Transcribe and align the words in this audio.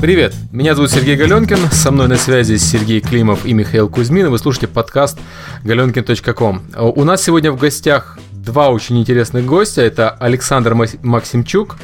Привет, 0.00 0.32
меня 0.52 0.76
зовут 0.76 0.92
Сергей 0.92 1.16
Галенкин, 1.16 1.72
со 1.72 1.90
мной 1.90 2.06
на 2.06 2.16
связи 2.16 2.56
Сергей 2.56 3.00
Климов 3.00 3.44
и 3.44 3.52
Михаил 3.52 3.88
Кузьмин, 3.88 4.30
вы 4.30 4.38
слушаете 4.38 4.68
подкаст 4.68 5.18
galenkin.com. 5.64 6.62
У 6.76 7.02
нас 7.02 7.24
сегодня 7.24 7.50
в 7.50 7.58
гостях 7.58 8.16
два 8.30 8.68
очень 8.68 9.00
интересных 9.00 9.44
гостя, 9.44 9.82
это 9.82 10.10
Александр 10.10 10.76
Максимчук, 11.02 11.78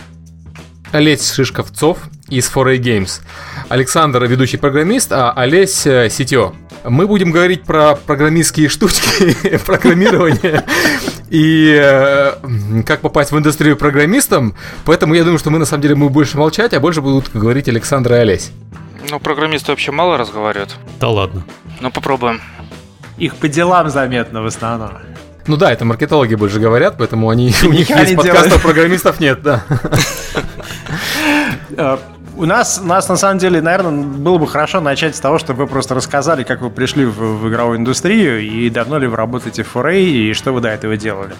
Олесь 0.93 1.29
Шишковцов 1.33 1.99
из 2.29 2.49
4A 2.49 2.79
Games. 2.79 3.21
Александр– 3.69 4.25
ведущий 4.27 4.59
программист, 4.59 5.11
а 5.11 5.33
Олесь– 5.33 5.81
сетё. 5.83 6.55
Мы 6.85 7.09
будем 7.09 7.33
говорить 7.33 7.65
про 7.65 7.97
программистские 7.97 8.69
штучки, 8.69 9.59
программирование 9.67 10.65
и 11.31 11.79
э, 11.83 12.83
как 12.87 13.01
попасть 13.01 13.33
в 13.33 13.39
индустрию 13.39 13.77
программистом. 13.77 14.55
Поэтому 14.85 15.15
я 15.15 15.23
думаю, 15.25 15.39
что 15.39 15.51
мы 15.51 15.59
на 15.59 15.65
самом 15.65 15.83
деле 15.83 15.95
мы 15.95 16.09
больше 16.09 16.37
молчать, 16.37 16.75
а 16.75 16.81
больше 16.81 17.01
будут 17.01 17.31
говорить 17.33 17.69
Александр 17.69 18.13
и 18.15 18.17
Олесь. 18.17 18.53
Ну, 19.11 19.21
программисты 19.21 19.73
вообще 19.73 19.93
мало 19.93 20.17
разговаривают. 20.17 20.77
Да 21.01 21.09
ладно. 21.09 21.45
Ну, 21.81 21.91
попробуем. 21.91 22.41
Их 23.19 23.37
по 23.37 23.49
делам 23.49 23.91
заметно 23.91 24.43
в 24.43 24.47
основном. 24.47 24.93
Ну 25.47 25.57
да, 25.57 25.73
это 25.73 25.85
маркетологи 25.85 26.35
больше 26.35 26.59
говорят, 26.59 26.97
поэтому 26.99 27.29
они, 27.29 27.55
у 27.65 27.67
них 27.73 27.91
есть 27.91 28.17
подкастов, 28.17 28.63
программистов 28.63 29.21
нет, 29.21 29.43
да. 29.43 29.63
У 32.37 32.47
нас, 32.47 32.81
у 32.83 32.87
нас 32.87 33.09
на 33.09 33.17
самом 33.17 33.39
деле, 33.39 33.63
наверное, 33.63 34.03
было 34.03 34.39
бы 34.39 34.47
хорошо 34.47 34.81
начать 34.81 35.15
с 35.15 35.21
того, 35.21 35.39
чтобы 35.39 35.65
вы 35.65 35.67
просто 35.69 35.95
рассказали, 35.95 36.43
как 36.43 36.61
вы 36.63 36.71
пришли 36.71 37.05
в, 37.05 37.17
в 37.17 37.49
игровую 37.49 37.79
индустрию 37.79 38.41
и 38.41 38.69
давно 38.71 38.99
ли 38.99 39.07
вы 39.07 39.17
работаете 39.17 39.63
в 39.63 39.77
4A 39.77 40.03
и 40.03 40.33
что 40.33 40.53
вы 40.53 40.61
до 40.61 40.69
этого 40.69 40.97
делали. 40.97 41.35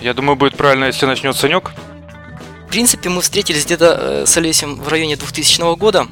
Я 0.00 0.14
думаю, 0.14 0.36
будет 0.36 0.56
правильно, 0.56 0.86
если 0.86 1.06
начнет 1.06 1.36
Санек. 1.36 1.72
В 2.66 2.70
принципе, 2.70 3.08
мы 3.08 3.20
встретились 3.20 3.64
где-то 3.64 3.98
э, 4.00 4.26
с 4.26 4.36
Олесем 4.36 4.76
в 4.76 4.88
районе 4.88 5.16
2000 5.16 5.76
года. 5.76 6.06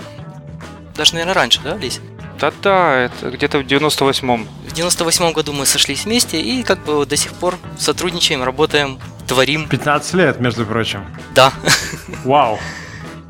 Даже, 0.96 1.12
наверное, 1.12 1.34
раньше, 1.34 1.60
да, 1.62 1.74
Олесь? 1.74 2.00
Да-да, 2.40 2.94
это 2.96 3.30
где-то 3.30 3.58
в 3.58 3.62
98-м. 3.62 4.46
В 4.68 4.72
98 4.72 5.32
году 5.32 5.52
мы 5.52 5.66
сошлись 5.66 6.04
вместе 6.04 6.40
и 6.40 6.62
как 6.62 6.82
бы 6.84 7.06
до 7.06 7.16
сих 7.16 7.32
пор 7.32 7.56
сотрудничаем, 7.78 8.42
работаем, 8.42 8.98
творим. 9.26 9.68
15 9.68 10.14
лет, 10.14 10.40
между 10.40 10.66
прочим. 10.66 11.04
Да. 11.34 11.52
Вау. 12.24 12.58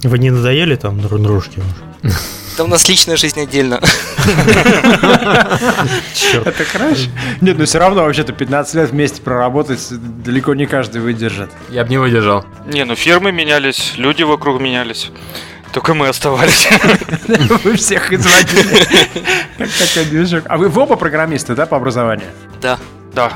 Вы 0.07 0.19
не 0.21 0.31
надоели 0.31 0.77
там 0.77 1.01
дружке 1.01 1.61
уже? 1.61 2.15
Да 2.57 2.65
у 2.65 2.69
нас 2.69 2.89
личная 2.89 3.17
жизнь 3.17 3.41
отдельно. 3.41 3.81
Это 6.33 6.65
краш? 6.73 7.09
Нет, 7.41 7.59
но 7.59 7.65
все 7.67 7.79
равно 7.79 8.05
вообще-то 8.05 8.33
15 8.33 8.75
лет 8.77 8.91
вместе 8.91 9.21
проработать 9.21 9.81
далеко 10.25 10.55
не 10.55 10.67
каждый 10.67 11.03
выдержит. 11.03 11.51
Я 11.69 11.85
бы 11.85 11.91
не 11.91 11.99
выдержал. 11.99 12.47
Не, 12.67 12.85
ну 12.85 12.95
фирмы 12.95 13.33
менялись, 13.33 13.95
люди 13.97 14.23
вокруг 14.23 14.61
менялись. 14.61 15.11
Только 15.73 15.93
мы 15.93 16.09
оставались. 16.09 16.69
Вы 17.65 17.77
всех 17.77 18.13
изводили. 18.13 18.87
Как 19.59 19.69
такой 19.69 20.05
движок. 20.07 20.45
А 20.47 20.57
вы 20.57 20.69
оба 20.69 20.97
программисты, 20.97 21.55
да, 21.55 21.67
по 21.67 21.77
образованию? 21.77 22.29
Да. 22.63 22.79
Да. 23.13 23.33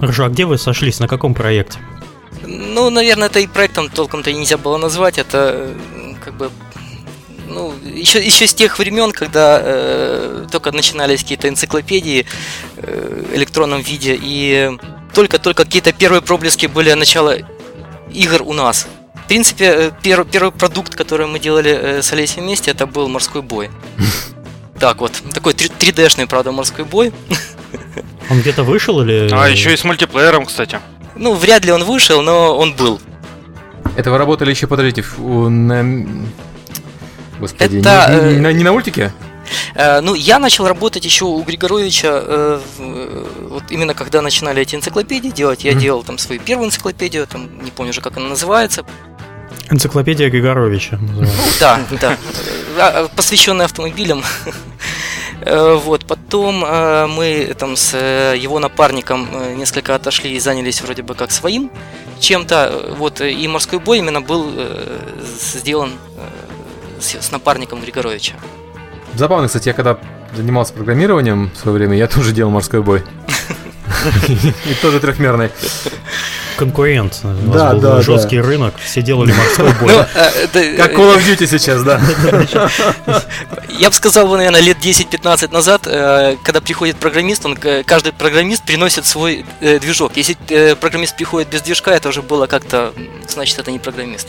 Хорошо, 0.00 0.24
а 0.24 0.28
где 0.28 0.46
вы 0.46 0.58
сошлись? 0.58 0.98
На 0.98 1.06
каком 1.06 1.34
проекте? 1.34 1.78
Ну, 2.44 2.90
наверное, 2.90 3.28
это 3.28 3.40
и 3.40 3.46
проектом 3.46 3.88
толком-то 3.88 4.30
и 4.30 4.34
нельзя 4.34 4.56
было 4.56 4.76
назвать. 4.76 5.18
Это 5.18 5.74
как 6.24 6.34
бы 6.34 6.50
ну, 7.48 7.72
еще, 7.84 8.24
еще 8.24 8.46
с 8.46 8.54
тех 8.54 8.78
времен, 8.78 9.12
когда 9.12 9.60
э, 9.62 10.46
только 10.50 10.72
начинались 10.72 11.22
какие-то 11.22 11.48
энциклопедии 11.48 12.26
э, 12.76 13.24
в 13.30 13.36
электронном 13.36 13.80
виде, 13.80 14.18
и 14.20 14.70
только-только 15.14 15.64
какие-то 15.64 15.92
первые 15.92 16.22
проблески 16.22 16.66
были 16.66 16.92
начала 16.92 17.36
игр 18.12 18.42
у 18.42 18.52
нас. 18.52 18.86
В 19.14 19.28
принципе, 19.28 19.64
э, 19.64 19.90
пер, 20.02 20.24
первый 20.24 20.52
продукт, 20.52 20.94
который 20.94 21.26
мы 21.26 21.38
делали 21.38 21.70
э, 21.70 22.02
с 22.02 22.12
Олесей 22.12 22.42
вместе, 22.42 22.70
это 22.70 22.86
был 22.86 23.08
морской 23.08 23.42
бой. 23.42 23.70
Так 24.78 25.00
вот, 25.00 25.12
такой 25.32 25.54
3D-шный, 25.54 26.26
правда, 26.26 26.52
морской 26.52 26.84
бой. 26.84 27.10
Он 28.28 28.40
где-то 28.42 28.62
вышел 28.62 29.00
или... 29.00 29.30
А, 29.32 29.48
еще 29.48 29.72
и 29.72 29.76
с 29.76 29.84
мультиплеером, 29.84 30.44
кстати. 30.44 30.78
Ну, 31.16 31.34
вряд 31.34 31.64
ли 31.64 31.72
он 31.72 31.84
вышел, 31.84 32.22
но 32.22 32.56
он 32.56 32.74
был. 32.74 33.00
Это 33.96 34.10
вы 34.10 34.18
работали 34.18 34.50
еще, 34.50 34.66
подождите, 34.66 35.04
на... 35.18 36.06
Господи, 37.40 37.78
Это, 37.78 38.22
не, 38.24 38.34
не, 38.34 38.40
не, 38.40 38.54
не 38.54 38.64
на 38.64 38.72
мультике? 38.72 39.12
Э, 39.74 40.00
ну, 40.00 40.14
я 40.14 40.38
начал 40.38 40.66
работать 40.66 41.04
еще 41.04 41.24
у 41.24 41.42
Григоровича, 41.42 42.08
э, 42.12 42.60
э, 42.78 43.26
вот 43.50 43.64
именно 43.70 43.94
когда 43.94 44.22
начинали 44.22 44.62
эти 44.62 44.74
энциклопедии 44.74 45.28
делать. 45.28 45.64
Я 45.64 45.72
mm-hmm. 45.72 45.80
делал 45.80 46.02
там 46.02 46.18
свою 46.18 46.40
первую 46.40 46.68
энциклопедию, 46.68 47.26
там 47.26 47.62
не 47.62 47.70
помню 47.70 47.90
уже, 47.90 48.00
как 48.00 48.16
она 48.16 48.28
называется. 48.28 48.84
Энциклопедия 49.70 50.30
Григоровича. 50.30 50.98
Ну, 51.00 51.26
да, 51.60 51.80
да. 52.00 52.16
А, 52.78 53.08
посвященная 53.16 53.66
автомобилям. 53.66 54.22
Вот, 55.44 56.06
потом 56.06 56.60
мы 56.60 57.54
там 57.58 57.76
с 57.76 57.96
его 57.96 58.58
напарником 58.58 59.28
несколько 59.56 59.94
отошли 59.94 60.32
и 60.32 60.40
занялись 60.40 60.80
вроде 60.80 61.02
бы 61.02 61.14
как 61.14 61.30
своим 61.30 61.70
чем-то. 62.20 62.94
Вот, 62.96 63.20
и 63.20 63.46
морской 63.48 63.78
бой 63.78 63.98
именно 63.98 64.20
был 64.20 64.50
сделан 65.22 65.92
с 66.98 67.30
напарником 67.30 67.80
Григоровича. 67.80 68.34
Забавно, 69.14 69.46
кстати, 69.46 69.68
я 69.68 69.74
когда 69.74 69.98
занимался 70.34 70.72
программированием 70.72 71.50
в 71.54 71.58
свое 71.58 71.78
время, 71.78 71.96
я 71.96 72.06
тоже 72.06 72.32
делал 72.32 72.50
морской 72.50 72.82
бой. 72.82 73.02
И 74.28 74.74
тоже 74.82 75.00
трехмерный. 75.00 75.50
Конкурент. 76.56 77.20
У 77.22 77.52
да, 77.52 77.72
был 77.72 77.80
да, 77.80 78.02
жесткий 78.02 78.38
да. 78.38 78.42
рынок, 78.42 78.74
все 78.82 79.02
делали 79.02 79.32
морской 79.32 79.72
бой. 79.80 79.92
Ну, 79.92 80.04
э, 80.14 80.76
как 80.76 80.92
Call 80.92 81.16
of 81.16 81.22
Duty 81.26 81.46
сейчас, 81.46 81.82
да. 81.82 82.00
Я 83.68 83.90
бы 83.90 83.94
сказал, 83.94 84.26
наверное, 84.28 84.60
лет 84.60 84.78
10-15 84.78 85.52
назад, 85.52 85.82
э, 85.86 86.36
когда 86.42 86.60
приходит 86.60 86.96
программист, 86.96 87.44
он, 87.44 87.56
каждый 87.84 88.12
программист 88.12 88.64
приносит 88.64 89.06
свой 89.06 89.44
э, 89.60 89.78
движок. 89.78 90.12
Если 90.16 90.36
программист 90.74 91.16
приходит 91.16 91.48
без 91.48 91.62
движка, 91.62 91.92
это 91.92 92.08
уже 92.08 92.22
было 92.22 92.46
как-то, 92.46 92.92
значит, 93.28 93.58
это 93.58 93.70
не 93.70 93.78
программист. 93.78 94.28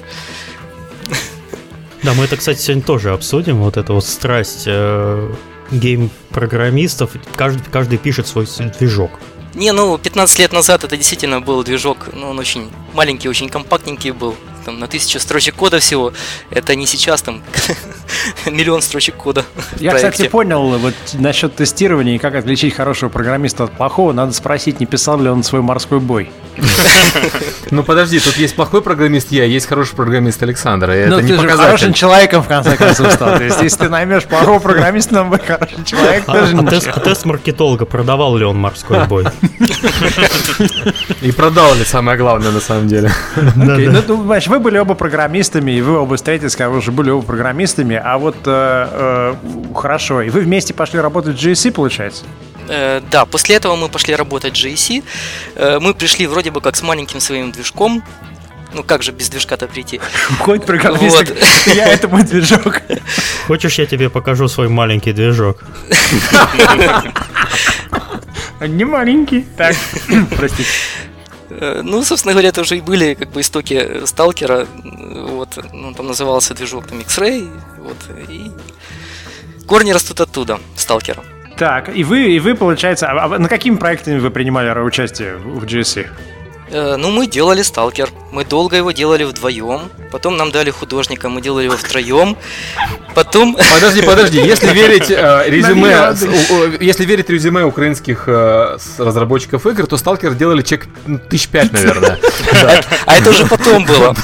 Да, 2.04 2.14
мы 2.14 2.26
это, 2.26 2.38
кстати, 2.38 2.60
сегодня 2.60 2.84
тоже 2.84 3.12
обсудим. 3.12 3.58
Вот 3.58 3.76
эта 3.78 3.94
вот 3.94 4.06
страсть 4.06 4.64
э, 4.66 5.34
гейм-программистов. 5.72 7.12
Каждый, 7.36 7.64
каждый 7.72 7.98
пишет 7.98 8.28
свой 8.28 8.48
движок. 8.80 9.12
Не, 9.58 9.72
ну, 9.72 9.98
15 9.98 10.38
лет 10.38 10.54
назад 10.54 10.84
это 10.84 10.96
действительно 10.96 11.42
был 11.42 11.64
движок, 11.64 12.10
ну, 12.14 12.30
он 12.30 12.38
очень 12.38 12.70
маленький, 12.94 13.28
очень 13.28 13.50
компактненький 13.50 14.12
был 14.12 14.36
там, 14.64 14.80
на 14.80 14.88
тысячу 14.88 15.20
строчек 15.20 15.56
кода 15.56 15.80
всего. 15.80 16.14
Это 16.52 16.76
не 16.76 16.86
сейчас 16.86 17.24
там 17.24 17.42
миллион 18.46 18.84
строчек 18.84 19.16
кода. 19.16 19.44
Я, 19.80 19.96
кстати, 19.96 20.28
понял 20.28 20.78
вот 20.78 20.94
насчет 21.14 21.56
тестирования 21.56 22.16
и 22.16 22.18
как 22.20 22.36
отличить 22.36 22.76
хорошего 22.76 23.10
программиста 23.10 23.64
от 23.64 23.72
плохого. 23.72 24.14
Надо 24.14 24.32
спросить, 24.34 24.80
не 24.80 24.86
писал 24.86 25.20
ли 25.20 25.28
он 25.28 25.42
свой 25.42 25.64
морской 25.64 26.00
бой. 26.00 26.30
Ну 27.72 27.84
подожди, 27.84 28.20
тут 28.20 28.38
есть 28.38 28.56
плохой 28.56 28.82
программист 28.82 29.32
я, 29.32 29.44
есть 29.44 29.68
хороший 29.68 29.96
программист 29.96 30.42
Александр. 30.44 30.94
Ну 31.08 31.20
ты 31.20 31.38
же 31.38 31.48
хорошим 31.48 31.94
человеком 31.94 32.44
в 32.44 32.48
конце 32.48 32.76
концов 32.76 33.12
стал. 33.12 33.38
То 33.38 33.44
есть 33.44 33.62
если 33.62 33.78
ты 33.78 33.90
наймешь 33.90 34.26
плохого 34.26 34.60
программиста, 34.60 35.16
нам 35.16 35.30
будет 35.30 35.46
хороший 35.46 35.84
человек. 35.86 36.24
А, 36.28 36.48
а 36.48 37.00
тест 37.00 37.26
маркетолога 37.26 37.86
продавал 37.86 38.38
ли 38.38 38.46
он 38.46 38.58
морской 38.58 39.06
бой? 39.06 39.26
И 41.22 41.32
продал 41.32 41.76
ли 41.76 41.84
самое 41.84 42.18
главное 42.18 42.52
на 42.52 42.60
самом 42.60 42.88
деле. 42.88 43.12
Ну, 43.56 43.76
ну, 43.76 44.18
понимаешь, 44.18 44.48
вы 44.48 44.60
были 44.60 44.78
оба 44.78 44.94
программистами, 44.94 45.72
и 45.72 45.82
вы 45.82 45.98
оба 45.98 46.16
встретились, 46.16 46.56
когда 46.56 46.70
вы 46.70 46.78
уже 46.78 46.92
были 46.92 47.10
оба 47.10 47.26
программистами, 47.26 48.00
а 48.02 48.18
вот 48.18 48.36
э, 48.46 48.88
э, 48.92 49.34
хорошо, 49.76 50.22
и 50.22 50.30
вы 50.30 50.42
вместе 50.42 50.74
пошли 50.74 51.00
работать 51.00 51.42
в 51.42 51.46
GSC, 51.46 51.72
получается? 51.72 52.24
Э, 52.68 53.02
да, 53.12 53.26
после 53.26 53.56
этого 53.56 53.76
мы 53.76 53.90
пошли 53.90 54.16
работать 54.16 54.58
в 54.58 54.66
GSC. 54.66 55.04
Э, 55.56 55.80
мы 55.80 55.94
пришли 55.94 56.28
вроде 56.28 56.52
бы 56.52 56.62
как 56.62 56.76
с 56.76 56.82
маленьким 56.82 57.20
своим 57.20 57.52
движком, 57.52 58.04
ну 58.74 58.84
как 58.84 59.04
же 59.04 59.12
без 59.12 59.30
движка-то 59.30 59.68
прийти? 59.68 60.00
Ходит 60.40 60.66
программист, 60.66 61.18
вот. 61.18 61.76
я 61.76 61.88
это 61.88 62.08
мой 62.08 62.24
движок. 62.24 62.82
Хочешь, 63.48 63.80
я 63.80 63.86
тебе 63.86 64.10
покажу 64.10 64.48
свой 64.48 64.68
маленький 64.68 65.14
движок? 65.14 65.64
Не 68.68 68.86
маленький. 68.86 69.46
Так, 69.56 69.76
простите. 70.36 70.70
Э, 71.50 71.82
ну, 71.84 72.04
собственно 72.04 72.34
говоря, 72.34 72.50
это 72.50 72.62
уже 72.62 72.78
и 72.78 72.82
были 72.82 73.14
как 73.14 73.32
бы 73.32 73.42
истоки 73.42 74.06
сталкера. 74.06 74.68
Вот, 74.74 75.58
ну, 75.74 75.94
там 75.94 76.08
назывался 76.08 76.54
движок 76.54 76.88
там 76.88 77.00
X-Ray. 77.00 77.50
Вот, 77.78 77.98
и 78.30 78.52
корни 79.68 79.92
растут 79.92 80.22
оттуда, 80.22 80.60
сталкера. 80.76 81.24
Так, 81.58 81.90
и 81.96 82.04
вы, 82.04 82.36
и 82.36 82.40
вы, 82.40 82.56
получается, 82.56 83.08
а, 83.08 83.26
а 83.26 83.40
на 83.40 83.50
какими 83.50 83.78
проектами 83.78 84.20
вы 84.20 84.30
принимали 84.30 84.80
участие 84.80 85.38
в 85.38 85.64
GSC? 85.64 86.08
Э, 86.70 86.98
ну, 86.98 87.12
мы 87.12 87.28
делали 87.28 87.62
сталкер. 87.62 88.10
Мы 88.32 88.46
долго 88.46 88.76
его 88.76 88.92
делали 88.92 89.24
вдвоем. 89.24 89.90
Потом 90.12 90.38
нам 90.38 90.52
дали 90.52 90.70
художника, 90.70 91.30
мы 91.30 91.42
делали 91.42 91.66
его 91.66 91.78
втроем. 91.78 92.38
Потом... 93.16 93.56
Подожди, 93.74 94.02
подожди. 94.02 94.38
Если 94.40 94.68
верить 94.74 95.10
э, 95.10 95.44
резюме, 95.48 95.90
э, 95.90 96.78
если 96.80 97.06
верить 97.06 97.30
резюме 97.30 97.64
украинских 97.64 98.26
э, 98.28 98.78
разработчиков 98.98 99.66
игр, 99.66 99.88
то 99.88 99.98
сталкер 99.98 100.34
делали 100.34 100.62
чек 100.62 100.88
тысяч 101.30 101.48
пять, 101.48 101.72
наверное. 101.72 102.20
А 103.06 103.16
это 103.16 103.30
уже 103.30 103.46
потом 103.46 103.86
было. 103.86 104.16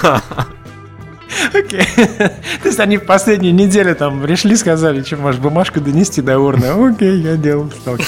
Окей. 1.54 1.86
То 1.98 2.68
есть 2.68 2.80
они 2.80 2.98
в 2.98 3.06
последнюю 3.06 3.54
неделю 3.54 3.96
там 3.96 4.22
пришли, 4.22 4.56
сказали, 4.56 5.04
что 5.04 5.18
можешь 5.18 5.40
бумажку 5.40 5.80
донести 5.80 6.22
до 6.22 6.40
урны. 6.40 6.68
Окей, 6.68 7.22
я 7.22 7.36
делал 7.36 7.72
сталкер. 7.72 8.06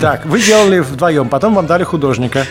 Так, 0.00 0.26
вы 0.26 0.40
делали 0.40 0.80
вдвоем, 0.80 1.28
потом 1.28 1.54
вам 1.54 1.66
дали 1.66 1.84
художника. 1.84 2.46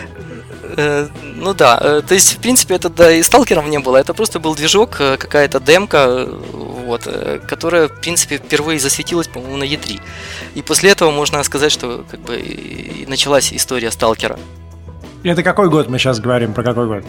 Э, 0.76 1.08
ну 1.36 1.54
да, 1.54 1.78
э, 1.80 2.02
то 2.06 2.14
есть, 2.14 2.34
в 2.34 2.38
принципе, 2.38 2.74
это 2.74 2.88
да 2.88 3.12
и 3.12 3.22
сталкеров 3.22 3.66
не 3.66 3.78
было, 3.78 3.96
это 3.96 4.14
просто 4.14 4.40
был 4.40 4.54
движок, 4.54 4.96
э, 4.98 5.16
какая-то 5.16 5.60
демка, 5.60 6.26
вот, 6.52 7.08
которая, 7.46 7.88
в 7.88 8.00
принципе, 8.00 8.36
впервые 8.38 8.78
засветилась, 8.78 9.28
по-моему, 9.28 9.56
на 9.56 9.64
E3. 9.64 10.00
И 10.54 10.62
после 10.62 10.90
этого 10.90 11.10
можно 11.10 11.42
сказать, 11.44 11.72
что 11.72 12.04
как 12.10 12.20
бы 12.20 12.36
и 12.36 13.06
началась 13.06 13.52
история 13.52 13.90
сталкера. 13.90 14.38
Это 15.22 15.42
какой 15.42 15.70
год 15.70 15.88
мы 15.88 15.98
сейчас 15.98 16.20
говорим, 16.20 16.52
про 16.52 16.62
какой 16.62 16.86
год? 16.86 17.04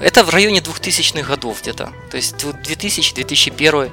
Это 0.00 0.24
в 0.24 0.30
районе 0.30 0.60
2000-х 0.60 1.28
годов 1.28 1.62
где-то, 1.62 1.90
то 2.10 2.16
есть 2.16 2.34
2000-2001, 2.36 3.90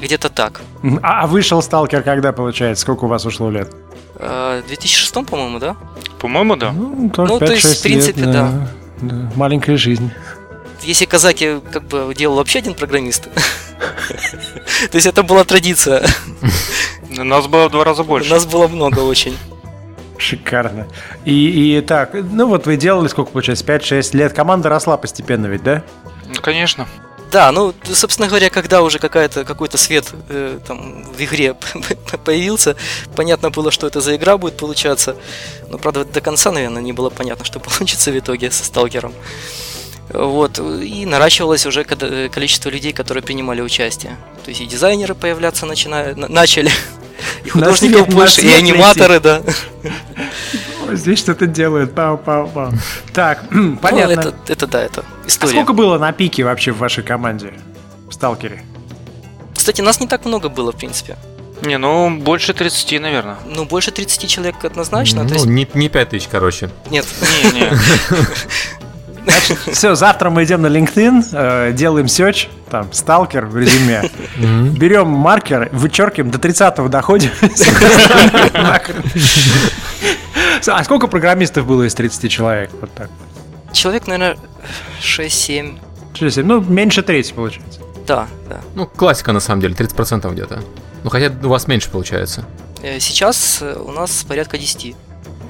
где-то 0.00 0.28
так. 0.28 0.60
А, 1.02 1.22
а 1.22 1.26
вышел 1.26 1.62
сталкер 1.62 2.02
когда, 2.02 2.32
получается? 2.32 2.82
Сколько 2.82 3.04
у 3.04 3.08
вас 3.08 3.24
ушло 3.24 3.50
лет? 3.50 3.72
В 4.18 4.62
2006, 4.66 5.12
по-моему, 5.26 5.58
да? 5.58 5.76
По-моему, 6.18 6.56
да. 6.56 6.72
Ну, 6.72 7.10
тоже 7.10 7.32
ну 7.32 7.38
5, 7.38 7.48
то 7.48 7.54
есть, 7.54 7.78
в 7.78 7.82
принципе, 7.82 8.20
лет, 8.22 8.32
да. 8.32 8.68
да. 9.00 9.30
Маленькая 9.36 9.76
жизнь. 9.76 10.10
Если 10.82 11.04
казаки 11.04 11.60
как 11.72 11.84
бы 11.84 12.14
делал 12.14 12.36
вообще 12.36 12.60
один 12.60 12.74
программист, 12.74 13.24
то 14.90 14.94
есть 14.94 15.06
это 15.06 15.22
была 15.22 15.44
традиция. 15.44 16.06
Нас 17.10 17.46
было 17.46 17.68
в 17.68 17.72
два 17.72 17.84
раза 17.84 18.04
больше. 18.04 18.30
Нас 18.30 18.46
было 18.46 18.68
много 18.68 19.00
очень. 19.00 19.36
Шикарно. 20.18 20.86
И, 21.24 21.76
и 21.76 21.80
так, 21.80 22.14
ну 22.14 22.46
вот 22.46 22.66
вы 22.66 22.76
делали 22.76 23.08
сколько 23.08 23.30
получается, 23.30 23.64
5-6 23.64 24.16
лет. 24.16 24.32
Команда 24.32 24.68
росла 24.68 24.96
постепенно 24.96 25.46
ведь, 25.46 25.62
да? 25.62 25.82
Ну, 26.26 26.40
конечно. 26.40 26.86
Да, 27.30 27.50
ну, 27.50 27.74
собственно 27.84 28.28
говоря, 28.28 28.50
когда 28.50 28.82
уже 28.82 28.98
какая-то, 28.98 29.44
какой-то 29.44 29.78
свет 29.78 30.12
э, 30.28 30.60
там 30.66 31.04
в 31.04 31.20
игре 31.20 31.54
появился, 32.24 32.76
понятно 33.16 33.50
было, 33.50 33.70
что 33.70 33.86
это 33.86 34.00
за 34.00 34.16
игра 34.16 34.38
будет 34.38 34.56
получаться. 34.56 35.16
Но, 35.68 35.78
правда, 35.78 36.04
до 36.04 36.20
конца, 36.20 36.52
наверное, 36.52 36.82
не 36.82 36.92
было 36.92 37.10
понятно, 37.10 37.44
что 37.44 37.58
получится 37.60 38.12
в 38.12 38.18
итоге 38.18 38.50
со 38.50 38.64
сталкером. 38.64 39.12
Вот, 40.08 40.60
и 40.60 41.04
наращивалось 41.04 41.66
уже 41.66 41.82
э, 41.82 42.28
количество 42.28 42.70
людей, 42.70 42.92
которые 42.92 43.24
принимали 43.24 43.60
участие. 43.60 44.16
То 44.44 44.50
есть 44.50 44.60
и 44.60 44.66
дизайнеры 44.66 45.16
появляться 45.16 45.66
начинают, 45.66 46.16
начали, 46.16 46.70
и 47.44 47.48
художников 47.48 48.08
больше, 48.08 48.42
и 48.42 48.50
аниматоры, 48.50 49.20
да. 49.20 49.42
Здесь 50.92 51.18
что-то 51.18 51.46
делают. 51.46 51.94
Пау, 51.94 52.16
пау, 52.16 52.48
пау. 52.48 52.72
Так, 53.12 53.44
ну, 53.50 53.76
понятно. 53.76 54.12
это, 54.12 54.34
это 54.48 54.66
да, 54.66 54.82
это 54.82 55.04
история. 55.26 55.52
А 55.52 55.54
сколько 55.54 55.72
было 55.72 55.98
на 55.98 56.12
пике 56.12 56.44
вообще 56.44 56.72
в 56.72 56.78
вашей 56.78 57.02
команде? 57.02 57.52
В 58.08 58.12
Сталкере? 58.12 58.62
Кстати, 59.54 59.80
нас 59.80 60.00
не 60.00 60.06
так 60.06 60.24
много 60.24 60.48
было, 60.48 60.72
в 60.72 60.76
принципе. 60.76 61.16
Не, 61.62 61.78
ну, 61.78 62.10
больше 62.18 62.52
30, 62.52 63.00
наверное. 63.00 63.38
Ну, 63.46 63.64
больше 63.64 63.90
30 63.90 64.28
человек 64.28 64.64
однозначно. 64.64 65.24
Ну, 65.24 65.32
есть... 65.32 65.46
не, 65.46 65.66
не 65.74 65.88
5 65.88 66.10
тысяч, 66.10 66.28
короче. 66.30 66.70
Нет. 66.90 67.06
Не, 67.20 67.60
не. 67.60 67.70
Значит, 69.26 69.58
все, 69.72 69.94
завтра 69.96 70.30
мы 70.30 70.44
идем 70.44 70.62
на 70.62 70.68
LinkedIn, 70.68 71.28
э, 71.32 71.72
делаем 71.72 72.06
search, 72.06 72.48
там, 72.70 72.92
сталкер 72.92 73.46
в 73.46 73.56
резюме, 73.56 74.08
берем 74.36 75.08
маркер, 75.08 75.68
вычеркиваем, 75.72 76.30
до 76.30 76.38
30-го 76.38 76.88
доходим. 76.88 77.30
А 80.68 80.84
сколько 80.84 81.06
программистов 81.08 81.66
было 81.66 81.82
из 81.82 81.94
30 81.94 82.30
человек? 82.30 82.70
Вот 82.80 82.90
так. 82.94 83.10
Человек, 83.72 84.06
наверное, 84.06 84.36
6-7. 85.00 85.78
6-7, 86.14 86.42
ну, 86.44 86.60
меньше 86.60 87.02
трети 87.02 87.32
получается. 87.32 87.80
Да, 88.06 88.26
да. 88.48 88.60
Ну, 88.74 88.86
классика 88.86 89.32
на 89.32 89.40
самом 89.40 89.60
деле, 89.60 89.74
30% 89.74 90.32
где-то. 90.32 90.62
Ну, 91.02 91.10
хотя 91.10 91.32
у 91.42 91.48
вас 91.48 91.66
меньше 91.66 91.90
получается. 91.90 92.46
Э, 92.82 93.00
сейчас 93.00 93.62
у 93.62 93.90
нас 93.90 94.24
порядка 94.24 94.56
10. 94.56 94.94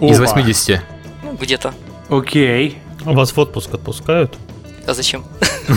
Из 0.01 0.19
80? 0.19 0.81
Ну, 1.23 1.37
где-то. 1.37 1.75
Окей. 2.09 2.79
А 3.07 3.13
вас 3.13 3.31
в 3.31 3.39
отпуск 3.39 3.73
отпускают? 3.73 4.35
А 4.85 4.93
зачем? 4.93 5.25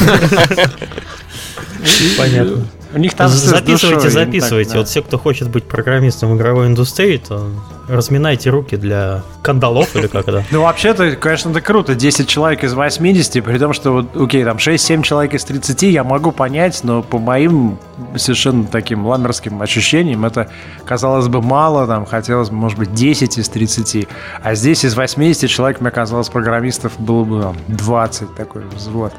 Понятно. 2.18 2.66
У 2.94 2.98
них 2.98 3.14
там 3.14 3.30
записывайте, 3.30 4.10
записывайте. 4.10 4.78
Вот 4.78 4.88
все, 4.88 5.02
кто 5.02 5.18
хочет 5.18 5.50
быть 5.50 5.66
программистом 5.66 6.32
в 6.32 6.38
игровой 6.38 6.68
индустрии, 6.68 7.18
то 7.18 7.50
разминайте 7.88 8.50
руки 8.50 8.78
для 8.78 9.24
кандалов 9.42 9.96
или 9.96 10.08
как 10.08 10.28
это. 10.28 10.44
Ну, 10.52 10.62
вообще-то, 10.62 11.16
конечно, 11.16 11.50
это 11.50 11.62
круто. 11.62 11.96
10 11.96 12.28
человек 12.28 12.64
из 12.64 12.74
80, 12.74 13.44
при 13.44 13.58
том, 13.58 13.74
что, 13.74 13.92
вот, 13.92 14.16
окей, 14.16 14.44
там 14.44 14.58
6-7 14.58 15.04
человек 15.04 15.34
из 15.34 15.44
30 15.44 15.84
я 15.84 16.04
могу 16.04 16.32
понять, 16.32 16.80
но 16.84 17.04
по 17.04 17.20
моим 17.20 17.78
совершенно 18.16 18.66
таким 18.66 19.06
ламерским 19.06 19.62
ощущениям 19.62 20.26
это, 20.26 20.50
казалось 20.86 21.28
бы, 21.28 21.42
мало, 21.42 21.86
там, 21.88 22.06
хотелось 22.06 22.50
бы, 22.50 22.56
может 22.56 22.80
быть, 22.80 22.94
10 22.94 23.38
из 23.38 23.50
30. 23.50 24.08
А 24.42 24.56
здесь 24.56 24.84
из 24.84 24.96
80 24.96 25.50
человек, 25.50 25.82
мне 25.82 25.92
казалось, 25.92 26.30
программистов 26.30 26.94
было 27.00 27.24
бы 27.24 27.42
там, 27.42 27.58
20 27.68 28.36
такой 28.36 28.64
взвод. 28.64 29.14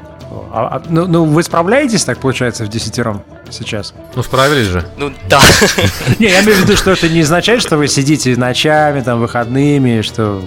А, 0.53 0.77
а, 0.77 0.83
ну, 0.87 1.07
ну, 1.07 1.25
вы 1.25 1.43
справляетесь 1.43 2.05
так, 2.05 2.19
получается, 2.19 2.63
в 2.63 2.69
десятером 2.69 3.23
сейчас? 3.49 3.93
Ну, 4.15 4.23
справились 4.23 4.67
же. 4.67 4.85
Ну, 4.97 5.11
да. 5.27 5.41
Не, 6.19 6.27
я 6.27 6.41
имею 6.41 6.57
в 6.57 6.61
виду, 6.61 6.77
что 6.77 6.91
это 6.91 7.09
не 7.09 7.21
означает, 7.21 7.61
что 7.61 7.77
вы 7.77 7.87
сидите 7.87 8.35
ночами, 8.37 9.01
там, 9.01 9.19
выходными, 9.19 10.01
что... 10.01 10.41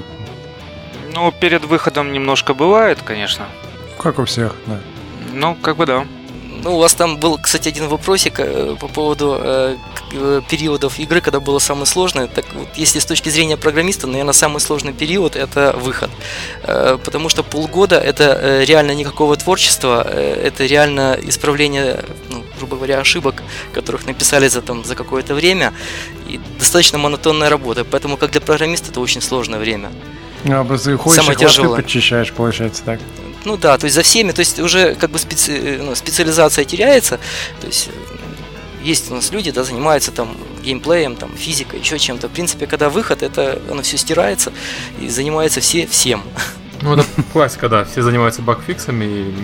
Ну, 1.13 1.33
перед 1.33 1.65
выходом 1.65 2.13
немножко 2.13 2.55
бывает, 2.55 2.99
конечно. 3.05 3.45
Как 3.99 4.19
у 4.19 4.25
всех, 4.25 4.55
да. 4.67 4.79
Ну, 5.33 5.55
как 5.55 5.77
бы 5.77 5.87
да. 5.87 6.05
Ну, 6.65 6.77
у 6.77 6.79
вас 6.79 6.95
там 6.95 7.19
был, 7.19 7.37
кстати, 7.37 7.69
один 7.69 7.89
вопросик 7.89 8.41
э, 8.41 8.75
по 8.81 8.89
поводу 8.89 9.37
э, 9.39 9.77
э, 10.13 10.41
периодов 10.49 10.99
игры, 10.99 11.21
когда 11.21 11.39
было 11.39 11.59
самое 11.59 11.85
сложное. 11.85 12.27
Так 12.27 12.47
вот, 12.55 12.69
если 12.77 13.01
с 13.01 13.05
точки 13.05 13.29
зрения 13.29 13.59
программиста, 13.59 14.07
наверное, 14.07 14.33
самый 14.33 14.61
сложный 14.61 14.95
период 14.95 15.37
это 15.37 15.77
выход. 15.79 16.11
Э, 16.63 16.97
потому 17.05 17.29
что 17.29 17.43
полгода 17.43 17.97
это 17.97 18.65
реально 18.65 18.93
никакого 18.95 19.37
творчества, 19.37 20.03
это 20.03 20.65
реально 20.65 21.19
исправление, 21.23 22.03
ну, 22.31 22.43
грубо 22.57 22.77
говоря, 22.77 22.99
ошибок, 22.99 23.43
которых 23.75 24.07
написали 24.07 24.49
за, 24.49 24.63
там, 24.63 24.85
за 24.85 24.95
какое-то 24.95 25.35
время. 25.35 25.75
И 26.27 26.41
достаточно 26.59 26.97
монотонная 26.97 27.51
работа. 27.51 27.85
Поэтому 27.85 28.17
как 28.17 28.31
для 28.31 28.41
программиста 28.41 28.91
это 28.91 29.01
очень 29.01 29.21
сложное 29.21 29.59
время. 29.59 29.93
А, 30.47 30.65
просто 30.65 30.97
ходишь 30.97 31.21
Самое 31.21 31.39
тяжелое. 31.39 31.77
подчищаешь, 31.77 32.33
получается 32.33 32.83
так. 32.85 33.01
Ну 33.45 33.57
да, 33.57 33.77
то 33.77 33.85
есть 33.85 33.95
за 33.95 34.03
всеми, 34.03 34.33
то 34.33 34.41
есть 34.41 34.59
уже 34.59 34.95
как 34.95 35.11
бы 35.11 35.19
специ, 35.19 35.79
ну, 35.81 35.95
специализация 35.95 36.65
теряется, 36.65 37.19
то 37.61 37.67
есть 37.67 37.91
есть 38.83 39.11
у 39.11 39.15
нас 39.15 39.33
люди, 39.33 39.51
да, 39.51 39.65
занимаются 39.65 40.13
там 40.13 40.37
геймплеем, 40.63 41.17
там 41.17 41.31
физикой, 41.37 41.81
еще 41.81 41.99
чем-то. 41.99 42.29
В 42.29 42.33
принципе, 42.33 42.67
когда 42.67 42.91
выход, 42.91 43.23
это 43.23 43.61
оно 43.71 43.83
все 43.83 43.97
стирается 43.97 44.53
и 45.01 45.09
занимаются 45.09 45.61
все 45.61 45.87
всем. 45.87 46.23
Ну, 46.83 46.93
это 46.95 47.07
классика, 47.33 47.69
да. 47.69 47.85
Все 47.85 48.03
занимаются 48.03 48.43
багфиксами 48.43 49.05
и 49.05 49.35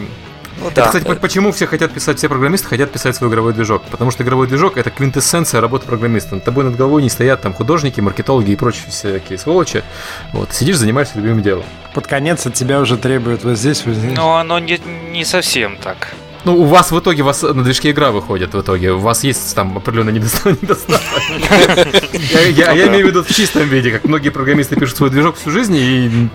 ну, 0.61 0.67
это, 0.69 0.77
да. 0.77 0.87
кстати, 0.87 1.19
почему 1.19 1.53
все 1.53 1.67
хотят 1.67 1.93
писать, 1.93 2.19
все 2.19 2.29
программисты 2.29 2.69
хотят 2.69 2.91
писать 2.91 3.17
свой 3.17 3.31
игровой 3.31 3.55
движок? 3.55 3.83
Потому 3.91 4.11
что 4.11 4.23
игровой 4.23 4.47
движок 4.47 4.77
это 4.77 4.91
квинтэссенция 4.91 5.61
работы 5.61 5.87
программиста. 5.87 6.35
Над 6.35 6.45
тобой 6.45 6.65
над 6.65 6.77
головой 6.77 7.03
не 7.03 7.09
стоят 7.09 7.41
там 7.41 7.55
художники, 7.55 8.01
маркетологи 8.01 8.53
и 8.53 8.57
прочие 8.57 8.85
всякие 8.89 9.39
сволочи. 9.39 9.83
Вот, 10.33 10.53
сидишь, 10.53 10.77
занимаешься 10.77 11.17
любимым 11.17 11.43
делом. 11.43 11.65
Под 11.95 12.07
конец 12.07 12.47
от 12.47 12.55
тебя 12.55 12.81
уже 12.81 12.97
требуют 12.97 13.43
вот 13.45 13.57
здесь, 13.57 13.85
вот 13.87 13.95
здесь. 13.95 14.17
Но 14.17 14.37
оно 14.37 14.59
не, 14.59 14.79
не 15.11 15.25
совсем 15.25 15.77
так. 15.79 16.15
Ну, 16.45 16.57
у 16.57 16.65
вас 16.65 16.91
в 16.91 16.99
итоге, 16.99 17.23
у 17.23 17.27
вас 17.27 17.43
на 17.43 17.63
движке 17.63 17.91
игра 17.91 18.11
выходит 18.11 18.55
в 18.55 18.61
итоге. 18.61 18.93
У 18.93 18.99
вас 18.99 19.25
есть 19.25 19.55
там 19.55 19.77
определенный 19.77 20.13
недостаток. 20.13 20.59
Я 22.51 22.87
имею 22.87 23.07
в 23.07 23.09
виду 23.11 23.23
в 23.23 23.29
чистом 23.29 23.65
виде, 23.65 23.91
как 23.91 24.05
многие 24.05 24.31
программисты 24.31 24.77
пишут 24.77 24.97
свой 24.97 25.11
движок 25.11 25.37
всю 25.37 25.51
жизнь, 25.51 25.77
и 25.77 26.29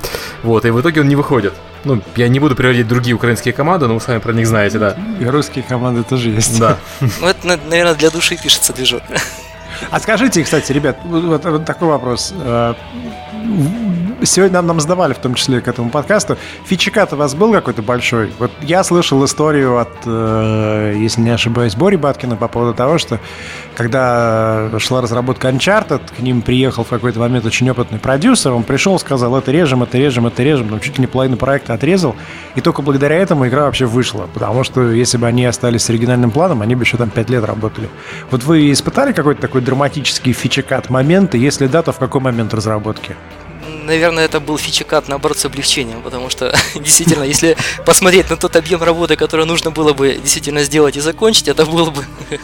вот, 0.43 0.65
и 0.65 0.69
в 0.69 0.79
итоге 0.79 1.01
он 1.01 1.07
не 1.07 1.15
выходит. 1.15 1.53
Ну, 1.85 2.01
я 2.15 2.27
не 2.27 2.39
буду 2.39 2.55
приводить 2.55 2.87
другие 2.87 3.15
украинские 3.15 3.53
команды, 3.53 3.87
но 3.87 3.93
вы 3.93 4.01
сами 4.01 4.17
про 4.19 4.33
них 4.33 4.47
знаете, 4.47 4.79
да. 4.79 4.97
И 5.19 5.25
русские 5.25 5.63
команды 5.63 6.03
тоже 6.03 6.31
есть. 6.31 6.59
Да. 6.59 6.77
Ну, 6.99 7.27
это, 7.27 7.47
наверное, 7.47 7.93
для 7.93 8.09
души 8.09 8.37
пишется 8.41 8.73
движок. 8.73 9.03
А 9.91 9.99
скажите, 9.99 10.43
кстати, 10.43 10.71
ребят, 10.71 10.97
вот, 11.03 11.45
вот 11.45 11.65
такой 11.65 11.89
вопрос. 11.89 12.33
Сегодня 14.23 14.61
нам 14.61 14.79
задавали, 14.79 15.13
в 15.13 15.17
том 15.17 15.33
числе 15.33 15.59
к 15.59 15.67
этому 15.67 15.89
подкасту, 15.89 16.37
фичекат 16.65 17.11
у 17.11 17.17
вас 17.17 17.35
был 17.35 17.51
какой-то 17.51 17.81
большой? 17.81 18.31
Вот 18.39 18.49
я 18.61 18.83
слышал 18.83 19.23
историю 19.25 19.77
от, 19.77 19.89
э, 20.05 20.95
если 20.97 21.19
не 21.19 21.31
ошибаюсь, 21.31 21.75
Бори 21.75 21.97
Баткина 21.97 22.37
по 22.37 22.47
поводу 22.47 22.73
того, 22.73 22.97
что 22.97 23.19
когда 23.75 24.69
шла 24.79 25.01
разработка 25.01 25.49
Uncharted, 25.49 26.01
к 26.17 26.19
ним 26.19 26.41
приехал 26.41 26.85
в 26.85 26.89
какой-то 26.89 27.19
момент 27.19 27.45
очень 27.45 27.69
опытный 27.69 27.99
продюсер, 27.99 28.53
он 28.53 28.63
пришел, 28.63 28.97
сказал, 28.99 29.35
это 29.35 29.51
режем, 29.51 29.83
это 29.83 29.97
режем, 29.97 30.27
это 30.27 30.43
режем, 30.43 30.69
там 30.69 30.79
чуть 30.79 30.97
ли 30.97 31.01
не 31.01 31.07
половину 31.07 31.35
проекта 31.35 31.73
отрезал, 31.73 32.15
и 32.55 32.61
только 32.61 32.81
благодаря 32.81 33.17
этому 33.17 33.47
игра 33.47 33.65
вообще 33.65 33.85
вышла, 33.85 34.29
потому 34.33 34.63
что 34.63 34.91
если 34.91 35.17
бы 35.17 35.27
они 35.27 35.45
остались 35.45 35.83
с 35.83 35.89
оригинальным 35.89 36.31
планом, 36.31 36.61
они 36.61 36.75
бы 36.75 36.83
еще 36.83 36.95
там 36.95 37.09
5 37.09 37.29
лет 37.29 37.43
работали. 37.43 37.89
Вот 38.31 38.43
вы 38.43 38.71
испытали 38.71 39.11
какой-то 39.11 39.41
такой 39.41 39.59
драматический 39.59 40.31
фичекат 40.31 40.89
момент, 40.89 41.35
и 41.35 41.37
если 41.37 41.67
да, 41.67 41.81
то 41.81 41.91
в 41.91 41.99
какой 41.99 42.21
момент 42.21 42.53
разработки? 42.53 43.15
Наверное, 43.85 44.25
это 44.25 44.39
был 44.39 44.57
фичекат, 44.57 45.07
наоборот, 45.07 45.37
с 45.37 45.45
облегчением, 45.45 46.01
потому 46.01 46.29
что, 46.29 46.55
действительно, 46.75 47.23
если 47.23 47.55
посмотреть 47.85 48.29
на 48.29 48.37
тот 48.37 48.55
объем 48.55 48.83
работы, 48.83 49.15
который 49.15 49.45
нужно 49.45 49.71
было 49.71 49.93
бы 49.93 50.13
действительно 50.13 50.63
сделать 50.63 50.97
и 50.97 50.99
закончить, 50.99 51.47
это 51.47 51.65
было 51.65 51.89
бы 51.89 52.05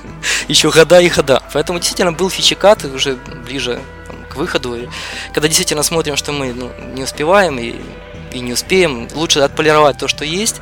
еще 0.47 0.71
года 0.71 0.99
и 0.99 1.09
года. 1.09 1.41
Поэтому, 1.53 1.79
действительно, 1.79 2.11
был 2.11 2.29
фичекат 2.29 2.85
уже 2.85 3.17
ближе 3.45 3.79
там, 4.07 4.15
к 4.29 4.35
выходу. 4.35 4.75
И 4.75 4.87
когда 5.33 5.47
действительно 5.47 5.83
смотрим, 5.83 6.15
что 6.15 6.31
мы 6.31 6.53
ну, 6.53 6.71
не 6.93 7.03
успеваем 7.03 7.59
и, 7.59 7.75
и 8.31 8.39
не 8.39 8.53
успеем, 8.53 9.07
лучше 9.13 9.39
отполировать 9.39 9.97
то, 9.97 10.07
что 10.07 10.23
есть, 10.23 10.61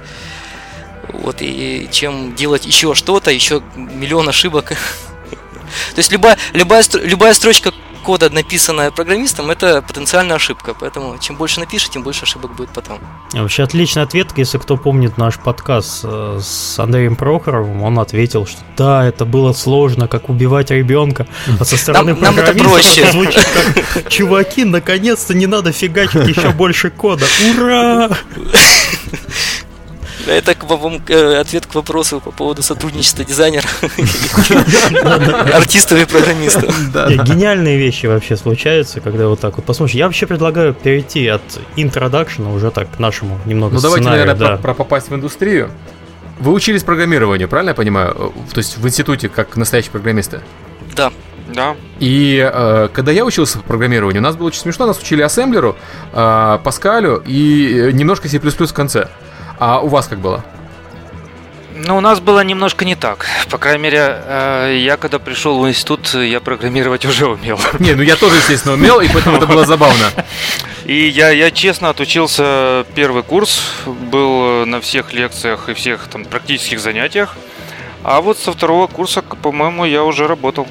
вот, 1.14 1.38
и, 1.42 1.88
чем 1.92 2.36
делать 2.36 2.66
еще 2.66 2.96
что-то, 2.96 3.32
еще 3.32 3.62
миллион 3.76 4.30
ошибок. 4.30 4.70
То 5.94 5.98
есть 5.98 6.12
любая, 6.12 6.38
любая, 6.54 6.84
любая 7.04 7.34
строчка 7.34 7.74
кода, 8.10 8.32
написанная 8.32 8.90
программистом, 8.90 9.52
это 9.52 9.84
потенциальная 9.84 10.38
ошибка. 10.38 10.74
Поэтому 10.74 11.20
чем 11.20 11.36
больше 11.36 11.60
напишешь, 11.60 11.90
тем 11.90 12.02
больше 12.02 12.24
ошибок 12.24 12.56
будет 12.56 12.72
потом. 12.72 12.98
Вообще 13.34 13.62
отличный 13.62 14.02
ответ, 14.02 14.30
если 14.36 14.58
кто 14.58 14.78
помнит 14.78 15.20
наш 15.20 15.38
подкаст 15.38 16.00
э, 16.06 16.40
с 16.42 16.80
Андреем 16.80 17.16
Прохоровым, 17.16 17.84
он 17.84 18.00
ответил, 18.00 18.48
что 18.48 18.58
да, 18.76 19.06
это 19.06 19.26
было 19.26 19.54
сложно, 19.54 20.08
как 20.08 20.28
убивать 20.28 20.72
ребенка. 20.72 21.28
А 21.60 21.64
со 21.64 21.78
стороны 21.78 22.16
нам, 22.16 22.36
нам 22.36 22.40
это 22.40 22.58
проще. 22.58 23.12
звучит 23.12 23.48
как 23.94 24.10
чуваки, 24.10 24.66
наконец-то 24.66 25.36
не 25.36 25.46
надо 25.46 25.72
фигачить 25.72 26.28
еще 26.36 26.50
больше 26.50 26.90
кода. 26.90 27.28
Ура! 27.52 28.10
Это 30.30 30.56
э, 31.08 31.40
ответ 31.40 31.66
к 31.66 31.76
вопросу 31.76 32.20
по 32.20 32.32
поводу 32.32 32.62
сотрудничества 32.62 33.26
дизайнера, 33.26 33.68
артистов 35.54 36.00
и 36.00 36.06
программистов. 36.06 36.76
Гениальные 37.24 37.78
вещи 37.78 38.06
вообще 38.06 38.38
случаются, 38.38 39.02
когда 39.02 39.28
вот 39.28 39.40
так 39.40 39.58
вот 39.58 39.66
посмотришь. 39.66 39.96
Я 39.96 40.06
вообще 40.06 40.28
предлагаю 40.28 40.74
перейти 40.74 41.28
от 41.28 41.42
интродакшена 41.76 42.52
уже 42.52 42.72
так 42.72 42.96
к 42.96 43.00
нашему 43.00 43.40
немного 43.46 43.76
Ну 43.76 43.82
давайте, 43.82 44.08
наверное, 44.08 44.58
про 44.58 44.74
попасть 44.74 45.10
в 45.10 45.16
индустрию. 45.16 45.72
Вы 46.40 46.54
учились 46.54 46.84
программированию, 46.84 47.50
правильно 47.50 47.72
я 47.72 47.76
понимаю? 47.76 48.34
То 48.54 48.60
есть 48.60 48.78
в 48.78 48.88
институте, 48.88 49.28
как 49.28 49.58
настоящие 49.58 49.92
программисты? 49.92 50.42
Да. 50.96 51.12
Да. 51.54 51.76
И 52.00 52.38
э, 52.38 52.90
когда 52.94 53.12
я 53.12 53.26
учился 53.26 53.58
в 53.58 53.64
программированию, 53.64 54.22
у 54.22 54.24
нас 54.24 54.36
было 54.36 54.48
очень 54.48 54.62
смешно, 54.62 54.86
нас 54.86 55.00
учили 55.00 55.24
ассемблеру, 55.24 55.76
э, 56.14 56.60
Паскалю 56.64 57.24
и 57.26 57.90
немножко 57.92 58.30
C++ 58.30 58.40
в 58.40 58.74
конце. 58.74 59.10
А 59.60 59.82
у 59.82 59.88
вас 59.88 60.08
как 60.08 60.20
было? 60.20 60.44
Ну, 61.76 61.98
у 61.98 62.02
нас 62.02 62.20
было 62.20 62.44
немножко 62.44 62.84
не 62.84 62.96
так. 62.96 63.26
По 63.50 63.58
крайней 63.58 63.84
мере, 63.84 64.00
э, 64.00 64.78
я 64.82 64.98
когда 64.98 65.20
пришел 65.20 65.60
в 65.60 65.68
институт, 65.68 66.14
я 66.14 66.40
программировать 66.40 67.06
уже 67.06 67.28
умел. 67.28 67.60
Не, 67.80 67.94
ну 67.94 68.02
я 68.02 68.16
тоже, 68.16 68.38
естественно, 68.38 68.74
умел, 68.74 69.00
и 69.00 69.08
поэтому 69.08 69.38
это 69.38 69.48
было 69.48 69.66
забавно. 69.66 70.12
И 70.86 71.08
я, 71.08 71.30
я 71.30 71.52
честно 71.52 71.90
отучился 71.90 72.86
первый 72.96 73.24
курс, 73.24 73.62
был 73.86 74.66
на 74.66 74.82
всех 74.82 75.14
лекциях 75.14 75.70
и 75.70 75.74
всех 75.74 76.08
там 76.08 76.26
практических 76.26 76.80
занятиях. 76.80 77.36
А 78.04 78.22
вот 78.22 78.40
со 78.40 78.52
второго 78.52 78.88
курса, 78.88 79.22
по-моему, 79.22 79.86
я 79.86 80.04
уже 80.04 80.26
работал. 80.28 80.68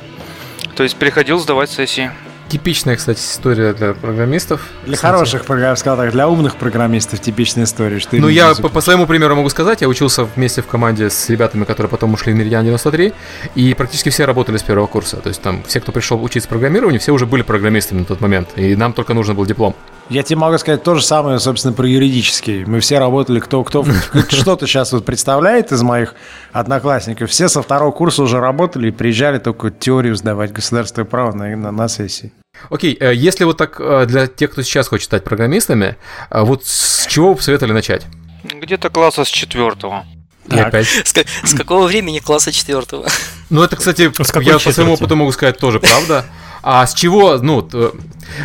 То 0.76 0.82
есть 0.82 0.96
приходил 0.96 1.38
сдавать 1.38 1.70
сессии. 1.70 2.10
Типичная, 2.48 2.96
кстати, 2.96 3.20
история 3.20 3.74
для 3.74 3.92
программистов. 3.92 4.68
Для 4.86 4.94
кстати. 4.94 5.12
хороших 5.12 5.44
программистов, 5.44 6.10
для 6.10 6.28
умных 6.28 6.56
программистов 6.56 7.20
типичная 7.20 7.64
история. 7.64 7.98
Что 7.98 8.16
ну, 8.16 8.28
я 8.28 8.54
по, 8.54 8.70
по 8.70 8.80
своему 8.80 9.06
примеру 9.06 9.36
могу 9.36 9.50
сказать, 9.50 9.82
я 9.82 9.88
учился 9.88 10.24
вместе 10.24 10.62
в 10.62 10.66
команде 10.66 11.10
с 11.10 11.28
ребятами, 11.28 11.64
которые 11.64 11.90
потом 11.90 12.14
ушли 12.14 12.32
в 12.32 12.36
Меридиан 12.36 12.64
93, 12.64 13.12
и 13.54 13.74
практически 13.74 14.08
все 14.08 14.24
работали 14.24 14.56
с 14.56 14.62
первого 14.62 14.86
курса. 14.86 15.18
То 15.18 15.28
есть 15.28 15.42
там 15.42 15.62
все, 15.66 15.80
кто 15.80 15.92
пришел 15.92 16.22
учиться 16.24 16.48
программированию, 16.48 17.00
все 17.00 17.12
уже 17.12 17.26
были 17.26 17.42
программистами 17.42 18.00
на 18.00 18.04
тот 18.06 18.22
момент, 18.22 18.48
и 18.56 18.74
нам 18.76 18.94
только 18.94 19.12
нужен 19.12 19.36
был 19.36 19.44
диплом. 19.44 19.76
Я 20.10 20.22
тебе 20.22 20.38
могу 20.38 20.56
сказать 20.56 20.82
то 20.82 20.94
же 20.94 21.02
самое, 21.02 21.38
собственно, 21.38 21.74
про 21.74 21.86
юридический. 21.86 22.64
Мы 22.64 22.80
все 22.80 22.98
работали, 22.98 23.40
кто 23.40 23.62
кто 23.62 23.84
что-то 24.30 24.66
сейчас 24.66 24.92
вот 24.92 25.04
представляет 25.04 25.70
из 25.70 25.82
моих 25.82 26.14
одноклассников. 26.52 27.30
Все 27.30 27.48
со 27.48 27.60
второго 27.60 27.92
курса 27.92 28.22
уже 28.22 28.40
работали 28.40 28.88
и 28.88 28.90
приезжали 28.90 29.38
только 29.38 29.70
теорию 29.70 30.16
сдавать 30.16 30.52
государственное 30.52 31.04
право 31.04 31.32
на, 31.32 31.54
на, 31.56 31.72
на 31.72 31.88
сессии. 31.88 32.32
Окей, 32.70 32.94
okay, 32.94 33.10
э, 33.10 33.14
если 33.14 33.44
вот 33.44 33.58
так 33.58 33.78
э, 33.80 34.06
для 34.06 34.26
тех, 34.26 34.50
кто 34.50 34.62
сейчас 34.62 34.88
хочет 34.88 35.04
стать 35.04 35.24
программистами, 35.24 35.96
э, 36.30 36.40
вот 36.40 36.64
с 36.64 37.06
чего 37.06 37.30
вы 37.30 37.36
посоветовали 37.36 37.72
начать? 37.72 38.06
Где-то 38.44 38.88
класса 38.88 39.24
с 39.24 39.28
четвертого. 39.28 40.06
И 40.50 40.58
опять. 40.58 40.86
С, 40.86 41.14
с 41.44 41.54
какого 41.54 41.86
времени 41.86 42.20
класса 42.20 42.50
четвертого? 42.50 43.06
Ну, 43.50 43.62
это, 43.62 43.76
кстати, 43.76 44.02
я 44.02 44.58
по 44.58 44.72
своему 44.72 44.94
опыту 44.94 45.16
могу 45.16 45.32
сказать 45.32 45.58
тоже 45.58 45.80
правда. 45.80 46.24
А 46.70 46.86
с 46.86 46.92
чего, 46.92 47.38
ну, 47.38 47.66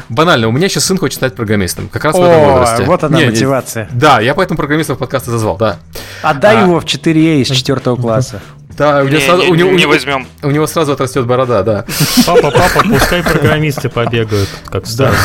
банально, 0.07 0.47
у 0.47 0.53
меня 0.53 0.69
сейчас 0.69 0.85
сын 0.85 0.97
хочет 0.97 1.17
стать 1.17 1.35
программистом, 1.35 1.89
как 1.89 2.05
раз 2.05 2.15
О, 2.15 2.21
в 2.21 2.23
этом 2.23 2.51
возрасте. 2.51 2.83
вот 2.85 3.03
она 3.03 3.19
не, 3.19 3.25
мотивация. 3.25 3.89
Не, 3.91 3.99
да, 3.99 4.21
я 4.21 4.33
поэтому 4.33 4.55
программистов 4.55 4.97
подкаста 4.97 5.29
зазвал, 5.29 5.57
да. 5.57 5.79
Отдай 6.21 6.55
а, 6.55 6.61
его 6.61 6.79
в 6.79 6.85
4Е 6.85 7.41
из 7.41 7.49
4 7.49 7.81
класса. 7.97 8.41
Да, 8.77 9.01
у 9.01 9.07
него 9.09 9.17
не, 9.17 9.25
сразу, 9.25 9.43
не, 9.43 9.49
у 9.49 9.55
него, 9.55 9.71
не 9.71 9.85
возьмем. 9.85 10.25
У 10.41 10.51
него 10.51 10.67
сразу 10.67 10.93
отрастет 10.93 11.25
борода, 11.27 11.63
да. 11.63 11.83
Папа, 12.25 12.49
папа, 12.49 12.87
пускай 12.87 13.23
программисты 13.23 13.89
побегают, 13.89 14.47
как 14.71 14.85
в 14.85 14.89
старом. 14.89 15.17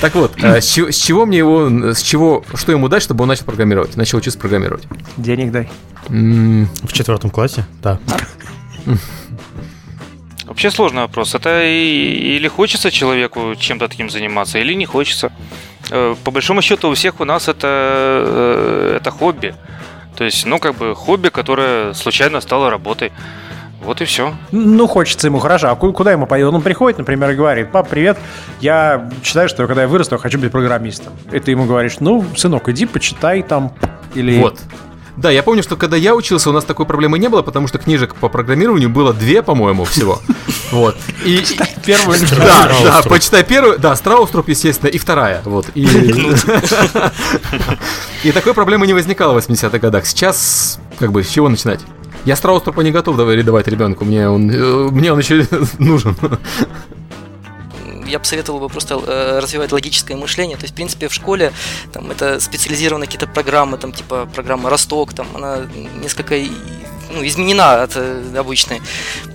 Так 0.00 0.16
вот, 0.16 0.32
э, 0.42 0.60
с 0.60 0.64
чего, 0.64 0.90
с 0.90 0.96
чего 0.96 1.24
мне 1.24 1.38
его, 1.38 1.92
с 1.92 2.02
чего, 2.02 2.44
что 2.54 2.72
ему 2.72 2.88
дать, 2.88 3.04
чтобы 3.04 3.22
он 3.22 3.28
начал 3.28 3.44
программировать, 3.44 3.96
начал 3.96 4.18
учиться 4.18 4.40
программировать? 4.40 4.82
Денег 5.16 5.52
дай. 5.52 5.70
В 6.08 6.92
четвертом 6.92 7.30
классе? 7.30 7.64
Да. 7.80 8.00
Вообще 10.48 10.70
сложный 10.70 11.02
вопрос. 11.02 11.34
Это 11.34 11.62
или 11.62 12.48
хочется 12.48 12.90
человеку 12.90 13.54
чем-то 13.54 13.86
таким 13.86 14.08
заниматься, 14.08 14.58
или 14.58 14.72
не 14.72 14.86
хочется. 14.86 15.30
Э, 15.90 16.14
по 16.24 16.30
большому 16.30 16.62
счету 16.62 16.88
у 16.88 16.94
всех 16.94 17.20
у 17.20 17.24
нас 17.24 17.48
это, 17.48 17.66
э, 17.66 18.96
это 18.96 19.10
хобби. 19.10 19.54
То 20.16 20.24
есть, 20.24 20.46
ну, 20.46 20.58
как 20.58 20.74
бы 20.74 20.94
хобби, 20.94 21.28
которое 21.28 21.92
случайно 21.92 22.40
стало 22.40 22.70
работой. 22.70 23.12
Вот 23.82 24.00
и 24.00 24.06
все. 24.06 24.34
Ну, 24.50 24.86
хочется 24.86 25.26
ему 25.28 25.38
хорошо. 25.38 25.68
А 25.68 25.76
куда 25.76 26.12
ему 26.12 26.26
пойдет? 26.26 26.52
Он 26.52 26.62
приходит, 26.62 26.98
например, 26.98 27.30
и 27.30 27.34
говорит, 27.34 27.70
пап, 27.70 27.88
привет, 27.88 28.18
я 28.60 29.10
считаю, 29.22 29.48
что 29.48 29.66
когда 29.66 29.82
я 29.82 29.88
вырасту, 29.88 30.14
я 30.14 30.18
хочу 30.18 30.38
быть 30.38 30.50
программистом. 30.50 31.12
И 31.30 31.38
ты 31.38 31.50
ему 31.50 31.66
говоришь, 31.66 32.00
ну, 32.00 32.24
сынок, 32.36 32.68
иди 32.70 32.86
почитай 32.86 33.42
там. 33.42 33.72
Или... 34.14 34.40
Вот. 34.40 34.58
Да, 35.18 35.30
я 35.32 35.42
помню, 35.42 35.64
что 35.64 35.76
когда 35.76 35.96
я 35.96 36.14
учился, 36.14 36.48
у 36.48 36.52
нас 36.52 36.64
такой 36.64 36.86
проблемы 36.86 37.18
не 37.18 37.28
было, 37.28 37.42
потому 37.42 37.66
что 37.66 37.78
книжек 37.78 38.14
по 38.14 38.28
программированию 38.28 38.88
было 38.88 39.12
две, 39.12 39.42
по-моему, 39.42 39.84
всего. 39.84 40.20
Вот. 40.70 40.98
И 41.24 41.42
первую. 41.86 42.18
Да, 42.36 42.70
да, 42.84 43.00
почитай 43.08 43.42
первую. 43.42 43.78
Да, 43.78 43.96
Страуструп, 43.96 44.50
естественно, 44.50 44.90
и 44.90 44.98
вторая. 44.98 45.40
Вот. 45.46 45.66
И 45.74 45.92
такой 48.32 48.52
проблемы 48.52 48.86
не 48.86 48.92
возникало 48.92 49.32
в 49.32 49.38
80-х 49.38 49.78
годах. 49.78 50.04
Сейчас, 50.04 50.78
как 50.98 51.10
бы, 51.10 51.24
с 51.24 51.28
чего 51.30 51.48
начинать? 51.48 51.80
Я 52.26 52.36
Страуструпа 52.36 52.82
не 52.82 52.90
готов 52.90 53.16
давать 53.16 53.66
ребенку, 53.68 54.04
мне 54.04 54.28
он, 54.28 54.50
э, 54.50 54.90
мне 54.90 55.10
он 55.10 55.20
еще 55.20 55.46
нужен 55.78 56.14
я 58.08 58.18
бы 58.18 58.24
советовал 58.24 58.60
бы 58.60 58.68
просто 58.68 58.94
э, 58.94 59.38
развивать 59.40 59.72
логическое 59.72 60.16
мышление. 60.16 60.56
То 60.56 60.64
есть, 60.64 60.74
в 60.74 60.76
принципе, 60.76 61.08
в 61.08 61.14
школе 61.14 61.52
там 61.92 62.10
это 62.10 62.40
специализированные 62.40 63.06
какие-то 63.06 63.26
программы, 63.26 63.78
там 63.78 63.92
типа 63.92 64.28
программа 64.34 64.70
Росток, 64.70 65.14
там 65.14 65.26
она 65.34 65.58
несколько 66.02 66.36
ну, 67.10 67.26
изменена 67.26 67.82
от 67.82 67.92
э, 67.96 68.34
обычной. 68.36 68.80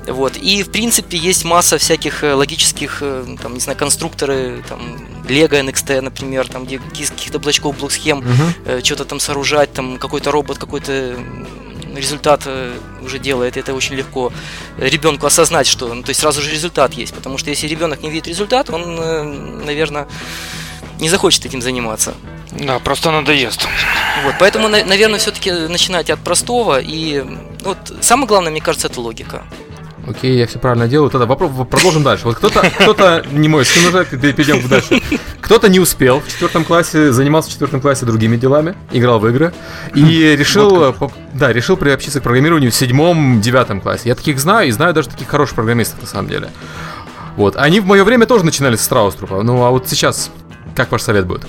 Вот. 0.08 0.38
И, 0.38 0.64
в 0.64 0.72
принципе, 0.72 1.18
есть 1.18 1.46
масса 1.46 1.78
всяких 1.78 2.24
э, 2.24 2.34
логических, 2.34 3.02
там, 3.42 3.54
не 3.54 3.60
знаю, 3.60 3.78
конструкторы, 3.78 4.64
там, 4.68 4.80
Lego 5.28 5.60
NXT, 5.62 6.02
например, 6.02 6.48
там, 6.48 6.66
где 6.66 6.80
каких-то 6.80 7.40
блочков, 7.40 7.78
блок 7.78 7.92
схем, 7.92 8.20
uh-huh. 8.20 8.84
что-то 8.84 9.06
там 9.06 9.20
сооружать, 9.20 9.72
там, 9.74 9.98
какой-то 9.98 10.32
робот, 10.32 10.58
какой-то 10.58 11.16
результат 11.96 12.44
э, 12.46 12.74
уже 13.02 13.20
делает, 13.20 13.58
это 13.58 13.74
очень 13.74 13.96
легко 13.96 14.32
ребенку 14.78 15.26
осознать, 15.26 15.68
что, 15.68 15.94
ну, 15.94 16.02
то 16.04 16.10
есть 16.10 16.22
сразу 16.22 16.42
же 16.42 16.52
результат 16.52 16.94
есть, 16.94 17.14
потому 17.14 17.38
что 17.38 17.50
если 17.50 17.68
ребенок 17.68 18.02
не 18.02 18.10
видит 18.10 18.28
результат, 18.28 18.70
он, 18.70 19.00
э, 19.00 19.24
наверное, 19.66 20.08
не 21.00 21.10
захочет 21.10 21.46
этим 21.46 21.62
заниматься. 21.62 22.14
Да, 22.52 22.80
просто 22.80 23.12
надоест. 23.12 23.68
Вот, 24.24 24.36
поэтому, 24.40 24.68
наверное, 24.68 25.20
все-таки 25.20 25.52
начинать 25.52 26.10
от 26.10 26.20
простого 26.20 26.80
и 26.80 27.24
вот 27.64 27.78
самое 28.02 28.28
главное, 28.28 28.52
мне 28.52 28.62
кажется, 28.62 28.88
это 28.88 29.02
логика. 29.02 29.44
Окей, 30.08 30.38
я 30.38 30.48
все 30.48 30.60
правильно 30.60 30.88
делаю. 30.88 31.10
Тогда 31.10 31.26
вопрос, 31.26 31.52
продолжим 31.70 32.04
дальше. 32.04 32.26
Вот 32.26 32.36
кто-то, 32.36 32.70
кто-то 32.80 33.26
не 33.32 33.48
мой 33.48 33.66
сын 33.66 33.86
уже, 33.88 34.06
перейдем 34.06 34.68
дальше. 34.68 35.02
Кто-то 35.44 35.68
не 35.68 35.80
успел 35.80 36.22
в 36.22 36.28
четвертом 36.30 36.64
классе, 36.64 37.12
занимался 37.12 37.50
в 37.50 37.52
четвертом 37.52 37.82
классе 37.82 38.06
другими 38.06 38.38
делами, 38.38 38.76
играл 38.94 39.20
в 39.20 39.28
игры 39.28 39.54
и 39.94 40.36
решил, 40.38 40.96
да, 41.34 41.52
решил 41.52 41.76
приобщиться 41.76 42.22
к 42.22 42.24
программированию 42.24 42.72
в 42.72 42.76
седьмом, 42.76 43.42
девятом 43.42 43.82
классе. 43.82 44.08
Я 44.08 44.16
таких 44.16 44.40
знаю 44.40 44.70
и 44.70 44.72
знаю 44.72 44.94
даже 44.94 45.10
таких 45.10 45.28
хороших 45.28 45.56
программистов 45.56 46.02
на 46.02 46.08
самом 46.08 46.30
деле. 46.30 46.50
Вот, 47.36 47.58
они 47.58 47.82
в 47.82 47.86
мое 47.86 48.06
время 48.06 48.26
тоже 48.26 48.46
начинали 48.46 48.78
с 48.78 48.84
Страуструпа. 48.84 49.44
Ну, 49.44 49.64
а 49.64 49.72
вот 49.72 49.90
сейчас, 49.90 50.32
как 50.76 50.92
ваш 50.94 51.02
совет 51.02 51.28
будет? 51.28 51.46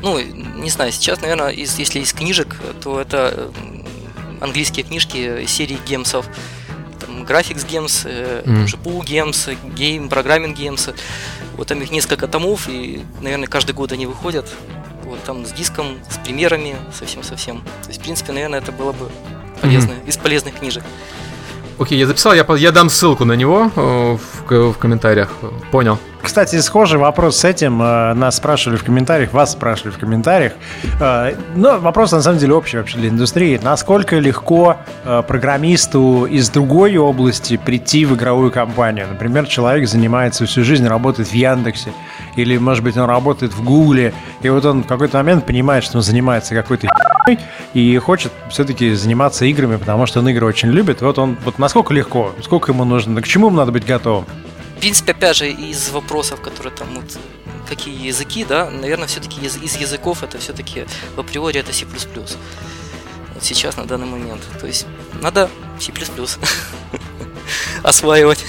Ну, 0.00 0.20
не 0.20 0.70
знаю, 0.70 0.92
сейчас, 0.92 1.20
наверное, 1.20 1.48
из, 1.48 1.76
если 1.80 1.98
из 1.98 2.12
книжек, 2.12 2.54
то 2.80 3.00
это 3.00 3.50
английские 4.40 4.84
книжки 4.84 5.44
серии 5.46 5.78
гемсов 5.88 6.26
там, 7.00 7.24
Graphics 7.24 7.66
Games, 7.66 8.06
mm. 8.44 8.66
GPU 8.66 9.00
Games, 9.04 9.58
Game, 9.74 10.08
Programming 10.08 10.54
Games. 10.54 10.94
Вот 11.56 11.68
там 11.68 11.80
их 11.80 11.90
несколько 11.90 12.28
томов, 12.28 12.68
и, 12.68 13.02
наверное, 13.20 13.48
каждый 13.48 13.72
год 13.72 13.92
они 13.92 14.06
выходят. 14.06 14.48
Вот 15.04 15.22
там 15.24 15.46
с 15.46 15.52
диском, 15.52 15.98
с 16.10 16.18
примерами, 16.18 16.76
совсем-совсем. 16.92 17.60
То 17.82 17.88
есть, 17.88 18.00
в 18.00 18.02
принципе, 18.02 18.32
наверное, 18.32 18.58
это 18.58 18.72
было 18.72 18.92
бы 18.92 19.10
полезно, 19.62 19.92
mm-hmm. 19.92 20.08
из 20.08 20.16
полезных 20.16 20.58
книжек. 20.58 20.84
Окей, 21.78 21.98
я 21.98 22.06
записал, 22.06 22.32
я, 22.32 22.46
я 22.56 22.72
дам 22.72 22.88
ссылку 22.88 23.24
на 23.26 23.34
него 23.34 23.70
э, 23.76 24.16
в, 24.16 24.72
в 24.72 24.78
комментариях. 24.78 25.30
Понял. 25.70 25.98
Кстати, 26.22 26.58
схожий 26.60 26.98
вопрос 26.98 27.36
с 27.36 27.44
этим. 27.44 27.82
Э, 27.82 28.14
нас 28.14 28.36
спрашивали 28.36 28.78
в 28.78 28.84
комментариях, 28.84 29.34
вас 29.34 29.52
спрашивали 29.52 29.92
в 29.92 29.98
комментариях. 29.98 30.52
Э, 30.98 31.34
но 31.54 31.78
вопрос 31.78 32.12
на 32.12 32.22
самом 32.22 32.38
деле 32.38 32.54
общий 32.54 32.78
вообще 32.78 32.96
для 32.96 33.10
индустрии. 33.10 33.60
Насколько 33.62 34.18
легко 34.18 34.78
программисту 35.04 36.24
из 36.24 36.48
другой 36.48 36.96
области 36.96 37.58
прийти 37.58 38.06
в 38.06 38.14
игровую 38.14 38.50
компанию? 38.50 39.06
Например, 39.10 39.46
человек 39.46 39.86
занимается 39.86 40.46
всю 40.46 40.64
жизнь, 40.64 40.86
работает 40.86 41.28
в 41.28 41.34
Яндексе, 41.34 41.92
или, 42.36 42.56
может 42.56 42.84
быть, 42.84 42.96
он 42.96 43.04
работает 43.04 43.52
в 43.52 43.62
Гугле, 43.62 44.14
и 44.40 44.48
вот 44.48 44.64
он 44.64 44.82
в 44.82 44.86
какой-то 44.86 45.18
момент 45.18 45.44
понимает, 45.44 45.84
что 45.84 45.98
он 45.98 46.02
занимается 46.02 46.54
какой-то 46.54 46.88
и 47.74 47.98
хочет 47.98 48.32
все-таки 48.50 48.94
заниматься 48.94 49.44
играми, 49.44 49.76
потому 49.76 50.06
что 50.06 50.20
он 50.20 50.28
игры 50.28 50.46
очень 50.46 50.70
любит. 50.70 51.02
Вот 51.02 51.18
он, 51.18 51.36
вот 51.44 51.58
насколько 51.58 51.92
легко, 51.92 52.34
сколько 52.42 52.72
ему 52.72 52.84
нужно, 52.84 53.20
к 53.20 53.26
чему 53.26 53.48
ему 53.48 53.56
надо 53.56 53.72
быть 53.72 53.84
готовым? 53.84 54.26
В 54.76 54.80
принципе, 54.80 55.12
опять 55.12 55.36
же, 55.36 55.50
из 55.50 55.90
вопросов, 55.90 56.40
которые 56.40 56.72
там 56.74 56.88
вот 56.94 57.18
какие 57.68 58.06
языки, 58.06 58.44
да, 58.44 58.70
наверное, 58.70 59.08
все-таки 59.08 59.44
из, 59.44 59.56
из 59.56 59.76
языков 59.76 60.22
это 60.22 60.38
все-таки 60.38 60.86
в 61.16 61.20
априори 61.20 61.58
это 61.58 61.72
C++. 61.72 61.84
Вот 61.86 63.42
сейчас, 63.42 63.76
на 63.76 63.84
данный 63.84 64.06
момент. 64.06 64.42
То 64.60 64.66
есть 64.66 64.86
надо 65.20 65.50
C++ 65.80 65.92
осваивать. 67.82 68.44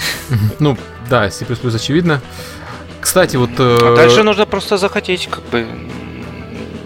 Ну, 0.59 0.77
да, 1.09 1.29
C++ 1.31 1.45
очевидно. 1.45 2.21
Кстати, 3.01 3.37
вот... 3.37 3.51
А 3.57 3.95
дальше 3.95 4.23
нужно 4.23 4.45
просто 4.45 4.77
захотеть, 4.77 5.27
как 5.27 5.43
бы... 5.45 5.67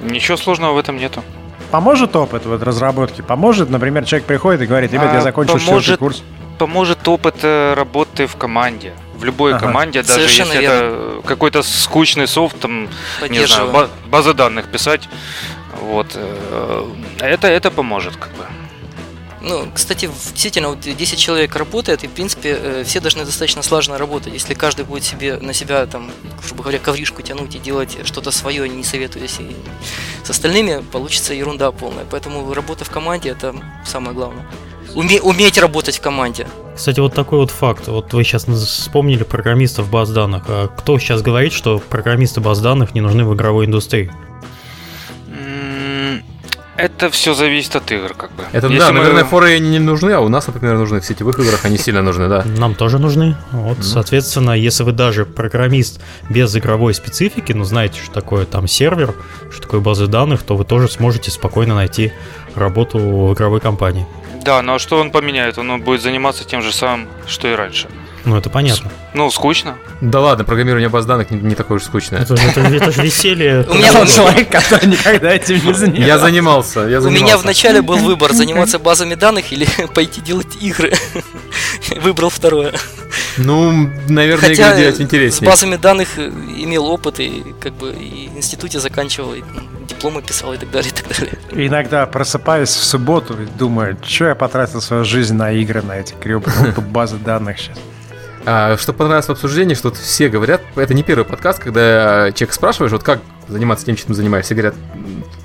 Ничего 0.03 0.37
сложного 0.37 0.73
в 0.73 0.77
этом 0.77 0.97
нету. 0.97 1.23
Поможет 1.71 2.15
опыт 2.15 2.45
вот 2.45 2.61
разработки? 2.63 3.21
Поможет, 3.21 3.69
например, 3.69 4.05
человек 4.05 4.27
приходит 4.27 4.61
и 4.61 4.65
говорит, 4.65 4.91
ребят, 4.91 5.13
я 5.13 5.19
а, 5.19 5.21
закончил 5.21 5.57
поможет, 5.57 5.99
курс. 5.99 6.23
Поможет 6.57 7.07
опыт 7.07 7.35
э, 7.43 7.73
работы 7.73 8.27
в 8.27 8.35
команде. 8.35 8.93
В 9.15 9.23
любой 9.23 9.53
ага. 9.53 9.67
команде, 9.67 10.01
даже 10.01 10.13
Совершенно 10.13 10.53
если 10.53 10.61
верно. 10.61 10.75
это 10.75 11.27
какой-то 11.27 11.63
скучный 11.63 12.27
софт, 12.27 12.59
там, 12.59 12.89
не 13.29 13.45
знаю, 13.45 13.89
базы 14.07 14.33
данных 14.33 14.67
писать, 14.67 15.07
вот, 15.79 16.07
э, 16.15 16.85
это, 17.19 17.47
это 17.47 17.71
поможет, 17.71 18.15
как 18.17 18.31
бы. 18.31 18.45
Ну, 19.41 19.67
кстати, 19.73 20.07
действительно, 20.07 20.69
вот 20.69 20.81
10 20.81 21.17
человек 21.17 21.55
работает, 21.55 22.03
и, 22.03 22.07
в 22.07 22.11
принципе, 22.11 22.57
э, 22.59 22.83
все 22.85 22.99
должны 22.99 23.25
достаточно 23.25 23.63
слаженно 23.63 23.97
работать. 23.97 24.33
Если 24.33 24.53
каждый 24.53 24.85
будет 24.85 25.03
себе 25.03 25.37
на 25.37 25.53
себя, 25.53 25.85
там, 25.87 26.11
грубо 26.45 26.63
говоря, 26.63 26.79
ковришку 26.79 27.21
тянуть 27.23 27.55
и 27.55 27.59
делать 27.59 27.97
что-то 28.03 28.31
свое, 28.31 28.69
не 28.69 28.83
советуясь 28.83 29.39
и 29.39 29.55
с 30.23 30.29
остальными, 30.29 30.83
получится 30.91 31.33
ерунда 31.33 31.71
полная. 31.71 32.05
Поэтому 32.09 32.53
работа 32.53 32.85
в 32.85 32.91
команде– 32.91 33.29
это 33.31 33.55
самое 33.85 34.13
главное. 34.13 34.45
Уме, 34.93 35.21
уметь 35.21 35.57
работать 35.57 35.97
в 35.97 36.01
команде. 36.01 36.47
Кстати, 36.75 36.99
вот 36.99 37.13
такой 37.13 37.39
вот 37.39 37.49
факт. 37.49 37.87
Вот 37.87 38.13
вы 38.13 38.23
сейчас 38.23 38.45
вспомнили 38.45 39.23
программистов 39.23 39.89
баз 39.89 40.09
данных. 40.09 40.43
А 40.47 40.67
кто 40.67 40.99
сейчас 40.99 41.21
говорит, 41.21 41.53
что 41.53 41.79
программисты 41.79 42.41
баз 42.41 42.59
данных 42.59 42.93
не 42.93 43.01
нужны 43.01 43.23
в 43.25 43.33
игровой 43.33 43.65
индустрии? 43.65 44.11
Это 46.81 47.11
все 47.11 47.35
зависит 47.35 47.75
от 47.75 47.91
игр, 47.91 48.15
как 48.15 48.31
бы. 48.31 48.43
Это 48.51 48.65
Если 48.65 48.79
да, 48.79 48.91
мы... 48.91 48.99
наверное, 48.99 49.23
форы 49.23 49.59
не 49.59 49.77
нужны, 49.77 50.13
а 50.13 50.19
у 50.19 50.29
нас, 50.29 50.47
например, 50.47 50.77
нужны 50.77 50.99
в 50.99 51.05
сетевых 51.05 51.37
играх, 51.37 51.63
они 51.63 51.77
сильно 51.77 52.01
нужны, 52.01 52.27
да. 52.27 52.43
Нам 52.57 52.73
тоже 52.73 52.97
нужны. 52.97 53.35
Вот, 53.51 53.77
mm 53.77 53.83
соответственно, 53.83 54.51
если 54.51 54.81
вы 54.83 54.91
даже 54.91 55.25
программист 55.25 56.01
без 56.29 56.55
игровой 56.55 56.95
специфики, 56.95 57.51
ну 57.51 57.65
знаете, 57.65 57.99
что 58.01 58.11
такое 58.11 58.45
там 58.45 58.67
сервер, 58.67 59.13
что 59.51 59.61
такое 59.61 59.79
базы 59.79 60.07
данных, 60.07 60.41
то 60.41 60.55
вы 60.55 60.65
тоже 60.65 60.87
сможете 60.87 61.29
спокойно 61.29 61.75
найти 61.75 62.13
работу 62.55 62.97
в 62.97 63.33
игровой 63.35 63.59
компании. 63.59 64.07
Да, 64.43 64.63
но 64.63 64.79
что 64.79 64.99
он 64.99 65.11
поменяет? 65.11 65.59
Он 65.59 65.81
будет 65.81 66.01
заниматься 66.01 66.45
тем 66.45 66.63
же 66.63 66.73
самым, 66.73 67.07
что 67.27 67.47
и 67.47 67.53
раньше. 67.53 67.89
Ну, 68.25 68.37
это 68.37 68.49
понятно. 68.49 68.91
Ну, 69.13 69.29
скучно. 69.31 69.77
Да 69.99 70.19
ладно, 70.19 70.43
программирование 70.43 70.89
баз 70.89 71.05
данных 71.05 71.31
не, 71.31 71.39
не 71.39 71.55
такое 71.55 71.77
уж 71.77 71.83
скучное. 71.83 72.21
Это, 72.21 72.35
это, 72.35 72.61
это 72.61 72.91
же 72.91 73.01
веселье. 73.01 73.65
У 73.67 73.73
меня 73.73 74.05
человек, 74.05 74.49
который 74.49 74.87
никогда 74.87 75.31
этим 75.33 75.55
не 75.65 75.73
занимался. 75.73 76.05
Я 76.07 76.19
занимался, 76.19 76.79
я 76.81 77.01
занимался. 77.01 77.07
У 77.07 77.11
меня 77.25 77.37
вначале 77.37 77.81
был 77.81 77.97
выбор, 77.97 78.33
заниматься 78.33 78.79
базами 78.79 79.15
данных 79.15 79.51
или 79.51 79.67
пойти 79.95 80.21
делать 80.21 80.55
игры. 80.61 80.93
Выбрал 82.01 82.29
второе. 82.29 82.73
Ну, 83.37 83.89
наверное, 84.07 84.49
Хотя 84.49 84.71
игры 84.71 84.81
делать 84.83 85.01
интереснее. 85.01 85.49
с 85.49 85.51
базами 85.51 85.75
данных 85.77 86.17
имел 86.17 86.85
опыт 86.87 87.19
и 87.19 87.43
как 87.59 87.73
бы 87.73 87.91
и 87.91 88.29
в 88.29 88.37
институте 88.37 88.79
заканчивал, 88.79 89.33
и 89.33 89.41
дипломы 89.87 90.21
писал 90.21 90.53
и 90.53 90.57
так 90.57 90.69
далее, 90.71 90.91
и 90.91 90.93
так 90.93 91.17
далее. 91.17 91.37
Иногда 91.67 92.05
просыпаюсь 92.05 92.69
в 92.69 92.83
субботу 92.83 93.33
и 93.41 93.45
думаю, 93.45 93.97
что 94.03 94.25
я 94.25 94.35
потратил 94.35 94.81
свою 94.81 95.05
жизнь 95.05 95.33
на 95.33 95.51
игры, 95.51 95.81
на 95.81 95.93
эти 95.93 96.13
гребаные 96.21 96.73
базы 96.77 97.17
данных 97.17 97.59
сейчас. 97.59 97.77
А, 98.45 98.75
что 98.77 98.93
понравилось 98.93 99.27
в 99.27 99.31
обсуждении, 99.31 99.75
что 99.75 99.91
все 99.91 100.29
говорят, 100.29 100.61
это 100.75 100.93
не 100.93 101.03
первый 101.03 101.25
подкаст, 101.25 101.59
когда 101.59 102.31
человек 102.31 102.53
спрашиваешь, 102.53 102.91
вот 102.91 103.03
как 103.03 103.21
заниматься 103.47 103.85
тем, 103.85 103.95
чем 103.95 104.13
занимаешься, 104.15 104.55
говорят, 104.55 104.75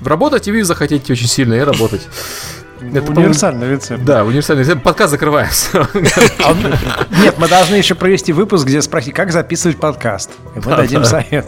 работать 0.03 0.47
и 0.47 0.51
вы 0.51 0.63
захотите 0.63 1.13
очень 1.13 1.27
сильно, 1.27 1.53
и 1.53 1.59
работать. 1.59 2.07
Это 2.81 3.11
универсальный 3.11 3.71
рецепт. 3.71 4.03
Да, 4.03 4.23
универсальный 4.23 4.63
рецепт. 4.63 4.83
Подкаст 4.83 5.11
закрываем. 5.11 5.49
А 6.43 6.53
нет, 7.21 7.35
мы 7.37 7.47
должны 7.47 7.75
еще 7.75 7.95
провести 7.95 8.33
выпуск, 8.33 8.65
где 8.65 8.81
спросить, 8.81 9.13
как 9.13 9.31
записывать 9.31 9.77
подкаст. 9.77 10.31
И 10.55 10.59
мы 10.59 10.75
дадим 10.75 11.03
совет. 11.03 11.45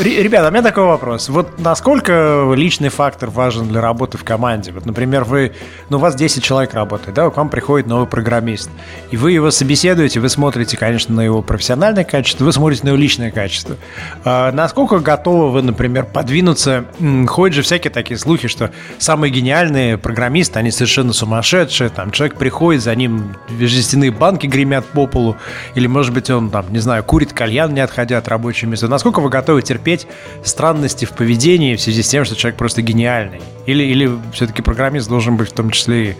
Ребята, 0.00 0.48
у 0.48 0.50
меня 0.50 0.62
такой 0.62 0.84
вопрос. 0.84 1.28
Вот 1.28 1.58
насколько 1.58 2.52
личный 2.54 2.88
фактор 2.88 3.30
важен 3.30 3.68
для 3.68 3.80
работы 3.80 4.18
в 4.18 4.24
команде? 4.24 4.72
Вот, 4.72 4.86
например, 4.86 5.24
вы, 5.24 5.52
ну, 5.88 5.98
у 5.98 6.00
вас 6.00 6.14
10 6.14 6.42
человек 6.42 6.74
работает, 6.74 7.14
да, 7.14 7.28
к 7.30 7.36
вам 7.36 7.48
приходит 7.48 7.86
новый 7.86 8.06
программист, 8.06 8.70
и 9.10 9.16
вы 9.16 9.32
его 9.32 9.50
собеседуете, 9.50 10.20
вы 10.20 10.28
смотрите, 10.28 10.76
конечно, 10.76 11.14
на 11.14 11.22
его 11.22 11.42
профессиональное 11.42 12.04
качество, 12.04 12.44
вы 12.44 12.52
смотрите 12.52 12.84
на 12.84 12.88
его 12.88 12.98
личное 12.98 13.30
качество. 13.30 13.76
А 14.24 14.52
насколько 14.52 14.98
готовы 15.00 15.50
вы, 15.50 15.62
например, 15.62 16.04
подвинуться? 16.04 16.84
Ходят 17.26 17.56
же 17.56 17.62
всякие 17.62 17.90
такие 17.90 18.18
слухи, 18.18 18.48
что 18.48 18.70
самые 18.98 19.30
гениальные 19.30 19.98
программисты, 19.98 20.58
они 20.58 20.69
совершенно 20.70 21.12
сумасшедшие, 21.12 21.90
там 21.90 22.10
человек 22.10 22.36
приходит, 22.36 22.82
за 22.82 22.94
ним 22.94 23.36
жестяные 23.58 24.10
банки 24.10 24.46
гремят 24.46 24.86
по 24.86 25.06
полу, 25.06 25.36
или, 25.74 25.86
может 25.86 26.12
быть, 26.12 26.30
он, 26.30 26.50
там, 26.50 26.72
не 26.72 26.78
знаю, 26.78 27.04
курит 27.04 27.32
кальян, 27.32 27.72
не 27.72 27.80
отходя 27.80 28.18
от 28.18 28.28
рабочего 28.28 28.70
места. 28.70 28.88
Насколько 28.88 29.20
вы 29.20 29.28
готовы 29.28 29.62
терпеть 29.62 30.06
странности 30.44 31.04
в 31.04 31.12
поведении 31.12 31.76
в 31.76 31.80
связи 31.80 32.02
с 32.02 32.08
тем, 32.08 32.24
что 32.24 32.36
человек 32.36 32.58
просто 32.58 32.82
гениальный? 32.82 33.40
Или, 33.66 33.84
или 33.84 34.10
все-таки 34.32 34.62
программист 34.62 35.08
должен 35.08 35.36
быть 35.36 35.50
в 35.50 35.52
том 35.52 35.70
числе 35.70 36.16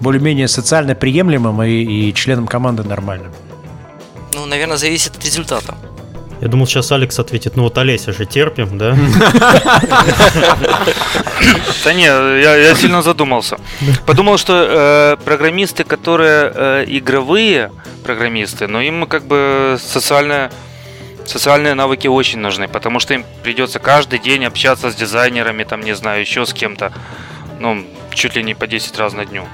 более-менее 0.00 0.48
социально 0.48 0.94
приемлемым 0.94 1.62
и, 1.62 1.70
и 1.70 2.14
членом 2.14 2.46
команды 2.46 2.82
нормальным? 2.82 3.32
Ну, 4.34 4.46
наверное, 4.46 4.76
зависит 4.76 5.16
от 5.16 5.24
результата. 5.24 5.74
Я 6.42 6.48
думал, 6.48 6.66
сейчас 6.66 6.90
Алекс 6.90 7.20
ответит, 7.20 7.54
ну 7.54 7.62
вот 7.62 7.78
Олеся 7.78 8.12
же 8.12 8.26
терпим, 8.26 8.76
да? 8.76 8.96
Да 11.84 11.92
не, 11.92 12.04
я, 12.04 12.74
сильно 12.74 13.02
задумался. 13.02 13.58
Подумал, 14.06 14.38
что 14.38 15.16
э, 15.18 15.24
программисты, 15.24 15.84
которые 15.84 16.52
э, 16.54 16.84
игровые 16.88 17.70
программисты, 18.04 18.66
но 18.66 18.80
им 18.80 19.06
как 19.06 19.24
бы 19.24 19.78
социальная 19.80 20.50
социальные 21.24 21.74
навыки 21.74 22.08
очень 22.08 22.40
нужны, 22.40 22.66
потому 22.66 22.98
что 22.98 23.14
им 23.14 23.24
придется 23.44 23.78
каждый 23.78 24.18
день 24.18 24.44
общаться 24.44 24.90
с 24.90 24.96
дизайнерами, 24.96 25.62
там, 25.62 25.80
не 25.80 25.94
знаю, 25.94 26.20
еще 26.20 26.44
с 26.44 26.52
кем-то, 26.52 26.92
ну, 27.60 27.86
чуть 28.12 28.34
ли 28.34 28.42
не 28.42 28.54
по 28.54 28.66
10 28.66 28.98
раз 28.98 29.12
на 29.12 29.24
дню. 29.24 29.46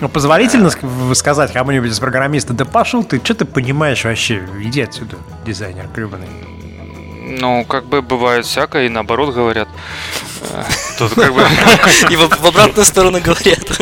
Ну, 0.00 0.08
позволительно 0.08 0.70
сказать 1.14 1.52
кому-нибудь 1.52 1.90
из 1.90 1.98
программиста, 2.00 2.54
да 2.54 2.64
пошел 2.64 3.04
ты, 3.04 3.20
что 3.22 3.34
ты 3.34 3.44
понимаешь 3.44 4.04
вообще? 4.04 4.46
Иди 4.60 4.80
отсюда, 4.80 5.16
дизайнер 5.44 5.88
гребаный. 5.94 6.26
Ну, 7.38 7.64
как 7.64 7.84
бы 7.84 8.02
бывает 8.02 8.46
всякое, 8.46 8.86
и 8.86 8.88
наоборот 8.88 9.34
говорят. 9.34 9.68
Тут 10.98 11.12
как 11.14 11.34
бы... 11.34 11.42
И 12.10 12.16
в 12.16 12.46
обратную 12.46 12.84
сторону 12.84 13.20
говорят. 13.20 13.80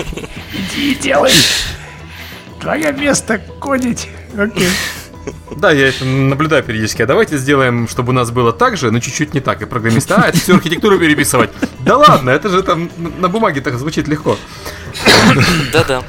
Иди 0.53 0.97
делай. 0.97 1.33
Твое 2.61 2.93
место 2.93 3.39
кодить. 3.61 4.09
Окей. 4.37 4.69
Да, 5.57 5.71
я 5.71 5.89
это 5.89 6.05
наблюдаю 6.05 6.63
периодически. 6.63 7.03
А 7.03 7.07
давайте 7.07 7.37
сделаем, 7.39 7.89
чтобы 7.89 8.11
у 8.11 8.13
нас 8.13 8.31
было 8.31 8.53
так 8.53 8.77
же, 8.77 8.91
но 8.91 9.01
чуть-чуть 9.01 9.35
не 9.35 9.41
так. 9.41 9.63
И 9.63 9.67
программисты, 9.67 10.15
а, 10.15 10.29
это 10.29 10.39
все 10.39 10.55
архитектуру 10.55 10.99
переписывать. 10.99 11.51
Да 11.81 11.97
ладно, 11.97 12.31
это 12.31 12.49
же 12.49 12.63
там 12.63 12.91
на 12.97 13.29
бумаге 13.29 13.61
так 13.61 13.79
звучит 13.79 14.09
легко. 14.09 14.37
Да-да. 15.73 16.03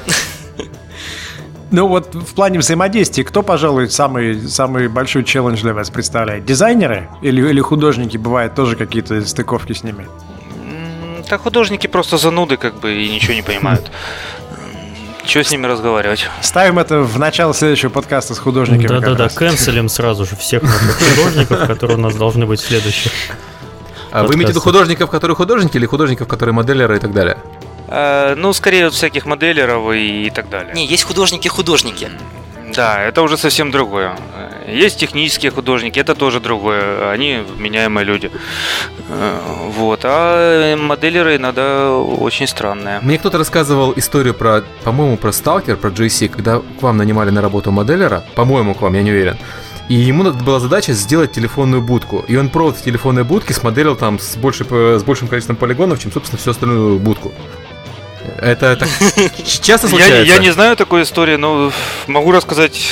Ну 1.71 1.87
вот 1.87 2.15
в 2.15 2.33
плане 2.33 2.59
взаимодействия, 2.59 3.23
кто, 3.23 3.43
пожалуй, 3.43 3.89
самый, 3.89 4.47
самый 4.47 4.87
большой 4.87 5.23
челлендж 5.23 5.61
для 5.61 5.73
вас 5.73 5.91
представляет? 5.91 6.45
Дизайнеры 6.45 7.09
или, 7.21 7.47
или 7.47 7.61
художники? 7.61 8.17
Бывают 8.17 8.55
тоже 8.55 8.75
какие-то 8.75 9.23
стыковки 9.25 9.73
с 9.73 9.83
ними? 9.83 10.07
Да 11.29 11.37
художники 11.37 11.85
просто 11.85 12.17
зануды 12.17 12.57
как 12.57 12.79
бы 12.79 12.91
и 12.91 13.09
ничего 13.09 13.33
не 13.33 13.43
понимают. 13.43 13.91
Что 15.29 15.43
с 15.43 15.51
ними 15.51 15.67
разговаривать? 15.67 16.27
Ставим 16.41 16.79
это 16.79 17.01
в 17.01 17.19
начало 17.19 17.53
следующего 17.53 17.89
подкаста 17.89 18.33
с 18.33 18.39
художниками. 18.39 18.87
Да-да-да, 18.87 19.29
канцелим 19.29 19.87
сразу 19.87 20.25
же 20.25 20.35
всех 20.35 20.63
наших 20.63 20.97
художников, 21.15 21.67
которые 21.67 21.97
у 21.97 22.01
нас 22.01 22.15
должны 22.15 22.45
быть 22.45 22.59
следующих. 22.59 23.11
А 24.11 24.23
вы 24.23 24.33
имеете 24.33 24.47
в 24.47 24.49
виду 24.55 24.61
художников, 24.61 25.09
которые 25.11 25.35
художники, 25.35 25.77
или 25.77 25.85
художников, 25.85 26.27
которые 26.27 26.53
моделеры 26.55 26.97
и 26.97 26.99
так 26.99 27.13
далее? 27.13 27.37
Э, 27.87 28.33
ну, 28.35 28.53
скорее 28.53 28.85
вот 28.85 28.93
всяких 28.93 29.25
моделеров 29.25 29.93
и, 29.93 30.27
и 30.27 30.29
так 30.31 30.49
далее. 30.49 30.73
Не, 30.73 30.87
есть 30.87 31.03
художники-художники. 31.03 32.09
Да, 32.79 33.01
это 33.01 33.23
уже 33.23 33.35
совсем 33.35 33.71
другое. 33.71 34.15
Есть 34.65 34.99
технические 34.99 35.51
художники, 35.51 35.99
это 35.99 36.15
тоже 36.15 36.39
другое. 36.39 37.11
Они 37.11 37.43
вменяемые 37.57 38.05
люди. 38.05 38.31
Э, 39.09 39.37
вот. 39.77 39.99
А 40.05 40.77
моделеры 40.77 41.35
иногда 41.35 41.91
очень 41.91 42.47
странные. 42.47 43.01
Мне 43.01 43.17
кто-то 43.17 43.37
рассказывал 43.37 43.93
историю 43.97 44.33
про, 44.33 44.63
по-моему, 44.85 45.17
про 45.17 45.33
Сталкер, 45.33 45.75
про 45.75 45.89
GC, 45.89 46.29
когда 46.29 46.59
к 46.59 46.81
вам 46.81 46.95
нанимали 46.95 47.31
на 47.31 47.41
работу 47.41 47.69
моделера. 47.71 48.23
По-моему, 48.35 48.73
к 48.73 48.81
вам, 48.81 48.93
я 48.93 49.01
не 49.01 49.11
уверен. 49.11 49.37
И 49.89 49.95
ему 49.95 50.23
надо 50.23 50.41
была 50.41 50.61
задача 50.61 50.93
сделать 50.93 51.33
телефонную 51.33 51.81
будку. 51.81 52.23
И 52.29 52.37
он 52.37 52.47
провод 52.47 52.77
в 52.77 52.81
телефонной 52.81 53.25
будке 53.25 53.53
смоделил 53.53 53.97
там 53.97 54.19
с, 54.19 54.37
больше, 54.37 54.63
с 54.63 55.03
большим 55.03 55.27
количеством 55.27 55.57
полигонов, 55.57 55.99
чем, 55.99 56.13
собственно, 56.13 56.39
всю 56.39 56.51
остальную 56.51 56.97
будку. 56.97 57.33
Это 58.37 58.75
так 58.75 58.89
часто 59.61 59.87
случается? 59.87 60.23
Я, 60.23 60.35
я 60.35 60.39
не 60.39 60.51
знаю 60.51 60.75
такой 60.75 61.03
истории, 61.03 61.35
но 61.35 61.71
могу 62.07 62.31
рассказать. 62.31 62.87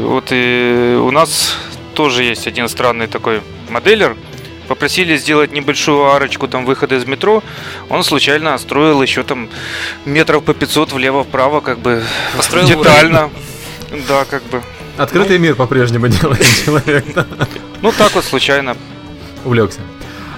Вот 0.00 0.28
и 0.30 0.98
у 1.00 1.10
нас 1.10 1.56
тоже 1.94 2.24
есть 2.24 2.46
один 2.46 2.68
странный 2.68 3.06
такой 3.06 3.40
моделер. 3.68 4.16
Попросили 4.68 5.16
сделать 5.16 5.52
небольшую 5.52 6.10
арочку 6.10 6.48
там 6.48 6.64
выхода 6.64 6.94
из 6.96 7.04
метро. 7.04 7.42
Он 7.90 8.02
случайно 8.02 8.56
строил 8.58 9.02
еще 9.02 9.22
там 9.22 9.50
метров 10.06 10.42
по 10.42 10.54
500 10.54 10.92
влево-вправо, 10.92 11.60
как 11.60 11.78
бы 11.80 12.02
Построил 12.36 12.66
детально. 12.66 13.26
Уровень. 13.26 14.04
Да, 14.08 14.24
как 14.24 14.42
бы. 14.44 14.62
Открытый 14.96 15.38
ну, 15.38 15.44
мир 15.44 15.54
по-прежнему 15.54 16.08
делает 16.20 16.46
человек. 16.64 17.04
Ну 17.82 17.92
так 17.92 18.14
вот 18.14 18.24
случайно. 18.24 18.76
Увлекся. 19.44 19.80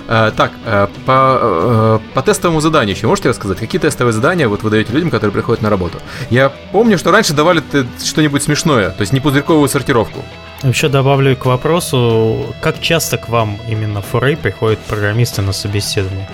Э, 0.09 0.31
так, 0.37 0.53
э, 0.65 0.87
по, 1.05 1.39
э, 1.41 1.99
по 2.15 2.23
тестовому 2.23 2.61
заданию 2.61 2.95
еще 2.95 3.07
можете 3.07 3.29
рассказать? 3.29 3.59
Какие 3.59 3.81
тестовые 3.81 4.13
задания 4.13 4.49
вот 4.49 4.63
вы 4.63 4.71
даете 4.71 4.93
людям, 4.93 5.11
которые 5.11 5.33
приходят 5.33 5.63
на 5.63 5.71
работу? 5.71 5.99
Я 6.31 6.53
помню, 6.73 6.97
что 6.97 7.11
раньше 7.11 7.33
давали 7.33 7.63
что-нибудь 8.05 8.43
смешное, 8.43 8.91
то 8.91 9.01
есть 9.01 9.13
не 9.13 9.21
пузырьковую 9.21 9.69
сортировку. 9.69 10.21
Еще 10.63 10.89
добавлю 10.89 11.37
к 11.37 11.45
вопросу, 11.45 12.55
как 12.61 12.81
часто 12.81 13.19
к 13.19 13.29
вам 13.29 13.59
именно 13.69 14.01
в 14.01 14.07
Форей 14.07 14.37
приходят 14.37 14.79
программисты 14.81 15.43
на 15.43 15.53
собеседование? 15.53 16.29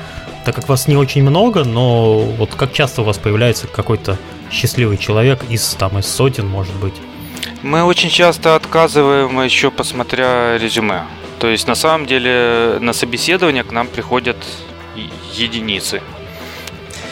Так 0.44 0.54
как 0.54 0.68
вас 0.68 0.86
не 0.88 0.96
очень 0.96 1.22
много, 1.22 1.64
но 1.64 2.18
вот 2.18 2.54
как 2.54 2.72
часто 2.72 3.02
у 3.02 3.04
вас 3.04 3.16
появляется 3.16 3.68
какой-то 3.68 4.18
счастливый 4.50 4.98
человек 4.98 5.40
из 5.48 5.64
там 5.78 5.98
из 5.98 6.06
сотен, 6.06 6.46
может 6.46 6.74
быть? 6.74 6.94
Мы 7.62 7.84
очень 7.84 8.10
часто 8.10 8.54
отказываем 8.56 9.40
еще 9.40 9.70
посмотря 9.70 10.58
резюме. 10.58 11.04
То 11.42 11.48
есть 11.48 11.66
на 11.66 11.74
самом 11.74 12.06
деле 12.06 12.78
на 12.78 12.92
собеседование 12.92 13.64
к 13.64 13.72
нам 13.72 13.88
приходят 13.88 14.36
единицы. 15.32 16.00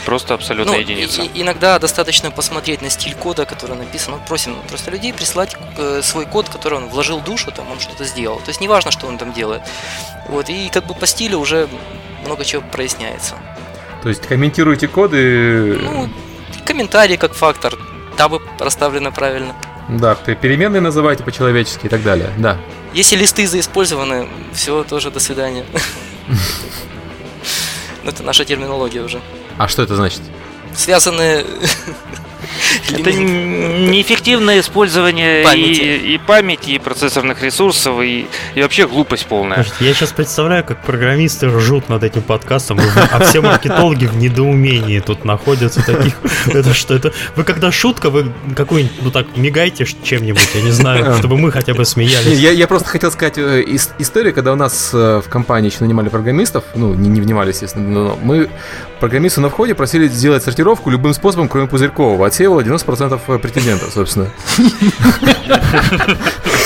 Просто 0.06 0.34
абсолютно 0.34 0.74
ну, 0.74 0.78
единица. 0.78 1.22
И, 1.22 1.42
иногда 1.42 1.76
достаточно 1.80 2.30
посмотреть 2.30 2.80
на 2.80 2.90
стиль 2.90 3.16
кода, 3.16 3.44
который 3.44 3.74
написан. 3.76 4.14
Мы 4.14 4.20
просим 4.20 4.54
просто 4.68 4.92
людей 4.92 5.12
прислать 5.12 5.56
э, 5.78 6.00
свой 6.04 6.26
код, 6.26 6.48
который 6.48 6.74
он 6.74 6.86
вложил 6.90 7.20
душу, 7.20 7.50
там 7.50 7.72
он 7.72 7.80
что-то 7.80 8.04
сделал. 8.04 8.38
То 8.38 8.50
есть 8.50 8.60
неважно, 8.60 8.92
что 8.92 9.08
он 9.08 9.18
там 9.18 9.32
делает. 9.32 9.62
Вот, 10.28 10.48
и 10.48 10.68
как 10.68 10.86
бы 10.86 10.94
по 10.94 11.08
стилю 11.08 11.38
уже 11.38 11.68
много 12.24 12.44
чего 12.44 12.62
проясняется. 12.62 13.34
То 14.04 14.10
есть 14.10 14.22
комментируйте 14.28 14.86
коды. 14.86 15.76
Ну, 15.82 16.08
комментарии 16.64 17.16
как 17.16 17.34
фактор. 17.34 17.76
Табы 18.16 18.40
расставлены 18.60 19.10
правильно. 19.10 19.56
Да, 19.98 20.14
переменные 20.14 20.80
называйте 20.80 21.24
по-человечески 21.24 21.86
и 21.86 21.88
так 21.88 22.02
далее. 22.02 22.30
Да. 22.38 22.58
Если 22.92 23.16
листы 23.16 23.46
заиспользованы, 23.46 24.28
все, 24.52 24.84
тоже 24.84 25.10
до 25.10 25.20
свидания. 25.20 25.64
Ну, 28.02 28.08
это 28.10 28.22
наша 28.22 28.46
терминология 28.46 29.02
уже. 29.02 29.20
А 29.58 29.68
что 29.68 29.82
это 29.82 29.94
значит? 29.94 30.22
Связаны 30.74 31.44
это 32.92 33.12
неэффективное 33.12 34.60
использование 34.60 35.44
памяти. 35.44 35.80
И, 35.80 36.14
и 36.14 36.18
памяти, 36.18 36.70
и 36.70 36.78
процессорных 36.78 37.42
ресурсов, 37.42 38.00
и, 38.00 38.26
и 38.54 38.62
вообще 38.62 38.86
глупость 38.86 39.26
полная. 39.26 39.64
Я 39.80 39.94
сейчас 39.94 40.12
представляю, 40.12 40.64
как 40.64 40.82
программисты 40.84 41.48
ржут 41.48 41.88
над 41.88 42.02
этим 42.04 42.22
подкастом, 42.22 42.80
а 43.12 43.20
все 43.24 43.40
маркетологи 43.40 44.06
в 44.06 44.16
недоумении 44.16 45.00
тут 45.00 45.24
находятся 45.24 45.84
таких. 45.84 46.14
Это 46.46 46.74
что 46.74 46.94
это? 46.94 47.12
Вы 47.36 47.44
когда 47.44 47.70
шутка, 47.70 48.10
вы 48.10 48.32
какую-нибудь, 48.54 49.02
ну 49.02 49.10
так, 49.10 49.26
мигайте 49.36 49.84
чем-нибудь, 49.84 50.48
я 50.54 50.62
не 50.62 50.70
знаю, 50.70 51.16
чтобы 51.18 51.36
мы 51.36 51.52
хотя 51.52 51.74
бы 51.74 51.84
смеялись. 51.84 52.38
Я, 52.38 52.50
я 52.50 52.66
просто 52.66 52.88
хотел 52.88 53.10
сказать 53.10 53.38
э, 53.38 53.64
историю, 53.98 54.34
когда 54.34 54.52
у 54.52 54.56
нас 54.56 54.90
э, 54.92 55.20
в 55.24 55.28
компании 55.28 55.70
еще 55.70 55.84
нанимали 55.84 56.08
программистов, 56.08 56.64
ну, 56.74 56.94
не, 56.94 57.08
не 57.08 57.20
внимали, 57.20 57.50
естественно, 57.50 57.88
но 57.88 58.18
мы 58.22 58.50
программисту 59.00 59.40
на 59.40 59.48
входе 59.48 59.74
просили 59.74 60.06
сделать 60.08 60.44
сортировку 60.44 60.90
любым 60.90 61.14
способом, 61.14 61.48
кроме 61.48 61.66
пузырькового. 61.66 62.26
Отсеивало 62.26 62.60
90% 62.60 62.79
э, 63.28 63.38
претендентов, 63.38 63.92
собственно. 63.92 64.30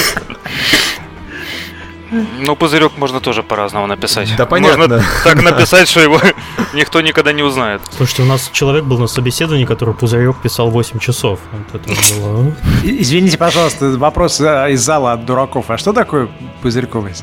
Ну, 2.46 2.56
пузырек 2.56 2.92
можно 2.96 3.20
тоже 3.20 3.42
по-разному 3.42 3.86
написать. 3.86 4.34
Да, 4.36 4.46
понятно. 4.46 4.86
Можно 4.88 5.04
так 5.24 5.42
написать, 5.42 5.88
что 5.88 6.00
его 6.00 6.20
никто 6.74 7.00
никогда 7.00 7.32
не 7.32 7.42
узнает. 7.42 7.82
Слушайте, 7.96 8.22
у 8.22 8.26
нас 8.26 8.50
человек 8.52 8.84
был 8.84 8.98
на 8.98 9.06
собеседовании, 9.06 9.64
который 9.64 9.94
пузырек 9.94 10.36
писал 10.42 10.70
8 10.70 10.98
часов. 10.98 11.40
Вот 11.72 11.82
это 11.82 12.20
было... 12.20 12.54
Извините, 12.84 13.38
пожалуйста, 13.38 13.90
вопрос 13.98 14.40
э, 14.40 14.72
из 14.72 14.80
зала 14.80 15.12
от 15.12 15.24
дураков. 15.24 15.70
А 15.70 15.78
что 15.78 15.92
такое 15.92 16.28
пузырьковый? 16.62 17.12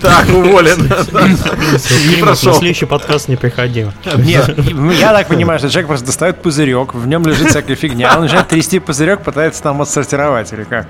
Так, 0.00 0.28
уволен. 0.28 0.82
Не 0.82 2.22
прошел. 2.22 2.52
На 2.52 2.58
следующий 2.58 2.86
подкаст 2.86 3.28
не 3.28 3.36
приходил. 3.36 3.92
Нет, 4.16 4.56
я 4.98 5.12
так 5.12 5.28
понимаю, 5.28 5.58
что 5.58 5.68
человек 5.70 5.88
просто 5.88 6.06
достает 6.06 6.42
пузырек, 6.42 6.94
в 6.94 7.06
нем 7.06 7.26
лежит 7.26 7.48
всякая 7.48 7.74
фигня, 7.76 8.14
он 8.14 8.22
начинает 8.22 8.48
трясти 8.48 8.78
пузырек, 8.78 9.22
пытается 9.22 9.62
там 9.62 9.82
отсортировать 9.82 10.52
или 10.52 10.64
как? 10.64 10.86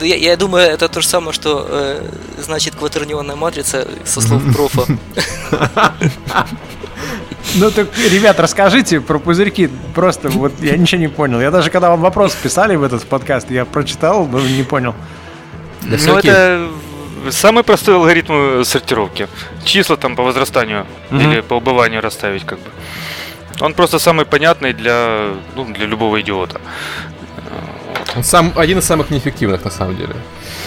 Я, 0.00 0.16
я 0.16 0.36
думаю, 0.36 0.64
это 0.66 0.88
то 0.88 1.00
же 1.00 1.08
самое, 1.08 1.32
что 1.32 1.66
э, 1.68 2.08
значит 2.38 2.74
кватернионная 2.76 3.36
матрица 3.36 3.86
со 4.04 4.20
слов 4.20 4.42
профа. 4.54 4.86
Ну 7.56 7.70
так, 7.70 7.88
ребят, 7.98 8.38
расскажите 8.38 9.00
про 9.00 9.18
пузырьки. 9.18 9.68
Просто 9.94 10.28
вот 10.28 10.52
я 10.60 10.76
ничего 10.76 11.00
не 11.00 11.08
понял. 11.08 11.40
Я 11.40 11.50
даже 11.50 11.70
когда 11.70 11.90
вам 11.90 12.00
вопрос 12.00 12.34
писали 12.34 12.76
в 12.76 12.84
этот 12.84 13.04
подкаст, 13.04 13.50
я 13.50 13.64
прочитал, 13.64 14.26
но 14.26 14.40
не 14.40 14.62
понял. 14.62 14.94
Да 15.82 15.96
ну 16.06 16.16
это 16.18 16.68
самый 17.30 17.64
простой 17.64 17.96
алгоритм 17.96 18.62
сортировки. 18.62 19.28
Числа 19.64 19.96
там 19.96 20.16
по 20.16 20.22
возрастанию 20.22 20.86
угу. 21.10 21.20
или 21.20 21.40
по 21.40 21.54
убыванию 21.54 22.00
расставить 22.00 22.44
как 22.44 22.58
бы. 22.58 22.70
Он 23.60 23.74
просто 23.74 23.98
самый 23.98 24.24
понятный 24.24 24.72
для, 24.72 25.34
ну, 25.54 25.64
для 25.64 25.86
любого 25.86 26.20
идиота. 26.20 26.60
Он 28.16 28.24
сам 28.24 28.52
один 28.56 28.78
из 28.78 28.84
самых 28.84 29.10
неэффективных 29.10 29.64
на 29.64 29.70
самом 29.70 29.96
деле. 29.96 30.14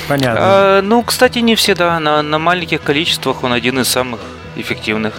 Понятно. 0.08 0.40
А, 0.40 0.82
ну, 0.82 1.02
кстати, 1.04 1.40
не 1.40 1.56
всегда. 1.56 2.00
На, 2.00 2.22
на 2.22 2.40
маленьких 2.40 2.82
количествах 2.82 3.44
он 3.44 3.54
один 3.54 3.80
из 3.80 3.88
самых 3.88 4.20
эффективных. 4.56 5.14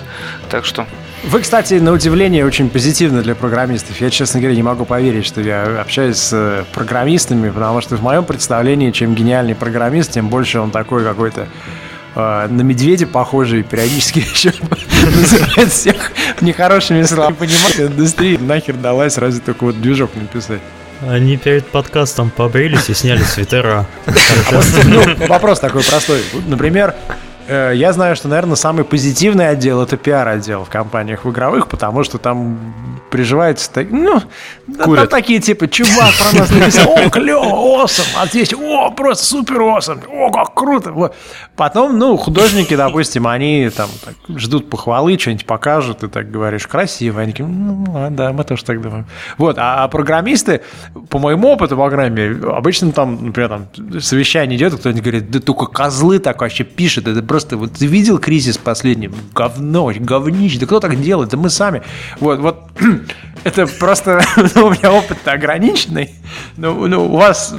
Так 0.49 0.65
что. 0.65 0.87
Вы, 1.25 1.41
кстати, 1.41 1.75
на 1.75 1.93
удивление 1.93 2.45
очень 2.45 2.69
позитивны 2.69 3.23
для 3.23 3.35
программистов. 3.35 3.99
Я, 4.01 4.11
честно 4.11 4.41
говоря, 4.41 4.55
не 4.55 4.63
могу 4.63 4.85
поверить, 4.85 5.25
что 5.25 5.41
я 5.41 5.81
общаюсь 5.81 6.19
с 6.19 6.31
э, 6.33 6.65
программистами, 6.73 7.51
потому 7.51 7.81
что 7.81 7.97
в 7.97 8.03
моем 8.03 8.25
представлении, 8.25 8.91
чем 8.91 9.15
гениальный 9.15 9.55
программист, 9.55 10.13
тем 10.13 10.29
больше 10.29 10.61
он 10.61 10.71
такой 10.71 11.03
какой-то 11.03 11.47
э, 12.15 12.47
на 12.51 12.61
медведя 12.61 13.07
похожий, 13.07 13.63
периодически 13.63 14.19
еще 14.35 14.53
называет 14.61 15.73
всех 15.73 16.13
нехорошими 16.43 17.03
словами. 17.05 17.35
Понимаете, 17.35 17.87
индустрия 17.87 18.39
нахер 18.39 18.75
далась, 18.75 19.17
разве 19.17 19.41
только 19.41 19.65
вот 19.65 19.81
движок 19.81 20.11
написать. 20.15 20.61
Они 21.03 21.37
перед 21.37 21.67
подкастом 21.67 22.31
побрились 22.31 22.89
и 22.89 22.95
сняли 22.95 23.23
свитера. 23.23 23.87
Ну, 24.85 25.03
вопрос 25.27 25.61
такой 25.61 25.83
простой. 25.83 26.23
Например, 26.47 26.95
я 27.49 27.93
знаю, 27.93 28.17
что, 28.17 28.29
наверное, 28.29 28.57
самый 28.57 28.85
позитивный 28.85 29.49
отдел 29.49 29.83
это 29.83 29.97
пиар-отдел 29.97 30.65
в 30.65 30.71
компаниях 30.71 31.25
в 31.25 31.31
игровых, 31.31 31.69
потому 31.69 32.05
что 32.05 32.19
там 32.19 32.59
приживается, 33.15 33.71
ну, 33.91 34.21
там 34.77 35.07
такие 35.07 35.41
типа, 35.41 35.69
чувак 35.69 36.11
про 36.19 36.37
нас 36.37 36.51
написал, 36.51 36.99
о, 36.99 37.09
клево, 37.11 37.83
осом, 37.83 38.05
а 38.17 38.27
здесь, 38.27 38.53
о, 38.53 38.91
просто 38.91 39.25
супер 39.25 39.63
осом, 39.63 40.01
о, 40.11 40.33
как 40.33 40.53
круто. 40.55 40.91
Вот. 40.91 41.15
Потом, 41.55 41.97
ну, 41.97 42.17
художники, 42.17 42.75
допустим, 42.75 43.29
они 43.29 43.71
там 43.71 43.89
так, 44.05 44.15
ждут 44.37 44.69
похвалы, 44.69 45.17
что-нибудь 45.17 45.47
покажут, 45.47 46.03
и 46.03 46.09
так 46.09 46.29
говоришь, 46.29 46.67
красиво. 46.67 47.21
Они 47.21 47.31
такие, 47.31 47.49
ну, 47.49 48.09
да, 48.11 48.33
мы 48.33 48.43
тоже 48.43 48.65
так 48.65 48.83
думаем. 48.83 49.07
Вот, 49.39 49.59
а, 49.59 49.85
а 49.85 49.89
программисты, 49.89 50.63
по 51.09 51.21
моему 51.21 51.53
опыту 51.53 51.77
в 51.77 51.79
программе, 51.79 52.37
обычно 52.51 52.91
там, 52.91 53.27
например, 53.27 53.49
там 53.49 54.01
совещание 54.01 54.57
идет, 54.57 54.75
кто-нибудь 54.75 55.03
говорит, 55.03 55.31
да 55.31 55.39
только 55.39 55.67
козлы 55.67 56.19
так 56.19 56.41
вообще 56.41 56.65
пишет, 56.65 57.07
это 57.07 57.23
просто 57.35 57.57
вот 57.57 57.73
ты 57.73 57.87
видел 57.87 58.21
кризис 58.21 58.59
последний? 58.59 59.11
Говно, 59.35 59.93
говнище, 59.93 60.61
да 60.61 60.67
кто 60.67 60.79
так 60.79 61.01
делает? 61.01 61.31
Да 61.31 61.37
мы 61.37 61.51
сами. 61.51 61.83
Вот, 62.21 62.39
вот 62.39 62.61
это 63.45 63.67
просто 63.67 64.25
ну, 64.55 64.67
у 64.67 64.71
меня 64.71 64.93
опыт 64.93 65.19
ограниченный. 65.27 66.11
Ну, 66.57 66.87
ну, 66.87 67.13
у 67.13 67.17
вас 67.17 67.53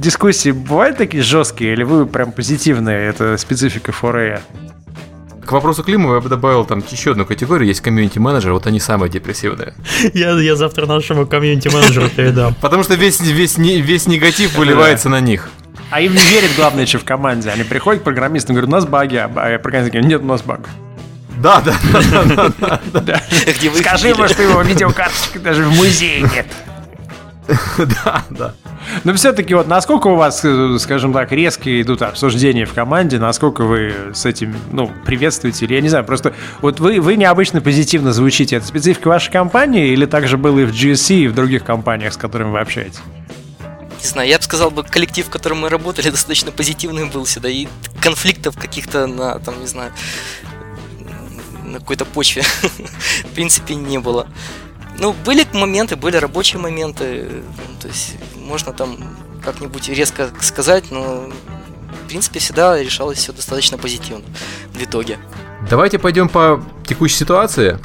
дискуссии 0.00 0.50
бывают 0.50 0.96
такие 0.96 1.22
жесткие, 1.22 1.74
или 1.74 1.84
вы 1.84 2.04
прям 2.04 2.32
позитивные? 2.32 3.08
Это 3.08 3.36
специфика 3.36 3.92
форея? 3.92 4.42
К 5.46 5.52
вопросу 5.52 5.84
Климова 5.84 6.16
я 6.16 6.20
бы 6.20 6.28
добавил 6.28 6.64
там 6.64 6.82
еще 6.90 7.12
одну 7.12 7.24
категорию, 7.24 7.68
есть 7.68 7.80
комьюнити-менеджер, 7.80 8.52
вот 8.52 8.66
они 8.66 8.80
самые 8.80 9.08
депрессивные. 9.08 9.74
Я, 10.14 10.32
я 10.32 10.56
завтра 10.56 10.86
нашему 10.86 11.26
комьюнити-менеджеру 11.26 12.08
передам. 12.08 12.56
Потому 12.60 12.82
что 12.82 12.96
весь, 12.96 13.20
весь, 13.20 13.56
весь 13.56 14.08
негатив 14.08 14.56
выливается 14.56 15.08
на 15.08 15.20
них. 15.20 15.48
А 15.90 16.00
им 16.00 16.14
не 16.14 16.22
верят, 16.30 16.50
главное, 16.56 16.86
что 16.86 16.98
в 16.98 17.04
команде. 17.04 17.50
Они 17.50 17.64
приходят 17.64 18.02
к 18.02 18.04
программистам 18.04 18.54
и 18.54 18.60
говорят, 18.60 18.68
у 18.68 18.72
нас 18.72 18.86
баги, 18.86 19.16
а 19.16 19.28
программисты 19.58 19.92
говорят, 19.92 20.10
нет, 20.10 20.22
у 20.22 20.26
нас 20.26 20.42
баг. 20.42 20.68
Да, 21.38 21.60
да, 21.60 21.74
да, 21.92 22.80
да, 22.92 23.00
да. 23.00 23.22
Скажи 23.80 24.08
ему, 24.08 24.28
что 24.28 24.42
его 24.42 24.62
видеокарточки 24.62 25.38
даже 25.38 25.64
в 25.64 25.76
музее 25.76 26.22
нет. 26.22 26.46
Да, 28.04 28.24
да. 28.30 28.54
Но 29.04 29.14
все-таки 29.14 29.54
вот 29.54 29.68
насколько 29.68 30.08
у 30.08 30.16
вас, 30.16 30.42
э, 30.44 30.76
скажем 30.78 31.12
так, 31.12 31.32
резко 31.32 31.82
идут 31.82 32.02
обсуждения 32.02 32.64
в 32.64 32.72
команде, 32.72 33.18
насколько 33.18 33.64
вы 33.64 33.92
с 34.12 34.26
этим, 34.26 34.54
ну, 34.70 34.90
приветствуете, 35.04 35.64
или 35.64 35.74
я 35.74 35.80
не 35.80 35.88
знаю, 35.88 36.04
просто 36.04 36.34
вот 36.60 36.80
вы, 36.80 37.00
вы 37.00 37.16
необычно 37.16 37.60
позитивно 37.60 38.12
звучите. 38.12 38.56
Это 38.56 38.66
специфика 38.66 39.08
вашей 39.08 39.32
компании 39.32 39.88
или 39.88 40.06
также 40.06 40.36
было 40.36 40.60
и 40.60 40.64
в 40.64 40.72
GSC, 40.72 41.14
и 41.16 41.28
в 41.28 41.34
других 41.34 41.64
компаниях, 41.64 42.12
с 42.12 42.16
которыми 42.16 42.50
вы 42.50 42.60
общаетесь? 42.60 43.00
Не 44.02 44.08
знаю, 44.08 44.28
я 44.28 44.38
бы 44.38 44.44
сказал 44.44 44.70
бы, 44.70 44.82
коллектив, 44.82 45.26
в 45.26 45.30
котором 45.30 45.60
мы 45.60 45.68
работали, 45.68 46.10
достаточно 46.10 46.50
позитивный 46.50 47.06
был 47.06 47.24
всегда, 47.24 47.48
и 47.48 47.68
конфликтов 48.00 48.56
каких-то 48.58 49.06
на, 49.06 49.38
там, 49.38 49.60
не 49.60 49.66
знаю, 49.66 49.92
на 51.64 51.78
какой-то 51.78 52.04
почве, 52.04 52.42
в 53.24 53.34
принципе, 53.34 53.74
не 53.74 53.98
было. 53.98 54.26
Ну, 54.98 55.14
были 55.24 55.46
моменты, 55.52 55.96
были 55.96 56.16
рабочие 56.16 56.60
моменты, 56.60 57.42
то 57.80 57.88
есть 57.88 58.14
можно 58.36 58.72
там 58.72 58.98
как-нибудь 59.42 59.88
резко 59.88 60.30
сказать, 60.40 60.90
но 60.90 61.30
в 62.04 62.08
принципе 62.08 62.40
всегда 62.40 62.78
решалось 62.78 63.18
все 63.18 63.32
достаточно 63.32 63.78
позитивно 63.78 64.24
в 64.72 64.82
итоге. 64.82 65.18
Давайте 65.70 65.98
пойдем 65.98 66.28
по 66.28 66.62
текущей 66.86 67.16
ситуации. 67.16 67.78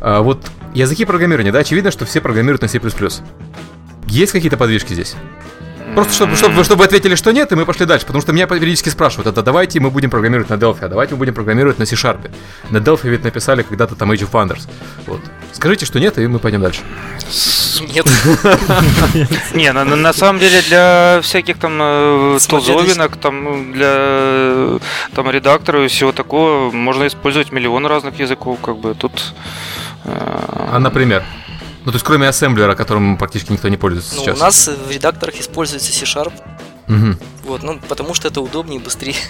А, 0.00 0.22
вот 0.22 0.46
языки 0.74 1.04
программирования, 1.04 1.52
да, 1.52 1.60
очевидно, 1.60 1.90
что 1.90 2.06
все 2.06 2.20
программируют 2.20 2.62
на 2.62 2.68
C++. 2.68 2.80
Есть 4.06 4.32
какие-то 4.32 4.56
подвижки 4.56 4.94
здесь? 4.94 5.14
Просто 5.98 6.14
чтобы, 6.14 6.36
чтобы, 6.36 6.64
чтобы 6.64 6.78
вы 6.78 6.84
ответили, 6.84 7.16
что 7.16 7.32
нет, 7.32 7.50
и 7.50 7.56
мы 7.56 7.66
пошли 7.66 7.84
дальше. 7.84 8.06
Потому 8.06 8.22
что 8.22 8.32
меня 8.32 8.46
периодически 8.46 8.88
спрашивают, 8.88 9.26
это 9.26 9.42
давайте 9.42 9.80
мы 9.80 9.90
будем 9.90 10.10
программировать 10.10 10.48
на 10.48 10.54
Delphi, 10.54 10.84
а 10.84 10.88
давайте 10.88 11.14
мы 11.14 11.18
будем 11.18 11.34
программировать 11.34 11.80
на 11.80 11.86
C-Sharp. 11.86 12.30
На 12.70 12.78
Delphi 12.78 13.08
ведь 13.08 13.24
написали 13.24 13.62
когда-то 13.62 13.96
там 13.96 14.12
Age 14.12 14.28
of 14.28 14.30
Wonders. 14.30 14.68
Вот. 15.06 15.20
Скажите, 15.52 15.86
что 15.86 15.98
нет, 15.98 16.16
и 16.18 16.26
мы 16.28 16.38
пойдем 16.38 16.60
дальше. 16.60 16.82
Нет. 17.92 18.06
Не, 19.54 19.72
на 19.72 20.12
самом 20.12 20.38
деле 20.38 20.62
для 20.62 21.20
всяких 21.22 21.58
там 21.58 21.78
э, 21.80 22.38
тулзовинок, 22.48 23.16
там 23.16 23.72
для 23.72 24.78
там 25.14 25.28
редактора 25.30 25.84
и 25.84 25.88
всего 25.88 26.12
такого 26.12 26.70
можно 26.70 27.08
использовать 27.08 27.50
миллион 27.50 27.86
разных 27.86 28.20
языков, 28.20 28.58
как 28.62 28.76
бы 28.76 28.94
тут. 28.94 29.34
Э, 30.04 30.68
а, 30.72 30.78
например? 30.78 31.24
Ну, 31.84 31.92
то 31.92 31.96
есть, 31.96 32.04
кроме 32.04 32.28
ассемблера, 32.28 32.74
которым 32.74 33.16
практически 33.16 33.52
никто 33.52 33.68
не 33.68 33.76
пользуется 33.76 34.16
ну, 34.16 34.22
сейчас. 34.22 34.38
У 34.38 34.40
нас 34.40 34.68
в 34.68 34.90
редакторах 34.90 35.40
используется 35.40 35.92
C-Sharp. 35.92 36.32
Угу. 36.88 37.18
Вот, 37.44 37.62
ну, 37.62 37.80
потому 37.88 38.14
что 38.14 38.28
это 38.28 38.40
удобнее, 38.40 38.80
быстрее. 38.80 39.16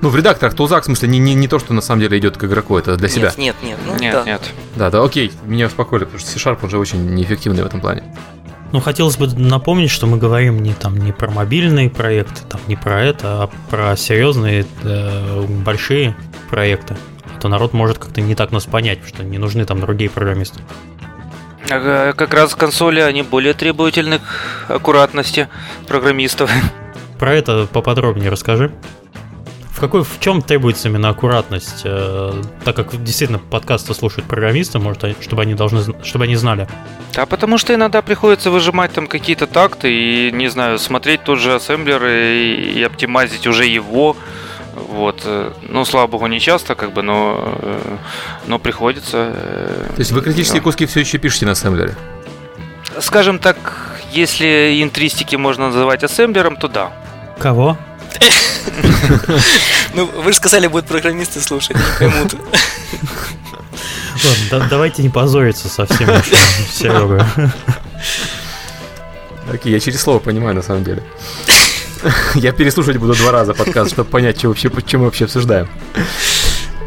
Ну, 0.00 0.10
в 0.10 0.16
редакторах 0.16 0.54
тулзак, 0.54 0.84
в 0.84 0.86
смысле, 0.86 1.08
не, 1.08 1.18
не, 1.18 1.34
не 1.34 1.48
то, 1.48 1.58
что 1.58 1.74
на 1.74 1.80
самом 1.80 2.02
деле 2.02 2.18
идет 2.18 2.36
к 2.36 2.44
игроку, 2.44 2.78
это 2.78 2.96
для 2.96 3.08
себя. 3.08 3.32
Нет, 3.36 3.56
нет, 3.64 3.76
ну, 3.84 3.96
нет. 3.96 4.12
Да. 4.12 4.24
нет. 4.24 4.40
Да, 4.76 4.90
да, 4.90 5.02
окей, 5.02 5.32
меня 5.44 5.66
успокоили, 5.66 6.04
потому 6.04 6.20
что 6.20 6.30
C-Sharp 6.30 6.64
уже 6.64 6.78
очень 6.78 7.04
неэффективный 7.16 7.64
в 7.64 7.66
этом 7.66 7.80
плане. 7.80 8.04
Ну, 8.70 8.80
хотелось 8.80 9.16
бы 9.16 9.26
напомнить, 9.26 9.90
что 9.90 10.06
мы 10.06 10.18
говорим 10.18 10.62
не 10.62 10.74
там 10.74 10.96
не 10.98 11.12
про 11.12 11.30
мобильные 11.30 11.88
проекты, 11.88 12.42
там 12.48 12.60
не 12.68 12.76
про 12.76 13.02
это, 13.02 13.42
а 13.44 13.50
про 13.70 13.96
серьезные 13.96 14.66
э, 14.82 15.42
большие 15.64 16.14
проекты. 16.50 16.96
А 17.34 17.40
то 17.40 17.48
народ 17.48 17.72
может 17.72 17.98
как-то 17.98 18.20
не 18.20 18.34
так 18.34 18.52
нас 18.52 18.66
понять, 18.66 19.00
что 19.06 19.24
не 19.24 19.38
нужны 19.38 19.64
там 19.64 19.80
другие 19.80 20.10
программисты. 20.10 20.60
Как 21.68 22.32
раз 22.32 22.54
консоли, 22.54 23.00
они 23.00 23.22
более 23.22 23.52
требовательны 23.52 24.20
к 24.20 24.70
аккуратности 24.70 25.48
программистов. 25.86 26.50
Про 27.18 27.34
это 27.34 27.66
поподробнее 27.70 28.30
расскажи. 28.30 28.72
В, 29.70 29.80
какой, 29.80 30.02
в 30.02 30.18
чем 30.18 30.42
требуется 30.42 30.88
именно 30.88 31.08
аккуратность, 31.08 31.82
э, 31.84 32.42
так 32.64 32.74
как 32.74 33.00
действительно 33.04 33.38
подкасты 33.38 33.94
слушают 33.94 34.26
программисты, 34.26 34.80
может, 34.80 35.04
чтобы 35.20 35.42
они 35.42 35.54
должны, 35.54 35.94
чтобы 36.02 36.24
они 36.24 36.34
знали? 36.34 36.66
Да, 37.14 37.26
потому 37.26 37.58
что 37.58 37.72
иногда 37.72 38.02
приходится 38.02 38.50
выжимать 38.50 38.92
там 38.92 39.06
какие-то 39.06 39.46
такты 39.46 39.92
и, 39.92 40.32
не 40.32 40.48
знаю, 40.48 40.80
смотреть 40.80 41.22
тот 41.22 41.38
же 41.38 41.54
ассемблер 41.54 42.04
и, 42.04 42.72
и 42.74 42.82
оптимизить 42.82 43.46
уже 43.46 43.66
его, 43.66 44.16
вот. 44.88 45.22
Э, 45.24 45.52
ну, 45.62 45.84
слава 45.84 46.06
богу, 46.06 46.26
не 46.26 46.40
часто, 46.40 46.74
как 46.74 46.92
бы, 46.92 47.02
но, 47.02 47.58
э, 47.62 47.96
но 48.46 48.58
приходится. 48.58 49.32
Э, 49.34 49.90
То 49.94 50.00
есть 50.00 50.12
вы 50.12 50.22
критические 50.22 50.60
да. 50.60 50.64
куски 50.64 50.86
все 50.86 51.00
еще 51.00 51.18
пишете 51.18 51.46
на 51.46 51.52
ассемблере? 51.52 51.94
Скажем 53.00 53.38
так, 53.38 53.56
если 54.12 54.82
интристики 54.82 55.36
можно 55.36 55.66
называть 55.66 56.04
ассемблером, 56.04 56.56
то 56.56 56.68
да. 56.68 56.92
Кого? 57.38 57.76
Ну, 59.94 60.04
вы 60.04 60.32
же 60.32 60.36
сказали, 60.36 60.66
будут 60.66 60.86
программисты 60.86 61.40
слушать, 61.40 61.76
не 61.76 61.98
поймут. 61.98 62.34
Ладно, 64.52 64.68
давайте 64.68 65.02
не 65.02 65.08
позориться 65.08 65.68
совсем, 65.68 66.08
Серега. 66.72 67.26
Окей, 69.52 69.72
я 69.72 69.80
через 69.80 70.02
слово 70.02 70.18
понимаю, 70.18 70.54
на 70.54 70.62
самом 70.62 70.84
деле. 70.84 71.02
Я 72.34 72.52
переслушать 72.52 72.96
буду 72.96 73.14
два 73.14 73.32
раза 73.32 73.54
подкаст, 73.54 73.92
чтобы 73.92 74.10
понять, 74.10 74.38
что 74.38 74.48
вообще, 74.48 74.70
чем 74.86 75.00
мы 75.00 75.06
вообще 75.06 75.24
обсуждаем. 75.24 75.68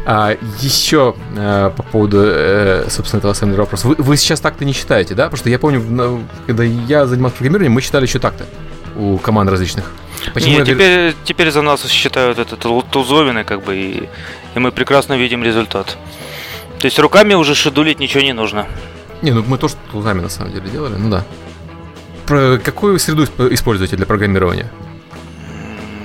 А, 0.04 0.36
еще 0.60 1.14
э, 1.36 1.70
по 1.76 1.82
поводу, 1.84 2.22
э, 2.24 2.86
собственно, 2.90 3.18
этого 3.18 3.32
ассемблера 3.32 3.60
вопроса. 3.60 3.86
Вы, 3.86 3.94
вы 3.98 4.16
сейчас 4.16 4.40
так-то 4.40 4.64
не 4.64 4.72
считаете, 4.72 5.14
да? 5.14 5.24
Потому 5.24 5.38
что 5.38 5.50
я 5.50 5.58
помню, 5.58 6.24
когда 6.46 6.64
я 6.64 7.06
занимался 7.06 7.36
программированием, 7.36 7.72
мы 7.72 7.80
считали 7.80 8.04
еще 8.04 8.18
так-то 8.18 8.46
у 8.96 9.18
команд 9.18 9.48
различных. 9.50 9.84
Почему 10.34 10.58
Нет, 10.58 10.66
теперь, 10.66 11.14
теперь 11.24 11.50
за 11.50 11.62
нас 11.62 11.86
считают 11.86 12.38
это 12.38 12.56
тузовины, 12.56 13.44
как 13.44 13.62
бы, 13.62 13.76
и, 13.76 14.08
и 14.54 14.58
мы 14.58 14.72
прекрасно 14.72 15.16
видим 15.16 15.44
результат. 15.44 15.96
То 16.78 16.86
есть 16.86 16.98
руками 16.98 17.34
уже 17.34 17.54
шедулить 17.54 18.00
ничего 18.00 18.22
не 18.22 18.32
нужно. 18.32 18.66
Не, 19.22 19.30
ну 19.30 19.44
мы 19.46 19.56
тоже 19.56 19.74
тузами 19.92 20.20
на 20.20 20.28
самом 20.28 20.52
деле 20.52 20.68
делали, 20.68 20.94
ну 20.96 21.10
да. 21.10 21.24
Про 22.26 22.58
какую 22.58 22.98
среду 22.98 23.24
используете 23.50 23.96
для 23.96 24.06
программирования? 24.06 24.70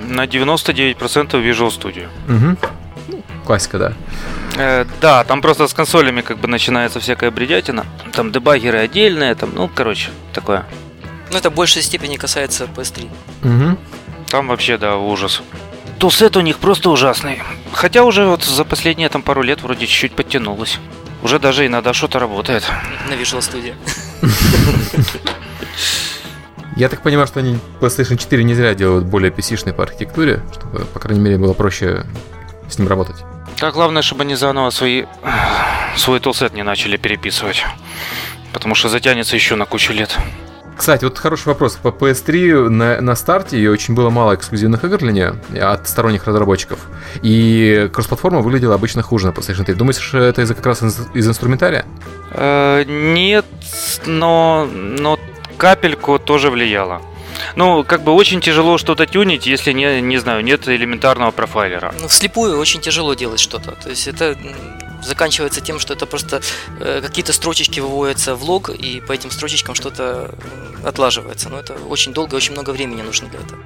На 0.08 0.26
99% 0.26 0.98
Visual 0.98 1.70
Studio. 1.70 2.08
Угу. 2.28 2.58
Классика, 3.46 3.78
да. 3.78 3.94
Э, 4.58 4.86
да, 5.02 5.24
там 5.24 5.42
просто 5.42 5.68
с 5.68 5.74
консолями 5.74 6.22
как 6.22 6.40
бы 6.40 6.48
начинается 6.48 7.00
всякая 7.00 7.32
бредятина. 7.32 7.86
Там 8.14 8.32
дебагеры 8.32 8.80
отдельные, 8.80 9.36
там, 9.36 9.52
ну, 9.54 9.70
короче, 9.74 10.10
такое. 10.34 10.66
Ну, 11.32 11.38
это 11.38 11.50
в 11.50 11.54
большей 11.54 11.82
степени 11.82 12.18
касается 12.18 12.66
PS3. 12.66 13.10
Угу. 13.44 13.78
Там 14.30 14.48
вообще, 14.48 14.78
да, 14.78 14.98
ужас. 14.98 15.42
Тулсет 16.00 16.38
у 16.38 16.42
них 16.42 16.58
просто 16.60 16.90
ужасный. 16.90 17.42
Хотя 17.74 18.04
уже 18.04 18.26
вот 18.26 18.44
за 18.44 18.64
последние 18.66 19.10
там 19.10 19.22
пару 19.22 19.42
лет 19.42 19.62
вроде 19.62 19.88
чуть-чуть 19.88 20.14
подтянулось. 20.14 20.80
Уже 21.24 21.40
даже 21.40 21.66
иногда 21.66 21.94
что-то 21.94 22.20
работает. 22.20 22.64
На 23.10 23.14
Visual 23.14 23.40
Studio. 23.40 23.74
Я 26.78 26.90
так 26.90 27.02
понимаю, 27.02 27.26
что 27.26 27.40
они 27.40 27.58
PlayStation 27.82 28.18
4 28.18 28.44
не 28.44 28.54
зря 28.54 28.76
делают 28.76 29.06
более 29.06 29.32
PC-шный 29.32 29.74
по 29.74 29.82
архитектуре, 29.82 30.44
чтобы, 30.54 30.86
по 30.86 31.00
крайней 31.00 31.22
мере, 31.22 31.38
было 31.40 31.54
проще 31.54 32.06
с 32.70 32.78
ним 32.78 32.88
работать. 32.88 33.16
Да, 33.60 33.72
главное, 33.72 34.04
чтобы 34.04 34.22
они 34.22 34.36
заново 34.36 34.70
свои, 34.70 35.06
свой 35.96 36.20
тулсет 36.20 36.54
не 36.54 36.62
начали 36.62 36.98
переписывать. 36.98 37.66
Потому 38.54 38.76
что 38.76 38.90
затянется 38.90 39.36
еще 39.36 39.56
на 39.56 39.66
кучу 39.66 39.92
лет. 39.92 40.16
Кстати, 40.78 41.04
вот 41.04 41.18
хороший 41.18 41.48
вопрос. 41.48 41.78
По 41.82 41.88
PS3 41.88 42.70
на, 42.70 43.02
на 43.02 43.16
старте 43.16 43.58
ее 43.58 43.72
очень 43.72 43.96
было 43.96 44.12
мало 44.12 44.36
эксклюзивных 44.36 44.84
игр 44.84 45.00
для 45.00 45.12
нее 45.12 45.36
от 45.60 45.88
сторонних 45.90 46.28
разработчиков. 46.28 46.80
И 47.24 47.90
кроссплатформа 47.92 48.42
выглядела 48.42 48.76
обычно 48.76 49.02
хуже 49.02 49.26
на 49.26 49.32
PlayStation 49.32 49.64
3. 49.64 49.74
Думаешь, 49.74 50.14
это 50.14 50.44
из-за 50.44 50.54
как 50.54 50.68
раз 50.68 50.84
из, 50.84 51.00
из 51.16 51.28
инструментария? 51.28 51.86
Э, 52.30 52.84
нет, 52.84 53.46
но, 54.06 54.70
но 54.72 55.18
капельку 55.58 56.20
тоже 56.20 56.50
влияло. 56.50 57.02
Ну, 57.56 57.84
как 57.84 58.04
бы 58.04 58.14
очень 58.14 58.42
тяжело 58.42 58.78
что-то 58.78 59.06
тюнить, 59.06 59.46
если 59.46 59.72
не, 59.72 60.02
не 60.02 60.18
знаю, 60.18 60.44
нет 60.44 60.68
элементарного 60.68 61.32
профайлера. 61.32 61.94
Ну, 62.00 62.08
вслепую 62.08 62.58
очень 62.58 62.82
тяжело 62.82 63.14
делать 63.14 63.40
что-то. 63.40 63.72
То 63.72 63.90
есть 63.90 64.08
это 64.08 64.36
заканчивается 65.04 65.62
тем, 65.62 65.80
что 65.80 65.94
это 65.94 66.06
просто 66.06 66.42
э, 66.80 67.02
какие-то 67.02 67.34
строчечки 67.34 67.80
выводятся 67.80 68.36
в 68.36 68.44
лог, 68.44 68.70
и 68.70 69.02
по 69.02 69.12
этим 69.12 69.32
строчечкам 69.32 69.76
что-то 69.76 70.34
отлаживается. 70.84 71.50
Но 71.50 71.60
это 71.60 71.74
очень 71.74 72.14
долго, 72.14 72.36
очень 72.36 72.54
много 72.54 72.72
времени 72.72 73.02
нужно 73.02 73.28
для 73.30 73.40
этого. 73.40 73.62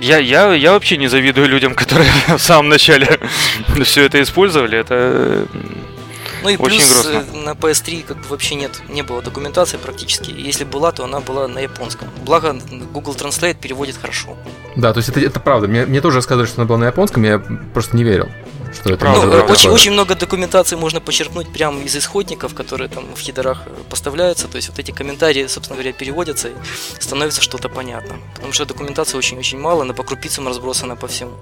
Я, 0.00 0.18
я, 0.18 0.52
я 0.54 0.72
вообще 0.72 0.96
не 0.96 1.08
завидую 1.08 1.48
людям, 1.48 1.74
которые 1.74 2.10
в 2.28 2.38
самом 2.38 2.68
начале 2.68 3.20
все 3.84 4.04
это 4.04 4.22
использовали. 4.22 4.78
Это 4.78 5.46
ну 6.44 6.50
и 6.50 6.56
Очень 6.56 6.76
плюс 6.78 6.92
грустно. 6.92 7.24
э, 7.32 7.36
на 7.38 7.50
PS3 7.52 8.04
как 8.04 8.18
бы 8.18 8.24
вообще 8.28 8.54
нет, 8.54 8.82
не 8.90 9.00
было 9.02 9.22
документации 9.22 9.78
практически. 9.78 10.30
Если 10.30 10.64
была, 10.64 10.92
то 10.92 11.02
она 11.04 11.20
была 11.20 11.48
на 11.48 11.58
японском. 11.58 12.08
Благо 12.24 12.54
Google 12.92 13.14
Translate 13.14 13.54
переводит 13.54 13.96
хорошо. 13.96 14.36
Да, 14.76 14.92
то 14.92 14.98
есть 14.98 15.08
это, 15.08 15.20
это 15.20 15.40
правда. 15.40 15.68
Мне, 15.68 15.86
мне 15.86 16.02
тоже 16.02 16.16
рассказывали, 16.16 16.46
что 16.46 16.60
она 16.60 16.68
была 16.68 16.78
на 16.78 16.84
японском, 16.84 17.22
я 17.24 17.38
просто 17.72 17.96
не 17.96 18.04
верил. 18.04 18.28
Что 18.74 18.90
это 18.90 18.98
Правда, 18.98 19.26
Ну, 19.26 19.52
очень, 19.52 19.70
очень 19.70 19.92
много 19.92 20.14
документации 20.14 20.76
можно 20.76 21.00
почерпнуть 21.00 21.48
прямо 21.52 21.80
из 21.80 21.96
исходников, 21.96 22.54
которые 22.54 22.88
там 22.88 23.04
в 23.14 23.18
хидерах 23.18 23.62
э, 23.66 23.70
поставляются. 23.88 24.48
То 24.48 24.56
есть 24.56 24.68
вот 24.68 24.78
эти 24.78 24.90
комментарии, 24.90 25.46
собственно 25.46 25.76
говоря, 25.76 25.92
переводятся 25.92 26.48
и 26.48 26.52
становится 26.98 27.42
что-то 27.42 27.68
понятно. 27.68 28.16
Потому 28.34 28.52
что 28.52 28.66
документации 28.66 29.16
очень-очень 29.16 29.58
мало, 29.58 29.82
она 29.82 29.94
по 29.94 30.02
крупицам 30.02 30.48
разбросана 30.48 30.96
по 30.96 31.06
всему. 31.06 31.32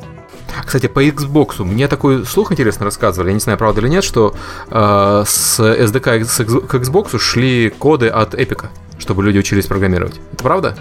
Кстати, 0.65 0.87
по 0.87 1.05
Xbox 1.05 1.63
мне 1.63 1.89
такой 1.89 2.27
слух 2.27 2.53
интересно 2.53 2.85
рассказывали, 2.85 3.31
я 3.31 3.35
не 3.35 3.41
знаю, 3.41 3.59
правда 3.59 3.81
или 3.81 3.89
нет, 3.89 4.05
что 4.05 4.35
э, 4.69 5.25
с 5.27 5.61
SDK 5.61 6.25
с 6.25 6.45
к 6.45 6.75
Xbox 6.75 7.19
шли 7.19 7.71
коды 7.71 8.09
от 8.09 8.35
Epic, 8.35 8.67
чтобы 8.99 9.23
люди 9.25 9.39
учились 9.39 9.67
программировать. 9.67 10.21
Это 10.33 10.43
правда? 10.43 10.77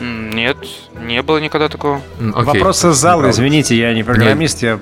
нет, 0.00 0.56
не 1.00 1.22
было 1.22 1.38
никогда 1.38 1.68
такого. 1.68 2.00
Окей. 2.18 2.44
Вопрос 2.44 2.84
из 2.84 2.96
зала, 2.96 3.30
извините, 3.30 3.76
я 3.76 3.94
не 3.94 4.02
программист, 4.02 4.62
я 4.62 4.78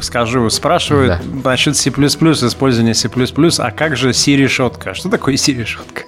скажу. 0.00 0.48
Спрашивают 0.50 1.20
насчет 1.44 1.76
C++, 1.76 1.90
использования 1.90 2.94
C++, 2.94 3.08
а 3.58 3.70
как 3.70 3.96
же 3.96 4.12
C-решетка? 4.12 4.94
Что 4.94 5.08
такое 5.08 5.36
C-решетка? 5.36 6.04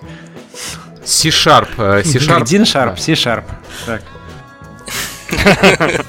C-Sharp. 1.05 1.69
э, 1.79 2.03
C-Sharp. 2.05 2.43
Один 2.43 2.63
Sharp, 2.63 2.97
C-Sharp. 2.99 3.45
Так. 3.87 4.03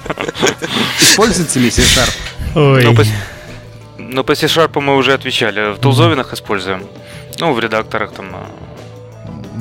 Используется 1.00 1.60
ли 1.60 1.72
C-Sharp? 1.72 2.16
Ой. 2.56 2.84
Ну, 2.84 2.96
по, 2.96 3.04
ну, 3.98 4.24
по 4.24 4.36
C-Sharp 4.36 4.80
мы 4.80 4.96
уже 4.96 5.14
отвечали. 5.14 5.74
В 5.74 5.80
тулзовинах 5.80 6.34
используем. 6.34 6.84
Ну, 7.40 7.54
в 7.54 7.60
редакторах 7.60 8.12
там. 8.14 8.36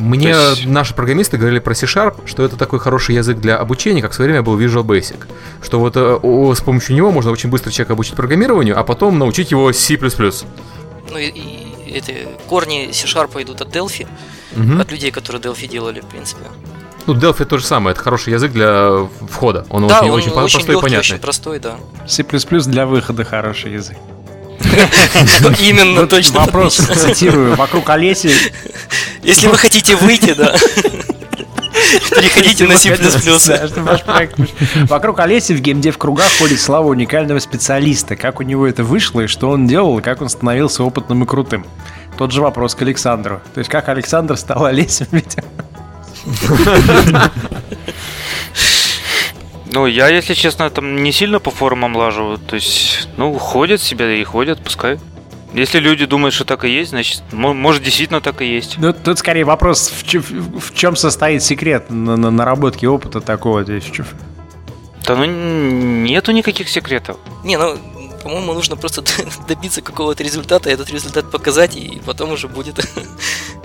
Мне 0.01 0.33
То 0.33 0.51
есть- 0.51 0.67
наши 0.67 0.95
программисты 0.95 1.37
говорили 1.37 1.59
про 1.61 1.75
C-Sharp, 1.75 2.27
что 2.27 2.45
это 2.45 2.57
такой 2.57 2.79
хороший 2.81 3.15
язык 3.15 3.39
для 3.39 3.57
обучения, 3.59 4.03
как 4.03 4.13
в 4.13 4.15
свое 4.15 4.31
время 4.31 4.43
был 4.43 4.59
Visual 4.59 4.83
Basic. 4.85 5.19
Что 5.63 5.79
вот 5.79 5.97
э, 5.97 6.01
о- 6.23 6.55
с 6.55 6.61
помощью 6.61 6.97
него 6.97 7.13
можно 7.13 7.31
очень 7.31 7.51
быстро 7.51 7.71
человека 7.71 7.93
обучить 7.93 8.15
программированию, 8.15 8.79
а 8.79 8.83
потом 8.83 9.19
научить 9.19 9.51
его 9.51 9.73
C++. 9.73 9.99
Ну 11.11 11.19
и, 11.19 11.27
и 11.27 11.93
эти 11.95 12.29
корни 12.49 12.91
C-Sharp 12.93 13.41
идут 13.43 13.61
от 13.61 13.69
Delphi, 13.75 14.07
Мгм. 14.57 14.81
от 14.81 14.91
людей, 14.91 15.11
которые 15.11 15.43
Delphi 15.43 15.67
делали, 15.69 16.01
в 16.01 16.07
принципе. 16.07 16.43
Ну, 17.07 17.15
Delphi 17.15 17.45
то 17.45 17.59
же 17.59 17.65
самое, 17.65 17.95
это 17.95 18.03
хороший 18.03 18.33
язык 18.35 18.53
для 18.53 19.09
входа. 19.31 19.67
Он 19.71 19.87
да, 19.89 20.01
очень, 20.01 20.11
он 20.11 20.19
очень, 20.19 20.31
очень 20.31 20.51
простой 20.59 20.77
и 20.77 20.81
понятный. 20.81 20.99
очень 21.15 21.19
простой, 21.19 21.59
да. 21.59 21.77
C++ 22.07 22.23
для 22.71 22.87
выхода 22.87 23.25
хороший 23.25 23.73
язык. 23.73 23.97
Именно, 25.61 26.01
Вот 26.01 26.11
точно. 26.11 26.40
Вопрос, 26.40 26.77
цитирую, 26.94 27.57
вокруг 27.57 27.88
Олеси 27.90 28.31
Если 29.23 29.46
вы 29.49 29.57
хотите 29.57 29.96
выйти, 29.96 30.35
да, 30.35 30.55
переходите 32.11 32.66
на 32.66 32.77
C++. 32.77 32.94
Вокруг 34.87 35.20
Олеси 35.20 35.53
в 35.53 35.61
геймдев 35.61 35.99
кругах 35.99 36.31
ходит 36.38 36.61
слава 36.61 36.88
уникального 36.88 37.38
специалиста. 37.38 38.16
Как 38.16 38.40
у 38.40 38.42
него 38.42 38.66
это 38.66 38.85
вышло, 38.85 39.23
и 39.23 39.27
что 39.27 39.51
он 39.51 39.66
делал, 39.66 39.99
и 39.99 40.03
как 40.03 40.20
он 40.23 40.29
становился 40.29 40.85
опытным 40.85 41.25
и 41.25 41.27
крутым. 41.27 41.66
Тот 42.18 42.33
же 42.33 42.42
вопрос 42.42 42.75
к 42.75 42.83
Александру. 42.83 43.40
То 43.55 43.59
есть, 43.59 43.70
как 43.70 43.88
Александр 43.88 44.37
стал 44.37 44.66
Олесем, 44.66 45.07
видимо. 45.11 45.44
Ну, 49.73 49.87
я, 49.87 50.09
если 50.09 50.35
честно, 50.35 50.69
там 50.71 51.03
не 51.03 51.13
сильно 51.13 51.39
по 51.41 51.51
форумам 51.51 51.97
лажу. 51.97 52.39
То 52.39 52.57
есть, 52.57 53.09
ну, 53.17 53.39
ходят 53.39 53.81
себе 53.81 54.21
и 54.21 54.25
ходят, 54.25 54.63
пускай. 54.63 54.99
Если 55.53 55.79
люди 55.81 56.07
думают, 56.07 56.33
что 56.35 56.45
так 56.45 56.65
и 56.65 56.69
есть, 56.71 56.91
значит, 56.91 57.23
мо- 57.33 57.55
может, 57.55 57.83
действительно 57.83 58.21
так 58.21 58.41
и 58.41 58.47
есть. 58.47 58.77
Ну, 58.79 58.93
тут 58.93 59.19
скорее 59.19 59.45
вопрос, 59.45 59.91
в, 59.91 60.05
чё- 60.07 60.21
в 60.23 60.75
чем 60.75 60.97
состоит 60.97 61.43
секрет 61.43 61.91
на, 61.91 62.17
на- 62.17 62.31
наработки 62.31 62.87
опыта 62.87 63.21
такого. 63.21 63.65
То 63.65 63.73
есть, 63.73 63.91
Да 65.07 65.17
ну 65.17 65.25
нету 65.25 66.31
никаких 66.33 66.69
секретов. 66.69 67.17
Не, 67.45 67.59
ну, 67.59 67.77
по-моему, 68.23 68.55
нужно 68.55 68.77
просто 68.77 69.03
добиться 69.49 69.83
какого-то 69.83 70.23
результата, 70.23 70.71
этот 70.71 70.91
результат 70.91 71.31
показать, 71.31 71.75
и 71.77 72.01
потом 72.07 72.31
уже 72.33 72.47
будет 72.47 72.79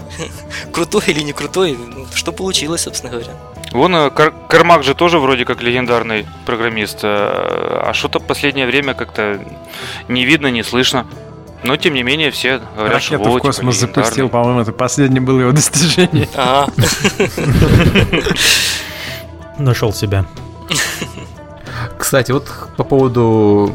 крутой 0.71 1.03
или 1.07 1.21
не 1.21 1.33
крутой, 1.33 1.77
ну, 1.77 2.05
что 2.13 2.31
получилось, 2.31 2.81
собственно 2.81 3.11
говоря. 3.11 3.33
Вон 3.71 3.95
э, 3.95 4.09
Кар- 4.09 4.33
Кармак 4.47 4.83
же 4.83 4.93
тоже 4.95 5.19
вроде 5.19 5.45
как 5.45 5.61
легендарный 5.61 6.25
программист, 6.45 6.99
э, 7.03 7.07
а 7.07 7.91
что-то 7.93 8.19
в 8.19 8.23
последнее 8.25 8.65
время 8.67 8.93
как-то 8.93 9.39
не 10.07 10.25
видно, 10.25 10.47
не 10.47 10.63
слышно. 10.63 11.05
Но 11.63 11.77
тем 11.77 11.93
не 11.95 12.03
менее 12.03 12.29
все 12.31 12.61
говорят, 12.75 13.01
что 13.01 13.15
Ракету 13.15 13.29
в 13.29 13.33
вот, 13.33 13.39
типа, 13.41 13.47
космос 13.47 13.75
легендарный. 13.75 14.03
запустил, 14.03 14.29
по-моему, 14.29 14.59
это 14.61 14.71
последнее 14.71 15.21
было 15.21 15.39
его 15.39 15.51
достижение. 15.51 16.29
Ага. 16.35 16.71
Нашел 19.57 19.93
себя. 19.93 20.25
Кстати, 21.97 22.31
вот 22.31 22.47
по 22.77 22.83
поводу 22.83 23.73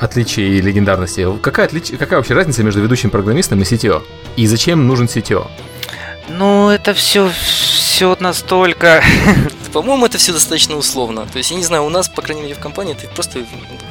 отличий 0.00 0.58
и 0.58 0.60
легендарности. 0.60 1.26
Какая, 1.42 1.66
отлич... 1.66 1.90
Какая 1.98 2.16
вообще 2.16 2.34
разница 2.34 2.62
между 2.62 2.80
ведущим 2.80 3.10
программистом 3.10 3.60
и 3.60 3.64
CTO? 3.64 4.02
И 4.36 4.46
зачем 4.46 4.86
нужен 4.86 5.06
CTO? 5.06 5.48
Ну, 6.28 6.70
это 6.70 6.92
все, 6.94 7.30
все 7.96 8.14
настолько... 8.20 9.02
По-моему, 9.72 10.04
это 10.04 10.18
все 10.18 10.32
достаточно 10.32 10.76
условно. 10.76 11.24
То 11.32 11.38
есть, 11.38 11.50
я 11.50 11.56
не 11.56 11.64
знаю, 11.64 11.84
у 11.84 11.88
нас, 11.88 12.10
по 12.10 12.20
крайней 12.20 12.42
мере, 12.42 12.54
в 12.54 12.58
компании, 12.58 12.94
это 12.94 13.08
просто 13.08 13.42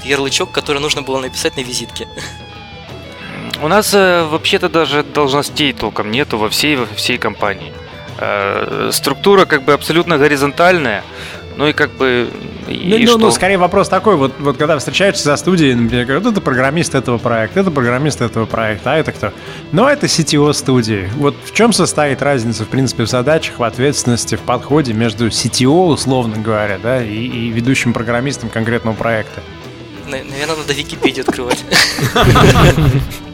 ярлычок, 0.04 0.52
который 0.52 0.80
нужно 0.80 1.02
было 1.02 1.20
написать 1.20 1.58
на 1.58 1.62
визитке. 1.62 2.08
У 3.64 3.68
нас 3.68 3.96
э, 3.96 4.24
вообще-то 4.26 4.70
даже 4.70 5.02
должностей 5.02 5.74
толком 5.74 6.12
нету 6.12 6.38
во 6.38 6.50
всей, 6.50 6.76
во 6.76 6.86
всей 6.86 7.18
компании. 7.18 7.74
Э, 8.20 8.92
структура 8.94 9.46
как 9.46 9.64
бы 9.64 9.74
абсолютно 9.74 10.20
горизонтальная, 10.20 11.04
ну 11.58 11.68
и 11.68 11.74
как 11.74 11.92
бы... 11.92 12.30
И 12.68 12.88
Ну, 12.90 12.98
ну, 12.98 13.08
что? 13.08 13.18
ну, 13.18 13.32
скорее 13.32 13.58
вопрос 13.58 13.90
такой, 13.90 14.16
вот, 14.16 14.34
вот 14.40 14.58
когда 14.58 14.78
встречаются 14.78 15.24
за 15.24 15.36
студией, 15.38 15.74
например, 15.76 16.06
говорят, 16.06 16.26
это 16.26 16.42
программист 16.42 16.96
этого 16.96 17.18
проекта, 17.18 17.60
это 17.62 17.72
программист 17.72 18.22
этого 18.22 18.46
проекта, 18.46 18.94
а 18.94 18.98
это 18.98 19.12
кто? 19.12 19.32
Ну, 19.72 19.86
это 19.88 20.08
CTO 20.08 20.52
студии. 20.54 21.10
Вот 21.16 21.36
в 21.44 21.54
чем 21.54 21.74
состоит 21.74 22.22
разница, 22.22 22.64
в 22.66 22.68
принципе, 22.68 23.04
в 23.04 23.10
задачах, 23.10 23.60
в 23.60 23.64
ответственности, 23.64 24.36
в 24.36 24.42
подходе 24.42 24.94
между 24.94 25.28
CTO, 25.28 25.88
условно 25.88 26.38
говоря, 26.38 26.78
да, 26.82 27.04
и, 27.04 27.14
и 27.16 27.50
ведущим 27.50 27.94
программистом 27.94 28.50
конкретного 28.50 28.96
проекта? 28.96 29.42
На- 30.06 30.18
Наверное, 30.24 30.58
надо 30.58 30.74
Википедию 30.74 31.26
открывать. 31.28 31.64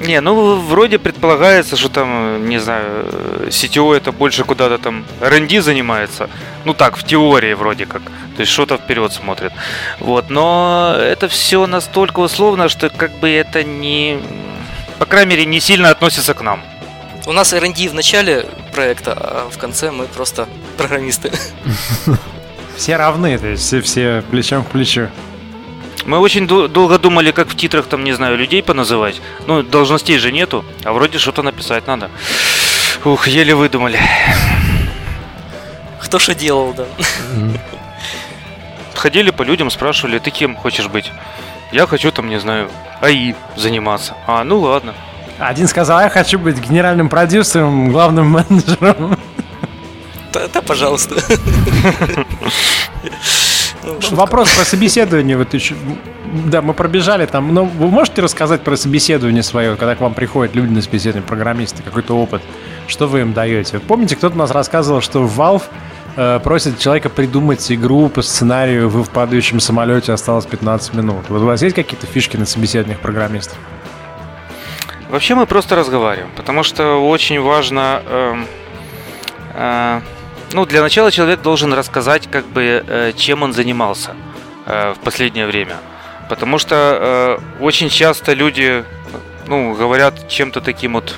Не, 0.00 0.20
ну 0.22 0.56
вроде 0.56 0.98
предполагается, 0.98 1.76
что 1.76 1.90
там, 1.90 2.48
не 2.48 2.58
знаю, 2.58 3.04
CTO 3.48 3.94
это 3.94 4.12
больше 4.12 4.44
куда-то 4.44 4.78
там 4.78 5.04
R&D 5.20 5.60
занимается. 5.60 6.30
Ну 6.64 6.72
так, 6.72 6.96
в 6.96 7.04
теории 7.04 7.52
вроде 7.52 7.84
как. 7.84 8.02
То 8.36 8.40
есть 8.40 8.50
что-то 8.50 8.78
вперед 8.78 9.12
смотрит. 9.12 9.52
Вот, 9.98 10.30
но 10.30 10.96
это 10.98 11.28
все 11.28 11.66
настолько 11.66 12.20
условно, 12.20 12.70
что 12.70 12.88
как 12.88 13.12
бы 13.20 13.28
это 13.28 13.62
не... 13.62 14.18
По 14.98 15.04
крайней 15.04 15.30
мере, 15.30 15.44
не 15.44 15.60
сильно 15.60 15.90
относится 15.90 16.32
к 16.32 16.40
нам. 16.40 16.62
У 17.26 17.32
нас 17.32 17.52
R&D 17.52 17.88
в 17.88 17.94
начале 17.94 18.46
проекта, 18.72 19.12
а 19.12 19.48
в 19.50 19.58
конце 19.58 19.90
мы 19.90 20.06
просто 20.06 20.48
программисты. 20.78 21.30
Все 22.78 22.96
равны, 22.96 23.38
то 23.38 23.48
есть 23.48 23.62
все, 23.62 23.82
все 23.82 24.24
плечом 24.30 24.64
к 24.64 24.68
плечу. 24.68 25.10
Мы 26.04 26.18
очень 26.18 26.46
ду- 26.46 26.68
долго 26.68 26.98
думали, 26.98 27.30
как 27.30 27.48
в 27.48 27.56
титрах 27.56 27.86
там, 27.86 28.04
не 28.04 28.12
знаю, 28.12 28.36
людей 28.36 28.62
поназывать. 28.62 29.20
Ну, 29.46 29.62
должностей 29.62 30.18
же 30.18 30.32
нету, 30.32 30.64
а 30.84 30.92
вроде 30.92 31.18
что-то 31.18 31.42
написать 31.42 31.86
надо. 31.86 32.10
Ух, 33.04 33.26
еле 33.28 33.54
выдумали. 33.54 34.00
Кто 36.02 36.18
что 36.18 36.34
делал, 36.34 36.72
да. 36.72 36.86
Ходили 38.94 39.30
по 39.30 39.42
людям, 39.42 39.70
спрашивали, 39.70 40.18
ты 40.18 40.30
кем 40.30 40.56
хочешь 40.56 40.88
быть? 40.88 41.10
Я 41.72 41.86
хочу 41.86 42.10
там, 42.10 42.28
не 42.28 42.40
знаю, 42.40 42.68
АИ 43.00 43.34
заниматься. 43.56 44.14
А, 44.26 44.42
ну 44.44 44.58
ладно. 44.60 44.94
Один 45.38 45.68
сказал, 45.68 46.00
я 46.00 46.10
хочу 46.10 46.38
быть 46.38 46.58
генеральным 46.58 47.08
продюсером, 47.08 47.92
главным 47.92 48.26
менеджером. 48.30 49.18
Да, 50.32 50.48
да, 50.52 50.60
пожалуйста. 50.62 51.16
Шутка. 54.00 54.14
Вопрос 54.14 54.50
про 54.50 54.64
собеседование. 54.64 55.36
Вот 55.36 55.52
еще, 55.54 55.74
да, 56.46 56.62
мы 56.62 56.74
пробежали 56.74 57.26
там. 57.26 57.52
Но 57.54 57.64
вы 57.64 57.88
можете 57.88 58.22
рассказать 58.22 58.62
про 58.62 58.76
собеседование 58.76 59.42
свое, 59.42 59.76
когда 59.76 59.94
к 59.94 60.00
вам 60.00 60.14
приходят 60.14 60.54
люди 60.54 60.72
на 60.72 60.82
собеседование, 60.82 61.26
программисты, 61.26 61.82
какой-то 61.82 62.16
опыт? 62.16 62.42
Что 62.86 63.06
вы 63.06 63.20
им 63.20 63.32
даете? 63.32 63.78
Помните, 63.78 64.16
кто-то 64.16 64.34
у 64.34 64.38
нас 64.38 64.50
рассказывал, 64.50 65.00
что 65.00 65.24
Valve 65.24 65.62
э, 66.16 66.40
просит 66.42 66.78
человека 66.78 67.08
придумать 67.08 67.70
игру 67.72 68.08
по 68.08 68.22
сценарию 68.22 68.88
«Вы 68.88 69.02
в 69.02 69.10
падающем 69.10 69.60
самолете 69.60 70.12
осталось 70.12 70.46
15 70.46 70.94
минут». 70.94 71.24
Вот 71.28 71.42
у 71.42 71.46
вас 71.46 71.62
есть 71.62 71.74
какие-то 71.74 72.06
фишки 72.06 72.36
на 72.36 72.46
собеседованиях 72.46 73.00
программистов? 73.00 73.58
Вообще 75.08 75.34
мы 75.34 75.46
просто 75.46 75.74
разговариваем, 75.74 76.30
потому 76.36 76.62
что 76.62 77.08
очень 77.08 77.40
важно 77.40 78.02
эм, 78.08 78.46
э, 79.54 80.00
ну, 80.52 80.66
для 80.66 80.82
начала 80.82 81.10
человек 81.10 81.42
должен 81.42 81.72
рассказать, 81.72 82.28
как 82.30 82.46
бы, 82.46 82.84
э, 82.86 83.12
чем 83.16 83.42
он 83.42 83.52
занимался 83.52 84.14
э, 84.66 84.94
в 84.94 84.98
последнее 85.04 85.46
время. 85.46 85.76
Потому 86.28 86.58
что 86.58 87.38
э, 87.60 87.62
очень 87.62 87.88
часто 87.88 88.32
люди, 88.32 88.84
ну, 89.46 89.74
говорят 89.74 90.28
чем-то 90.28 90.60
таким 90.60 90.94
вот 90.94 91.16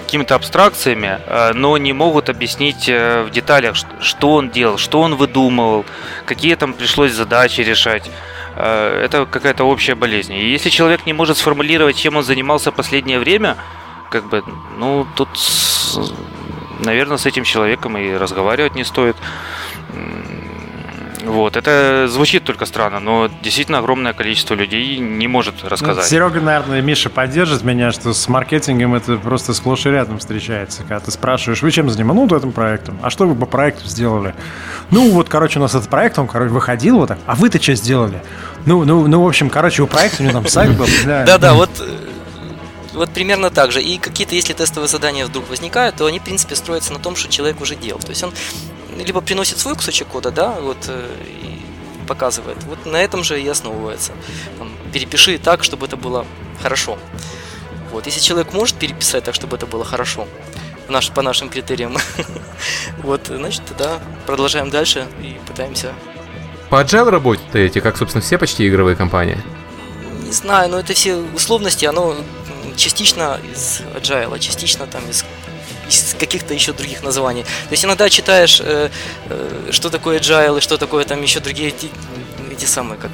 какими-то 0.00 0.34
абстракциями, 0.34 1.18
но 1.54 1.76
не 1.78 1.92
могут 1.92 2.28
объяснить 2.28 2.86
в 2.86 3.30
деталях, 3.32 3.74
что 4.00 4.34
он 4.34 4.50
делал, 4.50 4.76
что 4.78 5.00
он 5.00 5.16
выдумывал, 5.16 5.84
какие 6.26 6.54
там 6.54 6.72
пришлось 6.74 7.12
задачи 7.12 7.62
решать. 7.62 8.08
Это 8.54 9.26
какая-то 9.28 9.64
общая 9.64 9.96
болезнь. 9.96 10.34
И 10.34 10.50
если 10.50 10.68
человек 10.68 11.06
не 11.06 11.14
может 11.14 11.38
сформулировать, 11.38 11.96
чем 11.96 12.16
он 12.16 12.22
занимался 12.22 12.70
последнее 12.70 13.18
время, 13.18 13.56
как 14.10 14.28
бы, 14.28 14.44
ну, 14.78 15.06
тут 15.16 15.30
наверное, 16.80 17.16
с 17.16 17.26
этим 17.26 17.44
человеком 17.44 17.96
и 17.96 18.14
разговаривать 18.14 18.74
не 18.74 18.84
стоит. 18.84 19.16
Вот, 21.24 21.56
это 21.56 22.06
звучит 22.08 22.44
только 22.44 22.66
странно, 22.66 23.00
но 23.00 23.30
действительно 23.42 23.78
огромное 23.78 24.12
количество 24.12 24.54
людей 24.54 24.98
не 24.98 25.26
может 25.26 25.64
рассказать. 25.64 26.04
Серега, 26.04 26.40
наверное, 26.40 26.82
Миша 26.82 27.08
поддержит 27.08 27.62
меня, 27.62 27.92
что 27.92 28.12
с 28.12 28.28
маркетингом 28.28 28.94
это 28.94 29.16
просто 29.16 29.54
сплошь 29.54 29.86
и 29.86 29.90
рядом 29.90 30.18
встречается. 30.18 30.82
Когда 30.82 31.00
ты 31.00 31.10
спрашиваешь, 31.10 31.62
вы 31.62 31.70
чем 31.70 31.88
занимаетесь? 31.88 32.30
Ну, 32.30 32.36
этим 32.36 32.52
проектом. 32.52 32.98
А 33.02 33.10
что 33.10 33.26
вы 33.26 33.34
по 33.34 33.46
проекту 33.46 33.88
сделали? 33.88 34.34
Ну, 34.90 35.10
вот, 35.10 35.28
короче, 35.28 35.58
у 35.58 35.62
нас 35.62 35.74
этот 35.74 35.88
проект, 35.88 36.18
он, 36.18 36.28
короче, 36.28 36.52
выходил 36.52 36.98
вот 36.98 37.08
так. 37.08 37.18
А 37.26 37.34
вы-то 37.34 37.62
что 37.62 37.74
сделали? 37.74 38.22
Ну, 38.66 38.84
ну, 38.84 39.06
ну, 39.06 39.22
в 39.22 39.26
общем, 39.26 39.48
короче, 39.48 39.82
у 39.82 39.86
проекта 39.86 40.22
у 40.22 40.26
него 40.26 40.34
там 40.34 40.46
сайт 40.46 40.76
был. 40.76 40.86
Да-да, 41.04 41.54
вот 41.54 41.70
вот 42.94 43.10
примерно 43.10 43.50
так 43.50 43.72
же. 43.72 43.82
И 43.82 43.98
какие-то, 43.98 44.34
если 44.34 44.52
тестовые 44.52 44.88
задания 44.88 45.26
вдруг 45.26 45.48
возникают, 45.48 45.96
то 45.96 46.06
они, 46.06 46.18
в 46.18 46.24
принципе, 46.24 46.54
строятся 46.54 46.92
на 46.92 46.98
том, 46.98 47.16
что 47.16 47.28
человек 47.30 47.60
уже 47.60 47.74
делал. 47.74 48.00
То 48.00 48.10
есть 48.10 48.22
он 48.22 48.32
либо 48.96 49.20
приносит 49.20 49.58
свой 49.58 49.74
кусочек 49.74 50.08
кода, 50.08 50.30
да, 50.30 50.52
вот, 50.60 50.78
э, 50.88 51.06
и 51.42 52.06
показывает. 52.06 52.62
Вот 52.64 52.86
на 52.86 52.96
этом 52.96 53.24
же 53.24 53.40
и 53.40 53.48
основывается. 53.48 54.12
Там, 54.58 54.70
перепиши 54.92 55.38
так, 55.38 55.64
чтобы 55.64 55.86
это 55.86 55.96
было 55.96 56.24
хорошо. 56.62 56.98
Вот. 57.90 58.06
Если 58.06 58.20
человек 58.20 58.52
может 58.52 58.76
переписать 58.76 59.24
так, 59.24 59.34
чтобы 59.34 59.56
это 59.56 59.66
было 59.66 59.84
хорошо, 59.84 60.28
наш, 60.88 61.10
по 61.10 61.22
нашим 61.22 61.48
критериям, 61.48 61.96
вот, 62.98 63.26
значит, 63.26 63.62
тогда 63.66 64.00
продолжаем 64.26 64.70
дальше 64.70 65.06
и 65.20 65.38
пытаемся. 65.46 65.92
По 66.70 66.82
agile 66.82 67.10
работаете, 67.10 67.80
как, 67.80 67.96
собственно, 67.96 68.22
все 68.22 68.38
почти 68.38 68.68
игровые 68.68 68.96
компании? 68.96 69.40
Не 70.24 70.32
знаю, 70.32 70.70
но 70.70 70.78
это 70.78 70.94
все 70.94 71.16
условности, 71.16 71.84
оно 71.84 72.16
частично 72.76 73.40
из 73.52 73.80
agile, 73.94 74.38
частично 74.38 74.86
там 74.86 75.08
из 75.08 75.24
из 75.88 76.16
каких-то 76.18 76.54
еще 76.54 76.72
других 76.72 77.02
названий. 77.02 77.42
То 77.42 77.72
есть 77.72 77.84
иногда 77.84 78.08
читаешь, 78.08 78.58
э, 78.60 78.88
э, 79.28 79.68
что 79.70 79.90
такое 79.90 80.18
agile 80.18 80.56
и 80.56 80.60
что 80.62 80.78
такое 80.78 81.04
там 81.04 81.20
еще 81.20 81.40
другие 81.40 81.68
эти, 81.68 81.90
эти 82.50 82.64
самые, 82.64 82.98
как 82.98 83.10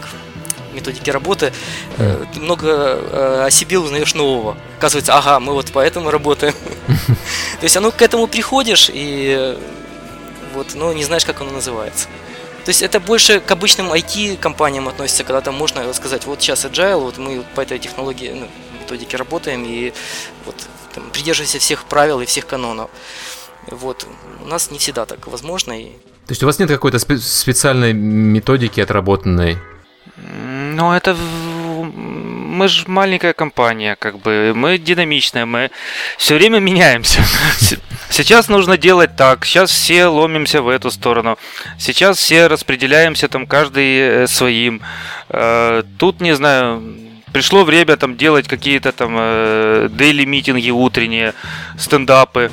методики 0.72 1.10
работы, 1.10 1.52
э, 1.98 2.24
ты 2.32 2.40
много 2.40 2.68
э, 2.68 3.44
о 3.46 3.50
себе 3.50 3.78
узнаешь 3.78 4.14
нового. 4.14 4.56
Оказывается, 4.78 5.14
ага, 5.16 5.40
мы 5.40 5.52
вот 5.52 5.70
поэтому 5.72 6.10
работаем. 6.10 6.54
То 7.60 7.64
есть, 7.64 7.76
оно 7.76 7.90
к 7.90 8.00
этому 8.02 8.26
приходишь 8.26 8.90
и 8.92 9.34
э, 9.36 9.56
вот, 10.54 10.74
ну, 10.74 10.92
не 10.92 11.04
знаешь, 11.04 11.24
как 11.24 11.40
оно 11.40 11.50
называется. 11.50 12.08
То 12.64 12.68
есть 12.68 12.82
это 12.82 13.00
больше 13.00 13.40
к 13.40 13.50
обычным 13.50 13.92
IT-компаниям 13.92 14.86
относится, 14.88 15.24
когда 15.24 15.40
там 15.40 15.54
можно 15.54 15.92
сказать, 15.94 16.26
вот 16.26 16.42
сейчас 16.42 16.64
agile, 16.64 17.00
вот 17.00 17.18
мы 17.18 17.42
по 17.54 17.62
этой 17.62 17.78
технологии, 17.78 18.32
ну, 18.34 18.48
методике 18.90 19.16
работаем 19.16 19.64
и 19.64 19.92
вот, 20.44 20.54
там, 20.94 21.10
придерживаемся 21.10 21.58
всех 21.58 21.84
правил 21.84 22.20
и 22.20 22.26
всех 22.26 22.46
канонов. 22.46 22.90
Вот. 23.66 24.06
У 24.42 24.46
нас 24.46 24.70
не 24.70 24.78
всегда 24.78 25.06
так 25.06 25.26
возможно. 25.26 25.78
И... 25.78 25.90
То 26.26 26.30
есть 26.30 26.42
у 26.42 26.46
вас 26.46 26.58
нет 26.58 26.68
какой-то 26.68 26.98
спе- 26.98 27.18
специальной 27.18 27.92
методики 27.92 28.80
отработанной? 28.80 29.58
Ну, 30.16 30.92
это 30.92 31.16
мы 32.60 32.68
же 32.68 32.84
маленькая 32.88 33.32
компания, 33.32 33.96
как 33.96 34.18
бы 34.18 34.52
мы 34.54 34.76
динамичная, 34.76 35.46
мы 35.46 35.70
все 36.18 36.34
время 36.34 36.58
меняемся. 36.58 37.22
Сейчас 38.10 38.48
нужно 38.48 38.76
делать 38.76 39.16
так, 39.16 39.46
сейчас 39.46 39.70
все 39.70 40.06
ломимся 40.06 40.60
в 40.60 40.68
эту 40.68 40.90
сторону, 40.90 41.38
сейчас 41.78 42.18
все 42.18 42.48
распределяемся 42.48 43.28
там 43.28 43.46
каждый 43.46 43.98
э, 43.98 44.26
своим. 44.26 44.82
Э, 45.28 45.84
тут 45.96 46.20
не 46.20 46.34
знаю, 46.34 46.82
пришло 47.32 47.64
время 47.64 47.96
там 47.96 48.16
делать 48.16 48.48
какие-то 48.48 48.92
там 48.92 49.16
э, 49.18 49.88
дейли 49.90 50.24
митинги 50.24 50.70
утренние, 50.70 51.34
стендапы. 51.78 52.50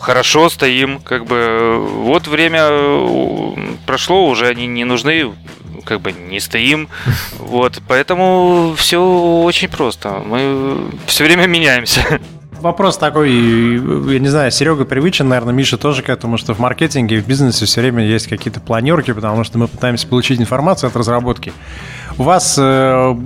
Хорошо, 0.00 0.48
стоим, 0.48 1.00
как 1.00 1.26
бы 1.26 1.78
вот 1.78 2.28
время 2.28 2.60
э, 2.62 3.56
прошло, 3.86 4.28
уже 4.28 4.46
они 4.46 4.66
не 4.66 4.84
нужны, 4.84 5.32
как 5.84 6.00
бы 6.00 6.12
не 6.12 6.40
стоим. 6.40 6.88
Вот, 7.38 7.80
поэтому 7.88 8.74
все 8.76 8.98
очень 8.98 9.68
просто. 9.68 10.22
Мы 10.24 10.90
все 11.06 11.24
время 11.24 11.46
меняемся. 11.46 12.20
Вопрос 12.60 12.98
такой, 12.98 13.30
я 13.32 14.18
не 14.18 14.28
знаю, 14.28 14.50
Серега 14.50 14.84
привычен, 14.84 15.28
наверное, 15.28 15.54
Миша 15.54 15.78
тоже 15.78 16.02
к 16.02 16.08
этому, 16.08 16.38
что 16.38 16.54
в 16.54 16.58
маркетинге, 16.58 17.20
в 17.20 17.26
бизнесе 17.26 17.66
все 17.66 17.80
время 17.80 18.04
есть 18.04 18.26
какие-то 18.26 18.60
планерки, 18.60 19.12
потому 19.12 19.44
что 19.44 19.58
мы 19.58 19.68
пытаемся 19.68 20.06
получить 20.08 20.40
информацию 20.40 20.88
от 20.88 20.96
разработки. 20.96 21.52
У 22.18 22.24
вас 22.24 22.56
э, 22.58 23.16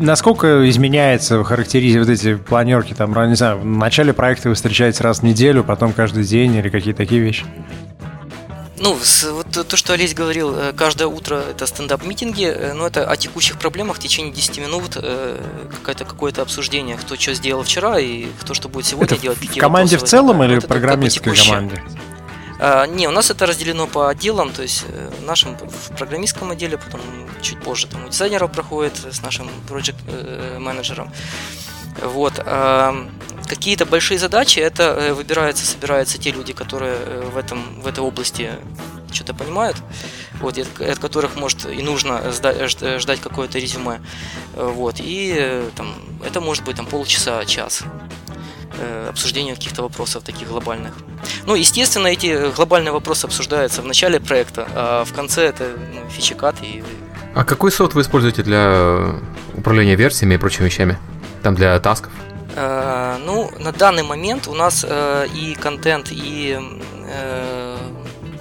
насколько 0.00 0.68
изменяется 0.68 1.42
характеризация 1.44 2.00
вот 2.00 2.08
эти 2.10 2.34
планерки, 2.34 2.94
там, 2.94 3.12
не 3.28 3.36
знаю, 3.36 3.58
в 3.58 3.64
начале 3.64 4.12
проекта 4.12 4.48
вы 4.48 4.54
встречаетесь 4.54 5.00
раз 5.00 5.20
в 5.20 5.22
неделю, 5.22 5.64
потом 5.64 5.92
каждый 5.92 6.24
день 6.24 6.54
или 6.54 6.68
какие-то 6.68 6.98
такие 6.98 7.20
вещи? 7.20 7.44
Ну, 8.80 8.96
вот 9.32 9.68
то, 9.68 9.76
что 9.76 9.94
Олесь 9.94 10.14
говорил, 10.14 10.54
э, 10.56 10.72
каждое 10.72 11.08
утро 11.08 11.42
это 11.50 11.66
стендап-митинги, 11.66 12.44
э, 12.44 12.72
но 12.74 12.86
это 12.86 13.10
о 13.10 13.16
текущих 13.16 13.58
проблемах 13.58 13.96
в 13.96 13.98
течение 13.98 14.32
10 14.32 14.58
минут, 14.58 14.92
э, 14.96 15.36
какое-то 15.70 16.04
какое-то 16.04 16.42
обсуждение, 16.42 16.96
кто 16.96 17.16
что 17.16 17.34
сделал 17.34 17.64
вчера 17.64 17.98
и 17.98 18.26
кто 18.40 18.54
что 18.54 18.68
будет 18.68 18.86
сегодня 18.86 19.16
это 19.16 19.20
делать. 19.20 19.38
В 19.38 19.58
команде 19.58 19.96
в 19.98 20.04
целом 20.04 20.42
или 20.44 20.60
в 20.60 20.66
программистской 20.66 21.34
команде? 21.34 21.82
А, 22.58 22.86
не, 22.86 23.06
у 23.06 23.12
нас 23.12 23.30
это 23.30 23.46
разделено 23.46 23.86
по 23.86 24.08
отделам, 24.08 24.52
то 24.52 24.62
есть 24.62 24.84
э, 24.88 25.10
в 25.20 25.24
нашем 25.24 25.56
в 25.56 25.96
программистском 25.96 26.50
отделе, 26.50 26.76
потом 26.76 27.00
чуть 27.40 27.60
позже 27.62 27.86
там 27.86 28.04
у 28.04 28.08
дизайнеров 28.08 28.50
проходит 28.50 28.96
с 28.96 29.22
нашим 29.22 29.48
project 29.68 29.96
э, 30.08 30.58
менеджером. 30.58 31.12
Вот. 32.02 32.34
А, 32.38 33.08
какие-то 33.46 33.86
большие 33.86 34.18
задачи, 34.18 34.58
это 34.58 34.82
э, 34.82 35.12
выбираются, 35.12 35.64
собираются 35.64 36.18
те 36.18 36.32
люди, 36.32 36.52
которые 36.52 36.96
в, 37.32 37.36
этом, 37.36 37.80
в 37.80 37.86
этой 37.86 38.00
области 38.00 38.50
что-то 39.12 39.34
понимают, 39.34 39.76
вот, 40.40 40.58
от 40.58 40.98
которых 40.98 41.36
может 41.36 41.64
и 41.64 41.82
нужно 41.82 42.30
ждать 42.32 43.20
какое-то 43.20 43.58
резюме. 43.58 44.00
Вот, 44.54 44.96
и 44.98 45.62
там, 45.76 45.94
это 46.26 46.40
может 46.40 46.64
быть 46.64 46.76
там 46.76 46.86
полчаса, 46.86 47.44
час 47.46 47.84
обсуждению 49.08 49.56
каких-то 49.56 49.82
вопросов 49.82 50.22
таких 50.22 50.48
глобальных. 50.48 50.94
Ну, 51.46 51.54
естественно, 51.54 52.06
эти 52.06 52.50
глобальные 52.54 52.92
вопросы 52.92 53.26
обсуждаются 53.26 53.82
в 53.82 53.86
начале 53.86 54.20
проекта, 54.20 54.68
а 54.74 55.04
в 55.04 55.12
конце 55.12 55.46
это 55.46 55.70
ну, 55.94 56.08
фичекат 56.10 56.56
и... 56.62 56.82
А 57.34 57.44
какой 57.44 57.70
софт 57.70 57.94
вы 57.94 58.02
используете 58.02 58.42
для 58.42 59.14
управления 59.54 59.96
версиями 59.96 60.34
и 60.34 60.38
прочими 60.38 60.66
вещами? 60.66 60.98
Там 61.42 61.54
для 61.54 61.78
тасков? 61.80 62.12
Э, 62.56 63.16
ну, 63.24 63.50
на 63.58 63.72
данный 63.72 64.02
момент 64.02 64.48
у 64.48 64.54
нас 64.54 64.84
э, 64.88 65.26
и 65.34 65.54
контент, 65.54 66.08
и 66.10 66.58
э, 67.06 67.76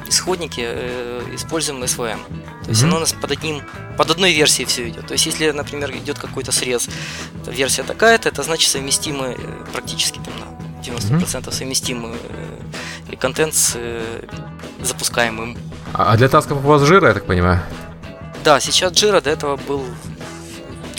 исходники 0.07 0.61
э, 0.63 1.21
используем 1.33 1.83
SVM. 1.83 2.19
То 2.67 2.71
есть 2.71 2.83
mm-hmm. 2.83 2.87
оно 2.87 2.97
у 2.97 2.99
нас 2.99 3.13
под 3.13 3.31
одним, 3.31 3.61
под 3.97 4.11
одной 4.11 4.33
версией 4.33 4.67
все 4.67 4.89
идет. 4.89 5.07
То 5.07 5.13
есть 5.13 5.25
если, 5.25 5.51
например, 5.51 5.89
идет 5.95 6.19
какой-то 6.19 6.51
срез, 6.51 6.89
версия 7.45 7.83
такая-то, 7.83 8.27
это 8.27 8.43
значит 8.43 8.69
совместимы 8.69 9.37
э, 9.37 9.65
практически 9.71 10.19
там 10.19 10.33
на 10.37 10.81
90% 10.83 11.21
mm-hmm. 11.21 11.53
совместимый 11.53 12.11
и 13.09 13.15
контент 13.15 13.55
с 13.55 13.71
э, 13.75 14.21
запускаемым. 14.81 15.57
А 15.93 16.17
для 16.17 16.27
тасков 16.27 16.57
у 16.57 16.67
вас 16.67 16.81
жира, 16.81 17.07
я 17.07 17.13
так 17.13 17.25
понимаю? 17.25 17.61
Да, 18.43 18.59
сейчас 18.59 18.93
жира, 18.97 19.21
до 19.21 19.29
этого 19.29 19.55
был 19.55 19.85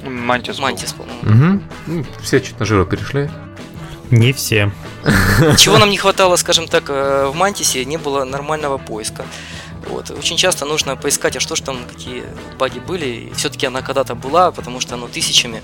Мантис. 0.05 0.59
Мантис, 0.59 0.95
по-моему. 0.95 1.21
Угу. 1.23 1.63
Ну, 1.87 2.07
все 2.23 2.41
чуть 2.41 2.59
на 2.59 2.65
жиру 2.65 2.87
перешли. 2.87 3.31
Не 4.11 4.33
все. 4.33 4.73
Чего 5.59 5.77
нам 5.79 5.91
не 5.91 5.99
хватало, 5.99 6.37
скажем 6.37 6.67
так, 6.67 6.85
э, 6.89 7.27
в 7.27 7.35
Мантисе, 7.35 7.85
не 7.85 7.99
было 7.99 8.25
нормального 8.25 8.79
поиска. 8.79 9.25
Вот. 9.99 10.11
Очень 10.11 10.37
часто 10.37 10.65
нужно 10.65 10.97
поискать, 10.97 11.37
а 11.37 11.41
что 11.41 11.57
ж 11.57 11.61
там, 11.61 11.85
какие 11.85 12.23
баги 12.57 12.79
были. 12.79 13.07
И 13.07 13.33
все-таки 13.35 13.67
она 13.67 13.83
когда-то 13.83 14.15
была, 14.15 14.53
потому 14.53 14.81
что 14.81 14.95
оно 14.95 15.09
тысячами 15.09 15.61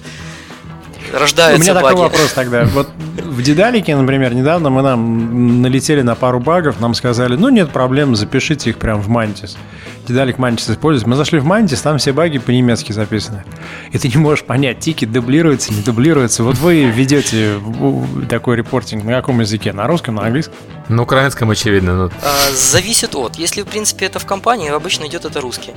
рождаются 1.12 1.61
У 1.61 1.62
меня 1.62 1.74
баги. 1.74 1.86
такой 1.86 2.02
вопрос 2.02 2.32
тогда. 2.32 2.64
Вот 2.64 2.88
В 3.16 3.42
Дедалике, 3.42 3.96
например, 3.96 4.34
недавно 4.34 4.70
мы 4.70 4.82
нам 4.82 5.62
налетели 5.62 6.02
на 6.02 6.14
пару 6.14 6.40
багов, 6.40 6.80
нам 6.80 6.94
сказали, 6.94 7.36
ну 7.36 7.48
нет 7.48 7.70
проблем, 7.70 8.16
запишите 8.16 8.70
их 8.70 8.78
прямо 8.78 9.00
в 9.00 9.09
Mantis. 9.09 9.57
Дедалик 10.07 10.36
Mantis 10.36 10.72
используется. 10.72 11.09
Мы 11.09 11.16
зашли 11.16 11.38
в 11.38 11.46
Mantis, 11.46 11.82
там 11.82 11.98
все 11.98 12.12
баги 12.12 12.38
по-немецки 12.38 12.92
записаны. 12.92 13.44
И 13.92 13.98
ты 13.98 14.09
не 14.09 14.16
можешь 14.16 14.44
понять, 14.44 14.80
тики 14.80 15.05
дублируются, 15.05 15.72
не 15.72 15.82
дублируются. 15.82 16.42
Вот 16.42 16.57
вы 16.59 16.84
ведете 16.84 17.59
такой 18.28 18.57
репортинг 18.57 19.05
на 19.05 19.12
каком 19.12 19.40
языке? 19.40 19.72
На 19.72 19.86
русском, 19.86 20.16
на 20.16 20.26
английском? 20.26 20.55
На 20.88 21.02
украинском, 21.02 21.50
очевидно. 21.50 21.96
Но... 21.96 22.11
А, 22.22 22.50
зависит 22.52 23.14
от. 23.14 23.36
Если, 23.36 23.62
в 23.62 23.66
принципе, 23.66 24.07
это 24.07 24.18
в 24.18 24.26
компании, 24.26 24.70
обычно 24.70 25.07
идет 25.07 25.24
это 25.24 25.40
русский. 25.40 25.72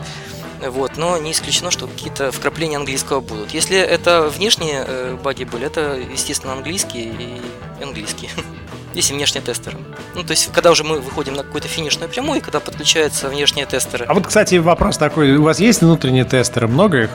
Вот, 0.66 0.98
но 0.98 1.18
не 1.18 1.32
исключено, 1.32 1.72
что 1.72 1.88
какие-то 1.88 2.32
вкрапления 2.32 2.78
английского 2.78 3.20
будут. 3.20 3.52
Если 3.52 3.78
это 3.78 4.30
внешние 4.30 4.84
э, 4.88 5.18
баги 5.22 5.44
были, 5.44 5.66
это, 5.66 5.98
естественно, 5.98 6.54
английский 6.54 7.12
и 7.20 7.84
английский. 7.84 8.30
Если 8.94 9.14
внешние 9.14 9.44
тестеры. 9.44 9.78
Ну, 10.16 10.24
то 10.24 10.32
есть, 10.32 10.52
когда 10.52 10.72
уже 10.72 10.84
мы 10.84 11.00
выходим 11.00 11.34
на 11.34 11.44
какую-то 11.44 11.68
финишную 11.68 12.10
прямую, 12.10 12.40
и 12.40 12.42
когда 12.42 12.60
подключаются 12.60 13.30
внешние 13.30 13.66
тестеры. 13.68 14.06
А 14.06 14.14
вот, 14.14 14.26
кстати, 14.26 14.56
вопрос 14.56 14.98
такой. 14.98 15.36
У 15.38 15.44
вас 15.44 15.60
есть 15.60 15.82
внутренние 15.82 16.26
тестеры? 16.26 16.68
Много 16.68 17.04
их? 17.04 17.10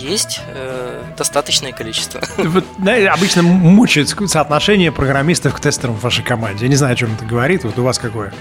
Есть 0.00 0.40
э, 0.48 1.02
достаточное 1.16 1.72
количество. 1.72 2.20
Вот, 2.38 2.64
да, 2.78 3.12
обычно 3.12 3.42
мучают 3.42 4.08
соотношение 4.08 4.90
программистов 4.90 5.54
к 5.54 5.60
тестерам 5.60 5.94
в 5.94 6.02
вашей 6.02 6.24
команде. 6.24 6.64
Я 6.64 6.68
не 6.68 6.76
знаю, 6.76 6.94
о 6.94 6.96
чем 6.96 7.14
это 7.14 7.24
говорит. 7.24 7.64
Вот 7.64 7.78
у 7.78 7.84
вас 7.84 7.98
какое? 7.98 8.32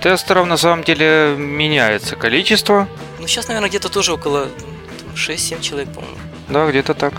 Тестеров 0.00 0.46
на 0.46 0.56
самом 0.56 0.84
деле 0.84 1.34
меняется 1.36 2.16
количество. 2.16 2.88
Ну, 3.20 3.26
сейчас, 3.26 3.48
наверное, 3.48 3.70
где-то 3.70 3.88
тоже 3.88 4.12
около 4.12 4.48
6-7 5.14 5.60
человек, 5.60 5.92
по-моему. 5.92 6.16
Да, 6.48 6.68
где-то 6.68 6.94
так. 6.94 7.14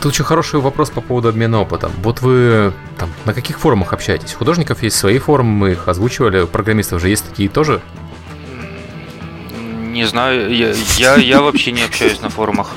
Тут 0.00 0.12
очень 0.12 0.24
хороший 0.24 0.58
вопрос 0.58 0.90
по 0.90 1.00
поводу 1.00 1.28
обмена 1.28 1.60
опытом. 1.60 1.92
Вот 2.02 2.22
вы 2.22 2.72
там 2.98 3.12
на 3.24 3.34
каких 3.34 3.60
форумах 3.60 3.92
общаетесь? 3.92 4.34
У 4.34 4.38
художников 4.38 4.82
есть 4.82 4.96
свои 4.96 5.18
форумы, 5.18 5.52
мы 5.52 5.72
их 5.72 5.86
озвучивали, 5.86 6.40
у 6.40 6.46
программистов 6.48 7.00
же 7.00 7.08
есть 7.08 7.28
такие 7.28 7.48
тоже? 7.48 7.80
Не 9.92 10.06
знаю, 10.06 10.52
я, 10.52 10.74
я, 10.96 11.16
я 11.16 11.40
вообще 11.42 11.70
не 11.70 11.82
общаюсь 11.82 12.20
на 12.20 12.30
форумах. 12.30 12.70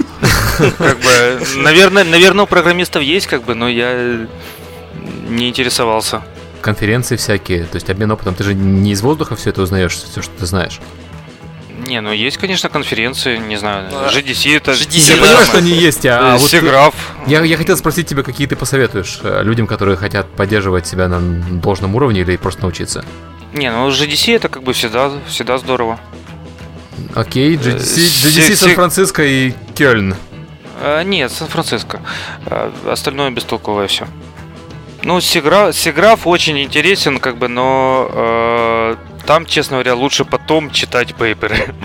Как 0.77 0.99
бы, 0.99 1.41
наверное, 1.55 2.03
наверное, 2.03 2.43
у 2.43 2.47
программистов 2.47 3.01
есть, 3.01 3.25
как 3.25 3.43
бы, 3.43 3.55
но 3.55 3.69
я 3.69 4.27
не 5.27 5.49
интересовался. 5.49 6.21
Конференции 6.65 7.15
всякие, 7.15 7.65
то 7.65 7.75
есть 7.75 7.91
обмен 7.91 8.09
опытом, 8.09 8.33
ты 8.33 8.43
же 8.43 8.55
не 8.55 8.93
из 8.93 9.03
воздуха 9.03 9.35
все 9.35 9.51
это 9.51 9.61
узнаешь, 9.61 9.93
все, 9.93 10.23
что 10.23 10.31
ты 10.35 10.47
знаешь. 10.47 10.79
Не, 11.85 12.01
ну 12.01 12.11
есть, 12.11 12.37
конечно, 12.37 12.69
конференции, 12.69 13.37
не 13.37 13.57
знаю, 13.57 13.87
GDC 13.91 14.57
это... 14.57 14.71
GDC, 14.71 15.11
я 15.11 15.21
понимаю, 15.21 15.45
что 15.45 15.57
они 15.59 15.69
есть, 15.69 16.07
а, 16.07 16.33
а 16.33 16.37
вот 16.37 16.49
Сиграф. 16.49 16.95
Я, 17.27 17.43
я 17.43 17.57
хотел 17.57 17.77
спросить 17.77 18.07
тебя, 18.07 18.23
какие 18.23 18.47
ты 18.47 18.55
посоветуешь 18.55 19.19
э, 19.21 19.43
людям, 19.43 19.67
которые 19.67 19.95
хотят 19.95 20.27
поддерживать 20.31 20.87
себя 20.87 21.07
на 21.07 21.19
должном 21.19 21.93
уровне 21.93 22.21
или 22.21 22.35
просто 22.35 22.63
научиться? 22.63 23.05
Не, 23.53 23.71
ну 23.71 23.87
GDC 23.89 24.35
это 24.35 24.49
как 24.49 24.63
бы 24.63 24.73
всегда, 24.73 25.11
всегда 25.27 25.59
здорово. 25.59 25.99
Окей, 27.13 27.57
GDC, 27.57 27.77
GDC 27.77 28.55
Сан-Франциско 28.55 29.23
и 29.23 29.53
Кёльн. 29.75 30.15
А, 30.81 31.03
нет, 31.03 31.31
Сан-Франциско. 31.31 32.01
А, 32.47 32.73
остальное 32.87 33.29
бестолковое 33.29 33.85
все. 33.85 34.07
Ну, 35.03 35.21
Сиграф, 35.21 35.75
Сиграф 35.75 36.25
очень 36.25 36.59
интересен, 36.59 37.19
как 37.19 37.37
бы, 37.37 37.47
но 37.47 38.09
э, 38.11 38.95
там, 39.25 39.45
честно 39.45 39.77
говоря, 39.77 39.95
лучше 39.95 40.25
потом 40.25 40.71
читать 40.71 41.15
пейперы. 41.15 41.73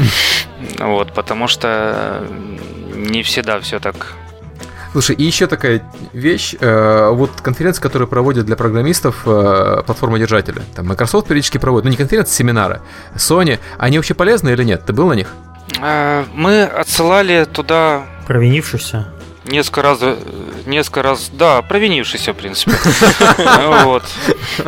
Вот, 0.78 1.14
потому 1.14 1.48
что 1.48 2.26
не 2.94 3.22
всегда 3.22 3.60
все 3.60 3.80
так 3.80 4.14
Слушай, 4.92 5.14
и 5.16 5.22
еще 5.22 5.46
такая 5.46 5.82
вещь, 6.12 6.54
э, 6.58 7.10
вот 7.10 7.30
конференции, 7.42 7.80
которые 7.80 8.08
проводят 8.08 8.44
для 8.46 8.56
программистов 8.56 9.22
э, 9.24 9.82
платформодержатели, 9.86 10.62
там 10.74 10.88
Microsoft 10.88 11.28
периодически 11.28 11.58
проводит, 11.58 11.84
ну 11.84 11.90
не 11.90 11.96
конференции, 11.96 12.34
семинары, 12.34 12.80
Sony, 13.14 13.60
они 13.78 13.98
вообще 13.98 14.14
полезны 14.14 14.50
или 14.50 14.64
нет? 14.64 14.84
Ты 14.84 14.92
был 14.92 15.06
на 15.06 15.12
них? 15.12 15.28
Э, 15.80 16.24
мы 16.34 16.64
отсылали 16.64 17.44
туда... 17.44 18.02
Провинившихся? 18.26 19.06
Несколько 19.44 19.82
раз, 19.82 20.00
несколько 20.70 21.02
раз, 21.02 21.30
да, 21.32 21.62
провинившийся, 21.62 22.32
в 22.32 22.36
принципе. 22.36 22.72
Вот. 23.84 24.04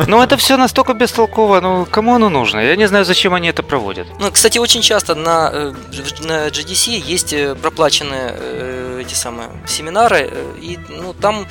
Но 0.07 0.23
это 0.23 0.37
все 0.37 0.57
настолько 0.57 0.93
бестолково, 0.93 1.61
ну, 1.61 1.85
кому 1.85 2.15
оно 2.15 2.29
нужно? 2.29 2.59
Я 2.59 2.75
не 2.75 2.87
знаю, 2.87 3.05
зачем 3.05 3.33
они 3.33 3.49
это 3.49 3.63
проводят. 3.63 4.07
Ну, 4.19 4.31
кстати, 4.31 4.57
очень 4.57 4.81
часто 4.81 5.15
на, 5.15 5.49
э, 5.53 5.73
на 6.21 6.47
GDC 6.47 7.11
есть 7.13 7.33
э, 7.33 7.55
проплаченные 7.55 8.35
э, 8.37 9.01
эти 9.01 9.13
самые 9.13 9.49
семинары, 9.67 10.31
и 10.61 10.79
ну, 10.89 11.13
там 11.13 11.47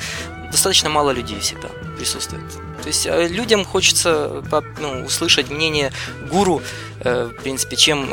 достаточно 0.51 0.89
мало 0.89 1.11
людей 1.11 1.39
всегда 1.39 1.67
присутствует. 1.97 2.43
То 2.81 2.87
есть 2.87 3.05
людям 3.05 3.65
хочется 3.65 4.43
ну, 4.79 5.05
услышать 5.05 5.49
мнение 5.49 5.91
гуру, 6.29 6.61
в 6.99 7.33
принципе, 7.41 7.75
чем 7.77 8.09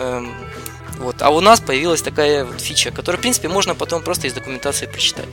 вот. 1.00 1.22
А 1.22 1.30
у 1.30 1.40
нас 1.40 1.60
появилась 1.60 2.02
такая 2.02 2.44
вот 2.44 2.60
фича, 2.60 2.90
которую, 2.90 3.18
в 3.18 3.22
принципе, 3.22 3.48
можно 3.48 3.74
потом 3.74 4.02
просто 4.02 4.26
из 4.26 4.34
документации 4.34 4.86
прочитать. 4.86 5.28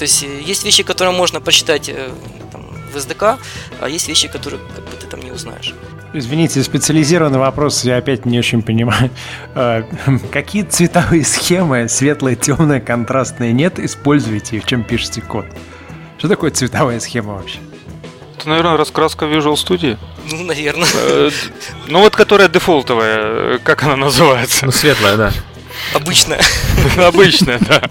То 0.00 0.04
есть 0.04 0.22
э, 0.22 0.40
есть 0.40 0.64
вещи, 0.64 0.82
которые 0.82 1.14
можно 1.14 1.42
прочитать 1.42 1.90
э, 1.90 2.08
там, 2.50 2.64
в 2.90 2.96
SDK, 2.96 3.38
а 3.80 3.86
есть 3.86 4.08
вещи, 4.08 4.28
которые 4.28 4.58
как 4.74 4.82
бы, 4.82 4.96
ты 4.98 5.06
там 5.06 5.20
не 5.20 5.30
узнаешь. 5.30 5.74
Извините, 6.14 6.62
специализированный 6.62 7.38
вопрос, 7.38 7.84
я 7.84 7.98
опять 7.98 8.24
не 8.24 8.38
очень 8.38 8.62
понимаю. 8.62 9.10
Э, 9.54 9.82
какие 10.32 10.62
цветовые 10.62 11.22
схемы, 11.22 11.86
светлые, 11.86 12.34
темные, 12.34 12.80
контрастные, 12.80 13.52
нет, 13.52 13.78
используете 13.78 14.56
и 14.56 14.60
в 14.60 14.64
чем 14.64 14.84
пишете 14.84 15.20
код? 15.20 15.44
Что 16.16 16.28
такое 16.28 16.50
цветовая 16.50 16.98
схема 16.98 17.34
вообще? 17.34 17.58
Это, 18.38 18.48
наверное, 18.48 18.78
раскраска 18.78 19.26
Visual 19.26 19.52
Studio. 19.52 19.98
Ну, 20.30 20.44
наверное. 20.44 21.30
Ну, 21.88 22.00
вот 22.00 22.16
которая 22.16 22.48
дефолтовая, 22.48 23.58
как 23.58 23.82
она 23.82 23.96
называется? 23.96 24.64
Ну, 24.64 24.72
светлая, 24.72 25.18
да. 25.18 25.32
Обычная. 25.94 26.40
Обычная, 26.98 27.58
да. 27.60 27.82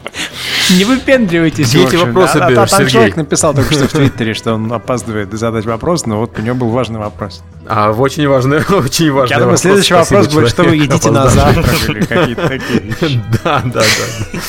Не 0.76 0.86
выпендривайтесь. 0.86 1.70
Где 1.70 1.84
эти 1.84 1.96
вопросы 1.96 2.38
а, 2.38 2.50
берешь, 2.50 2.70
Там 2.70 2.88
человек 2.88 3.16
написал 3.16 3.54
только 3.54 3.74
что 3.74 3.88
в 3.88 3.92
Твиттере, 3.92 4.34
что 4.34 4.54
он 4.54 4.72
опаздывает 4.72 5.32
задать 5.34 5.66
вопрос, 5.66 6.06
но 6.06 6.20
вот 6.20 6.38
у 6.38 6.42
него 6.42 6.56
был 6.56 6.70
важный 6.70 7.00
вопрос. 7.00 7.44
А, 7.68 7.92
очень 7.92 8.28
важный, 8.28 8.58
очень 8.70 9.12
важный 9.12 9.34
Я 9.36 9.40
думаю, 9.40 9.58
следующий 9.58 9.94
вопрос 9.94 10.28
будет, 10.28 10.50
что 10.50 10.64
вы 10.64 10.76
едите 10.78 11.12
на 11.12 11.28
завтрак 11.28 11.90
или 11.90 12.02
какие-то 12.02 12.48
такие 12.48 12.80
вещи. 13.02 13.24
Да, 13.44 13.62
да, 13.66 13.82
да. 13.82 14.40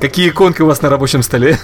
Какие 0.00 0.30
иконки 0.30 0.62
у 0.62 0.66
вас 0.66 0.82
на 0.82 0.88
рабочем 0.88 1.22
столе? 1.22 1.58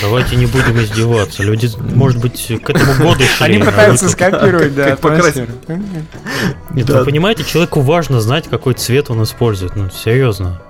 Давайте 0.00 0.36
не 0.36 0.46
будем 0.46 0.78
издеваться. 0.80 1.42
Люди, 1.42 1.70
может 1.94 2.20
быть, 2.20 2.50
к 2.62 2.70
этому 2.70 2.94
году 2.94 3.24
шли. 3.24 3.46
Они 3.46 3.58
пытаются 3.58 4.08
скопировать, 4.08 4.74
да, 4.74 4.96
Нет, 6.70 6.88
вы 6.88 7.04
понимаете, 7.04 7.44
человеку 7.44 7.80
важно 7.80 8.20
знать, 8.20 8.48
какой 8.48 8.74
цвет 8.74 9.10
он 9.10 9.22
использует. 9.22 9.76
Ну, 9.76 9.90
серьезно. 9.90 10.60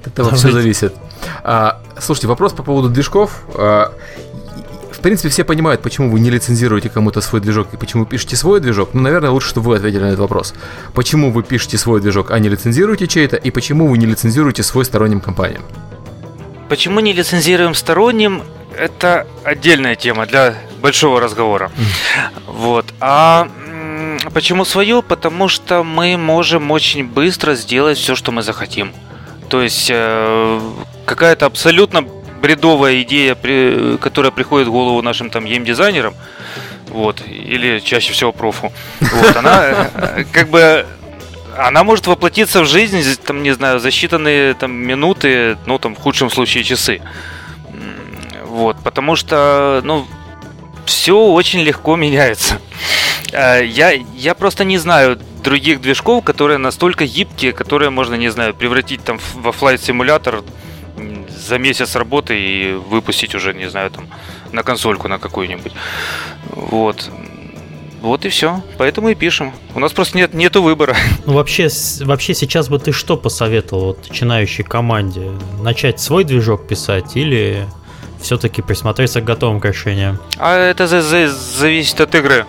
От 0.00 0.06
этого 0.06 0.34
все 0.34 0.50
зависит. 0.50 0.94
А, 1.42 1.80
слушайте, 1.98 2.28
вопрос 2.28 2.52
по 2.52 2.62
поводу 2.62 2.88
движков. 2.88 3.42
А, 3.54 3.92
в 4.92 5.00
принципе, 5.00 5.28
все 5.28 5.44
понимают, 5.44 5.80
почему 5.80 6.10
вы 6.10 6.18
не 6.18 6.28
лицензируете 6.28 6.88
кому-то 6.88 7.20
свой 7.20 7.40
движок 7.40 7.68
и 7.72 7.76
почему 7.76 8.04
пишете 8.04 8.34
свой 8.34 8.60
движок. 8.60 8.90
Ну, 8.94 9.00
наверное, 9.00 9.30
лучше, 9.30 9.48
чтобы 9.50 9.68
вы 9.68 9.76
ответили 9.76 10.00
на 10.00 10.06
этот 10.06 10.18
вопрос. 10.18 10.54
Почему 10.92 11.30
вы 11.30 11.44
пишете 11.44 11.78
свой 11.78 12.00
движок, 12.00 12.32
а 12.32 12.38
не 12.40 12.48
лицензируете 12.48 13.06
чей-то, 13.06 13.36
и 13.36 13.50
почему 13.50 13.86
вы 13.86 13.96
не 13.96 14.06
лицензируете 14.06 14.62
свой 14.64 14.84
сторонним 14.84 15.20
компаниям? 15.20 15.62
Почему 16.68 16.98
не 17.00 17.12
лицензируем 17.12 17.74
сторонним? 17.74 18.42
Это 18.78 19.26
отдельная 19.44 19.96
тема 19.96 20.26
для 20.26 20.54
большого 20.80 21.20
разговора. 21.20 21.70
Вот. 22.46 22.86
А 23.00 23.48
почему 24.32 24.64
свое? 24.64 25.02
Потому 25.02 25.48
что 25.48 25.82
мы 25.82 26.16
можем 26.16 26.70
очень 26.70 27.04
быстро 27.04 27.54
сделать 27.54 27.98
все, 27.98 28.14
что 28.14 28.32
мы 28.32 28.42
захотим. 28.42 28.92
То 29.48 29.62
есть 29.62 29.88
э, 29.90 30.60
какая-то 31.06 31.46
абсолютно 31.46 32.02
бредовая 32.40 33.02
идея, 33.02 33.34
которая 34.00 34.30
приходит 34.30 34.68
в 34.68 34.72
голову 34.72 35.02
нашим 35.02 35.30
там 35.30 35.44
геймдизайнерам, 35.44 36.14
вот, 36.88 37.22
или 37.26 37.80
чаще 37.80 38.12
всего 38.12 38.32
профу, 38.32 38.72
вот, 39.00 39.36
она 39.36 39.88
э, 39.94 40.24
как 40.32 40.48
бы 40.48 40.86
она 41.56 41.82
может 41.82 42.06
воплотиться 42.06 42.62
в 42.62 42.66
жизнь, 42.66 43.02
там, 43.24 43.42
не 43.42 43.50
знаю, 43.50 43.80
за 43.80 43.88
считанные 43.88 44.54
там, 44.54 44.72
минуты, 44.72 45.58
ну, 45.66 45.78
там, 45.78 45.96
в 45.96 45.98
худшем 45.98 46.30
случае, 46.30 46.62
часы. 46.62 47.00
Вот, 48.58 48.76
потому 48.82 49.14
что, 49.14 49.80
ну, 49.84 50.04
все 50.84 51.16
очень 51.16 51.60
легко 51.60 51.94
меняется. 51.94 52.58
А, 53.32 53.60
я, 53.60 53.92
я 53.92 54.34
просто 54.34 54.64
не 54.64 54.78
знаю 54.78 55.16
других 55.44 55.80
движков, 55.80 56.24
которые 56.24 56.58
настолько 56.58 57.06
гибкие, 57.06 57.52
которые 57.52 57.90
можно, 57.90 58.16
не 58.16 58.30
знаю, 58.30 58.54
превратить 58.54 59.04
там 59.04 59.20
во 59.36 59.52
флайт 59.52 59.80
симулятор 59.80 60.42
за 61.46 61.58
месяц 61.58 61.94
работы 61.94 62.36
и 62.36 62.72
выпустить 62.72 63.36
уже, 63.36 63.54
не 63.54 63.70
знаю, 63.70 63.92
там 63.92 64.08
на 64.50 64.64
консольку 64.64 65.06
на 65.06 65.20
какую-нибудь. 65.20 65.72
Вот. 66.50 67.08
Вот 68.00 68.24
и 68.24 68.28
все. 68.28 68.60
Поэтому 68.76 69.10
и 69.10 69.14
пишем. 69.14 69.52
У 69.76 69.78
нас 69.78 69.92
просто 69.92 70.18
нет 70.18 70.34
нету 70.34 70.64
выбора. 70.64 70.96
Ну 71.26 71.34
вообще, 71.34 71.68
вообще 72.00 72.34
сейчас 72.34 72.68
бы 72.68 72.80
ты 72.80 72.90
что 72.90 73.16
посоветовал 73.16 73.84
вот, 73.86 74.08
начинающей 74.08 74.64
команде? 74.64 75.30
Начать 75.60 76.00
свой 76.00 76.24
движок 76.24 76.66
писать 76.66 77.16
или 77.16 77.68
все-таки 78.20 78.62
присмотреться 78.62 79.20
к 79.20 79.24
готовым 79.24 79.62
решениям. 79.62 80.18
А 80.38 80.56
это 80.56 80.86
за 80.86 81.02
за 81.02 81.28
зависит 81.28 82.00
от 82.00 82.14
игры. 82.14 82.46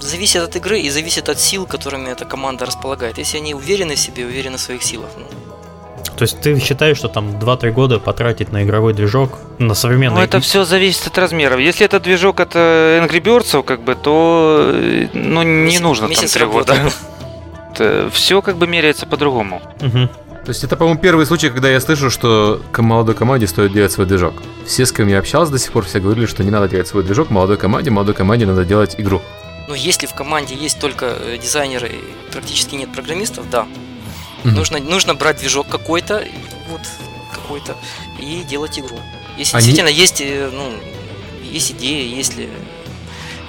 Зависит 0.00 0.42
от 0.42 0.56
игры 0.56 0.80
и 0.80 0.90
зависит 0.90 1.28
от 1.28 1.38
сил, 1.38 1.66
которыми 1.66 2.10
эта 2.10 2.24
команда 2.24 2.66
располагает. 2.66 3.18
Если 3.18 3.38
они 3.38 3.54
уверены 3.54 3.94
в 3.94 3.98
себе, 3.98 4.24
уверены 4.24 4.56
в 4.56 4.60
своих 4.60 4.82
силах. 4.82 5.10
Ну. 5.16 5.26
То 6.16 6.24
есть 6.24 6.40
ты 6.40 6.58
считаешь, 6.60 6.98
что 6.98 7.08
там 7.08 7.30
2-3 7.30 7.70
года 7.70 7.98
потратить 7.98 8.52
на 8.52 8.62
игровой 8.64 8.94
движок, 8.94 9.38
на 9.58 9.74
современный... 9.74 10.16
Ну, 10.16 10.22
это 10.22 10.40
все 10.40 10.64
зависит 10.64 11.06
от 11.06 11.18
размеров. 11.18 11.58
Если 11.58 11.84
это 11.86 12.00
движок 12.00 12.40
от 12.40 12.54
э, 12.54 13.00
Angry 13.00 13.20
Birds, 13.20 13.62
как 13.62 13.82
бы, 13.82 13.94
то 13.94 14.70
э, 14.74 15.08
ну, 15.12 15.42
не 15.42 15.64
Месяц, 15.64 15.80
нужно 15.80 16.08
там 16.08 16.26
3 16.26 16.46
года. 16.46 16.76
Все 18.12 18.42
как 18.42 18.56
бы 18.56 18.66
меряется 18.66 19.06
по-другому. 19.06 19.62
Угу. 19.80 20.08
То 20.44 20.48
есть 20.48 20.64
это, 20.64 20.76
по-моему, 20.76 20.98
первый 20.98 21.24
случай, 21.24 21.50
когда 21.50 21.70
я 21.70 21.80
слышу, 21.80 22.10
что 22.10 22.60
молодой 22.76 23.14
команде 23.14 23.46
стоит 23.46 23.72
делать 23.72 23.92
свой 23.92 24.06
движок. 24.06 24.42
Все, 24.66 24.84
с 24.84 24.92
кем 24.92 25.06
я 25.06 25.18
общался 25.18 25.52
до 25.52 25.58
сих 25.58 25.70
пор, 25.70 25.84
все 25.84 26.00
говорили, 26.00 26.26
что 26.26 26.42
не 26.42 26.50
надо 26.50 26.68
делать 26.68 26.88
свой 26.88 27.04
движок 27.04 27.30
молодой 27.30 27.56
команде, 27.56 27.90
молодой 27.90 28.14
команде 28.14 28.44
надо 28.44 28.64
делать 28.64 28.96
игру. 28.98 29.22
Ну, 29.68 29.74
если 29.74 30.06
в 30.06 30.14
команде 30.14 30.56
есть 30.56 30.80
только 30.80 31.16
э, 31.20 31.38
дизайнеры 31.38 31.88
и 31.88 32.32
практически 32.32 32.74
нет 32.74 32.92
программистов, 32.92 33.48
да. 33.50 33.68
Mm-hmm. 34.42 34.50
Нужно, 34.50 34.78
нужно 34.80 35.14
брать 35.14 35.38
движок 35.38 35.68
какой-то, 35.68 36.24
вот 36.68 36.80
какой-то, 37.32 37.76
и 38.18 38.42
делать 38.42 38.76
игру. 38.80 38.98
Если 39.38 39.56
Они... 39.56 39.64
действительно 39.64 39.94
есть, 39.94 40.20
э, 40.20 40.50
ну, 40.52 40.72
есть 41.44 41.70
идея, 41.70 42.04
если 42.04 42.48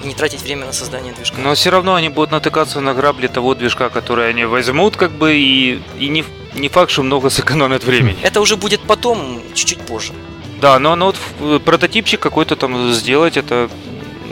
и 0.04 0.06
не 0.06 0.14
тратить 0.14 0.42
время 0.42 0.66
на 0.66 0.72
создание 0.72 1.12
движка. 1.12 1.40
Но 1.40 1.54
все 1.54 1.70
равно 1.70 1.94
они 1.94 2.08
будут 2.08 2.30
натыкаться 2.30 2.80
на 2.80 2.94
грабли 2.94 3.26
того 3.26 3.54
движка, 3.54 3.88
который 3.88 4.28
они 4.28 4.44
возьмут, 4.44 4.96
как 4.96 5.10
бы, 5.12 5.34
и, 5.34 5.82
и 5.98 6.08
не, 6.08 6.24
не 6.54 6.68
факт, 6.68 6.90
что 6.90 7.02
много 7.02 7.30
сэкономят 7.30 7.84
времени. 7.84 8.16
Это 8.22 8.40
уже 8.40 8.56
будет 8.56 8.80
потом, 8.80 9.42
чуть-чуть 9.54 9.80
позже. 9.80 10.12
Да, 10.60 10.78
но, 10.78 10.96
но 10.96 11.06
вот 11.06 11.16
э, 11.40 11.60
прототипчик 11.64 12.20
какой-то 12.20 12.56
там 12.56 12.92
сделать, 12.92 13.36
это, 13.36 13.68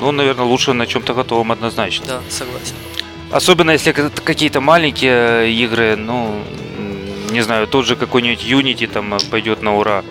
ну, 0.01 0.13
наверное, 0.13 0.45
лучше 0.45 0.73
на 0.73 0.87
чем-то 0.87 1.15
готовом 1.15 1.53
однозначно. 1.53 2.07
Да, 2.07 2.21
согласен. 2.31 2.75
Особенно 3.31 3.71
если 3.73 3.93
какие-то 3.93 4.61
маленькие 4.61 5.53
игры, 5.53 5.97
ну, 5.97 6.43
не 7.31 7.43
знаю, 7.43 7.67
тот 7.67 7.87
же 7.87 7.97
какой-нибудь 7.97 8.45
Unity 8.45 8.87
там 8.87 9.19
пойдет 9.31 9.63
на 9.63 9.77
ура. 9.77 10.05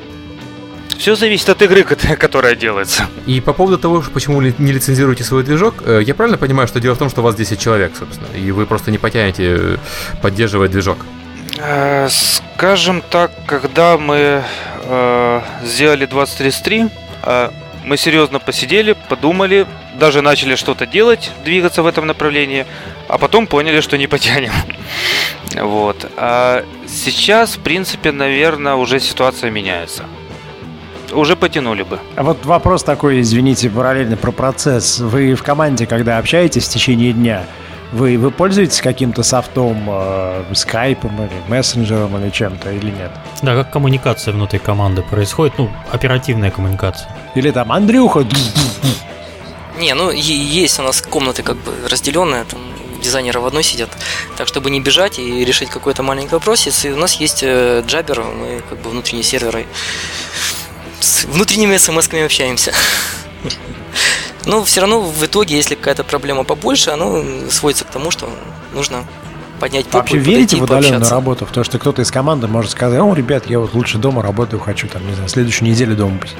Все 0.97 1.15
зависит 1.15 1.49
от 1.49 1.61
игры, 1.61 1.83
которая 2.19 2.55
делается. 2.55 3.07
И 3.25 3.39
по 3.41 3.53
поводу 3.53 3.77
того, 3.77 4.03
почему 4.13 4.41
не 4.41 4.71
лицензируете 4.71 5.23
свой 5.23 5.43
движок, 5.43 5.75
э, 5.85 6.01
я 6.05 6.13
правильно 6.13 6.37
понимаю, 6.37 6.67
что 6.67 6.79
дело 6.79 6.95
в 6.95 6.99
том, 6.99 7.09
что 7.09 7.21
у 7.21 7.23
вас 7.23 7.35
10 7.35 7.59
человек, 7.59 7.93
собственно, 7.97 8.27
и 8.35 8.51
вы 8.51 8.65
просто 8.65 8.91
не 8.91 8.97
потянете 8.97 9.43
э, 9.43 9.77
поддерживать 10.21 10.71
движок? 10.71 10.97
Э, 11.57 12.07
скажем 12.09 13.01
так, 13.09 13.31
когда 13.45 13.97
мы 13.97 14.43
э, 14.83 15.41
сделали 15.63 16.05
2033, 16.05 16.87
э, 17.23 17.49
мы 17.83 17.97
серьезно 17.97 18.39
посидели, 18.39 18.95
подумали, 19.09 19.65
даже 19.95 20.21
начали 20.21 20.55
что-то 20.55 20.85
делать, 20.85 21.31
двигаться 21.43 21.83
в 21.83 21.87
этом 21.87 22.07
направлении, 22.07 22.65
а 23.07 23.17
потом 23.17 23.47
поняли, 23.47 23.81
что 23.81 23.97
не 23.97 24.07
потянем. 24.07 24.51
Вот. 25.53 26.09
А 26.15 26.63
сейчас, 26.87 27.57
в 27.57 27.59
принципе, 27.59 28.13
наверное, 28.13 28.75
уже 28.75 29.01
ситуация 29.01 29.51
меняется 29.51 30.05
уже 31.13 31.35
потянули 31.35 31.83
бы. 31.83 31.99
А 32.15 32.23
вот 32.23 32.45
вопрос 32.45 32.83
такой, 32.83 33.19
извините, 33.19 33.69
параллельно 33.69 34.15
про 34.15 34.31
процесс. 34.31 34.99
Вы 34.99 35.35
в 35.35 35.43
команде, 35.43 35.85
когда 35.85 36.17
общаетесь 36.17 36.67
в 36.67 36.69
течение 36.69 37.11
дня, 37.11 37.43
вы, 37.91 38.17
вы 38.17 38.31
пользуетесь 38.31 38.81
каким-то 38.81 39.23
софтом, 39.23 39.85
э, 39.87 40.43
скайпом 40.53 41.25
или 41.25 41.49
мессенджером 41.49 42.17
или 42.17 42.29
чем-то 42.29 42.71
или 42.71 42.91
нет? 42.91 43.11
Да, 43.41 43.55
как 43.55 43.71
коммуникация 43.71 44.33
внутри 44.33 44.59
команды 44.59 45.01
происходит, 45.01 45.57
ну, 45.57 45.69
оперативная 45.91 46.51
коммуникация. 46.51 47.09
Или 47.35 47.51
там 47.51 47.71
Андрюха. 47.71 48.25
Не, 49.79 49.93
ну 49.93 50.11
есть 50.11 50.79
у 50.79 50.83
нас 50.83 51.01
комнаты 51.01 51.43
как 51.43 51.57
бы 51.57 51.73
разделенные, 51.89 52.43
там 52.43 52.59
дизайнеры 53.01 53.39
в 53.39 53.45
одной 53.45 53.63
сидят. 53.63 53.89
Так, 54.37 54.47
чтобы 54.47 54.69
не 54.69 54.79
бежать 54.79 55.19
и 55.19 55.43
решить 55.43 55.69
какой-то 55.69 56.03
маленький 56.03 56.33
вопрос, 56.33 56.65
если 56.65 56.91
у 56.91 56.97
нас 56.97 57.15
есть 57.15 57.41
э, 57.43 57.83
джабер, 57.85 58.21
мы 58.21 58.61
как 58.69 58.79
бы 58.79 58.89
внутренние 58.89 59.23
серверы 59.23 59.65
с 60.99 61.25
внутренними 61.25 61.77
смс-ками 61.77 62.25
общаемся. 62.25 62.73
Но 64.45 64.63
все 64.63 64.81
равно 64.81 65.01
в 65.01 65.25
итоге, 65.25 65.55
если 65.55 65.75
какая-то 65.75 66.03
проблема 66.03 66.43
побольше, 66.43 66.91
оно 66.91 67.23
сводится 67.49 67.85
к 67.85 67.89
тому, 67.91 68.11
что 68.11 68.29
нужно 68.73 69.05
поднять 69.59 69.85
попу 69.85 69.97
Вообще 69.97 70.17
верите 70.17 70.57
в 70.57 70.63
удаленную 70.63 71.07
работу? 71.09 71.45
В 71.45 71.51
то, 71.51 71.63
что 71.63 71.77
кто-то 71.77 72.01
из 72.01 72.11
команды 72.11 72.47
может 72.47 72.71
сказать, 72.71 72.99
о, 72.99 73.13
ребят, 73.13 73.45
я 73.47 73.59
вот 73.59 73.73
лучше 73.73 73.97
дома 73.97 74.21
работаю, 74.21 74.59
хочу 74.59 74.87
там, 74.87 75.07
не 75.07 75.13
знаю, 75.13 75.29
следующую 75.29 75.69
неделю 75.69 75.95
дома 75.95 76.17
быть. 76.19 76.35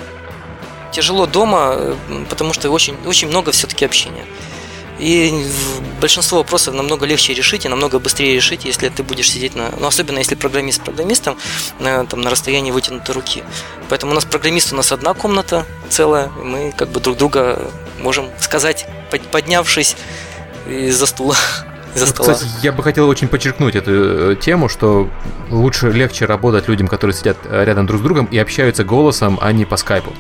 Тяжело 0.92 1.26
дома, 1.28 1.96
потому 2.30 2.54
что 2.54 2.70
очень, 2.72 2.98
очень 3.06 3.28
много 3.28 3.52
все-таки 3.52 3.86
общения. 3.86 4.26
И 5.00 5.48
большинство 6.00 6.40
вопросов 6.40 6.76
намного 6.76 7.08
легче 7.08 7.34
решить 7.34 7.66
и 7.66 7.70
намного 7.70 7.98
быстрее 7.98 8.36
решить, 8.36 8.66
если 8.66 8.88
ты 8.90 9.02
будешь 9.02 9.32
сидеть 9.32 9.56
на... 9.56 9.72
Ну, 9.80 9.88
особенно 9.88 10.20
если 10.20 10.36
программист 10.36 10.80
с 10.80 10.84
программистом 10.84 11.38
на, 11.80 12.06
там, 12.06 12.22
на 12.22 12.30
расстоянии 12.30 12.70
вытянутой 12.70 13.16
руки. 13.16 13.44
Поэтому 13.90 14.12
у 14.12 14.16
нас 14.16 14.26
программист, 14.26 14.74
у 14.74 14.76
нас 14.76 14.92
одна 14.92 15.16
комната 15.16 15.66
целая, 15.90 16.30
и 16.40 16.46
мы 16.46 16.72
как 16.78 16.90
бы 16.90 17.00
друг 17.00 17.18
друга 17.18 17.72
можем 18.02 18.30
сказать, 18.40 18.88
поднявшись 19.32 19.96
из-за 20.68 21.06
стула. 21.06 21.36
из 21.96 22.10
стола. 22.10 22.34
Кстати, 22.34 22.52
я 22.64 22.72
бы 22.72 22.84
хотел 22.84 23.08
очень 23.10 23.28
подчеркнуть 23.28 23.76
эту 23.76 23.92
э, 24.32 24.36
тему, 24.36 24.70
что 24.70 25.10
лучше, 25.50 25.92
легче 25.92 26.26
работать 26.26 26.68
людям, 26.68 26.88
которые 26.88 27.16
сидят 27.16 27.38
э, 27.46 27.64
рядом 27.66 27.86
друг 27.86 28.00
с 28.02 28.04
другом 28.04 28.26
и 28.26 28.38
общаются 28.38 28.84
голосом, 28.84 29.38
а 29.42 29.52
не 29.52 29.66
по 29.66 29.78
скайпу. 29.78 30.14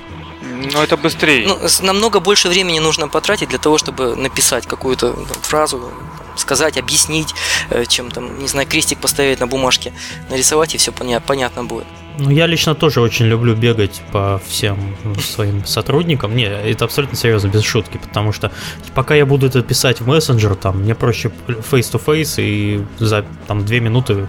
Ну, 0.73 0.81
это 0.81 0.95
быстрее. 0.97 1.47
Ну, 1.47 1.57
намного 1.81 2.19
больше 2.19 2.47
времени 2.49 2.79
нужно 2.79 3.07
потратить 3.07 3.49
для 3.49 3.57
того, 3.57 3.77
чтобы 3.77 4.15
написать 4.15 4.67
какую-то 4.67 5.13
там, 5.13 5.41
фразу, 5.41 5.91
сказать, 6.35 6.77
объяснить, 6.77 7.33
э, 7.69 7.85
чем 7.85 8.11
там, 8.11 8.39
не 8.39 8.47
знаю, 8.47 8.67
крестик 8.67 8.99
поставить 8.99 9.39
на 9.39 9.47
бумажке, 9.47 9.93
нарисовать, 10.29 10.75
и 10.75 10.77
все 10.77 10.91
поня- 10.91 11.21
понятно 11.25 11.63
будет. 11.63 11.87
Ну, 12.19 12.29
я 12.29 12.45
лично 12.45 12.75
тоже 12.75 13.01
очень 13.01 13.25
люблю 13.25 13.55
бегать 13.55 14.01
по 14.11 14.41
всем 14.45 14.95
своим 15.19 15.65
сотрудникам. 15.65 16.35
Не, 16.35 16.45
это 16.45 16.85
абсолютно 16.85 17.17
серьезно, 17.17 17.47
без 17.47 17.63
шутки, 17.63 17.97
потому 17.97 18.31
что 18.31 18.51
пока 18.93 19.15
я 19.15 19.25
буду 19.25 19.47
это 19.47 19.61
писать 19.61 20.01
в 20.01 20.07
мессенджер, 20.07 20.55
там, 20.55 20.81
мне 20.81 20.95
проще 20.95 21.31
face-to-face 21.47 22.35
и 22.37 22.85
за 22.99 23.25
там 23.47 23.65
две 23.65 23.79
минуты 23.79 24.27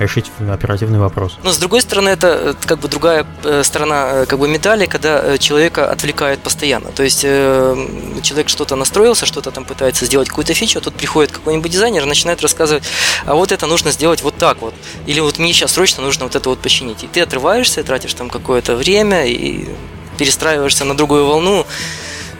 решить 0.00 0.30
оперативный 0.50 0.98
вопрос. 0.98 1.38
Но 1.42 1.52
с 1.52 1.58
другой 1.58 1.80
стороны, 1.82 2.08
это 2.08 2.26
э, 2.28 2.54
как 2.66 2.78
бы 2.80 2.88
другая 2.88 3.26
э, 3.44 3.62
сторона 3.62 4.10
э, 4.12 4.26
как 4.26 4.38
бы 4.38 4.48
медали, 4.48 4.86
когда 4.86 5.38
человека 5.38 5.90
отвлекают 5.90 6.40
постоянно. 6.40 6.90
То 6.90 7.02
есть 7.02 7.20
человек 7.20 8.48
что-то 8.48 8.76
настроился, 8.76 9.26
что-то 9.26 9.50
там 9.50 9.64
пытается 9.64 10.06
сделать 10.06 10.28
какую-то 10.28 10.54
фичу, 10.54 10.78
а 10.78 10.82
тут 10.82 10.94
приходит 10.94 11.32
какой-нибудь 11.32 11.70
дизайнер 11.70 12.06
начинает 12.06 12.42
рассказывать, 12.42 12.82
а 13.24 13.34
вот 13.34 13.52
это 13.52 13.66
нужно 13.66 13.92
сделать 13.92 14.22
вот 14.22 14.36
так 14.36 14.60
вот. 14.60 14.74
Или 15.06 15.20
вот 15.20 15.38
мне 15.38 15.52
сейчас 15.52 15.72
срочно 15.72 16.02
нужно 16.02 16.24
вот 16.24 16.34
это 16.34 16.48
вот 16.48 16.60
починить. 16.60 17.04
И 17.04 17.06
ты 17.06 17.20
отрываешься, 17.20 17.82
тратишь 17.84 18.14
там 18.14 18.30
какое-то 18.30 18.76
время 18.76 19.26
и 19.26 19.68
перестраиваешься 20.18 20.84
на 20.84 20.96
другую 20.96 21.26
волну. 21.26 21.66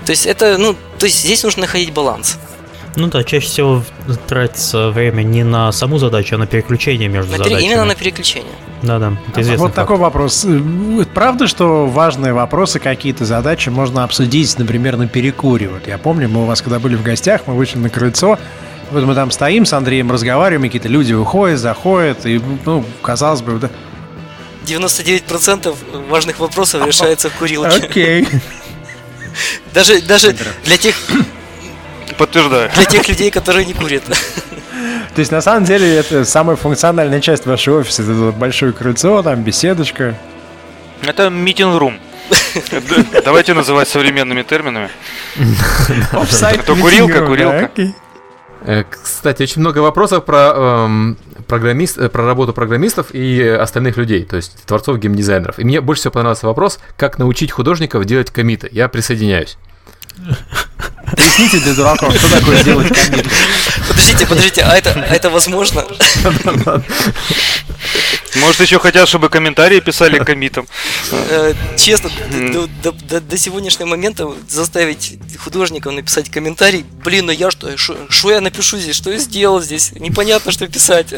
То 0.06 0.10
есть 0.10 0.26
это, 0.26 0.58
ну, 0.58 0.74
то 0.98 1.06
есть 1.06 1.20
здесь 1.20 1.42
нужно 1.42 1.62
находить 1.62 1.92
баланс. 1.92 2.38
Ну 2.96 3.06
да, 3.06 3.22
чаще 3.22 3.46
всего 3.46 3.84
тратится 4.26 4.90
время 4.90 5.22
не 5.22 5.44
на 5.44 5.70
саму 5.70 5.98
задачу, 5.98 6.34
а 6.34 6.38
на 6.38 6.46
переключение 6.46 7.08
между 7.08 7.32
на 7.32 7.38
задачами. 7.38 7.62
Именно 7.62 7.84
на 7.84 7.94
переключение. 7.94 8.52
Да-да, 8.82 9.12
это 9.28 9.42
известно. 9.42 9.62
Вот 9.62 9.74
факт. 9.74 9.76
такой 9.76 9.96
вопрос. 9.96 10.44
Э, 10.44 11.04
правда, 11.14 11.46
что 11.46 11.86
важные 11.86 12.32
вопросы, 12.32 12.80
какие-то 12.80 13.24
задачи 13.24 13.68
можно 13.68 14.02
обсудить, 14.02 14.58
например, 14.58 14.96
на 14.96 15.06
перекуре? 15.06 15.68
Вот 15.68 15.86
я 15.86 15.98
помню, 15.98 16.28
мы 16.28 16.42
у 16.42 16.46
вас 16.46 16.62
когда 16.62 16.78
были 16.78 16.96
в 16.96 17.02
гостях, 17.02 17.42
мы 17.46 17.54
вышли 17.54 17.78
на 17.78 17.90
крыльцо, 17.90 18.38
вот 18.90 19.04
мы 19.04 19.14
там 19.14 19.30
стоим 19.30 19.66
с 19.66 19.72
Андреем, 19.72 20.10
разговариваем, 20.10 20.62
какие-то 20.62 20.88
люди 20.88 21.12
выходят, 21.12 21.60
заходят, 21.60 22.26
и, 22.26 22.40
ну, 22.64 22.84
казалось 23.02 23.42
бы, 23.42 23.58
да. 23.58 23.70
99% 24.66 25.74
важных 26.08 26.40
вопросов 26.40 26.84
решается 26.84 27.30
в 27.30 27.34
курилке. 27.34 27.76
Окей. 27.76 28.28
Даже, 29.72 30.02
даже 30.02 30.36
для 30.64 30.76
тех 30.76 30.96
Подтверждаю. 32.16 32.70
Для 32.74 32.84
тех 32.84 33.08
людей, 33.08 33.30
которые 33.30 33.64
не 33.64 33.74
курят. 33.74 34.04
То 34.04 35.18
есть, 35.18 35.32
на 35.32 35.40
самом 35.40 35.64
деле, 35.64 35.96
это 35.96 36.24
самая 36.24 36.56
функциональная 36.56 37.20
часть 37.20 37.46
вашего 37.46 37.80
офиса. 37.80 38.02
Это 38.02 38.32
большое 38.32 38.72
крыльцо, 38.72 39.22
там 39.22 39.42
беседочка. 39.42 40.14
Это 41.02 41.30
митинг-рум. 41.30 41.98
Давайте 43.24 43.54
называть 43.54 43.88
современными 43.88 44.42
терминами. 44.42 44.88
Это 45.36 46.74
курилка, 46.74 47.26
курилка. 47.26 47.70
Э, 48.62 48.84
кстати, 48.84 49.42
очень 49.42 49.60
много 49.60 49.78
вопросов 49.78 50.24
про, 50.24 50.52
эм, 50.54 51.16
программист, 51.46 51.98
э, 51.98 52.08
про 52.08 52.26
работу 52.26 52.52
программистов 52.52 53.06
и 53.12 53.42
остальных 53.42 53.96
людей, 53.96 54.24
то 54.24 54.36
есть 54.36 54.64
творцов 54.66 54.98
геймдизайнеров. 54.98 55.58
И 55.58 55.64
мне 55.64 55.80
больше 55.80 56.00
всего 56.00 56.12
понравился 56.12 56.46
вопрос, 56.46 56.78
как 56.96 57.18
научить 57.18 57.52
художников 57.52 58.04
делать 58.04 58.30
комиты. 58.30 58.68
Я 58.70 58.88
присоединяюсь. 58.88 59.56
Поясните 61.16 61.58
для 61.58 61.74
дураков, 61.74 62.14
что 62.14 62.30
такое 62.30 62.62
сделать 62.62 62.88
комит. 62.88 63.26
Подождите, 63.88 64.26
подождите, 64.26 64.62
а 64.62 64.76
это, 64.76 64.92
а 64.92 65.14
это 65.14 65.30
возможно? 65.30 65.84
Может, 68.36 68.60
еще 68.60 68.78
хотят, 68.78 69.08
чтобы 69.08 69.28
комментарии 69.28 69.80
писали 69.80 70.18
к 70.18 70.24
комитам. 70.24 70.68
Э, 71.10 71.54
честно, 71.76 72.10
до 72.82 73.36
сегодняшнего 73.36 73.88
момента 73.88 74.32
заставить 74.48 75.18
художников 75.42 75.92
написать 75.92 76.30
комментарий, 76.30 76.84
блин, 77.04 77.26
ну 77.26 77.32
я 77.32 77.50
что, 77.50 77.76
что 77.76 78.30
я 78.30 78.40
напишу 78.40 78.78
здесь, 78.78 78.94
что 78.94 79.10
я 79.10 79.18
сделал 79.18 79.60
здесь, 79.60 79.92
непонятно, 79.92 80.52
что 80.52 80.68
писать. 80.68 81.12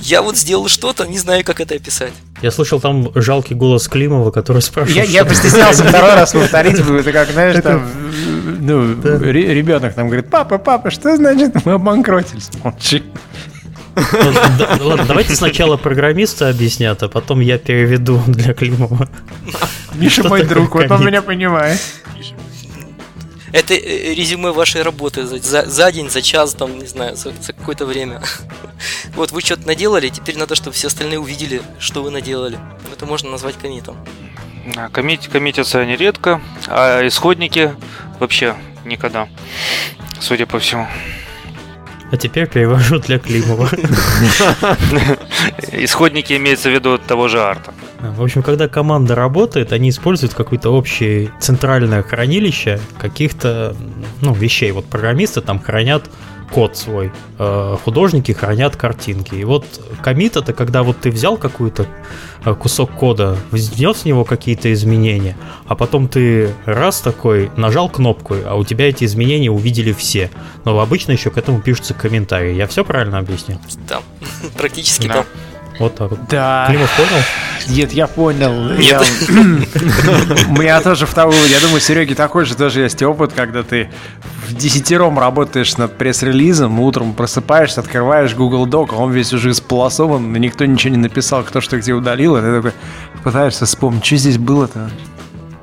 Я 0.00 0.22
вот 0.22 0.36
сделал 0.36 0.68
что-то, 0.68 1.06
не 1.06 1.18
знаю, 1.18 1.44
как 1.44 1.60
это 1.60 1.74
описать. 1.74 2.12
Я 2.42 2.50
слышал 2.50 2.80
там 2.80 3.10
жалкий 3.14 3.54
голос 3.54 3.88
Климова, 3.88 4.30
который 4.30 4.62
спрашивал. 4.62 4.96
Я, 4.96 5.04
я 5.04 5.24
постеснялся 5.24 5.84
второй 5.84 6.14
раз 6.14 6.32
повторить, 6.32 6.78
это 6.80 7.12
как, 7.12 7.30
знаешь, 7.30 7.62
там, 7.62 7.88
ну, 8.60 8.94
ребенок 9.02 9.96
нам 9.96 10.06
говорит, 10.08 10.30
папа, 10.30 10.58
папа, 10.58 10.90
что 10.90 11.16
значит 11.16 11.64
мы 11.64 11.72
обанкротились? 11.72 12.50
Молчи. 12.64 13.02
Ладно, 14.80 15.04
давайте 15.06 15.34
сначала 15.34 15.76
программисты 15.76 16.46
объяснят, 16.46 17.02
а 17.02 17.08
потом 17.08 17.40
я 17.40 17.58
переведу 17.58 18.22
для 18.26 18.54
Климова. 18.54 19.08
Миша 19.94 20.26
мой 20.26 20.44
друг, 20.44 20.74
вот 20.74 20.90
он 20.90 21.04
меня 21.04 21.22
понимает. 21.22 21.80
Это 23.52 23.74
э, 23.74 24.14
резюме 24.14 24.50
вашей 24.52 24.82
работы 24.82 25.26
за, 25.26 25.38
за, 25.38 25.66
за 25.66 25.92
день, 25.92 26.10
за 26.10 26.22
час, 26.22 26.54
там, 26.54 26.78
не 26.78 26.86
знаю, 26.86 27.16
за, 27.16 27.32
за 27.32 27.52
какое-то 27.52 27.86
время. 27.86 28.22
Вот 29.14 29.32
вы 29.32 29.40
что-то 29.42 29.66
наделали, 29.66 30.08
теперь 30.08 30.38
надо, 30.38 30.54
чтобы 30.54 30.74
все 30.74 30.86
остальные 30.86 31.18
увидели, 31.18 31.60
что 31.78 32.02
вы 32.02 32.10
наделали. 32.10 32.58
Это 32.92 33.06
можно 33.06 33.30
назвать 33.30 33.56
комитом. 33.56 33.96
Коммит, 34.92 35.26
коммитятся 35.28 35.80
они 35.80 35.96
редко, 35.96 36.40
а 36.68 37.06
исходники 37.06 37.74
вообще 38.18 38.56
никогда, 38.84 39.28
судя 40.20 40.46
по 40.46 40.58
всему. 40.58 40.86
А 42.12 42.16
теперь 42.16 42.48
перевожу 42.48 42.98
для 42.98 43.18
Климова. 43.18 43.68
Исходники 45.72 46.32
имеется 46.32 46.68
в 46.68 46.72
виду 46.72 46.98
того 46.98 47.28
же 47.28 47.40
арта. 47.40 47.72
В 48.00 48.22
общем, 48.22 48.42
когда 48.42 48.66
команда 48.66 49.14
работает, 49.14 49.72
они 49.72 49.90
используют 49.90 50.34
какое-то 50.34 50.70
общее 50.70 51.30
центральное 51.38 52.02
хранилище 52.02 52.80
каких-то 52.98 53.76
ну, 54.22 54.32
вещей. 54.32 54.72
Вот 54.72 54.86
программисты 54.86 55.40
там 55.40 55.60
хранят 55.60 56.10
код 56.52 56.76
свой, 56.76 57.12
э, 57.38 57.76
художники 57.84 58.32
хранят 58.32 58.76
картинки. 58.76 59.34
И 59.34 59.44
вот 59.44 59.64
комит 60.02 60.36
это 60.36 60.52
когда 60.52 60.82
вот 60.82 60.98
ты 61.00 61.10
взял 61.10 61.36
какой-то 61.36 61.86
э, 62.44 62.54
кусок 62.54 62.90
кода, 62.92 63.36
внес 63.50 63.98
в 63.98 64.04
него 64.04 64.24
какие-то 64.24 64.72
изменения, 64.72 65.36
а 65.66 65.74
потом 65.74 66.08
ты 66.08 66.52
раз 66.64 67.00
такой 67.00 67.50
нажал 67.56 67.88
кнопку, 67.88 68.36
а 68.44 68.54
у 68.56 68.64
тебя 68.64 68.88
эти 68.88 69.04
изменения 69.04 69.50
увидели 69.50 69.92
все. 69.92 70.30
Но 70.64 70.78
обычно 70.80 71.12
еще 71.12 71.30
к 71.30 71.38
этому 71.38 71.60
пишутся 71.60 71.94
комментарии. 71.94 72.54
Я 72.54 72.66
все 72.66 72.84
правильно 72.84 73.18
объяснил? 73.18 73.58
Да, 73.88 74.00
практически 74.56 75.08
да. 75.08 75.24
Вот 75.80 75.94
так 75.94 76.10
вот. 76.10 76.20
Да. 76.28 76.66
Климов 76.68 76.94
понял? 76.94 77.22
Нет, 77.68 77.92
я 77.92 78.06
понял. 78.06 78.70
Я... 78.78 79.00
У 80.48 80.52
меня 80.52 80.78
тоже 80.82 81.06
второй... 81.06 81.34
Я 81.48 81.58
думаю, 81.60 81.80
Сереги 81.80 82.12
такой 82.12 82.44
же 82.44 82.54
тоже 82.54 82.82
есть 82.82 83.02
опыт, 83.02 83.32
когда 83.32 83.62
ты 83.62 83.90
в 84.46 84.54
десятером 84.54 85.18
работаешь 85.18 85.78
над 85.78 85.96
пресс-релизом, 85.96 86.78
утром 86.80 87.14
просыпаешься, 87.14 87.80
открываешь 87.80 88.34
Google 88.34 88.66
Doc, 88.66 88.90
а 88.92 88.96
он 88.96 89.10
весь 89.12 89.32
уже 89.32 89.52
исполосован, 89.52 90.36
и 90.36 90.38
никто 90.38 90.66
ничего 90.66 90.90
не 90.90 91.00
написал, 91.00 91.44
кто 91.44 91.62
что 91.62 91.78
где 91.78 91.94
удалил, 91.94 92.36
и 92.36 92.42
ты 92.42 92.56
такой 92.56 92.72
пытаешься 93.24 93.64
вспомнить, 93.64 94.04
что 94.04 94.16
здесь 94.16 94.36
было-то. 94.36 94.90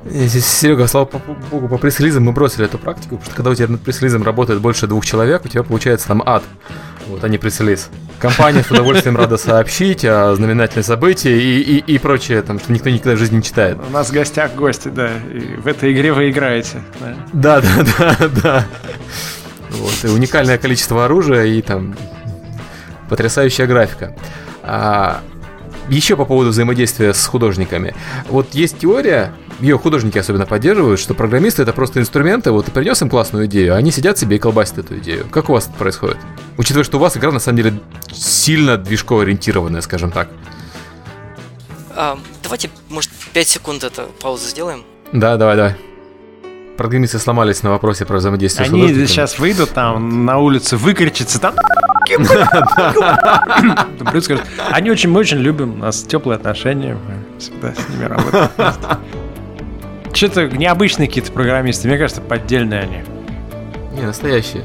Здесь, 0.04 0.46
Серега, 0.46 0.88
слава 0.88 1.08
богу, 1.50 1.68
по 1.68 1.78
пресс-релизам 1.78 2.24
мы 2.24 2.32
бросили 2.32 2.64
эту 2.64 2.78
практику, 2.78 3.18
потому 3.18 3.24
что 3.24 3.36
когда 3.36 3.50
у 3.50 3.54
тебя 3.54 3.68
над 3.68 3.82
пресс-релизом 3.82 4.24
работает 4.24 4.60
больше 4.60 4.88
двух 4.88 5.06
человек, 5.06 5.44
у 5.44 5.48
тебя 5.48 5.62
получается 5.62 6.08
там 6.08 6.24
ад. 6.26 6.42
Вот, 7.06 7.22
а 7.22 7.28
не 7.28 7.38
пресс-релиз. 7.38 7.88
Компания 8.18 8.64
с 8.64 8.70
удовольствием 8.70 9.16
рада 9.16 9.36
сообщить 9.36 10.04
о 10.04 10.34
знаменательном 10.34 10.84
событии 10.84 11.30
и, 11.30 11.60
и, 11.60 11.94
и 11.94 11.98
прочее, 11.98 12.42
там, 12.42 12.58
что 12.58 12.72
никто 12.72 12.90
никогда 12.90 13.14
в 13.14 13.18
жизни 13.18 13.36
не 13.36 13.42
читает. 13.42 13.78
У 13.88 13.92
нас 13.92 14.08
в 14.08 14.12
гостях 14.12 14.54
гости, 14.54 14.88
да, 14.88 15.10
и 15.32 15.56
в 15.56 15.66
этой 15.66 15.92
игре 15.92 16.12
вы 16.12 16.30
играете. 16.30 16.82
Да, 17.32 17.60
да, 17.60 17.84
да, 17.98 18.16
да. 18.18 18.28
да. 18.42 18.66
Вот, 19.70 20.04
и 20.04 20.08
уникальное 20.08 20.58
количество 20.58 21.04
оружия 21.04 21.44
и 21.44 21.62
там 21.62 21.96
потрясающая 23.08 23.66
графика. 23.66 24.14
А, 24.62 25.20
еще 25.88 26.16
по 26.16 26.24
поводу 26.24 26.50
взаимодействия 26.50 27.14
с 27.14 27.26
художниками. 27.26 27.94
Вот 28.28 28.54
есть 28.54 28.78
теория, 28.78 29.32
ее 29.60 29.78
художники 29.78 30.18
особенно 30.18 30.46
поддерживают, 30.46 31.00
что 31.00 31.14
программисты 31.14 31.62
это 31.62 31.72
просто 31.72 32.00
инструменты, 32.00 32.50
вот 32.52 32.66
ты 32.66 32.70
принес 32.70 33.00
им 33.02 33.10
классную 33.10 33.46
идею, 33.46 33.74
а 33.74 33.76
они 33.76 33.90
сидят 33.90 34.18
себе 34.18 34.36
и 34.36 34.38
колбасят 34.38 34.78
эту 34.78 34.98
идею. 34.98 35.26
Как 35.30 35.50
у 35.50 35.52
вас 35.52 35.66
это 35.66 35.74
происходит? 35.74 36.18
Учитывая, 36.56 36.84
что 36.84 36.98
у 36.98 37.00
вас 37.00 37.16
игра 37.16 37.32
на 37.32 37.40
самом 37.40 37.56
деле 37.56 37.80
сильно 38.12 38.76
движково 38.76 39.22
ориентированная, 39.22 39.80
скажем 39.80 40.10
так. 40.10 40.28
А, 41.94 42.18
давайте, 42.42 42.70
может, 42.88 43.10
5 43.32 43.48
секунд 43.48 43.84
это 43.84 44.06
паузу 44.20 44.48
сделаем? 44.48 44.84
Да, 45.12 45.36
давай, 45.36 45.56
давай. 45.56 45.76
Программисты 46.76 47.18
сломались 47.18 47.64
на 47.64 47.70
вопросе 47.70 48.04
про 48.06 48.18
взаимодействие 48.18 48.68
Они 48.68 49.06
сейчас 49.06 49.40
выйдут 49.40 49.70
там 49.70 50.24
на 50.24 50.38
улице, 50.38 50.76
выкричатся 50.76 51.40
там 51.40 51.54
они 54.70 54.90
очень, 54.90 55.10
мы 55.10 55.20
очень 55.20 55.36
любим, 55.38 55.74
у 55.74 55.76
нас 55.76 56.02
теплые 56.02 56.36
отношения, 56.36 56.94
мы 56.94 57.38
всегда 57.38 57.74
с 57.74 57.88
ними 57.90 58.04
работаем. 58.04 58.48
Что-то 60.12 60.48
необычные 60.48 61.08
какие-то 61.08 61.32
программисты, 61.32 61.88
мне 61.88 61.98
кажется, 61.98 62.20
поддельные 62.20 62.80
они. 62.80 63.04
Не, 63.94 64.02
настоящие. 64.02 64.64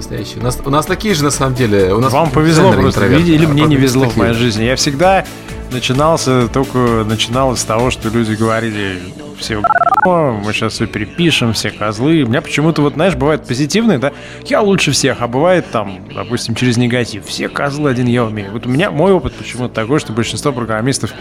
Настоящие. 0.00 0.40
У 0.40 0.42
нас, 0.42 0.58
у 0.64 0.70
нас 0.70 0.86
такие 0.86 1.14
же 1.14 1.22
на 1.22 1.30
самом 1.30 1.54
деле. 1.54 1.92
У 1.92 2.00
нас 2.00 2.10
Вам 2.10 2.30
повезло 2.30 2.72
просто, 2.72 3.06
или 3.06 3.44
мне 3.44 3.64
не 3.64 3.76
везло 3.76 4.08
в 4.08 4.16
моей 4.16 4.32
жизни. 4.32 4.64
Я 4.64 4.76
всегда 4.76 5.26
начинался 5.70 6.48
только 6.48 7.04
начинал 7.04 7.54
с 7.54 7.62
того, 7.64 7.90
что 7.90 8.08
люди 8.08 8.32
говорили 8.32 8.98
все 9.38 9.60
мы 10.06 10.52
сейчас 10.54 10.72
все 10.72 10.86
перепишем, 10.86 11.52
все 11.52 11.70
козлы. 11.70 12.22
У 12.22 12.28
меня 12.28 12.40
почему-то, 12.40 12.80
вот, 12.80 12.94
знаешь, 12.94 13.14
бывает 13.16 13.44
позитивные, 13.44 13.98
да, 13.98 14.12
я 14.46 14.62
лучше 14.62 14.92
всех, 14.92 15.20
а 15.20 15.28
бывает 15.28 15.66
там, 15.70 16.08
допустим, 16.14 16.54
через 16.54 16.78
негатив. 16.78 17.26
Все 17.26 17.50
козлы, 17.50 17.90
один 17.90 18.06
я 18.06 18.24
умею. 18.24 18.52
Вот 18.52 18.64
у 18.64 18.70
меня 18.70 18.90
мой 18.90 19.12
опыт 19.12 19.34
почему-то 19.34 19.74
такой, 19.74 20.00
что 20.00 20.14
большинство 20.14 20.52
программистов 20.52 21.12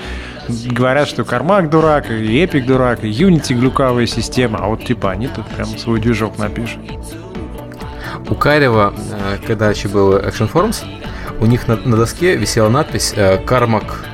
говорят, 0.47 1.09
что 1.09 1.25
Кармак 1.25 1.69
дурак, 1.69 2.09
и 2.09 2.39
Эпик 2.39 2.65
дурак, 2.65 3.03
и 3.03 3.09
Unity 3.09 3.53
глюкавая 3.53 4.05
система, 4.05 4.59
а 4.59 4.67
вот 4.67 4.85
типа 4.85 5.11
они 5.11 5.27
тут 5.27 5.45
прям 5.47 5.67
свой 5.77 5.99
движок 5.99 6.37
напишут. 6.37 6.79
У 8.29 8.35
Карева, 8.35 8.93
э, 9.11 9.37
когда 9.45 9.69
еще 9.69 9.87
был 9.87 10.17
Action 10.17 10.51
Forms, 10.51 10.83
у 11.39 11.45
них 11.45 11.67
на, 11.67 11.75
на 11.77 11.97
доске 11.97 12.35
висела 12.35 12.69
надпись 12.69 13.13
э, 13.15 13.37
«Кармак 13.37 14.05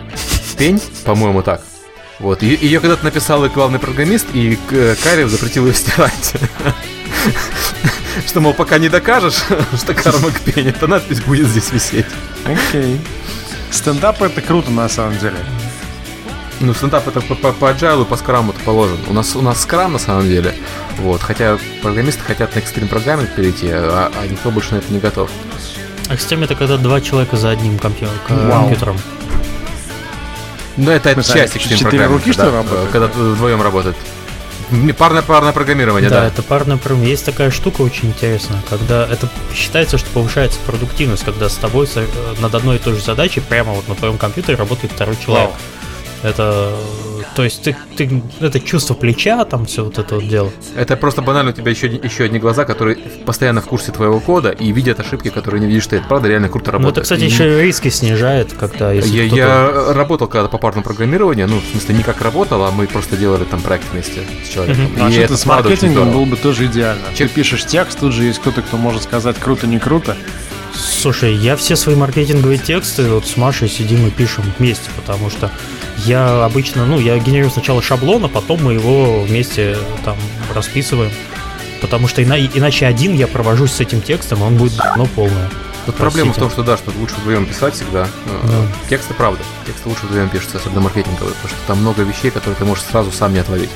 пень», 0.58 0.82
по-моему, 1.06 1.42
так– 1.42 1.62
вот, 2.20 2.42
ее, 2.42 2.56
ее 2.56 2.80
когда-то 2.80 3.04
написал 3.04 3.44
и 3.46 3.50
главный 3.50 3.80
программист, 3.80 4.28
и 4.34 4.58
э, 4.72 4.96
Карев 5.04 5.30
запретил 5.30 5.66
ее 5.68 5.74
стирать. 5.74 6.34
Что, 8.26 8.40
мол, 8.40 8.54
пока 8.54 8.78
не 8.78 8.88
докажешь, 8.88 9.44
что 9.76 9.94
карма 9.94 10.32
к 10.32 10.40
пене, 10.40 10.72
то 10.72 10.88
надпись 10.88 11.20
будет 11.20 11.48
здесь 11.48 11.74
висеть. 11.74 12.06
Окей. 12.46 13.02
Стендап 13.70 14.22
это 14.22 14.42
круто 14.42 14.72
на 14.72 14.88
самом 14.88 15.18
деле. 15.18 15.36
Ну, 16.62 16.74
стендап 16.74 17.08
это 17.08 17.22
по, 17.22 17.36
по, 17.36 17.52
по 17.52 17.66
agile, 17.66 18.06
по 18.06 18.16
скраму 18.16 18.54
это 18.54 18.62
положен. 18.62 18.98
У 19.08 19.14
нас, 19.14 19.36
у 19.36 19.42
нас 19.42 19.62
скрам 19.62 19.94
на 19.94 20.00
самом 20.00 20.28
деле. 20.28 20.54
Вот, 20.98 21.22
хотя 21.22 21.58
программисты 21.82 22.24
хотят 22.24 22.56
на 22.56 22.60
экстрим 22.60 22.88
программинг 22.88 23.30
перейти, 23.36 23.70
а, 23.72 24.12
а 24.16 24.28
никто 24.28 24.52
больше 24.52 24.74
на 24.74 24.78
это 24.78 24.92
не 24.92 25.00
готов. 25.00 25.30
Экстрим 26.10 26.44
это 26.44 26.56
когда 26.56 26.78
два 26.78 27.02
человека 27.02 27.36
за 27.36 27.50
одним 27.50 27.78
компьютером. 27.78 28.98
Ну, 30.78 30.92
это 30.92 31.14
Мы 31.16 31.24
часть 31.24 31.56
экстрим 31.56 31.78
Четыре 31.78 32.06
руки, 32.08 32.32
что 32.32 32.52
работают? 32.52 32.92
Когда 32.92 33.08
вдвоем 33.08 33.62
работает. 33.62 33.96
Парное, 34.98 35.22
парное 35.22 35.54
программирование, 35.54 36.10
да. 36.10 36.22
Да, 36.22 36.28
это 36.28 36.42
парное 36.42 36.78
программирование. 36.78 37.12
Есть 37.12 37.26
такая 37.26 37.52
штука 37.52 37.82
очень 37.82 38.10
интересная, 38.10 38.62
когда 38.68 39.06
это 39.06 39.30
считается, 39.54 39.98
что 39.98 40.10
повышается 40.10 40.60
продуктивность, 40.66 41.24
когда 41.24 41.50
с 41.50 41.56
тобой 41.56 41.88
над 42.40 42.56
одной 42.56 42.78
и 42.78 42.80
той 42.80 42.96
же 42.96 43.02
задачей 43.02 43.42
прямо 43.42 43.74
вот 43.74 43.88
на 43.88 43.96
твоем 43.96 44.18
компьютере 44.18 44.58
работает 44.58 44.94
второй 44.94 45.18
человек. 45.18 45.50
Вау. 45.50 45.58
Это, 46.26 46.74
то 47.36 47.44
есть 47.44 47.62
ты, 47.62 47.76
ты, 47.96 48.24
это 48.40 48.60
чувство 48.60 48.96
плеча, 48.96 49.46
там 49.46 49.68
все 49.68 49.84
вот 49.84 50.00
это 50.00 50.16
вот 50.16 50.28
дело. 50.28 50.52
Это 50.76 50.96
просто 50.98 51.22
банально 51.22 51.52
у 51.52 51.54
тебя 51.54 51.70
еще, 51.70 51.86
еще 51.88 52.24
одни 52.24 52.40
глаза, 52.40 52.66
которые 52.66 52.98
постоянно 53.26 53.62
в 53.62 53.66
курсе 53.66 53.92
твоего 53.92 54.20
кода 54.20 54.50
и 54.50 54.72
видят 54.72 55.00
ошибки, 55.00 55.30
которые 55.30 55.62
не 55.62 55.68
видишь 55.68 55.86
ты. 55.86 55.98
Это 55.98 56.08
правда 56.08 56.28
реально 56.28 56.50
круто 56.50 56.72
работает. 56.72 56.96
Ну 56.96 57.02
это, 57.02 57.04
кстати, 57.04 57.22
и... 57.22 57.26
еще 57.26 57.60
и 57.60 57.64
риски 57.64 57.90
снижает, 57.90 58.54
когда 58.54 58.92
если 58.92 59.10
я, 59.10 59.24
я 59.24 59.94
работал 59.94 60.28
когда 60.28 60.48
по 60.48 60.58
парному 60.58 60.84
программированию, 60.84 61.48
ну, 61.48 61.60
в 61.60 61.72
смысле, 61.72 61.96
не 61.96 62.04
как 62.04 62.22
работал, 62.22 62.64
а 62.64 62.72
мы 62.72 62.88
просто 62.88 63.18
делали 63.18 63.44
там 63.44 63.62
проект 63.62 63.86
вместе 63.92 64.22
с 64.44 64.50
человеком. 64.50 64.86
Mm-hmm. 64.96 65.14
И 65.14 65.20
а 65.20 65.22
это 65.22 65.38
с 65.38 65.46
маркетингом 65.46 66.12
было 66.12 66.26
бы 66.26 66.38
тоже 66.38 66.66
идеально. 66.66 67.04
Ты 67.16 67.28
пишешь 67.28 67.66
текст, 67.66 68.00
тут 68.00 68.14
же 68.14 68.24
есть 68.24 68.40
кто-то, 68.40 68.64
кто 68.64 68.78
может 68.78 69.04
сказать 69.04 69.38
круто, 69.38 69.68
не 69.68 69.78
круто. 69.78 70.18
Слушай, 70.74 71.36
я 71.36 71.56
все 71.56 71.76
свои 71.76 71.96
маркетинговые 71.96 72.58
тексты 72.58 73.04
вот 73.10 73.26
с 73.26 73.38
Машей 73.38 73.70
сидим 73.70 74.06
и 74.08 74.10
пишем 74.10 74.44
вместе, 74.58 74.90
потому 74.96 75.30
что 75.30 75.52
я 76.00 76.44
обычно, 76.46 76.86
ну, 76.86 77.00
я 77.00 77.18
генерирую 77.18 77.52
сначала 77.52 77.82
шаблон, 77.82 78.26
а 78.26 78.28
потом 78.28 78.64
мы 78.64 78.74
его 78.74 79.22
вместе 79.22 79.78
там 80.04 80.18
расписываем. 80.54 81.12
Потому 81.82 82.08
что 82.08 82.24
ина- 82.24 82.40
иначе 82.40 82.86
один 82.88 83.14
я 83.14 83.28
провожусь 83.28 83.72
с 83.72 83.80
этим 83.80 84.02
текстом, 84.02 84.42
он 84.42 84.56
будет 84.58 84.74
ну 84.98 85.06
полное. 85.08 85.50
Вот 85.86 85.96
проблема 85.96 86.34
в 86.34 86.38
том, 86.38 86.50
что 86.50 86.64
да, 86.64 86.78
что 86.78 86.92
лучше 87.00 87.16
вдвоем 87.18 87.46
писать 87.46 87.76
всегда. 87.76 88.08
Э, 88.26 88.40
да. 88.48 88.90
Тексты, 88.90 89.14
правда. 89.14 89.40
Тексты 89.68 89.88
лучше 89.90 90.08
вдвоем 90.08 90.30
пишутся, 90.30 90.58
особенно 90.58 90.82
маркетинговые, 90.82 91.34
потому 91.36 91.50
что 91.50 91.58
там 91.68 91.78
много 91.80 92.02
вещей, 92.02 92.32
которые 92.32 92.56
ты 92.56 92.66
можешь 92.66 92.84
сразу 92.86 93.12
сам 93.12 93.34
не 93.34 93.40
отловить. 93.40 93.70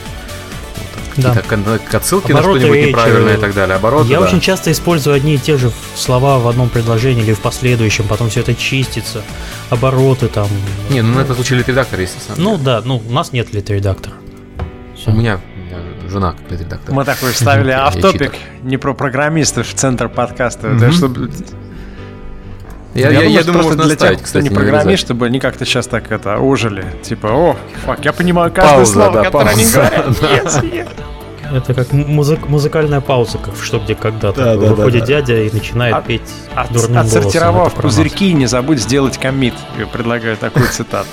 Да. 1.17 1.33
Какие-то 1.33 1.97
отсылки 1.97 2.31
Обороты 2.31 2.59
на 2.59 2.65
что-нибудь 2.65 2.87
неправильное 2.89 3.37
и 3.37 3.39
так 3.39 3.53
далее. 3.53 3.75
Обороты, 3.75 4.09
Я 4.09 4.19
да. 4.19 4.25
очень 4.25 4.39
часто 4.39 4.71
использую 4.71 5.15
одни 5.15 5.35
и 5.35 5.37
те 5.37 5.57
же 5.57 5.71
слова 5.95 6.39
в 6.39 6.47
одном 6.47 6.69
предложении 6.69 7.23
или 7.23 7.33
в 7.33 7.39
последующем, 7.39 8.07
потом 8.07 8.29
все 8.29 8.41
это 8.41 8.55
чистится. 8.55 9.21
Обороты 9.69 10.27
там. 10.27 10.47
Не, 10.89 11.01
ну 11.01 11.15
на 11.15 11.21
это 11.21 11.33
случае 11.33 11.59
лид-редактор 11.59 11.99
есть. 11.99 12.15
Ну 12.37 12.57
да, 12.57 12.81
ну 12.83 13.01
у 13.05 13.11
нас 13.11 13.31
нет 13.31 13.53
лид-редактора. 13.53 14.15
У 15.05 15.11
меня 15.11 15.39
жена 16.09 16.33
как 16.33 16.51
лид-редактор. 16.51 16.93
Мы 16.93 17.05
такой 17.05 17.31
вставили 17.31 17.71
автопик 17.71 18.33
не 18.63 18.77
про 18.77 18.93
программистов 18.93 19.67
в 19.67 19.73
центр 19.73 20.09
подкаста, 20.09 20.75
да, 20.79 20.91
чтобы 20.91 21.29
я, 22.93 23.09
я, 23.09 23.21
я, 23.21 23.27
я 23.27 23.43
думаю, 23.43 23.63
можно 23.63 23.83
для 23.83 23.95
тех, 23.95 24.13
кто 24.13 24.23
кстати, 24.23 24.43
не 24.43 24.49
программист, 24.49 25.03
чтобы 25.03 25.27
они 25.27 25.39
как-то 25.39 25.65
сейчас 25.65 25.87
так 25.87 26.11
это 26.11 26.37
ожили. 26.37 26.85
Типа, 27.03 27.27
о, 27.27 27.57
фак, 27.85 28.03
я 28.05 28.13
понимаю 28.13 28.51
каждое 28.51 28.75
пауза, 28.77 28.93
слово, 28.93 29.11
да, 29.11 29.23
которое 29.25 29.49
они 29.49 29.65
говорят. 29.65 30.63
Это 31.51 31.73
как 31.73 31.91
музык, 31.93 32.47
музыкальная 32.47 33.01
пауза, 33.01 33.39
как 33.39 33.55
в 33.55 33.63
что 33.63 33.79
где 33.79 33.95
когда-то. 33.95 34.43
Да, 34.43 34.55
да, 34.55 34.67
Выходит 34.67 35.01
да, 35.01 35.05
да. 35.07 35.21
дядя 35.21 35.41
и 35.41 35.51
начинает 35.51 35.95
от, 35.95 36.05
петь 36.05 36.21
от, 36.53 36.71
дурным 36.71 36.99
Отсортировав 36.99 37.73
пузырьки, 37.73 38.33
не 38.33 38.45
забудь 38.45 38.79
сделать 38.79 39.17
коммит. 39.17 39.55
Я 39.77 39.87
предлагаю 39.87 40.37
такую 40.37 40.67
цитату. 40.67 41.07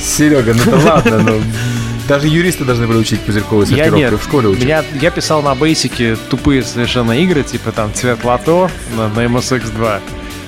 Серега, 0.00 0.54
ну 0.54 0.70
да 0.70 0.76
ладно, 0.94 1.18
ну 1.18 1.42
даже 2.08 2.28
юристы 2.28 2.64
должны 2.64 2.86
были 2.86 2.98
учить 2.98 3.20
пузырьковую 3.20 3.66
сортировку 3.66 3.98
я 3.98 4.10
нет, 4.10 4.20
в 4.20 4.24
школе 4.24 4.48
учить. 4.48 4.64
Меня, 4.64 4.84
я 5.00 5.10
писал 5.10 5.42
на 5.42 5.54
бейсике 5.54 6.16
тупые 6.30 6.62
совершенно 6.62 7.12
игры, 7.12 7.42
типа 7.42 7.72
там 7.72 7.92
цвет 7.94 8.24
лото 8.24 8.70
на, 8.96 9.08
на 9.08 9.26
MSX2. 9.26 10.00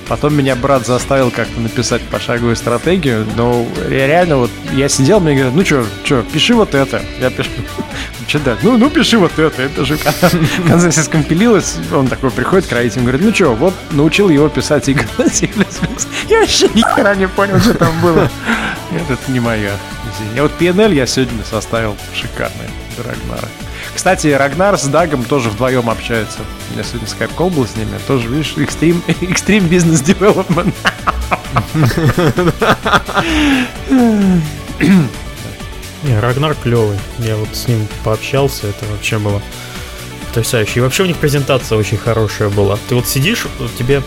Потом 0.07 0.35
меня 0.35 0.55
брат 0.55 0.85
заставил 0.85 1.31
как-то 1.31 1.59
написать 1.59 2.01
пошаговую 2.03 2.55
стратегию, 2.55 3.25
но 3.35 3.65
я 3.89 4.05
реально 4.05 4.37
вот, 4.37 4.51
я 4.73 4.87
сидел, 4.87 5.19
мне 5.19 5.33
говорят, 5.33 5.55
ну 5.55 5.65
что, 5.65 5.83
что, 6.03 6.21
пиши 6.21 6.53
вот 6.53 6.75
это. 6.75 7.01
Я 7.19 7.31
пишу, 7.31 7.49
что 8.27 8.39
да, 8.39 8.57
ну, 8.61 8.77
ну 8.77 8.89
пиши 8.89 9.17
вот 9.17 9.37
это. 9.39 9.63
Это 9.63 9.83
же 9.83 9.97
в 9.97 10.67
конце 10.67 10.91
все 10.91 11.01
скомпилилось, 11.01 11.77
он 11.91 12.07
такой 12.07 12.29
приходит 12.29 12.67
к 12.67 12.71
родителям, 12.71 13.05
говорит, 13.05 13.25
ну 13.25 13.33
что, 13.33 13.55
вот 13.55 13.73
научил 13.91 14.29
его 14.29 14.47
писать 14.47 14.85
C++. 14.85 14.91
Я 16.29 16.39
вообще 16.39 16.69
ни 16.69 16.81
хера 16.81 17.15
не 17.15 17.27
понял, 17.27 17.59
что 17.59 17.73
там 17.73 17.99
было. 18.01 18.29
Это 18.91 19.31
не 19.31 19.39
моя. 19.39 19.71
Я 20.35 20.43
вот 20.43 20.51
PNL 20.59 20.93
я 20.93 21.05
сегодня 21.05 21.43
составил 21.43 21.95
шикарный 22.13 22.69
Рагнара. 22.97 23.47
Кстати, 23.95 24.27
Рагнар 24.27 24.77
с 24.77 24.85
Дагом 24.87 25.23
тоже 25.23 25.49
вдвоем 25.49 25.89
общаются. 25.89 26.39
У 26.69 26.73
меня 26.73 26.83
сегодня 26.83 27.07
скайп-кол 27.07 27.49
был 27.49 27.65
с 27.65 27.75
ними. 27.77 27.97
Тоже, 28.05 28.27
видишь, 28.27 28.53
экстрим, 28.57 29.01
экстрим 29.21 29.67
бизнес 29.67 30.01
девелопмент. 30.01 30.75
Не, 36.03 36.19
Рагнар 36.19 36.55
клевый. 36.55 36.99
Я 37.19 37.37
вот 37.37 37.49
с 37.53 37.67
ним 37.67 37.87
пообщался, 38.03 38.67
это 38.67 38.85
вообще 38.91 39.17
было 39.17 39.41
потрясающе. 40.27 40.79
И 40.79 40.83
вообще 40.83 41.03
у 41.03 41.05
них 41.07 41.17
презентация 41.17 41.77
очень 41.77 41.97
хорошая 41.97 42.49
была. 42.49 42.77
Ты 42.89 42.95
вот 42.95 43.07
сидишь, 43.07 43.47
тебе... 43.79 44.03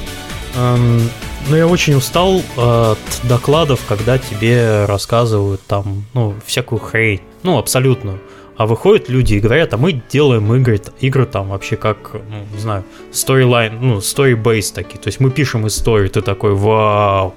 Эм, 0.54 1.10
ну, 1.48 1.56
я 1.56 1.66
очень 1.66 1.94
устал 1.94 2.42
от 2.56 2.98
докладов, 3.24 3.80
когда 3.88 4.18
тебе 4.18 4.84
рассказывают 4.84 5.62
там, 5.66 6.04
ну, 6.12 6.34
всякую 6.44 6.78
хрень. 6.78 7.22
Ну, 7.42 7.58
абсолютно. 7.58 8.18
А 8.58 8.66
выходят 8.66 9.08
люди 9.08 9.34
и 9.34 9.40
говорят, 9.40 9.72
а 9.72 9.76
мы 9.76 10.02
делаем 10.12 10.52
игры, 10.52 10.80
игры 11.00 11.26
там 11.26 11.50
вообще 11.50 11.76
как, 11.76 12.14
ну, 12.14 12.44
не 12.52 12.58
знаю, 12.58 12.82
storyline, 13.12 13.78
ну, 13.80 13.98
story-based 13.98 14.74
такие. 14.74 14.98
То 14.98 15.08
есть 15.08 15.20
мы 15.20 15.30
пишем 15.30 15.66
историю, 15.68 16.10
ты 16.10 16.22
такой, 16.22 16.54
вау, 16.54 17.34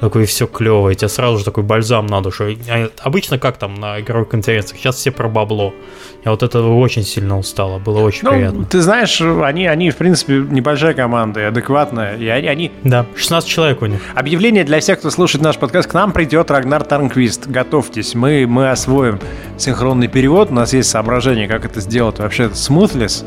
такой 0.00 0.26
все 0.26 0.46
клево, 0.46 0.90
и 0.90 0.94
тебе 0.94 1.08
сразу 1.08 1.38
же 1.38 1.44
такой 1.44 1.64
бальзам 1.64 2.06
на 2.06 2.20
душу. 2.20 2.44
А 2.68 2.88
обычно 3.00 3.38
как 3.38 3.56
там 3.56 3.74
на 3.74 4.00
игровых 4.00 4.28
конференциях, 4.28 4.80
сейчас 4.80 4.96
все 4.96 5.10
про 5.10 5.28
бабло. 5.28 5.74
Я 6.24 6.30
вот 6.30 6.42
этого 6.42 6.76
очень 6.78 7.02
сильно 7.02 7.38
устала, 7.38 7.78
было 7.78 8.00
очень 8.00 8.24
ну, 8.24 8.30
приятно. 8.30 8.64
Ты 8.64 8.80
знаешь, 8.80 9.20
они, 9.20 9.66
они, 9.66 9.90
в 9.90 9.96
принципе, 9.96 10.34
небольшая 10.34 10.94
команда, 10.94 11.48
адекватная, 11.48 12.16
и 12.16 12.26
они, 12.28 12.48
они... 12.48 12.72
Да, 12.84 13.06
16 13.16 13.48
человек 13.48 13.82
у 13.82 13.86
них. 13.86 14.00
Объявление 14.14 14.64
для 14.64 14.80
всех, 14.80 14.98
кто 14.98 15.10
слушает 15.10 15.42
наш 15.42 15.56
подкаст, 15.56 15.90
к 15.90 15.94
нам 15.94 16.12
придет 16.12 16.50
Рагнар 16.50 16.84
Тарнквист. 16.84 17.46
Готовьтесь, 17.46 18.14
мы, 18.14 18.46
мы 18.46 18.70
освоим 18.70 19.20
синхронный 19.56 20.08
перевод, 20.08 20.50
у 20.50 20.54
нас 20.54 20.72
есть 20.72 20.90
соображение, 20.90 21.48
как 21.48 21.64
это 21.64 21.80
сделать 21.80 22.18
вообще 22.18 22.44
smoothless. 22.44 23.24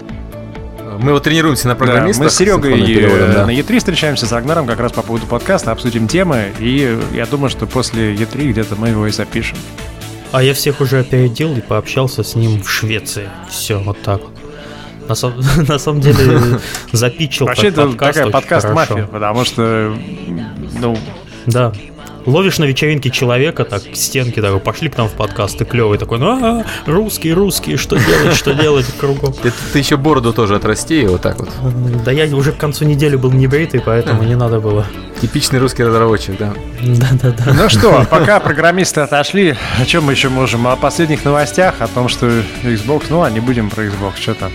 Мы 1.02 1.14
вот 1.14 1.24
тренируемся 1.24 1.68
на 1.68 1.76
программистах. 1.76 2.20
Да, 2.20 2.24
мы 2.26 2.30
с 2.30 2.36
Серегой 2.36 2.86
переводом, 2.86 3.34
да. 3.34 3.46
на 3.48 3.52
E3 3.52 3.80
встречаемся 3.80 4.28
с 4.28 4.32
Рагнаром 4.32 4.68
как 4.68 4.80
раз 4.80 4.92
по 4.92 5.02
поводу 5.02 5.26
подкаста, 5.26 5.72
обсудим 5.72 6.08
темы, 6.08 6.52
и 6.60 7.00
я 7.14 7.26
думаю, 7.26 7.50
что 7.50 7.66
после 7.66 8.14
E3 8.14 8.52
где-то 8.52 8.76
мы 8.76 8.90
его 8.90 9.08
и 9.08 9.12
запишем. 9.12 9.58
А 10.32 10.44
я 10.44 10.54
всех 10.54 10.80
уже 10.80 11.00
опередил 11.00 11.56
и 11.58 11.62
пообщался 11.62 12.24
с 12.24 12.36
ним 12.36 12.62
в 12.62 12.70
Швеции. 12.70 13.30
Все, 13.50 13.80
вот 13.80 14.02
так 14.02 14.22
вот. 14.22 14.32
На, 15.10 15.16
сам, 15.16 15.34
на 15.68 15.80
самом 15.80 16.02
деле 16.02 16.60
запичил 16.92 17.48
Вообще 17.48 17.70
это 17.70 17.92
такая 17.94 18.30
подкаст-мафия, 18.30 19.08
потому 19.08 19.44
что, 19.44 19.96
ну... 20.80 20.98
Да, 21.48 21.74
ловишь 22.26 22.60
на 22.60 22.66
вечеринке 22.66 23.10
человека, 23.10 23.66
так, 23.66 23.84
к 23.84 23.96
стенке 23.96 24.42
такой, 24.42 24.60
пошли 24.60 24.90
к 24.90 24.98
нам 24.98 25.08
в 25.08 25.14
подкаст, 25.14 25.58
ты 25.58 25.66
клевый 25.66 25.98
такой, 25.98 26.20
ну, 26.20 26.32
а, 26.44 26.66
русский, 26.86 27.34
русский, 27.34 27.78
что 27.78 27.98
делать, 27.98 28.36
что 28.36 28.54
делать 28.54 28.86
кругом. 29.00 29.34
Ты, 29.34 29.52
ты 29.74 29.80
еще 29.80 29.98
бороду 29.98 30.34
тоже 30.34 30.56
отрасти, 30.56 31.06
вот 31.06 31.22
так 31.22 31.40
вот. 31.40 31.50
Да 32.06 32.12
я 32.12 32.34
уже 32.36 32.52
к 32.52 32.58
концу 32.58 32.86
недели 32.86 33.16
был 33.16 33.32
не 33.32 33.48
бритый, 33.48 33.82
поэтому 33.82 34.24
не 34.24 34.36
надо 34.36 34.60
было. 34.60 34.86
Типичный 35.22 35.60
русский 35.60 35.84
разработчик, 35.84 36.38
да. 36.38 36.54
Да-да-да. 36.82 37.54
Ну 37.54 37.70
что, 37.70 38.06
пока 38.10 38.40
программисты 38.40 39.02
отошли, 39.02 39.56
о 39.80 39.86
чем 39.86 40.06
мы 40.06 40.14
еще 40.14 40.30
можем? 40.30 40.68
О 40.68 40.76
последних 40.76 41.26
новостях, 41.26 41.76
о 41.80 41.88
том, 41.88 42.08
что 42.08 42.28
Xbox, 42.64 43.06
ну, 43.10 43.22
а 43.22 43.30
не 43.30 43.40
будем 43.40 43.70
про 43.70 43.84
Xbox, 43.84 44.14
что 44.20 44.34
там. 44.34 44.52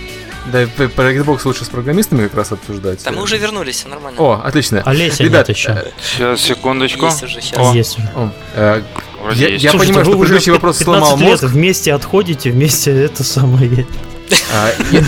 Да, 0.51 0.65
про 0.95 1.13
Xbox 1.13 1.41
лучше 1.45 1.65
с 1.65 1.69
программистами 1.69 2.23
как 2.23 2.35
раз 2.35 2.51
обсуждать. 2.51 3.03
Да 3.03 3.11
мы 3.11 3.23
уже 3.23 3.37
вернулись, 3.37 3.77
все 3.77 3.89
нормально. 3.89 4.19
О, 4.19 4.41
отлично. 4.43 4.81
Олеся 4.85 5.23
Ребят, 5.23 5.47
нет 5.47 5.57
еще. 5.57 5.91
Сейчас, 6.01 6.41
секундочку. 6.41 7.05
Есть 7.05 7.23
уже, 7.23 7.41
сейчас. 7.41 7.57
О. 7.59 7.73
Есть 7.73 7.97
уже. 7.99 8.07
О, 8.15 8.31
э, 8.55 8.81
я, 9.33 9.47
я 9.49 9.71
Слушайте, 9.71 9.77
понимаю, 9.77 10.05
что 10.05 10.17
предыдущий 10.17 10.51
вопрос 10.51 10.77
сломал 10.77 11.17
лет 11.17 11.29
мозг. 11.29 11.43
вместе 11.43 11.93
отходите, 11.93 12.51
вместе 12.51 12.91
это 12.91 13.23
самое. 13.23 13.85
А, 14.53 14.71
я, 14.91 15.01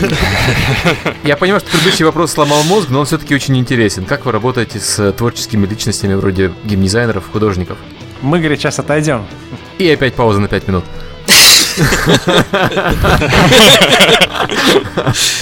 я 1.24 1.38
понимаю, 1.38 1.62
что 1.62 1.72
предыдущий 1.72 2.06
вопрос 2.06 2.32
сломал 2.34 2.64
мозг, 2.64 2.90
но 2.90 3.00
он 3.02 3.06
все-таки 3.06 3.34
очень 3.34 3.58
интересен. 3.58 4.06
Как 4.06 4.26
вы 4.26 4.32
работаете 4.32 4.80
с 4.80 5.12
творческими 5.14 5.66
личностями 5.66 6.14
вроде 6.14 6.52
геймдизайнеров, 6.66 7.30
художников? 7.32 7.78
Мы, 8.22 8.40
говорит, 8.40 8.60
сейчас 8.60 8.80
отойдем. 8.80 9.26
И 9.78 9.90
опять 9.90 10.16
пауза 10.16 10.40
на 10.40 10.48
5 10.48 10.68
минут. 10.68 10.84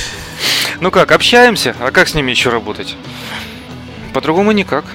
Ну 0.80 0.92
как, 0.92 1.12
общаемся? 1.12 1.76
А 1.80 1.92
как 1.92 2.08
с 2.08 2.14
ними 2.14 2.30
еще 2.30 2.50
работать? 2.50 2.96
По-другому 4.14 4.52
никак. 4.52 4.86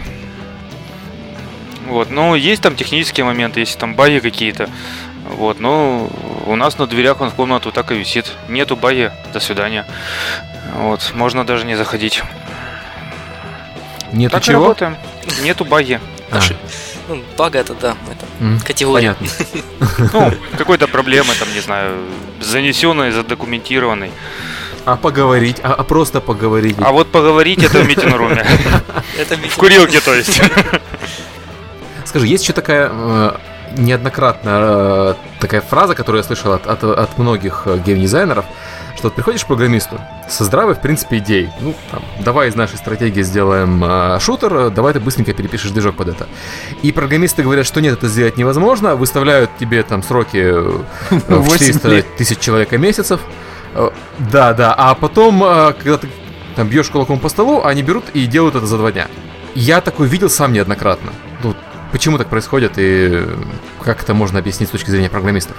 Вот, 1.87 2.11
но 2.11 2.37
есть 2.37 2.63
там 2.63 2.77
технические 2.77 3.25
моменты, 3.25 3.61
есть 3.61 3.79
там 3.79 3.97
баги 3.97 4.21
какие-то. 4.21 4.71
Вот, 5.29 5.61
но 5.61 6.09
у 6.47 6.57
нас 6.57 6.79
на 6.79 6.87
дверях 6.87 7.21
он 7.21 7.31
в 7.31 7.35
комнату 7.35 7.73
так 7.73 7.91
и 7.91 7.97
висит. 7.97 8.33
Нету 8.49 8.77
баги, 8.77 9.11
до 9.33 9.41
свидания. 9.41 9.87
Вот, 10.77 11.13
можно 11.15 11.45
даже 11.45 11.67
не 11.67 11.75
заходить. 11.75 12.23
Нету 14.13 14.33
так 14.33 14.43
чего? 14.43 14.63
работаем. 14.63 14.97
Нету 15.43 15.65
баги. 15.65 16.01
А. 16.31 16.41
Ну, 17.13 17.23
бага 17.37 17.59
это 17.59 17.75
да, 17.75 17.95
это 18.11 18.27
mm, 18.41 18.67
категория. 18.67 19.15
Понятно. 19.15 19.29
Ну, 20.15 20.33
какой-то 20.57 20.89
проблемы, 20.89 21.35
там, 21.39 21.53
не 21.53 21.61
знаю, 21.61 21.95
занесенной, 22.41 23.11
задокументированной. 23.11 24.11
А 24.87 24.97
поговорить, 24.97 25.59
а, 25.63 25.75
а 25.75 25.85
просто 25.85 26.23
поговорить. 26.23 26.77
А 26.81 26.91
вот 26.91 27.13
поговорить 27.13 27.63
это 27.63 27.81
в 27.81 27.87
митинг-руме. 27.87 28.47
В 29.51 29.57
курилке, 29.57 30.01
то 30.01 30.15
есть. 30.15 30.41
Скажи, 32.07 32.27
есть 32.27 32.45
еще 32.45 32.55
такая 32.55 32.91
э, 32.91 33.37
неоднократно 33.77 34.51
э, 34.51 35.15
такая 35.39 35.61
фраза, 35.61 35.95
которую 35.95 36.21
я 36.21 36.25
слышал 36.25 36.53
от, 36.53 36.67
от, 36.67 36.83
от 36.83 37.19
многих 37.19 37.63
э, 37.67 37.79
геймдизайнеров, 37.79 38.47
что 39.03 39.09
вот 39.09 39.17
приходишь 39.17 39.43
к 39.43 39.49
программисту 39.49 40.01
со 40.29 40.45
здравой, 40.45 40.77
в 40.77 40.81
принципе, 40.81 41.19
идеей. 41.19 41.51
Ну, 41.61 41.75
там, 41.91 42.05
давай 42.21 42.51
из 42.51 42.55
нашей 42.55 42.77
стратегии 42.77 43.23
сделаем 43.23 43.83
э, 43.85 44.21
шутер, 44.21 44.71
давай 44.71 44.93
ты 44.93 45.01
быстренько 45.01 45.35
перепишешь 45.35 45.73
движок 45.73 45.97
под 45.97 46.07
это. 46.11 46.29
И 46.83 46.93
программисты 46.93 47.43
говорят, 47.43 47.67
что 47.67 47.81
нет, 47.81 47.95
это 47.95 48.07
сделать 48.07 48.37
невозможно, 48.37 48.95
выставляют 48.95 49.51
тебе 49.59 49.83
там 49.83 50.05
сроки 50.05 50.37
э, 50.37 50.83
в 51.11 51.59
400 51.59 52.05
тысяч 52.17 52.39
человека 52.39 52.79
месяцев. 52.79 53.21
Э, 53.75 53.91
да, 54.31 54.55
да, 54.55 54.73
а 54.73 54.95
потом, 54.95 55.43
э, 55.43 55.73
когда 55.73 55.99
ты 55.99 56.09
там 56.55 56.69
бьешь 56.69 56.89
кулаком 56.89 57.19
по 57.19 57.29
столу, 57.29 57.65
они 57.65 57.83
берут 57.83 58.05
и 58.15 58.27
делают 58.27 58.55
это 58.55 58.67
за 58.67 58.79
два 58.79 58.93
дня. 58.93 59.09
Я 59.57 59.81
такой 59.81 60.07
видел 60.07 60.31
сам 60.31 60.53
неоднократно. 60.53 61.13
Ну, 61.43 61.57
почему 61.91 62.19
так 62.19 62.29
происходит 62.29 62.75
и 62.77 63.27
как 63.83 64.01
это 64.05 64.15
можно 64.15 64.39
объяснить 64.39 64.69
с 64.69 64.73
точки 64.73 64.91
зрения 64.91 65.11
программистов? 65.11 65.57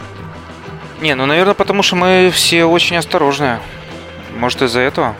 Не, 1.04 1.16
ну, 1.16 1.26
наверное, 1.26 1.54
потому 1.54 1.84
что 1.84 1.98
мы 1.98 2.32
все 2.34 2.64
очень 2.64 2.96
осторожные. 2.96 3.60
Может, 4.38 4.62
из-за 4.62 4.80
этого? 4.80 5.18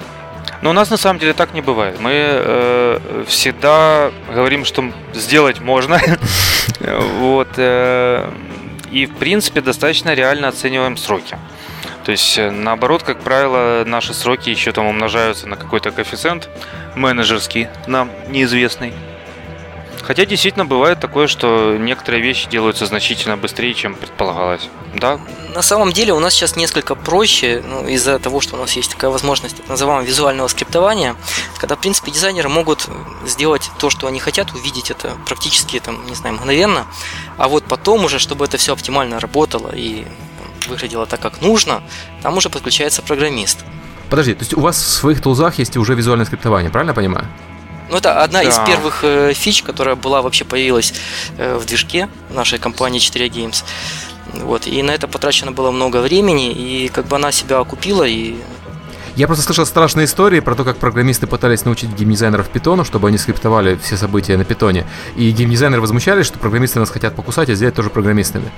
Но 0.62 0.70
у 0.70 0.74
нас 0.74 0.90
на 0.90 0.96
самом 0.96 1.20
деле 1.20 1.34
так 1.34 1.54
не 1.54 1.60
бывает. 1.60 2.00
Мы 2.00 2.12
э, 2.16 3.26
всегда 3.28 4.12
говорим, 4.34 4.64
что 4.64 4.86
сделать 5.14 5.60
можно. 5.60 6.00
Вот. 7.20 7.50
Э, 7.58 8.32
и, 8.92 9.06
в 9.06 9.16
принципе, 9.16 9.60
достаточно 9.60 10.14
реально 10.14 10.48
оцениваем 10.48 10.96
сроки. 10.96 11.38
То 12.06 12.12
есть, 12.12 12.38
э, 12.38 12.50
наоборот, 12.50 13.04
как 13.04 13.20
правило, 13.20 13.84
наши 13.86 14.14
сроки 14.14 14.50
еще 14.50 14.72
там 14.72 14.86
умножаются 14.86 15.50
на 15.50 15.58
какой-то 15.58 15.92
коэффициент 15.92 16.50
менеджерский, 16.96 17.68
нам 17.88 18.10
неизвестный. 18.30 18.94
Хотя 20.04 20.26
действительно 20.26 20.66
бывает 20.66 21.00
такое, 21.00 21.28
что 21.28 21.78
некоторые 21.78 22.22
вещи 22.22 22.50
делаются 22.50 22.86
значительно 22.86 23.38
быстрее, 23.38 23.74
чем 23.74 23.96
предполагалось. 23.96 24.70
Да? 24.94 25.18
На 25.56 25.62
самом 25.62 25.94
деле 25.94 26.14
у 26.14 26.20
нас 26.20 26.34
сейчас 26.34 26.58
несколько 26.58 26.94
проще, 26.94 27.64
ну, 27.66 27.88
из-за 27.88 28.20
того, 28.20 28.42
что 28.42 28.56
у 28.56 28.60
нас 28.60 28.74
есть 28.74 28.92
такая 28.92 29.10
возможность 29.10 29.58
так 29.58 29.70
называемого 29.70 30.06
визуального 30.06 30.48
скриптования, 30.50 31.16
когда, 31.58 31.76
в 31.76 31.80
принципе, 31.80 32.12
дизайнеры 32.12 32.50
могут 32.50 32.88
сделать 33.26 33.72
то, 33.80 33.90
что 33.90 34.08
они 34.08 34.20
хотят, 34.20 34.54
увидеть 34.54 34.92
это 34.92 35.16
практически, 35.26 35.80
там, 35.80 36.06
не 36.06 36.16
знаю, 36.16 36.36
мгновенно, 36.36 36.86
а 37.38 37.48
вот 37.48 37.64
потом 37.64 38.04
уже, 38.04 38.20
чтобы 38.20 38.44
это 38.44 38.58
все 38.58 38.74
оптимально 38.74 39.22
работало 39.22 39.72
и 39.74 40.06
выглядело 40.68 41.06
так, 41.06 41.22
как 41.22 41.42
нужно, 41.42 41.82
там 42.22 42.36
уже 42.36 42.50
подключается 42.50 43.02
программист. 43.02 43.60
Подожди, 44.10 44.34
то 44.34 44.42
есть 44.42 44.54
у 44.54 44.60
вас 44.60 44.76
в 44.76 44.90
своих 44.90 45.22
тулзах 45.22 45.60
есть 45.60 45.78
уже 45.78 45.96
визуальное 45.96 46.26
скриптование, 46.26 46.70
правильно 46.70 46.92
я 46.92 46.96
понимаю? 46.96 47.28
Ну, 47.90 47.98
это 47.98 48.24
одна 48.24 48.44
да. 48.44 48.50
из 48.50 48.58
первых 48.60 49.04
э, 49.04 49.34
фич, 49.34 49.64
которая 49.64 49.96
была 49.96 50.22
вообще 50.22 50.46
появилась 50.46 50.94
э, 51.38 51.58
в 51.58 51.66
движке 51.66 52.10
нашей 52.30 52.60
компании 52.60 53.00
4 53.00 53.28
Games. 53.28 53.64
Вот, 54.34 54.68
и 54.68 54.82
на 54.82 54.92
это 54.92 55.08
потрачено 55.08 55.52
было 55.52 55.72
много 55.72 55.98
времени, 55.98 56.52
и 56.52 56.90
как 56.90 57.06
бы 57.08 57.18
она 57.18 57.32
себя 57.32 57.60
окупила, 57.60 58.04
и 58.04 58.36
я 59.16 59.28
просто 59.28 59.44
слышал 59.46 59.66
страшные 59.68 60.06
истории 60.06 60.40
про 60.40 60.56
то, 60.56 60.64
как 60.64 60.78
программисты 60.78 61.28
пытались 61.28 61.66
научить 61.66 61.92
геймдизайнеров 61.92 62.50
питону, 62.50 62.84
чтобы 62.84 63.10
они 63.10 63.20
скриптовали 63.20 63.76
все 63.76 63.96
события 63.96 64.38
на 64.38 64.44
питоне. 64.44 64.88
И 65.16 65.30
геймдизайнеры 65.30 65.82
возмущались, 65.82 66.26
что 66.26 66.40
программисты 66.40 66.80
нас 66.80 66.90
хотят 66.90 67.16
покусать 67.16 67.50
и 67.50 67.54
сделать 67.54 67.76
тоже 67.76 67.92
программистами. 67.92 68.50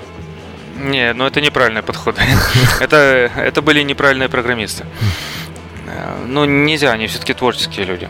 Не, 0.81 1.11
ну 1.13 1.25
это 1.25 1.41
неправильный 1.41 1.81
подход. 1.81 2.15
это, 2.79 3.31
это 3.35 3.61
были 3.61 3.81
неправильные 3.81 4.29
программисты. 4.29 4.85
Э, 5.87 6.23
ну, 6.25 6.45
нельзя, 6.45 6.91
они 6.91 7.07
все-таки 7.07 7.33
творческие 7.33 7.85
люди. 7.85 8.07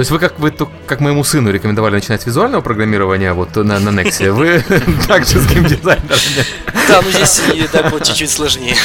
То 0.00 0.02
есть 0.02 0.12
вы 0.12 0.18
как 0.18 0.38
вы 0.38 0.50
как 0.86 1.00
моему 1.00 1.22
сыну 1.24 1.50
рекомендовали 1.50 1.96
начинать 1.96 2.22
с 2.22 2.26
визуального 2.26 2.62
программирования 2.62 3.34
вот 3.34 3.54
на, 3.56 3.78
на 3.78 3.90
Nexus, 3.90 4.30
вы 4.30 4.64
также 5.06 5.38
с 5.38 5.46
геймдизайнерами. 5.46 6.46
Да, 6.88 7.02
ну 7.02 7.10
здесь 7.10 7.42
так 7.70 7.92
вот 7.92 8.04
чуть-чуть 8.04 8.30
сложнее. 8.30 8.76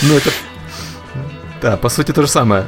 Ну 0.00 0.16
это... 0.16 0.30
Да, 1.60 1.76
по 1.76 1.90
сути 1.90 2.12
то 2.12 2.22
же 2.22 2.28
самое. 2.28 2.64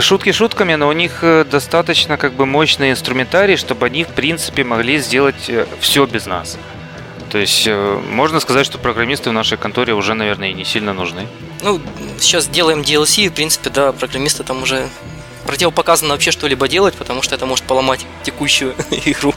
Шутки 0.00 0.32
шутками, 0.32 0.74
но 0.74 0.88
у 0.88 0.92
них 0.92 1.20
э, 1.22 1.44
достаточно 1.48 2.16
как 2.16 2.32
бы 2.32 2.44
мощный 2.44 2.90
инструментарий, 2.90 3.56
чтобы 3.56 3.86
они 3.86 4.02
в 4.02 4.08
принципе 4.08 4.64
могли 4.64 4.98
сделать 4.98 5.48
э, 5.48 5.66
все 5.78 6.06
без 6.06 6.26
нас. 6.26 6.58
То 7.30 7.38
есть 7.38 7.68
э, 7.68 8.00
можно 8.10 8.40
сказать, 8.40 8.66
что 8.66 8.78
программисты 8.78 9.30
в 9.30 9.32
нашей 9.32 9.58
конторе 9.58 9.94
уже, 9.94 10.14
наверное, 10.14 10.50
и 10.50 10.54
не 10.54 10.64
сильно 10.64 10.92
нужны. 10.92 11.28
Ну, 11.62 11.80
сейчас 12.18 12.48
делаем 12.48 12.80
DLC, 12.80 13.28
в 13.28 13.32
принципе, 13.32 13.70
да, 13.70 13.92
программисты 13.92 14.42
там 14.42 14.64
уже 14.64 14.88
противопоказано 15.50 16.12
вообще 16.12 16.30
что-либо 16.30 16.68
делать, 16.68 16.94
потому 16.94 17.22
что 17.22 17.34
это 17.34 17.44
может 17.44 17.64
поломать 17.64 18.06
текущую 18.22 18.72
игру. 18.90 19.34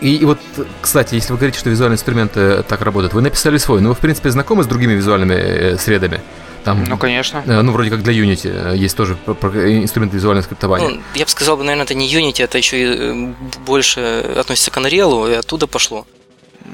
И, 0.00 0.16
и 0.16 0.24
вот, 0.24 0.38
кстати, 0.82 1.14
если 1.14 1.30
вы 1.32 1.38
говорите, 1.38 1.60
что 1.60 1.70
визуальные 1.70 1.94
инструменты 1.94 2.64
так 2.64 2.82
работают, 2.82 3.14
вы 3.14 3.22
написали 3.22 3.58
свой, 3.58 3.80
но 3.80 3.90
вы, 3.90 3.94
в 3.94 3.98
принципе, 3.98 4.30
знакомы 4.30 4.64
с 4.64 4.66
другими 4.66 4.94
визуальными 4.94 5.34
э, 5.34 5.78
средами? 5.78 6.20
Там, 6.64 6.82
ну, 6.82 6.98
конечно. 6.98 7.44
Э, 7.46 7.62
ну, 7.62 7.70
вроде 7.70 7.90
как 7.90 8.02
для 8.02 8.12
Unity 8.12 8.72
э, 8.72 8.76
есть 8.76 8.96
тоже 8.96 9.16
инструмент 9.24 10.12
визуального 10.12 10.44
скриптования. 10.44 10.88
Ну, 10.88 11.00
я 11.14 11.24
бы 11.24 11.30
сказал, 11.30 11.56
наверное, 11.58 11.84
это 11.84 11.94
не 11.94 12.12
Unity, 12.12 12.42
это 12.42 12.58
еще 12.58 12.76
и 12.76 13.34
больше 13.64 14.00
относится 14.36 14.72
к 14.72 14.76
Unreal, 14.78 15.32
и 15.32 15.34
оттуда 15.34 15.68
пошло. 15.68 16.06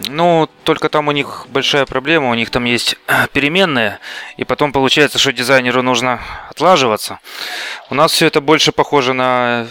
Ну, 0.09 0.49
только 0.64 0.88
там 0.88 1.09
у 1.09 1.12
них 1.12 1.47
большая 1.49 1.86
проблема, 1.86 2.30
у 2.30 2.34
них 2.34 2.51
там 2.51 2.64
есть 2.64 2.97
переменные, 3.32 3.99
и 4.36 4.45
потом 4.45 4.72
получается, 4.72 5.18
что 5.18 5.32
дизайнеру 5.32 5.82
нужно 5.82 6.20
отлаживаться. 6.51 7.18
У 7.90 7.95
нас 7.95 8.12
все 8.12 8.26
это 8.26 8.40
больше 8.40 8.72
похоже 8.72 9.12
на, 9.12 9.66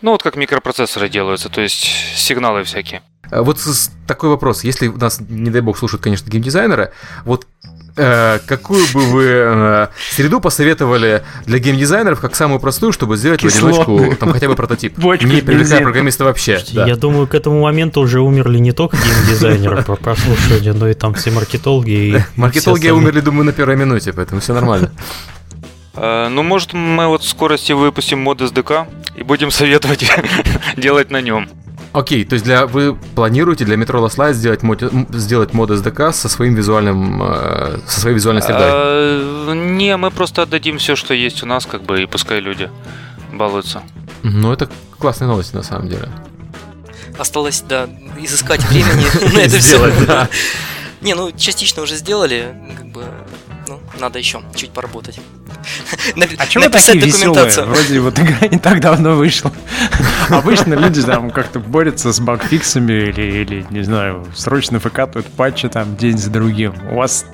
ну 0.00 0.12
вот 0.12 0.22
как 0.22 0.36
микропроцессоры 0.36 1.08
делаются, 1.08 1.48
то 1.48 1.60
есть 1.60 1.84
сигналы 2.16 2.64
всякие. 2.64 3.02
А 3.30 3.42
вот 3.42 3.58
такой 4.06 4.28
вопрос. 4.28 4.62
Если 4.62 4.88
у 4.88 4.98
нас, 4.98 5.20
не 5.20 5.50
дай 5.50 5.62
бог, 5.62 5.78
слушают, 5.78 6.02
конечно, 6.02 6.28
геймдизайнеры, 6.28 6.92
вот 7.24 7.46
Э, 7.94 8.38
какую 8.46 8.86
бы 8.94 9.00
вы 9.00 9.24
э, 9.26 9.88
среду 10.10 10.40
посоветовали 10.40 11.22
для 11.44 11.58
геймдизайнеров 11.58 12.20
как 12.20 12.34
самую 12.34 12.58
простую, 12.58 12.92
чтобы 12.92 13.18
сделать 13.18 13.40
Кислотную. 13.40 13.74
в 13.74 13.80
одиночку 13.82 14.16
там 14.16 14.32
хотя 14.32 14.48
бы 14.48 14.54
прототип? 14.54 14.96
не 14.98 15.42
привлекая 15.42 15.82
программиста 15.82 16.24
вообще. 16.24 16.62
Да. 16.72 16.86
Я 16.86 16.96
думаю, 16.96 17.26
к 17.26 17.34
этому 17.34 17.60
моменту 17.60 18.00
уже 18.00 18.20
умерли 18.20 18.58
не 18.58 18.72
только 18.72 18.96
геймдизайнеры 18.96 19.82
по 19.82 19.96
прослушиванию, 19.96 20.74
но 20.74 20.88
и 20.88 20.94
там 20.94 21.14
все 21.14 21.30
маркетологи. 21.30 21.90
И 21.90 22.22
маркетологи 22.36 22.88
умерли, 22.88 23.20
думаю, 23.20 23.44
на 23.44 23.52
первой 23.52 23.76
минуте, 23.76 24.12
поэтому 24.12 24.40
все 24.40 24.54
нормально. 24.54 24.90
Э, 25.94 26.28
ну, 26.28 26.42
может, 26.42 26.72
мы 26.72 27.06
вот 27.08 27.22
в 27.22 27.28
скорости 27.28 27.72
выпустим 27.72 28.18
мод 28.20 28.40
SDK 28.40 28.86
и 29.16 29.22
будем 29.22 29.50
советовать 29.50 30.10
делать 30.76 31.10
на 31.10 31.20
нем. 31.20 31.48
Окей, 31.92 32.24
то 32.24 32.34
есть 32.34 32.44
для, 32.44 32.66
вы 32.66 32.94
планируете 33.14 33.66
для 33.66 33.76
Metro 33.76 34.02
Last 34.02 34.16
Light 34.16 34.32
сделать, 34.32 34.62
мод, 34.62 34.82
сделать 35.10 35.52
мод 35.52 35.70
SDK 35.70 36.12
со 36.12 36.28
своим 36.30 36.54
визуальным, 36.54 37.22
э, 37.22 37.80
со 37.86 38.00
своей 38.00 38.14
визуальной 38.16 38.40
средой? 38.40 38.62
А, 38.64 39.52
не, 39.52 39.94
мы 39.98 40.10
просто 40.10 40.42
отдадим 40.42 40.78
все, 40.78 40.96
что 40.96 41.12
есть 41.12 41.42
у 41.42 41.46
нас, 41.46 41.66
как 41.66 41.82
бы, 41.82 42.02
и 42.02 42.06
пускай 42.06 42.40
люди 42.40 42.70
балуются. 43.30 43.82
Ну, 44.22 44.52
это 44.52 44.70
классная 44.98 45.28
новость, 45.28 45.52
на 45.52 45.62
самом 45.62 45.88
деле. 45.88 46.08
Осталось, 47.18 47.62
да, 47.68 47.88
изыскать 48.18 48.64
времени 48.70 49.34
на 49.34 49.40
это 49.40 49.58
все. 49.58 50.28
Не, 51.02 51.14
ну, 51.14 51.30
частично 51.32 51.82
уже 51.82 51.96
сделали, 51.96 52.54
как 52.74 52.86
бы, 52.86 53.04
ну, 53.68 53.80
надо 54.00 54.18
еще 54.18 54.42
чуть 54.54 54.70
поработать. 54.70 55.20
А 56.38 56.46
чего 56.46 56.68
такие 56.68 56.98
веселые? 56.98 57.64
Вроде 57.64 58.00
вот 58.00 58.18
игра 58.18 58.48
не 58.48 58.58
так 58.58 58.80
давно 58.80 59.14
вышла. 59.14 59.52
Обычно 60.28 60.74
люди 60.74 61.02
там 61.02 61.30
как-то 61.30 61.60
борются 61.60 62.12
с 62.12 62.20
багфиксами 62.20 62.92
или, 62.92 63.22
или, 63.22 63.66
не 63.70 63.82
знаю, 63.82 64.26
срочно 64.34 64.78
выкатывают 64.78 65.26
патчи 65.28 65.68
там 65.68 65.96
день 65.96 66.18
за 66.18 66.30
другим. 66.30 66.74
У 66.90 66.96
вас 66.96 67.26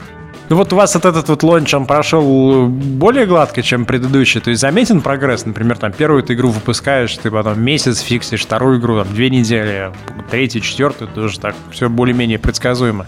ну 0.49 0.57
вот 0.57 0.73
у 0.73 0.77
вас 0.77 0.95
вот 0.95 1.05
этот 1.05 1.29
вот 1.29 1.43
лонч, 1.43 1.75
он 1.75 1.85
прошел 1.85 2.67
более 2.69 3.27
гладко, 3.27 3.63
чем 3.63 3.85
предыдущий. 3.85 4.41
То 4.41 4.49
есть 4.51 4.63
заметен 4.63 5.03
прогресс. 5.03 5.45
Например, 5.45 5.77
там 5.77 5.93
первую 5.93 6.23
ты 6.23 6.33
игру 6.33 6.51
выпускаешь, 6.51 7.15
ты 7.19 7.31
потом 7.31 7.61
месяц 7.61 8.01
фиксишь, 8.01 8.43
вторую 8.43 8.81
игру 8.81 8.99
там 8.99 9.13
две 9.13 9.29
недели, 9.29 9.93
третью, 10.31 10.63
четвертую, 10.63 11.09
тоже 11.09 11.39
так 11.39 11.55
все 11.71 11.91
более-менее 11.91 12.39
предсказуемо. 12.39 13.07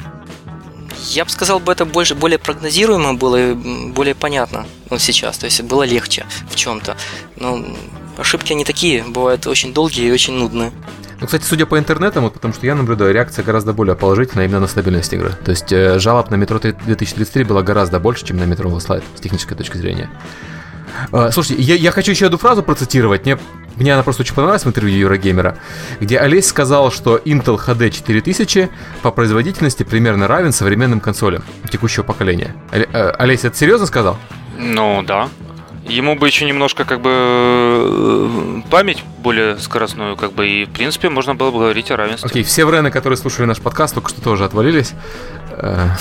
Я 1.08 1.24
бы 1.24 1.30
сказал, 1.30 1.60
бы 1.60 1.72
это 1.72 1.84
больше, 1.84 2.14
более 2.14 2.38
прогнозируемо 2.38 3.14
было 3.14 3.52
и 3.52 3.54
более 3.54 4.14
понятно 4.14 4.66
ну, 4.90 4.98
сейчас. 4.98 5.38
То 5.38 5.46
есть 5.46 5.62
было 5.62 5.82
легче 5.82 6.26
в 6.48 6.56
чем-то. 6.56 6.96
Но 7.36 7.64
ошибки 8.18 8.52
они 8.52 8.64
такие, 8.64 9.02
бывают 9.02 9.46
очень 9.46 9.72
долгие 9.72 10.06
и 10.06 10.12
очень 10.12 10.34
нудные. 10.34 10.72
Ну, 11.20 11.26
кстати, 11.26 11.44
судя 11.44 11.66
по 11.66 11.78
интернетам, 11.78 12.24
вот 12.24 12.34
потому 12.34 12.54
что 12.54 12.64
я 12.66 12.74
наблюдаю, 12.74 13.12
реакция 13.12 13.44
гораздо 13.44 13.72
более 13.74 13.94
положительная 13.94 14.46
именно 14.46 14.60
на 14.60 14.66
стабильность 14.66 15.12
игры. 15.12 15.32
То 15.44 15.50
есть 15.50 15.70
э, 15.70 15.98
жалоб 15.98 16.30
на 16.30 16.36
метро 16.36 16.58
2033 16.58 17.44
было 17.44 17.62
гораздо 17.62 18.00
больше, 18.00 18.24
чем 18.24 18.38
на 18.38 18.44
метро 18.44 18.70
Last 18.70 19.02
с 19.16 19.20
технической 19.20 19.56
точки 19.56 19.76
зрения. 19.76 20.08
Э, 21.12 21.30
слушайте, 21.30 21.62
я, 21.62 21.74
я 21.74 21.90
хочу 21.90 22.12
еще 22.12 22.26
одну 22.26 22.38
фразу 22.38 22.62
процитировать. 22.62 23.26
Мне 23.26 23.38
мне 23.80 23.94
она 23.94 24.02
просто 24.02 24.22
очень 24.22 24.34
понравилась 24.34 24.64
в 24.64 24.68
интервью 24.68 24.98
Еврогеймера, 24.98 25.56
где 26.00 26.18
Олесь 26.18 26.46
сказал, 26.46 26.92
что 26.92 27.16
Intel 27.16 27.58
HD 27.58 27.90
4000 27.90 28.70
по 29.02 29.10
производительности 29.10 29.82
примерно 29.82 30.28
равен 30.28 30.52
современным 30.52 31.00
консолям 31.00 31.42
текущего 31.70 32.02
поколения. 32.02 32.54
Э, 32.72 33.10
Олесь, 33.18 33.44
это 33.44 33.56
серьезно 33.56 33.86
сказал? 33.86 34.18
Ну, 34.58 35.02
да. 35.02 35.28
Ему 35.88 36.14
бы 36.14 36.26
еще 36.26 36.44
немножко 36.44 36.84
как 36.84 37.00
бы 37.00 37.10
э, 37.10 38.60
память 38.70 39.02
более 39.18 39.58
скоростную, 39.58 40.16
как 40.16 40.32
бы, 40.32 40.46
и 40.46 40.64
в 40.66 40.70
принципе 40.70 41.08
можно 41.08 41.34
было 41.34 41.50
бы 41.50 41.58
говорить 41.58 41.90
о 41.90 41.96
равенстве. 41.96 42.28
Окей, 42.28 42.42
okay, 42.42 42.46
все 42.46 42.64
врены, 42.66 42.90
которые 42.90 43.16
слушали 43.16 43.46
наш 43.46 43.60
подкаст, 43.60 43.94
только 43.94 44.10
что 44.10 44.20
тоже 44.20 44.44
отвалились. 44.44 44.92
Э. 45.52 45.88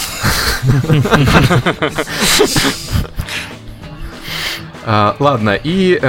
А, 4.92 5.16
ладно, 5.20 5.60
и 5.62 6.00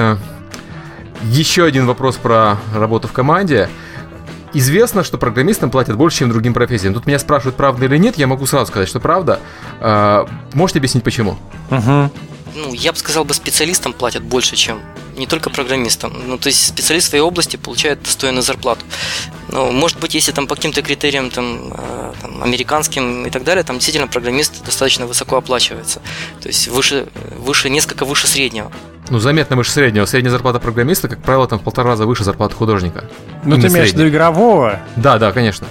еще 1.24 1.64
один 1.64 1.86
вопрос 1.86 2.16
про 2.16 2.56
работу 2.74 3.08
в 3.08 3.12
команде. 3.12 3.68
Известно, 4.52 5.04
что 5.04 5.16
программистам 5.16 5.70
платят 5.70 5.96
больше, 5.96 6.18
чем 6.18 6.30
другим 6.30 6.54
профессиям. 6.54 6.92
Тут 6.92 7.06
меня 7.06 7.18
спрашивают, 7.18 7.56
правда 7.56 7.84
или 7.84 7.96
нет, 7.98 8.18
я 8.18 8.26
могу 8.26 8.46
сразу 8.46 8.66
сказать, 8.66 8.88
что 8.88 8.98
правда. 8.98 9.38
А, 9.80 10.26
можете 10.54 10.80
объяснить, 10.80 11.04
почему? 11.04 11.36
Угу. 11.70 12.10
Ну, 12.54 12.72
я 12.72 12.92
бы 12.92 12.98
сказал, 12.98 13.24
бы 13.24 13.34
специалистам 13.34 13.92
платят 13.92 14.22
больше, 14.22 14.56
чем 14.56 14.80
не 15.16 15.26
только 15.26 15.50
программистам. 15.50 16.12
Ну, 16.26 16.38
то 16.38 16.48
есть 16.48 16.66
специалист 16.66 17.06
в 17.06 17.10
своей 17.10 17.22
области 17.22 17.56
получает 17.56 18.02
достойную 18.02 18.42
зарплату. 18.42 18.84
Ну, 19.48 19.70
может 19.70 19.98
быть, 20.00 20.14
если 20.14 20.32
там 20.32 20.46
по 20.46 20.54
каким-то 20.54 20.82
критериям 20.82 21.30
там, 21.30 21.72
э, 21.72 22.12
там, 22.22 22.42
американским 22.42 23.26
и 23.26 23.30
так 23.30 23.44
далее, 23.44 23.62
там 23.62 23.76
действительно 23.76 24.06
программист 24.06 24.64
достаточно 24.64 25.06
высоко 25.06 25.36
оплачивается. 25.36 26.00
То 26.40 26.48
есть 26.48 26.68
выше, 26.68 27.08
выше 27.36 27.70
несколько 27.70 28.04
выше 28.04 28.26
среднего. 28.26 28.72
Ну, 29.10 29.18
заметно 29.18 29.56
выше 29.56 29.72
среднего. 29.72 30.06
Средняя 30.06 30.30
зарплата 30.30 30.58
программиста, 30.60 31.08
как 31.08 31.22
правило, 31.22 31.46
там 31.46 31.58
в 31.58 31.62
полтора 31.62 31.90
раза 31.90 32.06
выше 32.06 32.24
зарплаты 32.24 32.54
художника. 32.54 33.04
Ну, 33.44 33.60
ты 33.60 33.66
имеешь 33.66 33.90
в 33.90 33.94
виду 33.94 34.08
игрового? 34.08 34.80
Да, 34.96 35.18
да, 35.18 35.32
конечно. 35.32 35.66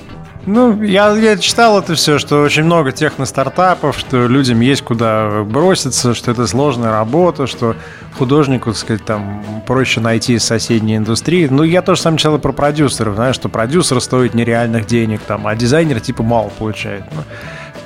Ну, 0.52 0.82
я, 0.82 1.16
я 1.16 1.38
читал 1.38 1.78
это 1.78 1.94
все, 1.94 2.18
что 2.18 2.42
очень 2.42 2.64
много 2.64 2.92
техно-стартапов, 2.92 3.96
что 4.00 4.26
людям 4.26 4.62
есть 4.62 4.82
куда 4.82 5.44
броситься, 5.44 6.16
что 6.16 6.32
это 6.32 6.48
сложная 6.48 6.90
работа, 6.90 7.46
что 7.46 7.76
художнику, 8.18 8.72
так 8.72 8.80
сказать, 8.80 9.06
там 9.06 9.44
проще 9.68 10.00
найти 10.00 10.34
из 10.34 10.44
соседней 10.44 10.98
индустрии. 10.98 11.48
Ну, 11.52 11.62
я 11.62 11.84
тоже 11.84 12.02
сам 12.02 12.18
читал 12.18 12.40
про 12.40 12.52
продюсеров, 12.52 13.14
знаешь, 13.14 13.36
что 13.36 13.48
продюсер 13.48 14.02
стоит 14.02 14.34
нереальных 14.34 14.88
денег, 14.88 15.22
там, 15.22 15.46
а 15.46 15.56
дизайнер 15.56 16.00
типа 16.00 16.24
мало 16.24 16.50
получает. 16.50 17.04
Ну, 17.12 17.22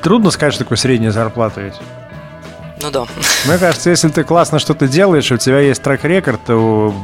трудно 0.02 0.32
сказать, 0.32 0.54
что 0.54 0.64
такое 0.64 0.78
средняя 0.78 1.12
зарплата 1.12 1.60
ведь. 1.60 1.76
Ну 2.82 2.92
да. 2.92 3.04
Мне 3.46 3.58
кажется, 3.58 3.90
если 3.90 4.08
ты 4.08 4.24
классно 4.24 4.60
что-то 4.60 4.88
делаешь, 4.88 5.30
у 5.34 5.38
тебя 5.38 5.60
есть 5.60 5.84
трек-рекорд, 5.84 6.40
то 6.46 6.96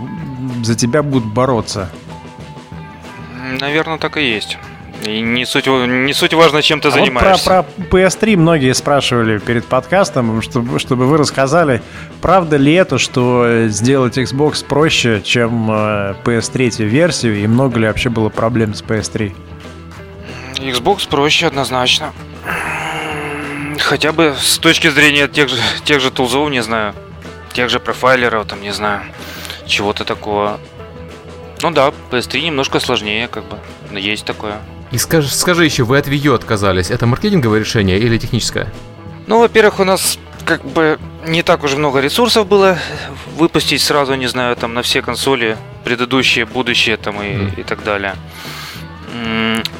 за 0.64 0.76
тебя 0.76 1.03
будут 1.03 1.34
бороться. 1.34 1.89
Наверное, 3.60 3.97
так 3.97 4.16
и 4.16 4.24
есть. 4.24 4.57
И 5.05 5.21
не 5.21 5.45
суть, 5.45 5.65
не 5.67 6.13
суть 6.13 6.33
важно, 6.33 6.61
чем 6.61 6.81
ты 6.81 6.89
а 6.89 6.91
занимаешься. 6.91 7.49
Вот 7.49 7.65
про, 7.65 7.83
про 7.83 7.99
PS3 7.99 8.35
многие 8.35 8.73
спрашивали 8.73 9.37
перед 9.37 9.65
подкастом, 9.65 10.41
чтобы, 10.41 10.79
чтобы 10.79 11.07
вы 11.07 11.17
рассказали, 11.17 11.81
правда 12.21 12.57
ли 12.57 12.73
это, 12.73 12.97
что 12.97 13.67
сделать 13.67 14.17
Xbox 14.17 14.65
проще, 14.65 15.21
чем 15.23 15.71
э, 15.71 16.15
PS3 16.25 16.83
версию, 16.83 17.41
и 17.41 17.47
много 17.47 17.79
ли 17.79 17.87
вообще 17.87 18.09
было 18.09 18.29
проблем 18.29 18.73
с 18.73 18.83
PS3? 18.83 19.33
Xbox 20.57 21.07
проще 21.07 21.47
однозначно. 21.47 22.11
Хотя 23.79 24.11
бы 24.11 24.35
с 24.37 24.57
точки 24.57 24.89
зрения 24.89 25.29
тех 25.29 25.47
же, 25.47 25.55
тех 25.85 26.01
же 26.01 26.11
тулзов, 26.11 26.49
не 26.49 26.61
знаю, 26.61 26.93
тех 27.53 27.69
же 27.69 27.79
профайлеров, 27.79 28.47
там, 28.47 28.61
не 28.61 28.71
знаю, 28.71 29.03
чего-то 29.65 30.03
такого. 30.03 30.59
Ну 31.61 31.71
да, 31.71 31.93
PS3 32.11 32.41
немножко 32.41 32.81
сложнее, 32.81 33.29
как 33.29 33.45
бы, 33.45 33.57
но 33.91 33.99
есть 33.99 34.25
такое. 34.25 34.57
И 34.91 34.97
скажи, 34.97 35.29
скажи 35.29 35.65
еще, 35.65 35.83
вы 35.83 35.97
от 35.97 36.07
Wii 36.07 36.17
U 36.27 36.33
отказались. 36.33 36.89
Это 36.89 37.05
маркетинговое 37.05 37.59
решение 37.59 37.99
или 37.99 38.17
техническое? 38.17 38.71
Ну, 39.27 39.39
во-первых, 39.39 39.79
у 39.79 39.83
нас 39.83 40.17
как 40.45 40.65
бы 40.65 40.97
не 41.27 41.43
так 41.43 41.63
уж 41.63 41.75
много 41.75 41.99
ресурсов 41.99 42.47
было 42.47 42.79
выпустить 43.37 43.81
сразу, 43.81 44.15
не 44.15 44.27
знаю, 44.27 44.55
там 44.55 44.73
на 44.73 44.81
все 44.81 45.01
консоли, 45.01 45.57
предыдущие, 45.83 46.45
будущие 46.45 46.97
там 46.97 47.21
и, 47.21 47.25
mm. 47.25 47.59
и 47.59 47.63
так 47.63 47.83
далее. 47.83 48.15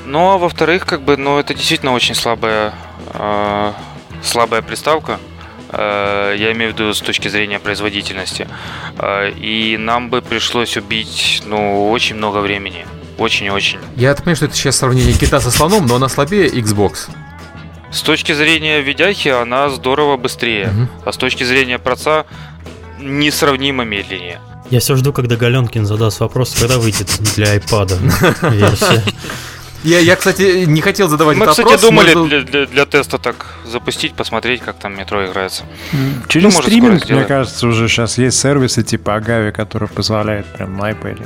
Ну, 0.06 0.30
а 0.30 0.38
во-вторых, 0.38 0.86
как 0.86 1.02
бы, 1.02 1.18
ну, 1.18 1.40
это 1.40 1.54
действительно 1.54 1.94
очень 1.94 2.16
слабая, 2.16 2.74
э, 3.14 3.74
слабая 4.22 4.62
приставка. 4.62 5.20
Э, 5.72 6.36
я 6.38 6.52
имею 6.52 6.74
в 6.74 6.74
виду 6.74 6.94
с 6.94 7.00
точки 7.00 7.28
зрения 7.28 7.60
производительности. 7.60 8.48
Э, 8.98 9.30
и 9.32 9.78
нам 9.78 10.10
бы 10.10 10.22
пришлось 10.22 10.78
убить, 10.78 11.44
ну, 11.46 11.90
очень 11.90 12.16
много 12.16 12.40
времени. 12.40 12.86
Очень-очень. 13.20 13.80
Я 13.96 14.14
так 14.14 14.24
понимаю, 14.24 14.38
что 14.38 14.46
это 14.46 14.56
сейчас 14.56 14.78
сравнение 14.78 15.14
кита 15.14 15.40
со 15.42 15.52
слоном, 15.52 15.86
но 15.86 15.96
она 15.96 16.08
слабее 16.10 16.48
Xbox. 16.48 17.10
С 17.92 18.02
точки 18.02 18.32
зрения 18.32 18.82
видяхи 18.82 19.30
она 19.30 19.70
здорово 19.70 20.16
быстрее, 20.16 20.70
угу. 20.70 20.88
а 21.06 21.12
с 21.12 21.18
точки 21.18 21.44
зрения 21.44 21.80
проца 21.80 22.26
несравнимо 23.00 23.84
медленнее. 23.84 24.40
Я 24.70 24.80
все 24.80 24.96
жду, 24.96 25.12
когда 25.12 25.36
Галенкин 25.36 25.86
задаст 25.86 26.20
вопрос, 26.20 26.56
когда 26.58 26.78
выйдет 26.78 27.08
для 27.36 27.56
iPad 27.56 28.52
версия. 28.52 29.04
Я, 29.84 30.00
я, 30.00 30.18
кстати, 30.18 30.66
не 30.66 30.82
хотел 30.82 31.08
задавать 31.08 31.38
Мы, 31.38 31.46
этот 31.46 31.54
кстати, 31.54 31.66
вопрос. 31.66 31.82
думали 31.82 32.14
был... 32.14 32.28
для, 32.28 32.42
для, 32.42 32.66
для 32.66 32.86
теста 32.86 33.18
так 33.18 33.46
запустить, 33.66 34.14
посмотреть, 34.14 34.62
как 34.62 34.78
там 34.78 34.98
метро 34.98 35.26
играется. 35.26 35.64
Через 36.28 36.54
ну, 36.54 36.62
стриминг, 36.62 37.10
мне 37.10 37.24
кажется, 37.24 37.66
уже 37.66 37.88
сейчас 37.88 38.18
есть 38.18 38.38
сервисы 38.38 38.84
типа 38.84 39.16
Агави, 39.16 39.52
которые 39.52 39.88
позволяют 39.88 40.48
прям 40.48 40.78
на 40.78 40.92
iPad. 40.92 41.26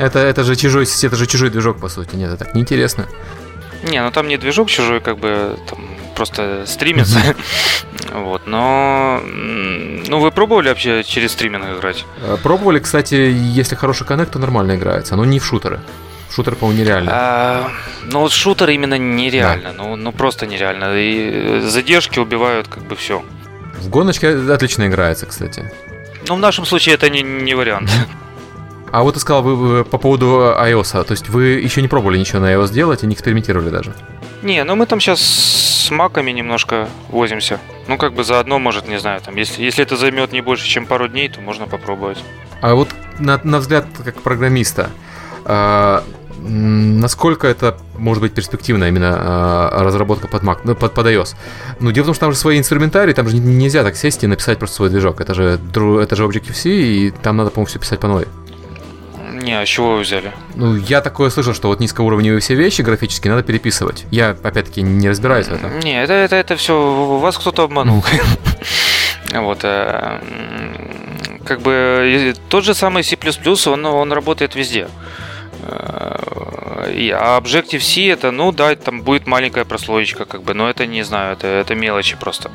Это, 0.00 0.18
это 0.18 0.44
же 0.44 0.56
чужой 0.56 0.86
это 1.02 1.16
же 1.16 1.26
чужой 1.26 1.50
движок, 1.50 1.78
по 1.78 1.90
сути. 1.90 2.16
Нет, 2.16 2.30
это 2.30 2.44
так 2.44 2.54
неинтересно. 2.54 3.06
Не, 3.82 4.02
ну 4.02 4.10
там 4.10 4.28
не 4.28 4.38
движок 4.38 4.70
чужой, 4.70 5.00
как 5.00 5.18
бы 5.18 5.58
там 5.68 5.78
просто 6.16 6.64
стримится. 6.66 7.20
Вот, 8.12 8.46
но... 8.46 9.20
Ну, 9.22 10.18
вы 10.18 10.32
пробовали 10.32 10.68
вообще 10.68 11.04
через 11.04 11.30
стриминг 11.30 11.78
играть? 11.78 12.04
Э, 12.22 12.36
пробовали, 12.42 12.80
кстати, 12.80 13.14
если 13.14 13.76
хороший 13.76 14.04
коннект, 14.04 14.32
то 14.32 14.40
нормально 14.40 14.74
играется, 14.74 15.14
но 15.14 15.24
не 15.24 15.38
в 15.38 15.44
шутеры. 15.44 15.80
Шутер, 16.28 16.56
по-моему, 16.56 16.80
нереально. 16.80 17.10
А, 17.14 17.70
ну, 18.10 18.20
вот 18.20 18.32
шутер 18.32 18.70
именно 18.70 18.98
нереально. 18.98 19.72
Да. 19.76 19.84
Ну, 19.84 19.96
ну, 19.96 20.12
просто 20.12 20.46
нереально. 20.46 20.96
И 20.96 21.60
задержки 21.60 22.18
убивают 22.18 22.66
как 22.66 22.82
бы 22.82 22.96
все. 22.96 23.22
В 23.78 23.88
гоночке 23.88 24.30
отлично 24.52 24.88
играется, 24.88 25.26
кстати. 25.26 25.72
Ну, 26.26 26.34
в 26.34 26.40
нашем 26.40 26.66
случае 26.66 26.96
это 26.96 27.08
не, 27.10 27.22
не 27.22 27.54
вариант. 27.54 27.90
А 28.92 29.02
вот 29.02 29.14
ты 29.14 29.20
сказал 29.20 29.42
вы, 29.42 29.56
вы 29.56 29.84
по 29.84 29.98
поводу 29.98 30.26
iOS, 30.26 31.04
то 31.04 31.12
есть 31.12 31.28
вы 31.28 31.60
еще 31.60 31.80
не 31.80 31.88
пробовали 31.88 32.18
ничего 32.18 32.40
на 32.40 32.52
iOS 32.52 32.72
делать 32.72 33.04
и 33.04 33.06
не 33.06 33.14
экспериментировали 33.14 33.70
даже? 33.70 33.94
Не, 34.42 34.64
ну 34.64 34.74
мы 34.74 34.86
там 34.86 35.00
сейчас 35.00 35.20
с 35.20 35.90
маками 35.90 36.30
немножко 36.30 36.88
возимся. 37.08 37.60
Ну, 37.88 37.98
как 37.98 38.14
бы 38.14 38.24
заодно, 38.24 38.58
может, 38.58 38.88
не 38.88 38.98
знаю, 38.98 39.20
там, 39.20 39.36
если, 39.36 39.62
если 39.62 39.82
это 39.82 39.96
займет 39.96 40.32
не 40.32 40.40
больше, 40.40 40.66
чем 40.66 40.86
пару 40.86 41.08
дней, 41.08 41.28
то 41.28 41.40
можно 41.40 41.66
попробовать. 41.66 42.18
А 42.60 42.74
вот 42.74 42.88
на, 43.18 43.40
на 43.44 43.58
взгляд 43.58 43.86
как 44.04 44.20
программиста, 44.22 44.90
э, 45.44 46.00
насколько 46.38 47.46
это 47.46 47.76
может 47.96 48.22
быть 48.22 48.32
перспективно 48.34 48.88
именно 48.88 49.70
э, 49.72 49.82
разработка 49.82 50.28
под 50.28 50.42
Mac, 50.42 50.58
ну, 50.64 50.74
под, 50.74 50.94
под 50.94 51.06
iOS? 51.06 51.36
Ну, 51.80 51.92
дело 51.92 52.04
в 52.04 52.06
том, 52.06 52.14
что 52.14 52.26
там 52.26 52.32
же 52.32 52.38
свои 52.38 52.58
инструментарии, 52.58 53.12
там 53.12 53.28
же 53.28 53.36
нельзя 53.36 53.82
так 53.82 53.96
сесть 53.96 54.24
и 54.24 54.26
написать 54.26 54.58
просто 54.58 54.76
свой 54.76 54.90
движок. 54.90 55.20
Это 55.20 55.34
же, 55.34 55.60
это 55.70 56.16
же 56.16 56.24
Objective-C, 56.24 56.70
и 56.70 57.10
там 57.10 57.36
надо, 57.36 57.50
по-моему, 57.50 57.66
все 57.66 57.78
писать 57.78 58.00
по 58.00 58.08
новой. 58.08 58.26
Не, 59.42 59.58
а 59.58 59.64
с 59.64 59.68
чего 59.68 59.94
вы 59.94 60.00
взяли? 60.00 60.32
Ну, 60.54 60.76
я 60.76 61.00
такое 61.00 61.30
слышал, 61.30 61.54
что 61.54 61.68
вот 61.68 61.80
низкоуровневые 61.80 62.40
все 62.40 62.54
вещи 62.54 62.82
графические 62.82 63.32
надо 63.32 63.42
переписывать. 63.42 64.04
Я, 64.10 64.36
опять-таки, 64.42 64.82
не 64.82 65.08
разбираюсь 65.08 65.46
в 65.46 65.52
этом. 65.52 65.78
Не, 65.80 66.02
это, 66.02 66.12
это, 66.12 66.36
это 66.36 66.56
все, 66.56 67.18
вас 67.18 67.38
кто-то 67.38 67.64
обманул. 67.64 68.04
Вот. 69.32 69.60
Э, 69.62 70.20
как 71.44 71.60
бы 71.60 72.34
тот 72.48 72.64
же 72.64 72.74
самый 72.74 73.04
C++, 73.04 73.16
он, 73.66 73.86
он 73.86 74.12
работает 74.12 74.56
везде. 74.56 74.88
Э, 75.62 76.16
а 77.14 77.40
Objective-C 77.40 78.08
это, 78.08 78.32
ну 78.32 78.50
да, 78.52 78.74
там 78.74 79.02
будет 79.02 79.26
маленькая 79.26 79.64
прослоечка, 79.64 80.24
как 80.24 80.42
бы, 80.42 80.54
но 80.54 80.68
это 80.68 80.86
не 80.86 81.02
знаю, 81.04 81.34
это, 81.34 81.46
это 81.46 81.74
мелочи 81.74 82.16
просто. 82.16 82.50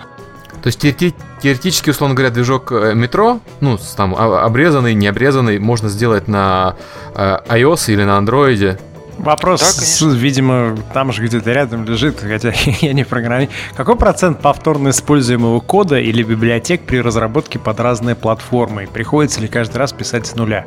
То 0.65 0.69
есть 0.69 0.79
теоретически, 0.79 1.91
условно 1.91 2.15
говоря, 2.15 2.31
движок 2.33 2.71
э, 2.71 2.95
метро, 2.95 3.39
ну, 3.61 3.77
там 3.95 4.15
обрезанный, 4.15 4.95
не 4.95 5.05
обрезанный, 5.05 5.59
можно 5.59 5.89
сделать 5.89 6.27
на 6.27 6.75
э, 7.13 7.37
iOS 7.49 7.93
или 7.93 8.03
на 8.03 8.17
Android. 8.17 8.81
Вопрос, 9.19 9.61
да, 10.01 10.07
видимо, 10.07 10.75
там 10.91 11.13
же 11.13 11.23
где-то 11.23 11.51
рядом 11.51 11.85
лежит, 11.85 12.19
хотя 12.19 12.51
я 12.81 12.93
не 12.93 13.03
программист. 13.03 13.51
Какой 13.75 13.95
процент 13.95 14.41
повторно 14.41 14.89
используемого 14.89 15.59
кода 15.59 15.99
или 15.99 16.23
библиотек 16.23 16.81
при 16.81 16.97
разработке 16.97 17.59
под 17.59 17.79
разные 17.79 18.15
платформы? 18.15 18.87
Приходится 18.91 19.41
ли 19.41 19.47
каждый 19.47 19.77
раз 19.77 19.93
писать 19.93 20.25
с 20.25 20.33
нуля? 20.33 20.65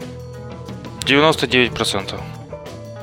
99%. 1.07 2.21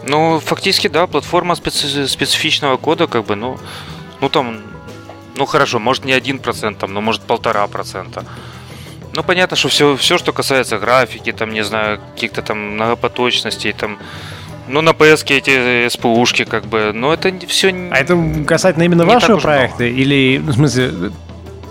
Ну, 0.07 0.39
фактически, 0.39 0.87
да, 0.87 1.07
платформа 1.07 1.55
специ- 1.55 2.07
специфичного 2.07 2.77
кода, 2.77 3.07
как 3.07 3.25
бы, 3.25 3.35
ну, 3.35 3.57
ну 4.21 4.29
там 4.29 4.61
ну 5.37 5.45
хорошо, 5.45 5.79
может 5.79 6.05
не 6.05 6.13
один 6.13 6.39
процент, 6.39 6.77
там, 6.77 6.93
но 6.93 7.01
может 7.01 7.21
полтора 7.21 7.67
процента. 7.67 8.25
Ну, 9.13 9.23
понятно, 9.23 9.55
что 9.55 9.69
все, 9.69 9.95
все, 9.95 10.17
что 10.17 10.33
касается 10.33 10.77
графики, 10.77 11.31
там, 11.31 11.53
не 11.53 11.63
знаю, 11.63 11.99
каких-то 12.13 12.41
там 12.41 12.73
многопоточностей, 12.73 13.71
там, 13.71 13.97
ну, 14.67 14.81
на 14.81 14.89
PS 14.89 15.23
эти 15.29 15.87
СПУшки, 15.87 16.43
как 16.43 16.65
бы, 16.65 16.91
но 16.93 17.13
это 17.13 17.33
все... 17.47 17.69
А 17.91 17.97
это 17.97 18.17
касательно 18.45 18.83
именно 18.83 19.05
вашего 19.05 19.37
проекта? 19.37 19.85
Или, 19.85 20.37
в 20.37 20.53
смысле, 20.53 21.11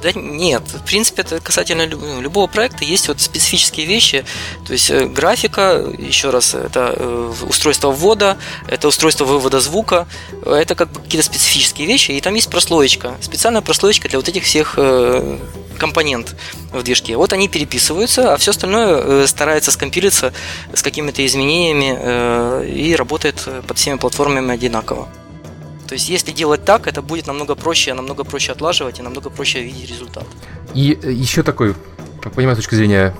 да 0.05 0.13
нет, 0.13 0.63
в 0.69 0.85
принципе, 0.85 1.23
это 1.23 1.41
касательно 1.41 1.87
ну, 1.87 2.21
любого 2.21 2.47
проекта. 2.47 2.85
Есть 2.85 3.09
вот 3.09 3.23
специфические 3.23 3.87
вещи, 3.87 4.27
то 4.67 4.75
есть 4.75 4.91
э, 4.91 5.07
графика, 5.07 5.83
еще 5.97 6.29
раз, 6.29 6.53
это 6.55 6.95
э, 6.95 7.33
устройство 7.49 7.91
ввода, 7.91 8.37
это 8.69 8.87
устройство 8.87 9.25
вывода 9.25 9.61
звука, 9.61 10.07
это 10.45 10.75
как 10.75 10.93
бы 10.93 11.01
какие-то 11.01 11.25
специфические 11.27 11.87
вещи, 11.87 12.11
и 12.11 12.21
там 12.21 12.35
есть 12.35 12.51
прослоечка, 12.51 13.15
специальная 13.23 13.63
прослоечка 13.63 14.11
для 14.11 14.19
вот 14.19 14.29
этих 14.29 14.45
всех 14.45 14.75
э, 14.77 15.39
компонент 15.79 16.37
в 16.71 16.83
движке. 16.83 17.17
Вот 17.17 17.33
они 17.33 17.49
переписываются, 17.49 18.35
а 18.35 18.37
все 18.37 18.51
остальное 18.51 19.27
старается 19.27 19.71
скомпилиться 19.71 20.35
с 20.75 20.83
какими-то 20.83 21.25
изменениями 21.25 22.69
и 22.71 22.95
работает 22.95 23.49
под 23.67 23.79
всеми 23.79 23.97
платформами 23.97 24.53
одинаково. 24.53 25.09
То 25.87 25.95
есть, 25.95 26.09
если 26.09 26.33
делать 26.33 26.65
так, 26.65 26.87
это 26.87 27.03
будет 27.03 27.27
намного 27.27 27.55
проще, 27.55 27.95
намного 27.95 28.25
проще 28.25 28.53
отлаживать 28.53 28.99
и 28.99 29.03
намного 29.03 29.31
проще 29.31 29.63
видеть 29.63 29.91
результат. 29.91 30.25
И 30.75 30.99
э, 31.03 31.13
еще 31.13 31.43
такой, 31.43 31.75
понимаю, 32.35 32.57
с 32.57 32.59
точки 32.61 32.75
зрения 32.75 33.15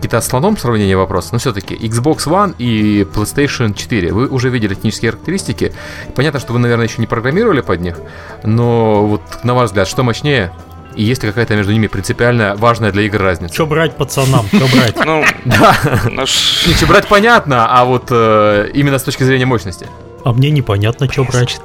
кита 0.00 0.20
с 0.20 0.28
слоном 0.28 0.56
сравнение 0.56 0.96
вопроса, 0.96 1.30
но 1.32 1.38
все-таки 1.38 1.74
Xbox 1.74 2.26
One 2.26 2.54
и 2.58 3.02
PlayStation 3.02 3.74
4. 3.74 4.12
Вы 4.12 4.28
уже 4.28 4.50
видели 4.50 4.74
технические 4.74 5.10
характеристики. 5.12 5.72
Понятно, 6.14 6.38
что 6.38 6.52
вы, 6.52 6.58
наверное, 6.58 6.86
еще 6.86 6.98
не 6.98 7.06
программировали 7.06 7.60
под 7.60 7.80
них, 7.80 7.98
но 8.44 9.06
вот 9.06 9.22
на 9.42 9.54
ваш 9.54 9.70
взгляд, 9.70 9.88
что 9.88 10.02
мощнее? 10.02 10.52
И 10.94 11.02
есть 11.02 11.22
ли 11.22 11.28
какая-то 11.28 11.54
между 11.56 11.72
ними 11.72 11.88
принципиально 11.88 12.56
важная 12.56 12.90
для 12.90 13.02
игр 13.02 13.20
разница? 13.20 13.52
Что 13.52 13.66
брать 13.66 13.96
пацанам? 13.96 14.46
Что 14.46 14.66
брать? 14.74 15.04
Ну, 15.04 15.24
да. 15.44 16.26
Что 16.26 16.86
брать 16.86 17.06
понятно, 17.06 17.66
а 17.68 17.84
вот 17.84 18.06
э, 18.10 18.70
именно 18.72 18.98
с 18.98 19.02
точки 19.02 19.22
зрения 19.22 19.44
мощности. 19.44 19.86
А 20.24 20.32
мне 20.32 20.50
непонятно, 20.50 21.10
что 21.10 21.24
брать. 21.24 21.60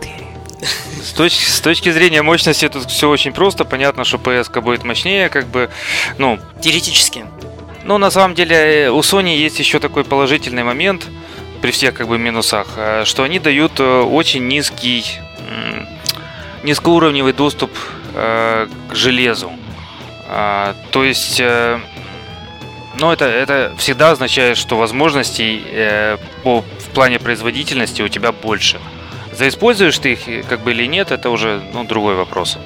С 1.04 1.14
точки, 1.14 1.44
с 1.44 1.62
точки 1.62 1.92
зрения 1.92 2.22
мощности 2.22 2.70
тут 2.70 2.90
все 2.90 3.10
очень 3.10 3.34
просто. 3.34 3.66
Понятно, 3.66 4.04
что 4.04 4.18
PS 4.18 4.62
будет 4.62 4.84
мощнее, 4.84 5.30
как 5.30 5.48
бы, 5.48 5.70
ну... 6.18 6.40
Теоретически. 6.62 7.26
Ну, 7.84 7.98
на 7.98 8.12
самом 8.12 8.36
деле, 8.36 8.92
у 8.92 9.00
Sony 9.00 9.36
есть 9.36 9.60
еще 9.60 9.80
такой 9.80 10.04
положительный 10.04 10.64
момент, 10.64 11.08
при 11.62 11.72
всех 11.72 11.94
как 11.94 12.08
бы 12.08 12.18
минусах, 12.18 12.68
э, 12.76 13.04
что 13.06 13.24
они 13.24 13.40
дают 13.40 13.80
э, 13.80 14.02
очень 14.02 14.48
низкий, 14.48 15.06
низкоуровневый 16.64 17.34
доступ 17.34 17.72
э, 18.14 18.68
к 18.90 18.96
железу. 18.96 19.52
А, 20.28 20.76
то 20.92 21.04
есть, 21.04 21.42
ну, 23.00 23.12
это, 23.12 23.26
это 23.26 23.74
всегда 23.78 24.12
означает, 24.12 24.58
что 24.58 24.78
возможностей 24.78 25.62
по, 26.44 26.62
в 26.62 26.90
плане 26.94 27.20
производительности 27.20 28.02
у 28.02 28.08
тебя 28.08 28.32
больше. 28.32 28.80
Заиспользуешь 29.42 29.98
ты 29.98 30.14
их 30.14 30.46
как 30.46 30.60
бы 30.62 30.70
или 30.70 30.86
нет, 30.86 31.10
это 31.10 31.32
уже 31.32 31.64
ну, 31.74 31.84
другой 31.84 32.14
вопрос. 32.14 32.60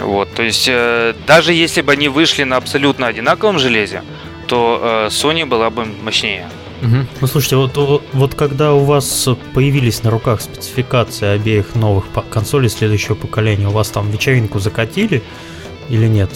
Вот, 0.00 0.30
то 0.34 0.42
есть 0.42 0.68
э, 0.68 1.14
даже 1.26 1.54
если 1.54 1.80
бы 1.80 1.92
они 1.92 2.10
вышли 2.10 2.42
на 2.42 2.58
абсолютно 2.58 3.06
одинаковом 3.06 3.58
железе, 3.58 4.02
то 4.48 5.06
э, 5.06 5.08
Sony 5.08 5.46
была 5.46 5.70
бы 5.70 5.86
мощнее. 5.86 6.46
Угу. 6.82 7.06
Ну 7.22 7.26
слушайте, 7.26 7.56
вот, 7.56 7.74
вот, 7.78 8.04
вот 8.12 8.34
когда 8.34 8.74
у 8.74 8.84
вас 8.84 9.26
появились 9.54 10.02
на 10.02 10.10
руках 10.10 10.42
спецификации 10.42 11.28
обеих 11.28 11.74
новых 11.74 12.04
консолей 12.28 12.68
следующего 12.68 13.14
поколения, 13.14 13.68
у 13.68 13.72
вас 13.72 13.88
там 13.88 14.10
вечеринку 14.10 14.58
закатили 14.58 15.22
или 15.88 16.06
нет? 16.06 16.28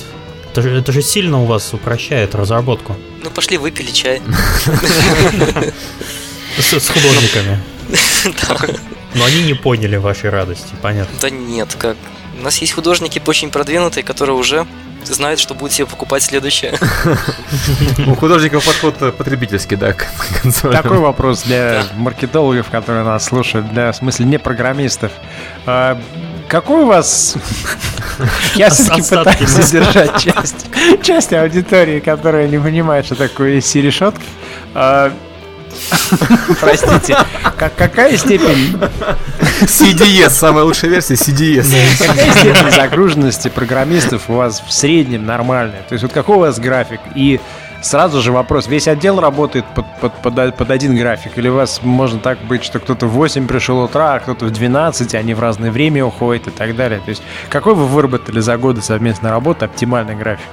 Это 0.50 0.62
же, 0.62 0.70
это 0.70 0.92
же 0.92 1.02
сильно 1.02 1.42
у 1.42 1.44
вас 1.44 1.74
упрощает 1.74 2.34
разработку. 2.34 2.96
Ну 3.22 3.28
пошли 3.28 3.58
выпили 3.58 3.90
чай. 3.90 4.22
С 6.58 6.88
художниками. 6.88 7.60
Но 9.16 9.24
они 9.24 9.42
не 9.42 9.54
поняли 9.54 9.96
вашей 9.96 10.30
радости, 10.30 10.74
понятно. 10.82 11.18
Да 11.20 11.30
нет, 11.30 11.74
как. 11.78 11.96
У 12.38 12.42
нас 12.42 12.58
есть 12.58 12.72
художники 12.74 13.20
очень 13.26 13.50
продвинутые, 13.50 14.04
которые 14.04 14.36
уже 14.36 14.66
знают, 15.04 15.40
что 15.40 15.54
будут 15.54 15.72
себе 15.72 15.86
покупать 15.86 16.22
следующее. 16.22 16.74
У 18.06 18.14
художников 18.14 18.64
подход 18.64 19.16
потребительский, 19.16 19.76
да, 19.76 19.92
к 19.92 20.06
Такой 20.62 20.98
вопрос 20.98 21.42
для 21.42 21.84
маркетологов, 21.96 22.68
которые 22.70 23.04
нас 23.04 23.24
слушают, 23.24 23.72
для, 23.72 23.92
в 23.92 23.96
смысле, 23.96 24.26
не 24.26 24.38
программистов. 24.38 25.12
А, 25.64 25.98
какой 26.48 26.82
у 26.82 26.86
вас... 26.86 27.36
Я 28.54 28.70
все-таки 28.70 29.02
пытаюсь 29.02 29.48
задержать 29.48 30.18
часть, 30.20 30.66
часть 31.02 31.32
аудитории, 31.32 32.00
которая 32.00 32.48
не 32.48 32.58
понимает, 32.58 33.06
что 33.06 33.14
такое 33.14 33.60
C-решетка. 33.60 34.22
Простите, 36.60 37.16
как, 37.58 37.74
какая 37.74 38.16
степень... 38.16 38.78
CDS, 39.62 40.30
самая 40.30 40.64
лучшая 40.64 40.90
версия 40.90 41.14
CDS. 41.14 41.66
Какая 41.98 42.32
степень 42.32 42.70
загруженности 42.70 43.48
программистов 43.48 44.28
у 44.28 44.34
вас 44.34 44.62
в 44.66 44.72
среднем 44.72 45.24
нормальная? 45.26 45.82
То 45.88 45.94
есть 45.94 46.02
вот 46.02 46.12
какой 46.12 46.36
у 46.36 46.40
вас 46.40 46.58
график? 46.58 47.00
И 47.14 47.40
сразу 47.82 48.20
же 48.20 48.32
вопрос, 48.32 48.66
весь 48.66 48.88
отдел 48.88 49.20
работает 49.20 49.64
под, 49.74 49.86
под, 50.00 50.14
под, 50.14 50.56
под 50.56 50.70
один 50.70 50.96
график? 50.96 51.36
Или 51.36 51.48
у 51.48 51.54
вас 51.54 51.80
можно 51.82 52.18
так 52.18 52.38
быть, 52.40 52.64
что 52.64 52.78
кто-то 52.78 53.06
в 53.06 53.12
8 53.12 53.46
пришел 53.46 53.80
утра, 53.82 54.14
а 54.14 54.20
кто-то 54.20 54.46
в 54.46 54.50
12, 54.50 55.14
они 55.14 55.34
в 55.34 55.40
разное 55.40 55.70
время 55.70 56.04
уходят 56.04 56.48
и 56.48 56.50
так 56.50 56.76
далее? 56.76 57.00
То 57.04 57.10
есть 57.10 57.22
какой 57.48 57.74
вы 57.74 57.86
выработали 57.86 58.40
за 58.40 58.56
годы 58.56 58.82
совместной 58.82 59.30
работы 59.30 59.64
оптимальный 59.64 60.16
график? 60.16 60.48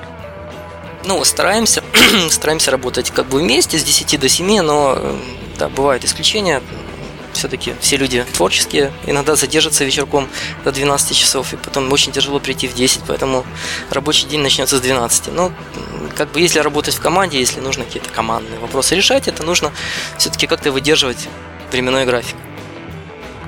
Ну, 1.06 1.24
стараемся, 1.26 1.84
стараемся 2.30 2.72
работать 2.72 3.12
как 3.12 3.28
бы 3.28 3.40
вместе 3.40 3.78
с 3.78 3.84
10 3.84 4.20
до 4.20 4.30
7, 4.30 4.62
но 4.62 4.96
э, 4.98 5.16
да, 5.60 5.70
бывают 5.70 6.06
исключения. 6.06 6.62
Все-таки 7.34 7.74
все 7.80 7.98
люди 7.98 8.24
творческие, 8.34 8.92
иногда 9.08 9.36
задержатся 9.36 9.84
вечерком 9.84 10.30
до 10.64 10.72
12 10.72 11.18
часов, 11.18 11.52
и 11.54 11.58
потом 11.58 11.92
очень 11.92 12.12
тяжело 12.12 12.40
прийти 12.40 12.68
в 12.68 12.76
10, 12.76 13.02
поэтому 13.08 13.44
рабочий 13.90 14.28
день 14.28 14.42
начнется 14.42 14.78
с 14.78 14.82
12. 14.82 15.34
Но 15.34 15.52
как 16.16 16.32
бы 16.32 16.40
если 16.40 16.60
работать 16.60 16.94
в 16.94 17.02
команде, 17.02 17.40
если 17.40 17.60
нужно 17.60 17.86
какие-то 17.86 18.10
командные 18.12 18.60
вопросы 18.60 18.96
решать, 18.96 19.28
это 19.28 19.44
нужно 19.44 19.72
все-таки 20.18 20.46
как-то 20.46 20.72
выдерживать 20.72 21.28
временной 21.72 22.06
график. 22.06 22.36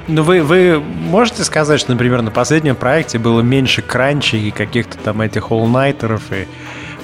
Ну, 0.08 0.24
вы, 0.24 0.42
вы 0.44 0.80
можете 0.80 1.44
сказать, 1.44 1.80
что, 1.80 1.92
например, 1.92 2.22
на 2.22 2.32
последнем 2.32 2.76
проекте 2.76 3.18
было 3.18 3.42
меньше 3.42 3.82
кранчей 3.82 4.48
и 4.48 4.52
каких-то 4.52 4.98
там 4.98 5.22
этих 5.22 5.52
all-nighterов 5.52 6.22
и 6.32 6.48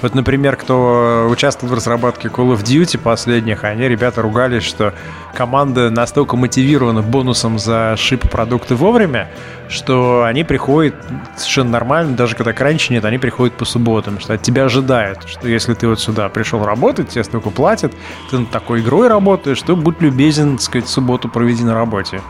вот, 0.01 0.15
например, 0.15 0.55
кто 0.55 1.27
участвовал 1.29 1.73
в 1.73 1.77
разработке 1.77 2.27
Call 2.27 2.53
of 2.53 2.63
Duty 2.63 2.97
последних, 2.97 3.63
они, 3.63 3.87
ребята, 3.87 4.21
ругались, 4.21 4.63
что 4.63 4.93
команда 5.35 5.89
настолько 5.89 6.35
мотивирована 6.35 7.01
бонусом 7.01 7.59
за 7.59 7.95
шип 7.97 8.29
продукты 8.29 8.75
вовремя, 8.75 9.29
что 9.69 10.23
они 10.23 10.43
приходят 10.43 10.95
совершенно 11.37 11.71
нормально, 11.71 12.15
даже 12.15 12.35
когда 12.35 12.53
кранчи 12.53 12.91
нет, 12.93 13.05
они 13.05 13.17
приходят 13.17 13.55
по 13.55 13.65
субботам, 13.65 14.19
что 14.19 14.33
от 14.33 14.41
тебя 14.41 14.65
ожидают, 14.65 15.27
что 15.27 15.47
если 15.47 15.73
ты 15.73 15.87
вот 15.87 15.99
сюда 15.99 16.29
пришел 16.29 16.63
работать, 16.65 17.09
тебе 17.09 17.23
столько 17.23 17.49
платят, 17.51 17.93
ты 18.29 18.39
над 18.39 18.49
такой 18.49 18.81
игрой 18.81 19.07
работаешь, 19.07 19.57
что 19.57 19.75
будь 19.75 20.01
любезен, 20.01 20.57
так 20.57 20.61
сказать, 20.61 20.89
субботу 20.89 21.29
проведи 21.29 21.63
на 21.63 21.73
работе. 21.73 22.21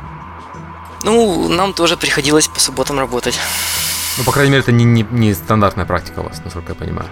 Ну, 1.03 1.47
нам 1.49 1.73
тоже 1.73 1.97
приходилось 1.97 2.47
по 2.47 2.59
субботам 2.59 2.99
работать. 2.99 3.39
Ну, 4.17 4.23
по 4.23 4.31
крайней 4.31 4.51
мере, 4.51 4.61
это 4.61 4.71
не, 4.71 4.83
не, 4.83 5.05
не 5.09 5.33
стандартная 5.33 5.85
практика 5.85 6.19
у 6.19 6.23
вас, 6.23 6.41
насколько 6.43 6.73
я 6.73 6.75
понимаю. 6.75 7.07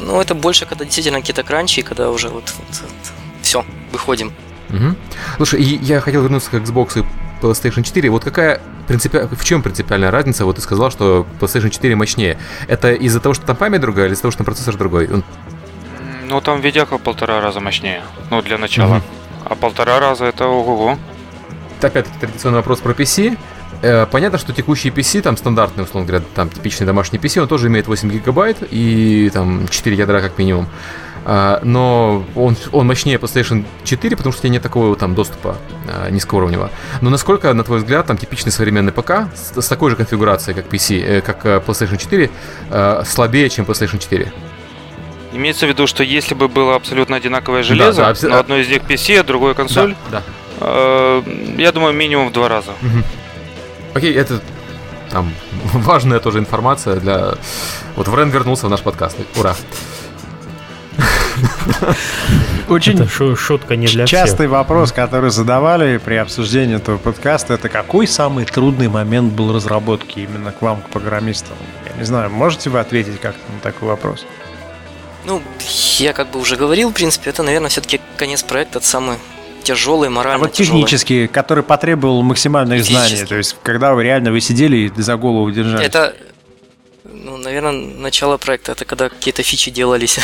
Ну, 0.00 0.20
это 0.20 0.34
больше, 0.34 0.66
когда 0.66 0.84
действительно 0.84 1.20
какие-то 1.20 1.42
кранчи, 1.42 1.82
когда 1.82 2.10
уже 2.10 2.28
вот, 2.28 2.52
вот, 2.56 2.82
вот 2.82 3.12
все, 3.42 3.64
выходим. 3.92 4.32
Угу. 4.70 4.94
Слушай, 5.36 5.62
я 5.62 6.00
хотел 6.00 6.22
вернуться 6.22 6.50
к 6.50 6.54
Xbox 6.54 7.00
и 7.00 7.04
PlayStation 7.40 7.82
4. 7.82 8.10
Вот 8.10 8.24
какая 8.24 8.60
принципи... 8.86 9.28
в 9.30 9.44
чем 9.44 9.62
принципиальная 9.62 10.10
разница? 10.10 10.44
Вот 10.44 10.56
ты 10.56 10.62
сказал, 10.62 10.90
что 10.90 11.26
PlayStation 11.40 11.70
4 11.70 11.96
мощнее. 11.96 12.38
Это 12.66 12.92
из-за 12.92 13.20
того, 13.20 13.34
что 13.34 13.46
там 13.46 13.56
память 13.56 13.80
другая, 13.80 14.06
или 14.06 14.14
из-за 14.14 14.22
того, 14.22 14.32
что 14.32 14.38
там 14.38 14.46
процессор 14.46 14.76
другой? 14.76 15.08
Ну, 16.28 16.40
там 16.40 16.60
видяка 16.60 16.98
в 16.98 17.00
полтора 17.00 17.40
раза 17.40 17.60
мощнее. 17.60 18.02
Ну, 18.30 18.42
для 18.42 18.58
начала. 18.58 18.96
Угу. 18.96 19.04
А 19.44 19.54
полтора 19.54 20.00
раза 20.00 20.26
это 20.26 20.46
ого-го. 20.46 20.98
Опять-таки 21.80 22.18
традиционный 22.18 22.58
вопрос 22.58 22.80
про 22.80 22.92
PC. 22.92 23.38
Э, 23.82 24.06
понятно, 24.06 24.38
что 24.38 24.52
текущий 24.52 24.90
PC, 24.90 25.22
там 25.22 25.36
стандартный, 25.36 25.84
условно 25.84 26.06
говоря, 26.08 26.24
там 26.34 26.50
типичный 26.50 26.86
домашний 26.86 27.18
PC, 27.18 27.40
он 27.40 27.48
тоже 27.48 27.68
имеет 27.68 27.86
8 27.86 28.10
гигабайт 28.10 28.58
и 28.70 29.30
там 29.32 29.68
4 29.68 29.96
ядра 29.96 30.20
как 30.20 30.38
минимум. 30.38 30.68
Uh, 31.24 31.60
но 31.62 32.24
он, 32.36 32.56
он 32.72 32.86
мощнее 32.86 33.18
PlayStation 33.18 33.64
4, 33.84 34.16
потому 34.16 34.32
что 34.32 34.40
у 34.40 34.42
тебя 34.44 34.52
нет 34.52 34.62
такого 34.62 34.96
там 34.96 35.14
доступа 35.14 35.56
uh, 35.86 36.10
низкоуровневого. 36.10 36.70
Но 37.02 37.10
насколько, 37.10 37.52
на 37.52 37.64
твой 37.64 37.80
взгляд, 37.80 38.06
там 38.06 38.16
типичный 38.16 38.50
современный 38.50 38.92
ПК 38.92 39.28
с, 39.34 39.60
с 39.60 39.68
такой 39.68 39.90
же 39.90 39.96
конфигурацией, 39.96 40.54
как 40.56 40.72
PC, 40.72 41.04
э, 41.04 41.20
как 41.20 41.44
э, 41.44 41.60
PlayStation 41.66 41.98
4, 41.98 42.30
э, 42.70 43.02
слабее, 43.04 43.50
чем 43.50 43.66
PlayStation 43.66 43.98
4? 43.98 44.32
Имеется 45.34 45.66
в 45.66 45.68
виду, 45.68 45.86
что 45.86 46.02
если 46.02 46.34
бы 46.34 46.48
было 46.48 46.74
абсолютно 46.74 47.16
одинаковое 47.16 47.62
железо, 47.62 48.00
да, 48.00 48.14
да, 48.14 48.28
но 48.28 48.38
одно 48.38 48.56
из 48.56 48.68
них 48.68 48.82
PC, 48.82 49.18
а 49.18 49.22
другое 49.22 49.52
консоль, 49.52 49.96
да, 50.10 50.22
да. 50.22 50.22
Э, 50.60 51.22
я 51.58 51.72
думаю, 51.72 51.92
минимум 51.92 52.30
в 52.30 52.32
два 52.32 52.48
раза. 52.48 52.70
Угу. 52.70 53.04
Окей, 53.94 54.14
это 54.14 54.40
там 55.10 55.32
важная 55.72 56.20
тоже 56.20 56.38
информация 56.38 56.96
для... 56.96 57.34
Вот 57.96 58.08
Врен 58.08 58.30
вернулся 58.30 58.66
в 58.66 58.70
наш 58.70 58.82
подкаст. 58.82 59.16
Ура! 59.36 59.54
Очень 62.68 62.94
это 63.00 63.36
шутка 63.36 63.76
не 63.76 63.86
для 63.86 64.06
частый 64.06 64.46
всех. 64.46 64.50
вопрос, 64.50 64.92
который 64.92 65.30
задавали 65.30 65.98
при 65.98 66.16
обсуждении 66.16 66.76
этого 66.76 66.98
подкаста, 66.98 67.54
это 67.54 67.68
какой 67.68 68.06
самый 68.06 68.44
трудный 68.44 68.88
момент 68.88 69.32
был 69.32 69.54
разработки 69.54 70.20
именно 70.20 70.52
к 70.52 70.60
вам, 70.60 70.82
к 70.82 70.88
программистам? 70.88 71.56
Я 71.90 71.96
не 71.98 72.04
знаю, 72.04 72.30
можете 72.30 72.70
вы 72.70 72.80
ответить 72.80 73.20
как-то 73.20 73.40
на 73.52 73.60
такой 73.60 73.88
вопрос? 73.88 74.26
Ну, 75.24 75.42
я 75.98 76.12
как 76.12 76.30
бы 76.30 76.40
уже 76.40 76.56
говорил, 76.56 76.90
в 76.90 76.94
принципе, 76.94 77.30
это, 77.30 77.42
наверное, 77.42 77.70
все-таки 77.70 78.00
конец 78.16 78.42
проекта, 78.42 78.78
это 78.78 78.86
самый 78.86 79.16
тяжелый, 79.62 80.08
морально 80.08 80.44
А 80.44 80.48
вот 80.48 80.52
тяжелый. 80.52 80.82
технический, 80.82 81.26
который 81.26 81.62
потребовал 81.64 82.22
максимальных 82.22 82.84
знаний, 82.84 83.24
то 83.24 83.36
есть 83.36 83.56
когда 83.62 83.94
вы 83.94 84.04
реально 84.04 84.32
вы 84.32 84.40
сидели 84.40 84.76
и 84.76 85.00
за 85.00 85.16
голову 85.16 85.50
держали. 85.50 85.84
Это, 85.84 86.14
ну, 87.04 87.36
наверное, 87.36 87.72
начало 87.72 88.36
проекта, 88.36 88.72
это 88.72 88.84
когда 88.84 89.08
какие-то 89.08 89.42
фичи 89.42 89.70
делались. 89.70 90.18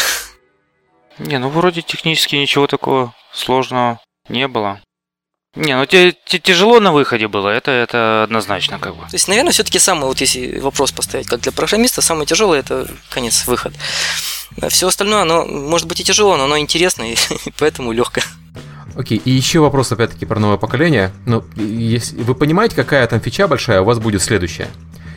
Не, 1.19 1.39
ну 1.39 1.48
вроде 1.48 1.82
технически 1.82 2.36
ничего 2.36 2.66
такого 2.66 3.15
сложного 3.32 4.01
не 4.28 4.48
было. 4.48 4.81
Не, 5.55 5.77
ну 5.77 5.86
тебе 5.86 6.12
тяжело 6.40 6.81
на 6.81 6.93
выходе 6.93 7.28
было, 7.28 7.48
это, 7.48 7.70
это 7.70 8.24
однозначно 8.24 8.81
как 8.81 8.97
бы. 8.97 9.02
То 9.02 9.15
есть, 9.15 9.28
наверное, 9.28 9.52
все-таки 9.52 9.78
самый, 9.78 10.06
вот 10.06 10.20
если 10.20 10.59
вопрос 10.59 10.90
поставить, 10.90 11.28
как 11.28 11.40
для 11.40 11.52
программиста, 11.52 12.02
самый 12.02 12.27
тяжелый 12.27 12.59
это 12.59 12.89
конец 13.11 13.47
выход. 13.47 13.73
А 14.61 14.69
все 14.69 14.89
остальное, 14.89 15.23
оно 15.23 15.47
может 15.47 15.86
быть 15.86 16.01
и 16.01 16.05
тяжело, 16.05 16.36
но 16.36 16.44
оно 16.44 16.59
интересно, 16.59 17.05
и 17.12 17.16
поэтому 17.56 17.93
легкое. 17.93 18.24
Окей, 18.96 19.20
и 19.24 19.30
еще 19.30 19.60
вопрос 19.60 19.90
опять-таки 19.92 20.24
про 20.24 20.38
новое 20.38 20.56
поколение. 20.56 21.10
Ну, 21.26 21.42
если 21.56 22.22
вы 22.22 22.34
понимаете, 22.34 22.76
какая 22.76 23.06
там 23.06 23.20
фича 23.20 23.48
большая 23.48 23.80
у 23.80 23.84
вас 23.84 23.98
будет 23.98 24.22
следующая? 24.22 24.68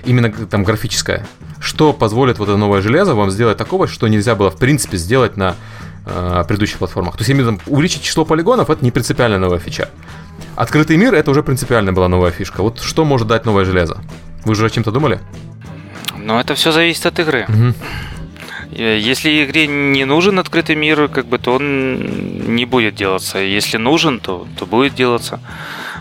именно 0.07 0.31
там 0.31 0.63
графическое. 0.63 1.27
Что 1.59 1.93
позволит 1.93 2.39
вот 2.39 2.49
это 2.49 2.57
новое 2.57 2.81
железо 2.81 3.13
вам 3.13 3.29
сделать 3.29 3.57
такого, 3.57 3.87
что 3.87 4.07
нельзя 4.07 4.35
было 4.35 4.49
в 4.49 4.57
принципе 4.57 4.97
сделать 4.97 5.37
на 5.37 5.55
э, 6.05 6.43
предыдущих 6.47 6.77
платформах. 6.77 7.15
То 7.17 7.21
есть 7.21 7.29
именно 7.29 7.57
там, 7.57 7.61
увеличить 7.67 8.01
число 8.01 8.25
полигонов 8.25 8.69
это 8.69 8.83
не 8.83 8.91
принципиально 8.91 9.37
новая 9.37 9.59
фича. 9.59 9.89
Открытый 10.55 10.97
мир 10.97 11.13
это 11.13 11.29
уже 11.31 11.43
принципиально 11.43 11.93
была 11.93 12.07
новая 12.07 12.31
фишка. 12.31 12.63
Вот 12.63 12.79
что 12.79 13.05
может 13.05 13.27
дать 13.27 13.45
новое 13.45 13.65
железо? 13.65 13.97
Вы 14.45 14.53
уже 14.53 14.65
о 14.65 14.69
чем-то 14.69 14.91
думали? 14.91 15.19
Ну, 16.17 16.39
это 16.39 16.55
все 16.55 16.71
зависит 16.71 17.05
от 17.05 17.19
игры. 17.19 17.45
Угу. 17.47 17.73
Если 18.77 19.43
игре 19.43 19.65
не 19.65 20.05
нужен 20.05 20.37
открытый 20.37 20.75
мир, 20.75 21.07
как 21.07 21.25
бы, 21.25 21.39
то 21.39 21.55
он 21.55 22.55
не 22.55 22.65
будет 22.65 22.93
делаться. 22.95 23.39
Если 23.39 23.77
нужен, 23.77 24.19
то, 24.19 24.47
то 24.57 24.67
будет 24.67 24.93
делаться. 24.93 25.39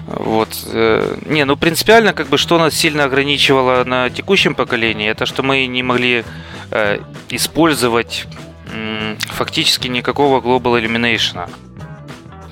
Вот. 0.07 0.49
Э, 0.73 1.17
не, 1.27 1.45
ну 1.45 1.57
принципиально, 1.57 2.13
как 2.13 2.29
бы, 2.29 2.37
что 2.37 2.59
нас 2.59 2.75
сильно 2.75 3.05
ограничивало 3.05 3.83
на 3.85 4.11
текущем 4.11 4.55
поколении, 4.55 5.09
это 5.09 5.25
что 5.27 5.43
мы 5.43 5.67
не 5.67 5.83
могли 5.83 6.25
э, 6.71 6.99
использовать 7.31 8.27
э, 8.73 9.17
фактически 9.21 9.89
никакого 9.89 10.41
Global 10.41 10.81
Elimination. 10.81 11.49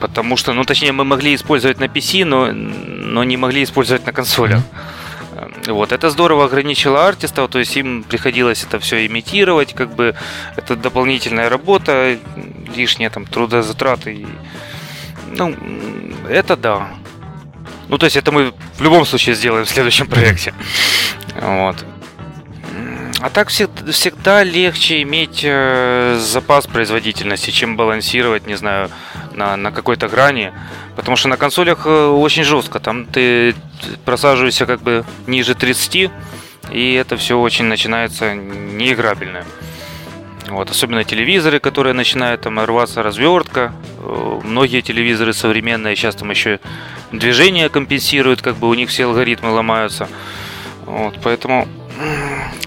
Потому 0.00 0.36
что, 0.36 0.52
ну 0.54 0.64
точнее, 0.64 0.92
мы 0.92 1.04
могли 1.04 1.34
использовать 1.34 1.78
на 1.78 1.84
PC, 1.84 2.24
но, 2.24 2.50
но 2.52 3.24
не 3.24 3.36
могли 3.36 3.62
использовать 3.62 4.06
на 4.06 4.12
консолях. 4.12 4.62
Вот, 5.66 5.92
это 5.92 6.10
здорово 6.10 6.44
ограничило 6.44 7.08
артистов, 7.08 7.50
то 7.50 7.58
есть 7.58 7.76
им 7.76 8.02
приходилось 8.02 8.64
это 8.64 8.78
все 8.78 9.06
имитировать, 9.06 9.72
как 9.72 9.94
бы 9.94 10.14
это 10.56 10.76
дополнительная 10.76 11.48
работа, 11.48 12.18
лишние 12.76 13.08
там 13.08 13.24
трудозатраты. 13.24 14.26
Ну, 15.30 15.56
это 16.28 16.56
да. 16.56 16.88
Ну, 17.88 17.98
то 17.98 18.04
есть 18.04 18.16
это 18.16 18.30
мы 18.30 18.52
в 18.76 18.82
любом 18.82 19.06
случае 19.06 19.34
сделаем 19.34 19.64
в 19.64 19.70
следующем 19.70 20.06
проекте. 20.06 20.52
Вот. 21.40 21.84
А 23.20 23.30
так 23.30 23.48
всегда, 23.48 24.42
легче 24.42 25.00
иметь 25.00 25.40
э, 25.44 26.18
запас 26.20 26.66
производительности, 26.66 27.50
чем 27.50 27.74
балансировать, 27.74 28.46
не 28.46 28.56
знаю, 28.56 28.90
на, 29.32 29.56
на 29.56 29.70
какой-то 29.72 30.08
грани. 30.08 30.52
Потому 30.94 31.16
что 31.16 31.28
на 31.28 31.38
консолях 31.38 31.86
э, 31.86 32.06
очень 32.06 32.44
жестко. 32.44 32.80
Там 32.80 33.06
ты 33.06 33.54
просаживаешься 34.04 34.66
как 34.66 34.80
бы 34.80 35.04
ниже 35.26 35.54
30, 35.54 36.10
и 36.70 36.92
это 36.94 37.16
все 37.16 37.38
очень 37.38 37.66
начинается 37.66 38.34
неиграбельно. 38.34 39.44
Вот, 40.48 40.70
особенно 40.70 41.04
телевизоры, 41.04 41.58
которые 41.58 41.94
начинают 41.94 42.42
там 42.42 42.60
рваться 42.60 43.02
развертка. 43.02 43.72
Э, 43.98 44.40
многие 44.42 44.82
телевизоры 44.82 45.32
современные 45.32 45.96
сейчас 45.96 46.16
там 46.16 46.30
еще 46.30 46.60
движение 47.12 47.68
компенсируют, 47.70 48.42
как 48.42 48.56
бы 48.56 48.68
у 48.68 48.74
них 48.74 48.90
все 48.90 49.06
алгоритмы 49.06 49.50
ломаются. 49.50 50.08
Вот, 50.84 51.18
поэтому 51.22 51.66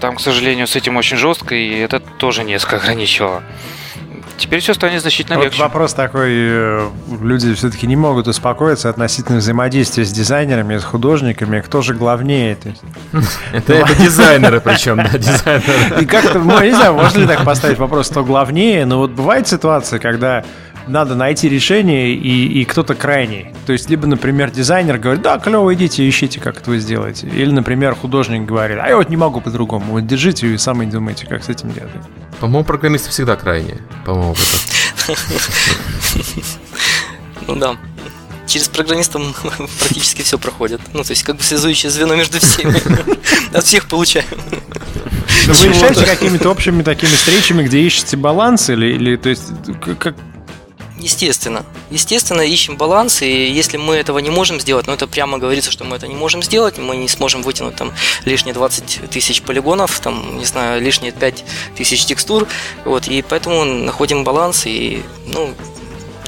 там, 0.00 0.16
к 0.16 0.20
сожалению, 0.20 0.66
с 0.66 0.76
этим 0.76 0.96
очень 0.96 1.16
жестко, 1.16 1.54
и 1.54 1.78
это 1.78 2.00
тоже 2.00 2.44
несколько 2.44 2.76
ограничивало. 2.76 3.42
Теперь 4.38 4.60
все 4.60 4.72
станет 4.72 5.00
значительно 5.00 5.36
вот 5.36 5.44
легче. 5.44 5.60
Вопрос 5.60 5.94
такой, 5.94 6.30
э, 6.30 6.88
люди 7.20 7.54
все-таки 7.54 7.86
не 7.88 7.96
могут 7.96 8.28
успокоиться 8.28 8.88
относительно 8.88 9.38
взаимодействия 9.38 10.04
с 10.04 10.12
дизайнерами, 10.12 10.78
с 10.78 10.84
художниками. 10.84 11.60
Кто 11.60 11.82
же 11.82 11.92
главнее? 11.92 12.56
Это 13.52 13.84
дизайнеры 13.98 14.60
причем, 14.60 14.96
да, 14.96 15.08
дизайнеры. 15.18 16.02
И 16.02 16.06
как-то, 16.06 16.38
ну, 16.38 16.62
не 16.62 16.70
знаю, 16.70 16.94
можно 16.94 17.18
ли 17.18 17.26
так 17.26 17.44
поставить 17.44 17.78
вопрос, 17.78 18.08
кто 18.10 18.24
главнее, 18.24 18.86
но 18.86 18.98
вот 18.98 19.10
бывает 19.10 19.48
ситуация, 19.48 19.98
когда 19.98 20.44
надо 20.88 21.14
найти 21.14 21.48
решение, 21.48 22.12
и, 22.14 22.60
и 22.60 22.64
кто-то 22.64 22.94
крайний. 22.94 23.54
То 23.66 23.72
есть, 23.72 23.88
либо, 23.90 24.06
например, 24.06 24.50
дизайнер 24.50 24.98
говорит, 24.98 25.22
да, 25.22 25.38
клево, 25.38 25.74
идите, 25.74 26.08
ищите, 26.08 26.40
как 26.40 26.58
это 26.58 26.70
вы 26.70 26.78
сделаете. 26.78 27.26
Или, 27.28 27.50
например, 27.50 27.94
художник 27.94 28.44
говорит, 28.46 28.78
а 28.80 28.88
я 28.88 28.96
вот 28.96 29.08
не 29.08 29.16
могу 29.16 29.40
по-другому. 29.40 29.92
Вот 29.92 30.06
держите 30.06 30.52
и 30.52 30.58
сами 30.58 30.86
думайте, 30.86 31.26
как 31.26 31.44
с 31.44 31.48
этим 31.48 31.72
делать. 31.72 31.90
По-моему, 32.40 32.64
программисты 32.64 33.10
всегда 33.10 33.36
крайние. 33.36 33.78
По-моему, 34.04 34.34
это. 34.34 35.14
Ну 37.46 37.56
да. 37.56 37.76
Через 38.46 38.68
программистов 38.68 39.22
практически 39.78 40.22
все 40.22 40.38
проходит. 40.38 40.80
Ну, 40.94 41.04
то 41.04 41.10
есть, 41.10 41.22
как 41.22 41.36
бы 41.36 41.42
связующее 41.42 41.90
звено 41.90 42.14
между 42.16 42.38
всеми. 42.38 42.74
От 43.56 43.64
всех 43.64 43.88
получаем. 43.88 44.26
Но 45.46 45.54
вы 45.54 45.68
решаете 45.68 46.04
какими-то 46.04 46.50
общими 46.50 46.82
такими 46.82 47.10
встречами, 47.10 47.62
где 47.62 47.80
ищете 47.80 48.16
баланс, 48.16 48.70
или, 48.70 48.86
или 48.86 49.16
то 49.16 49.28
есть, 49.30 49.44
как, 49.98 50.14
Естественно. 50.98 51.64
Естественно, 51.90 52.40
ищем 52.42 52.76
баланс, 52.76 53.22
и 53.22 53.50
если 53.50 53.76
мы 53.76 53.94
этого 53.94 54.18
не 54.18 54.30
можем 54.30 54.60
сделать, 54.60 54.86
ну 54.86 54.92
это 54.92 55.06
прямо 55.06 55.38
говорится, 55.38 55.70
что 55.70 55.84
мы 55.84 55.96
это 55.96 56.08
не 56.08 56.14
можем 56.14 56.42
сделать, 56.42 56.76
мы 56.78 56.96
не 56.96 57.08
сможем 57.08 57.42
вытянуть 57.42 57.76
там 57.76 57.92
лишние 58.24 58.52
20 58.52 59.08
тысяч 59.10 59.42
полигонов, 59.42 60.00
там, 60.00 60.38
не 60.38 60.44
знаю, 60.44 60.82
лишние 60.82 61.12
5 61.12 61.44
тысяч 61.76 62.04
текстур, 62.04 62.46
вот, 62.84 63.06
и 63.06 63.22
поэтому 63.22 63.64
находим 63.64 64.24
баланс, 64.24 64.66
и, 64.66 65.02
ну, 65.26 65.54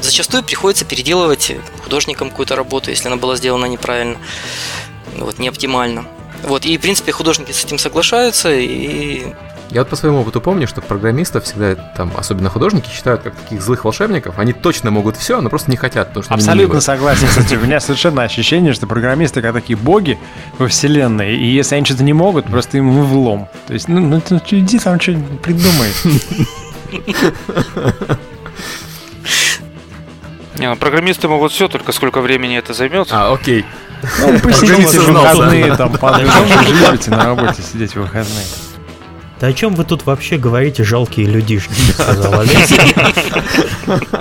зачастую 0.00 0.44
приходится 0.44 0.84
переделывать 0.84 1.52
художникам 1.82 2.30
какую-то 2.30 2.54
работу, 2.54 2.90
если 2.90 3.08
она 3.08 3.16
была 3.16 3.36
сделана 3.36 3.66
неправильно, 3.66 4.18
вот, 5.16 5.38
не 5.38 5.48
оптимально. 5.48 6.06
Вот, 6.44 6.64
и, 6.64 6.78
в 6.78 6.80
принципе, 6.80 7.12
художники 7.12 7.52
с 7.52 7.64
этим 7.64 7.78
соглашаются, 7.78 8.54
и 8.54 9.26
я 9.70 9.82
вот 9.82 9.88
по 9.88 9.96
своему 9.96 10.20
опыту 10.20 10.40
помню, 10.40 10.66
что 10.66 10.80
программистов 10.80 11.44
всегда, 11.44 11.76
там, 11.76 12.12
особенно 12.16 12.50
художники, 12.50 12.90
считают 12.90 13.22
как 13.22 13.34
таких 13.34 13.62
злых 13.62 13.84
волшебников. 13.84 14.38
Они 14.38 14.52
точно 14.52 14.90
могут 14.90 15.16
все, 15.16 15.40
но 15.40 15.48
просто 15.48 15.70
не 15.70 15.76
хотят, 15.76 16.08
потому 16.08 16.24
что 16.24 16.34
Абсолютно 16.34 16.80
согласен 16.80 17.28
с 17.28 17.38
этим. 17.38 17.58
У 17.62 17.64
меня 17.64 17.80
совершенно 17.80 18.22
ощущение, 18.22 18.72
что 18.72 18.86
программисты 18.86 19.42
как 19.42 19.54
такие 19.54 19.76
боги 19.76 20.18
во 20.58 20.66
вселенной, 20.66 21.36
и 21.36 21.46
если 21.46 21.76
они 21.76 21.84
что-то 21.84 22.02
не 22.02 22.12
могут, 22.12 22.46
просто 22.46 22.78
им 22.78 23.04
влом. 23.04 23.48
То 23.68 23.74
есть, 23.74 23.88
ну, 23.88 24.00
ну, 24.00 24.20
ну 24.28 24.40
иди 24.50 24.78
там 24.78 25.00
что-нибудь 25.00 25.40
придумай. 25.40 25.90
Не, 30.58 30.68
ну 30.68 30.76
программисты 30.76 31.26
могут 31.26 31.52
все, 31.52 31.68
только 31.68 31.92
сколько 31.92 32.20
времени 32.20 32.58
это 32.58 32.74
займет. 32.74 33.08
А, 33.12 33.32
окей. 33.32 33.64
Ну, 34.20 34.38
посидите 34.40 35.00
в 35.00 35.06
выходные, 35.06 35.74
там, 35.76 35.96
под 35.96 36.16
живете 36.18 37.10
на 37.10 37.24
работе, 37.24 37.62
сидеть 37.62 37.92
в 37.92 38.00
выходные. 38.00 38.44
Да 39.40 39.46
о 39.46 39.52
чем 39.54 39.74
вы 39.74 39.84
тут 39.84 40.04
вообще 40.04 40.36
говорите, 40.36 40.84
жалкие 40.84 41.26
людишки, 41.26 41.72
сказал 41.92 42.40
Олег. 42.40 42.68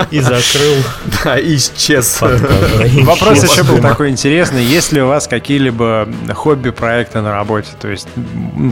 И 0.11 0.21
закрыл. 0.21 0.75
Да, 1.23 1.39
исчез. 1.39 2.21
Вопрос 2.21 3.43
еще 3.43 3.63
был 3.63 3.79
такой 3.79 4.11
интересный. 4.11 4.63
Есть 4.63 4.93
ли 4.93 5.01
у 5.01 5.07
вас 5.07 5.27
какие-либо 5.27 6.07
хобби-проекты 6.33 7.19
на 7.19 7.31
работе? 7.31 7.67
То 7.81 7.89
есть 7.89 8.07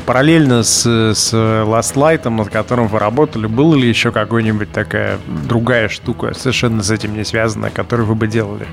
параллельно 0.05 0.63
с, 0.63 0.85
с 0.85 1.33
Last 1.33 1.95
Light, 1.95 2.29
над 2.29 2.49
которым 2.49 2.87
вы 2.87 2.99
работали, 2.99 3.45
была 3.45 3.75
ли 3.75 3.89
еще 3.89 4.13
какая-нибудь 4.13 4.71
такая 4.71 5.19
другая 5.27 5.89
штука, 5.89 6.33
совершенно 6.33 6.81
с 6.81 6.89
этим 6.89 7.13
не 7.13 7.25
связанная, 7.25 7.71
которую 7.71 8.07
вы 8.07 8.15
бы 8.15 8.27
делали? 8.27 8.67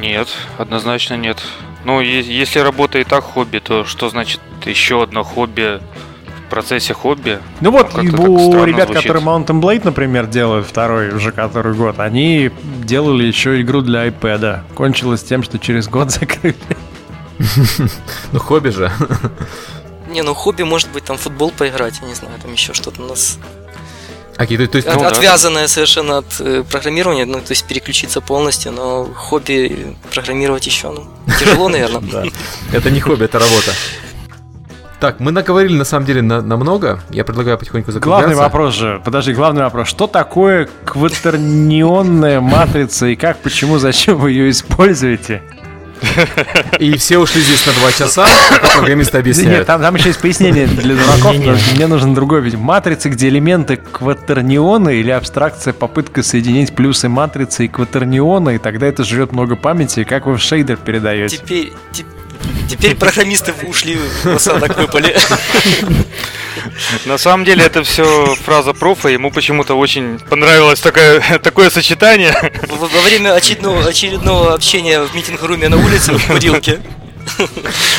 Нет, 0.00 0.28
однозначно 0.58 1.14
нет. 1.14 1.42
Ну, 1.84 2.00
если 2.00 2.58
работа 2.58 2.98
и 2.98 3.04
так 3.04 3.24
хобби, 3.24 3.58
то 3.58 3.84
что 3.84 4.10
значит 4.10 4.40
еще 4.66 5.02
одно 5.02 5.22
хобби 5.22 5.80
процессе 6.48 6.94
хобби. 6.94 7.38
Ну 7.60 7.70
вот, 7.70 7.94
ну, 7.94 8.32
у 8.32 8.64
ребят, 8.64 8.88
звучит. 8.88 9.02
которые 9.02 9.24
Mountain 9.24 9.60
Blade, 9.60 9.82
например, 9.84 10.26
делают 10.26 10.66
второй 10.66 11.10
уже 11.14 11.32
который 11.32 11.74
год, 11.74 11.98
они 11.98 12.50
делали 12.82 13.24
еще 13.24 13.60
игру 13.60 13.82
для 13.82 14.08
iPad. 14.08 14.60
Кончилось 14.74 15.22
тем, 15.22 15.42
что 15.42 15.58
через 15.58 15.88
год 15.88 16.10
закрыли. 16.10 16.56
Ну, 18.32 18.38
хобби 18.38 18.70
же. 18.70 18.90
Не, 20.08 20.22
ну 20.22 20.34
хобби 20.34 20.62
может 20.62 20.90
быть 20.92 21.04
там 21.04 21.18
футбол 21.18 21.50
поиграть, 21.50 21.98
я 22.00 22.08
не 22.08 22.14
знаю, 22.14 22.34
там 22.40 22.52
еще 22.52 22.72
что-то 22.72 23.02
у 23.02 23.06
нас 23.06 23.38
Окей, 24.38 24.58
то, 24.58 24.66
то 24.66 24.76
есть, 24.76 24.88
от, 24.88 24.96
ну, 24.96 25.04
отвязанное 25.04 25.62
да. 25.62 25.68
совершенно 25.68 26.18
от 26.18 26.40
э, 26.40 26.62
программирования, 26.70 27.24
ну, 27.24 27.40
то 27.40 27.52
есть 27.52 27.64
переключиться 27.64 28.20
полностью, 28.20 28.72
но 28.72 29.04
хобби 29.04 29.96
программировать 30.12 30.66
еще, 30.66 30.90
ну, 30.90 31.08
тяжело, 31.40 31.68
наверное. 31.70 32.00
Да. 32.00 32.24
Это 32.72 32.90
не 32.90 33.00
хобби, 33.00 33.24
это 33.24 33.38
работа. 33.38 33.72
Так, 34.98 35.20
мы 35.20 35.30
наговорили 35.30 35.74
на 35.74 35.84
самом 35.84 36.06
деле 36.06 36.22
на, 36.22 36.40
на 36.40 36.56
много. 36.56 37.00
Я 37.10 37.24
предлагаю 37.24 37.58
потихоньку 37.58 37.92
закругляться. 37.92 38.26
Главный 38.28 38.42
вопрос 38.42 38.74
же, 38.74 39.00
подожди, 39.04 39.32
главный 39.34 39.62
вопрос. 39.62 39.88
Что 39.88 40.06
такое 40.06 40.68
кватернионная 40.84 42.40
матрица 42.40 43.06
и 43.06 43.16
как, 43.16 43.38
почему, 43.38 43.78
зачем 43.78 44.16
вы 44.16 44.30
ее 44.30 44.50
используете? 44.50 45.42
И 46.78 46.96
все 46.96 47.18
ушли 47.18 47.40
здесь 47.40 47.66
на 47.66 47.72
два 47.72 47.90
часа, 47.90 48.26
программисты 48.74 49.18
объясняют. 49.18 49.58
Нет, 49.58 49.66
там, 49.66 49.80
там 49.80 49.94
еще 49.94 50.08
есть 50.08 50.20
пояснение 50.20 50.66
для 50.66 50.94
дураков, 50.94 51.36
мне 51.74 51.86
нужен 51.86 52.14
другой 52.14 52.42
вид. 52.42 52.54
Матрицы, 52.54 53.08
где 53.08 53.28
элементы 53.28 53.76
кватерниона 53.76 54.90
или 54.90 55.10
абстракция, 55.10 55.72
попытка 55.72 56.22
соединить 56.22 56.74
плюсы 56.74 57.08
матрицы 57.08 57.64
и 57.64 57.68
кватерниона, 57.68 58.50
и 58.50 58.58
тогда 58.58 58.86
это 58.86 59.04
жрет 59.04 59.32
много 59.32 59.56
памяти, 59.56 60.04
как 60.04 60.26
вы 60.26 60.36
в 60.36 60.42
шейдер 60.42 60.76
передаете. 60.76 61.38
Теперь, 61.38 61.72
Теперь 61.92 62.12
программисты 62.98 63.54
ушли 63.64 63.98
в 64.24 64.26
осадок 64.26 64.76
выпали. 64.76 65.16
На 67.04 67.18
самом 67.18 67.44
деле 67.44 67.64
это 67.64 67.82
все 67.82 68.34
фраза 68.44 68.72
профа, 68.72 69.08
ему 69.08 69.30
почему-то 69.30 69.74
очень 69.74 70.18
понравилось 70.18 70.80
такое, 70.80 71.20
такое 71.42 71.70
сочетание. 71.70 72.34
Во 72.68 73.00
время 73.00 73.34
очередного, 73.34 73.86
очередного 73.86 74.54
общения 74.54 75.00
в 75.00 75.14
митинг-руме 75.14 75.68
на 75.68 75.76
улице 75.76 76.12
в 76.12 76.26
курилке 76.26 76.80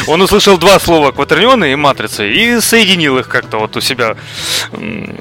Он 0.07 0.21
услышал 0.21 0.57
два 0.57 0.79
слова 0.79 1.11
кватернионы 1.11 1.71
и 1.71 1.75
матрицы 1.75 2.31
и 2.31 2.59
соединил 2.61 3.17
их 3.17 3.27
как-то 3.27 3.57
вот 3.57 3.75
у 3.77 3.81
себя. 3.81 4.15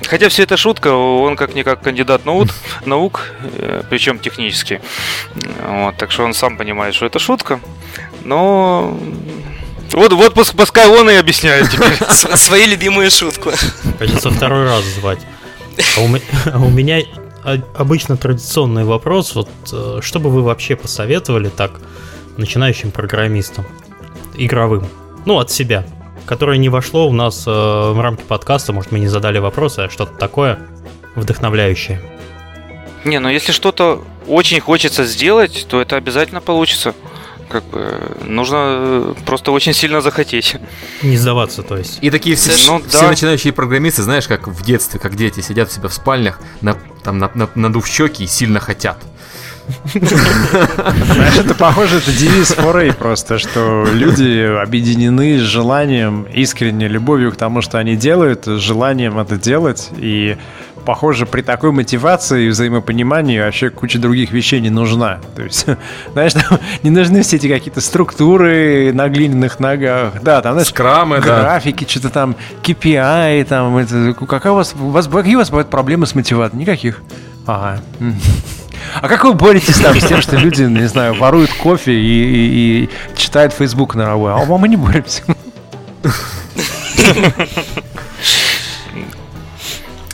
Хотя 0.06 0.28
все 0.28 0.44
это 0.44 0.56
шутка, 0.56 0.88
он 0.88 1.36
как-никак 1.36 1.82
кандидат 1.82 2.24
наук, 2.24 2.48
наук 2.84 3.32
э, 3.42 3.82
причем 3.88 4.18
технически. 4.18 4.80
Вот, 5.66 5.96
так 5.96 6.10
что 6.12 6.24
он 6.24 6.34
сам 6.34 6.56
понимает, 6.56 6.94
что 6.94 7.06
это 7.06 7.18
шутка. 7.18 7.60
Но 8.26 8.98
вот, 9.92 10.12
вот 10.12 10.34
пускай 10.34 10.88
он 10.88 11.08
и 11.10 11.14
объясняет 11.14 11.70
теперь. 11.70 11.94
Свою 12.36 12.66
любимую 12.66 13.10
шутку. 13.10 13.50
Придется 13.98 14.30
второй 14.30 14.64
раз 14.64 14.82
звать. 14.84 15.20
А 15.96 16.00
у, 16.00 16.08
а 16.52 16.58
у 16.58 16.70
меня 16.70 17.02
обычно 17.74 18.16
традиционный 18.16 18.84
вопрос. 18.84 19.34
Вот 19.34 19.48
э, 19.72 20.00
что 20.02 20.18
бы 20.18 20.30
вы 20.30 20.42
вообще 20.42 20.74
посоветовали 20.74 21.48
так 21.48 21.80
начинающим 22.36 22.90
программистам, 22.90 23.64
игровым, 24.34 24.86
ну, 25.24 25.38
от 25.38 25.50
себя, 25.50 25.86
которое 26.26 26.58
не 26.58 26.68
вошло 26.68 27.08
у 27.08 27.12
нас 27.12 27.44
э, 27.46 27.50
в 27.50 28.00
рамки 28.00 28.22
подкаста, 28.22 28.72
может, 28.72 28.90
мы 28.90 28.98
не 28.98 29.08
задали 29.08 29.38
вопросы, 29.38 29.80
а 29.80 29.90
что-то 29.90 30.16
такое 30.18 30.58
вдохновляющее? 31.14 32.02
Не, 33.04 33.20
ну 33.20 33.28
если 33.28 33.52
что-то 33.52 34.02
очень 34.26 34.58
хочется 34.58 35.04
сделать, 35.04 35.66
то 35.70 35.80
это 35.80 35.94
обязательно 35.94 36.40
получится. 36.40 36.94
Как 37.48 37.64
бы 37.64 38.16
нужно 38.24 38.56
э, 38.56 39.14
просто 39.24 39.52
очень 39.52 39.72
сильно 39.72 40.00
захотеть. 40.00 40.56
Не 41.02 41.16
сдаваться, 41.16 41.62
то 41.62 41.76
есть. 41.76 41.98
И 42.00 42.10
такие 42.10 42.36
все, 42.36 42.52
ну, 42.70 42.82
все 42.86 43.02
да. 43.02 43.08
начинающие 43.08 43.52
программисты, 43.52 44.02
знаешь, 44.02 44.26
как 44.26 44.48
в 44.48 44.62
детстве, 44.62 44.98
как 45.00 45.14
дети 45.16 45.40
сидят 45.40 45.68
у 45.68 45.72
себя 45.72 45.88
в 45.88 45.94
спальнях, 45.94 46.40
на, 46.60 46.76
там, 47.04 47.18
на, 47.18 47.30
на, 47.34 47.48
надув 47.54 47.86
щеки 47.86 48.24
и 48.24 48.26
сильно 48.26 48.60
хотят. 48.60 48.98
Знаешь, 49.92 51.38
это 51.38 51.54
похоже, 51.54 51.98
это 51.98 52.12
девиз 52.12 52.48
форей 52.48 52.92
просто, 52.92 53.38
что 53.38 53.84
люди 53.92 54.62
объединены 54.62 55.38
с 55.38 55.42
желанием, 55.42 56.26
искренней 56.32 56.88
любовью 56.88 57.32
к 57.32 57.36
тому, 57.36 57.62
что 57.62 57.78
они 57.78 57.96
делают, 57.96 58.46
с 58.46 58.58
желанием 58.58 59.18
это 59.18 59.36
делать, 59.36 59.90
и 59.96 60.36
похоже, 60.86 61.26
при 61.26 61.42
такой 61.42 61.72
мотивации 61.72 62.46
и 62.46 62.48
взаимопонимании 62.48 63.40
вообще 63.40 63.68
куча 63.70 63.98
других 63.98 64.30
вещей 64.30 64.60
не 64.60 64.70
нужна. 64.70 65.18
То 65.34 65.42
есть, 65.42 65.66
знаешь, 66.12 66.32
там 66.32 66.58
не 66.82 66.90
нужны 66.90 67.22
все 67.22 67.36
эти 67.36 67.48
какие-то 67.48 67.80
структуры 67.80 68.92
на 68.94 69.08
глиняных 69.08 69.60
ногах. 69.60 70.22
Да, 70.22 70.40
там, 70.40 70.52
знаешь, 70.52 70.68
Скрамы, 70.68 71.18
графики, 71.18 71.84
да. 71.84 71.90
что-то 71.90 72.10
там, 72.10 72.36
KPI, 72.62 73.44
там, 73.44 73.76
это, 73.76 74.14
какая 74.14 74.52
у 74.52 74.56
вас, 74.56 74.74
у 74.78 74.88
вас, 74.90 75.08
какие 75.08 75.34
у 75.34 75.38
вас 75.38 75.50
бывают 75.50 75.68
проблемы 75.68 76.06
с 76.06 76.14
мотивацией? 76.14 76.60
Никаких. 76.60 77.02
Ага. 77.46 77.80
А 78.94 79.08
как 79.08 79.24
вы 79.24 79.34
боретесь 79.34 79.78
там 79.78 79.98
с 79.98 80.06
тем, 80.06 80.20
что 80.22 80.36
люди, 80.36 80.62
не 80.62 80.88
знаю, 80.88 81.14
воруют 81.14 81.52
кофе 81.52 81.92
и, 81.92 81.96
и, 81.96 82.84
и 82.84 82.90
читают 83.16 83.52
Facebook 83.52 83.94
на 83.94 84.06
работе? 84.06 84.42
А 84.42 84.56
мы 84.56 84.68
не 84.68 84.76
боремся. 84.76 85.22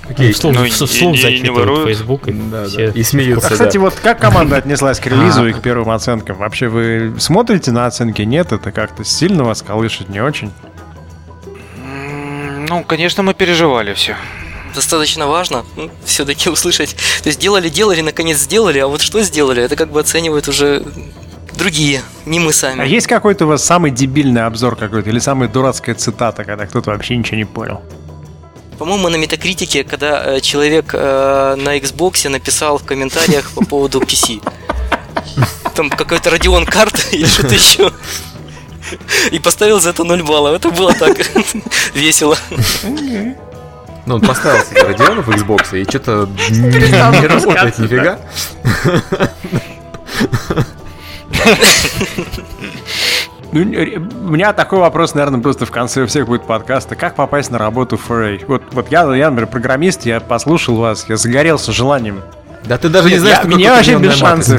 Окей, 0.09 0.33
вслух, 0.33 0.55
ну, 0.55 0.65
вслух 0.67 1.17
зачитывают 1.17 1.89
Facebook 1.89 2.29
и, 2.29 2.33
да, 2.33 2.67
все, 2.67 2.91
да. 2.91 2.99
и 2.99 3.03
смеются. 3.03 3.47
А, 3.47 3.51
кстати, 3.51 3.79
да. 3.79 3.81
вот 3.85 3.95
как 3.95 4.19
команда 4.19 4.57
отнеслась 4.57 5.01
к 5.01 5.07
релизу 5.07 5.47
и 5.47 5.53
к 5.53 5.61
первым 5.61 5.91
оценкам? 5.91 6.37
Вообще 6.37 6.69
вы 6.69 7.15
смотрите 7.19 7.71
на 7.71 7.87
оценки? 7.87 8.21
Нет, 8.23 8.53
это 8.53 8.73
как-то 8.73 9.05
сильно 9.05 9.45
вас 9.45 9.63
колышет, 9.63 10.11
не 10.11 10.21
очень? 10.21 10.53
Ну, 12.69 12.85
конечно, 12.85 13.23
мы 13.23 13.33
переживали 13.33 13.95
все 13.95 14.17
достаточно 14.75 15.27
важно 15.27 15.65
ну, 15.77 15.91
все-таки 16.05 16.49
услышать. 16.49 16.97
То 17.23 17.29
есть 17.29 17.39
делали, 17.39 17.69
делали, 17.69 18.01
наконец 18.01 18.39
сделали, 18.39 18.79
а 18.79 18.87
вот 18.87 19.01
что 19.01 19.23
сделали, 19.23 19.63
это 19.63 19.77
как 19.77 19.91
бы 19.91 20.01
оценивают 20.01 20.49
уже 20.49 20.85
другие, 21.57 22.03
не 22.27 22.41
мы 22.41 22.53
сами. 22.53 22.83
А 22.83 22.85
есть 22.85 23.07
какой-то 23.07 23.45
у 23.45 23.49
вас 23.49 23.65
самый 23.65 23.91
дебильный 23.91 24.45
обзор 24.47 24.77
какой-то 24.77 25.11
или 25.11 25.19
самая 25.19 25.49
дурацкая 25.49 25.95
цитата, 25.95 26.45
когда 26.45 26.67
кто-то 26.67 26.91
вообще 26.91 27.17
ничего 27.17 27.37
не 27.37 27.45
понял? 27.45 27.83
По-моему, 28.79 29.09
на 29.09 29.17
метакритике, 29.17 29.85
когда 29.85 30.25
э, 30.25 30.41
человек 30.41 30.91
э, 30.93 31.55
на 31.57 31.79
Xbox 31.79 32.29
написал 32.29 32.79
в 32.79 32.85
комментариях 32.85 33.51
по 33.53 33.65
поводу 33.65 34.01
PC. 34.01 34.43
Там 35.75 35.89
какой-то 35.91 36.31
Radeon 36.31 36.65
карт 36.65 37.09
или 37.13 37.27
что-то 37.27 37.55
еще. 37.55 37.93
И 39.31 39.39
поставил 39.39 39.81
за 39.81 39.91
это 39.91 40.05
0 40.05 40.23
баллов. 40.23 40.57
Это 40.57 40.71
было 40.71 40.93
так 40.95 41.17
весело. 41.95 42.37
Ну, 44.07 44.17
он 44.17 44.21
поставил 44.21 44.65
себе 44.65 44.81
Radeon 44.81 45.23
в 45.23 45.31
Xbox, 45.31 45.79
и 45.79 45.85
что-то 45.85 46.29
не 46.51 47.27
работает 47.27 47.79
нифига. 47.79 48.19
Ну, 53.53 53.61
у 53.61 54.31
меня 54.31 54.55
такой 54.55 54.79
вопрос, 54.79 55.15
наверное, 55.15 55.41
просто 55.41 55.67
в 55.67 55.71
конце 55.71 56.07
всех 56.07 56.27
будет 56.27 56.45
подкаста. 56.47 56.97
Как 56.97 57.15
попасть 57.15 57.51
на 57.51 57.59
работу 57.59 57.99
в 57.99 58.11
FRA? 58.11 58.43
Вот, 58.49 58.63
вот 58.73 58.91
я, 58.91 59.03
я, 59.15 59.29
например, 59.29 59.47
программист, 59.47 60.07
я 60.07 60.21
послушал 60.21 60.77
вас, 60.77 61.05
я 61.09 61.19
загорелся 61.19 61.71
желанием. 61.71 62.23
Да 62.65 62.79
ты 62.79 62.89
даже 62.89 63.11
не 63.11 63.19
знаешь, 63.19 63.41
я, 63.45 63.51
Меня 63.51 63.75
вообще 63.75 63.99
без 63.99 64.15
шансов. 64.15 64.59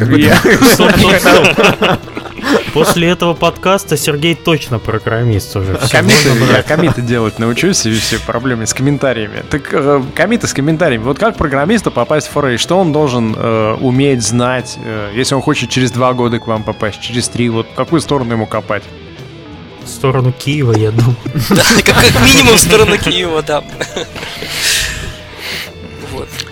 После 2.74 3.10
этого 3.10 3.36
подкаста 3.36 3.98
Сергей 3.98 4.34
точно 4.34 4.80
программист 4.80 5.56
уже. 5.56 5.80
комиты, 5.91 6.30
я 6.52 6.64
комиты 6.64 7.02
делать 7.04 7.38
научусь, 7.38 7.86
и 7.86 7.94
все 7.94 8.18
проблемы 8.20 8.66
с 8.66 8.74
комментариями. 8.74 9.44
Так, 9.48 9.72
э, 9.72 10.02
комиты 10.16 10.48
с 10.48 10.54
комментариями. 10.54 11.04
Вот 11.04 11.20
как 11.20 11.38
программисту 11.38 11.91
попасть 11.91 12.28
в 12.28 12.32
форей? 12.32 12.58
Что 12.58 12.80
он 12.80 12.91
должен 12.91 13.36
э, 13.38 13.78
уметь, 13.80 14.24
знать, 14.24 14.80
э, 14.84 15.12
если 15.14 15.36
он 15.36 15.44
хочет 15.44 15.70
через 15.70 15.91
два 15.91 16.14
года 16.14 16.40
к 16.40 16.48
вам 16.48 16.64
попасть, 16.64 17.00
через 17.00 17.30
три? 17.30 17.48
Вот 17.50 17.68
в 17.68 17.76
какую 17.76 18.02
сторону 18.02 18.32
ему 18.32 18.48
копать? 18.48 18.84
В 19.84 19.88
сторону 19.88 20.32
Киева, 20.32 20.74
я 20.76 20.90
думаю. 20.90 21.16
Да, 21.50 21.64
как 21.86 22.26
минимум 22.26 22.56
в 22.56 22.60
сторону 22.60 22.98
Киева, 22.98 23.44
да. 23.44 23.64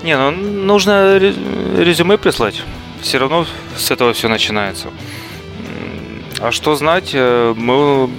Не, 0.04 0.18
ну 0.18 0.32
нужно 0.32 1.18
резюме 1.18 2.20
прислать. 2.20 2.62
Все 3.02 3.18
равно 3.18 3.48
с 3.76 3.90
этого 3.90 4.14
все 4.14 4.28
начинается. 4.28 4.90
А 6.42 6.52
что 6.52 6.76
знать, 6.76 7.12
э, 7.14 7.54
мы 7.56 8.10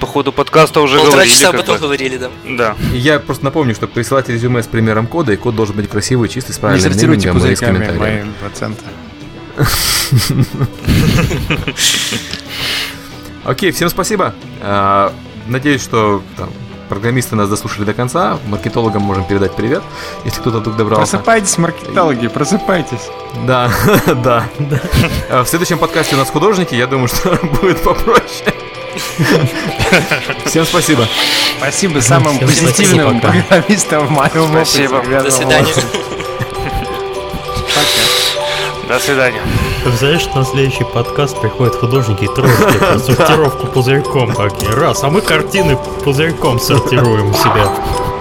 по 0.00 0.06
ходу 0.06 0.32
подкаста 0.32 0.80
уже 0.80 0.96
Полтора 0.96 1.16
говорили. 1.16 1.34
часа 1.34 1.52
потом 1.52 1.78
говорили, 1.78 2.16
да. 2.16 2.30
Да. 2.48 2.76
Я 2.94 3.18
просто 3.18 3.44
напомню, 3.44 3.74
что 3.74 3.86
присылать 3.86 4.30
резюме 4.30 4.62
с 4.62 4.66
примером 4.66 5.06
кода, 5.06 5.34
и 5.34 5.36
код 5.36 5.54
должен 5.54 5.76
быть 5.76 5.90
красивый, 5.90 6.30
чистый, 6.30 6.52
с 6.52 6.58
правильным 6.58 6.88
Не 6.88 6.92
сортируйте 6.92 7.30
пузырьками 7.30 7.92
мои 7.98 8.22
проценты. 8.40 8.82
Окей, 13.44 13.70
всем 13.72 13.90
спасибо. 13.90 14.34
А, 14.62 15.12
надеюсь, 15.46 15.82
что 15.82 16.22
там, 16.38 16.48
программисты 16.92 17.36
нас 17.36 17.48
дослушали 17.48 17.84
до 17.84 17.94
конца. 17.94 18.38
Маркетологам 18.46 19.00
можем 19.00 19.24
передать 19.24 19.56
привет, 19.56 19.82
если 20.26 20.40
кто-то 20.40 20.58
вдруг 20.58 20.76
добрался. 20.76 21.12
Просыпайтесь, 21.12 21.56
маркетологи, 21.56 22.28
просыпайтесь. 22.28 23.08
Да, 23.46 23.70
да. 24.06 24.46
А 25.30 25.42
в 25.42 25.48
следующем 25.48 25.78
подкасте 25.78 26.16
у 26.16 26.18
нас 26.18 26.28
художники, 26.28 26.74
я 26.74 26.86
думаю, 26.86 27.08
что 27.08 27.30
будет 27.60 27.82
попроще. 27.82 28.52
Всем 30.44 30.66
спасибо. 30.66 31.08
Спасибо 31.56 32.00
самым 32.00 32.36
Всем 32.36 32.48
позитивным 32.48 33.20
программистам 33.20 34.06
в 34.06 34.10
моем 34.10 34.48
Спасибо. 34.50 35.02
До 35.02 35.30
свидания. 35.30 35.74
До 38.86 38.98
свидания. 38.98 39.40
Представляешь, 39.84 40.26
на 40.34 40.44
следующий 40.44 40.84
подкаст 40.84 41.40
приходят 41.40 41.74
художники 41.74 42.24
и 42.24 42.28
трость 42.28 43.04
сортировку 43.04 43.66
пузырьком 43.66 44.32
такие. 44.32 44.70
Раз, 44.70 45.02
а 45.02 45.10
мы 45.10 45.20
картины 45.22 45.76
пузырьком 46.04 46.60
сортируем 46.60 47.34
себя. 47.34 48.11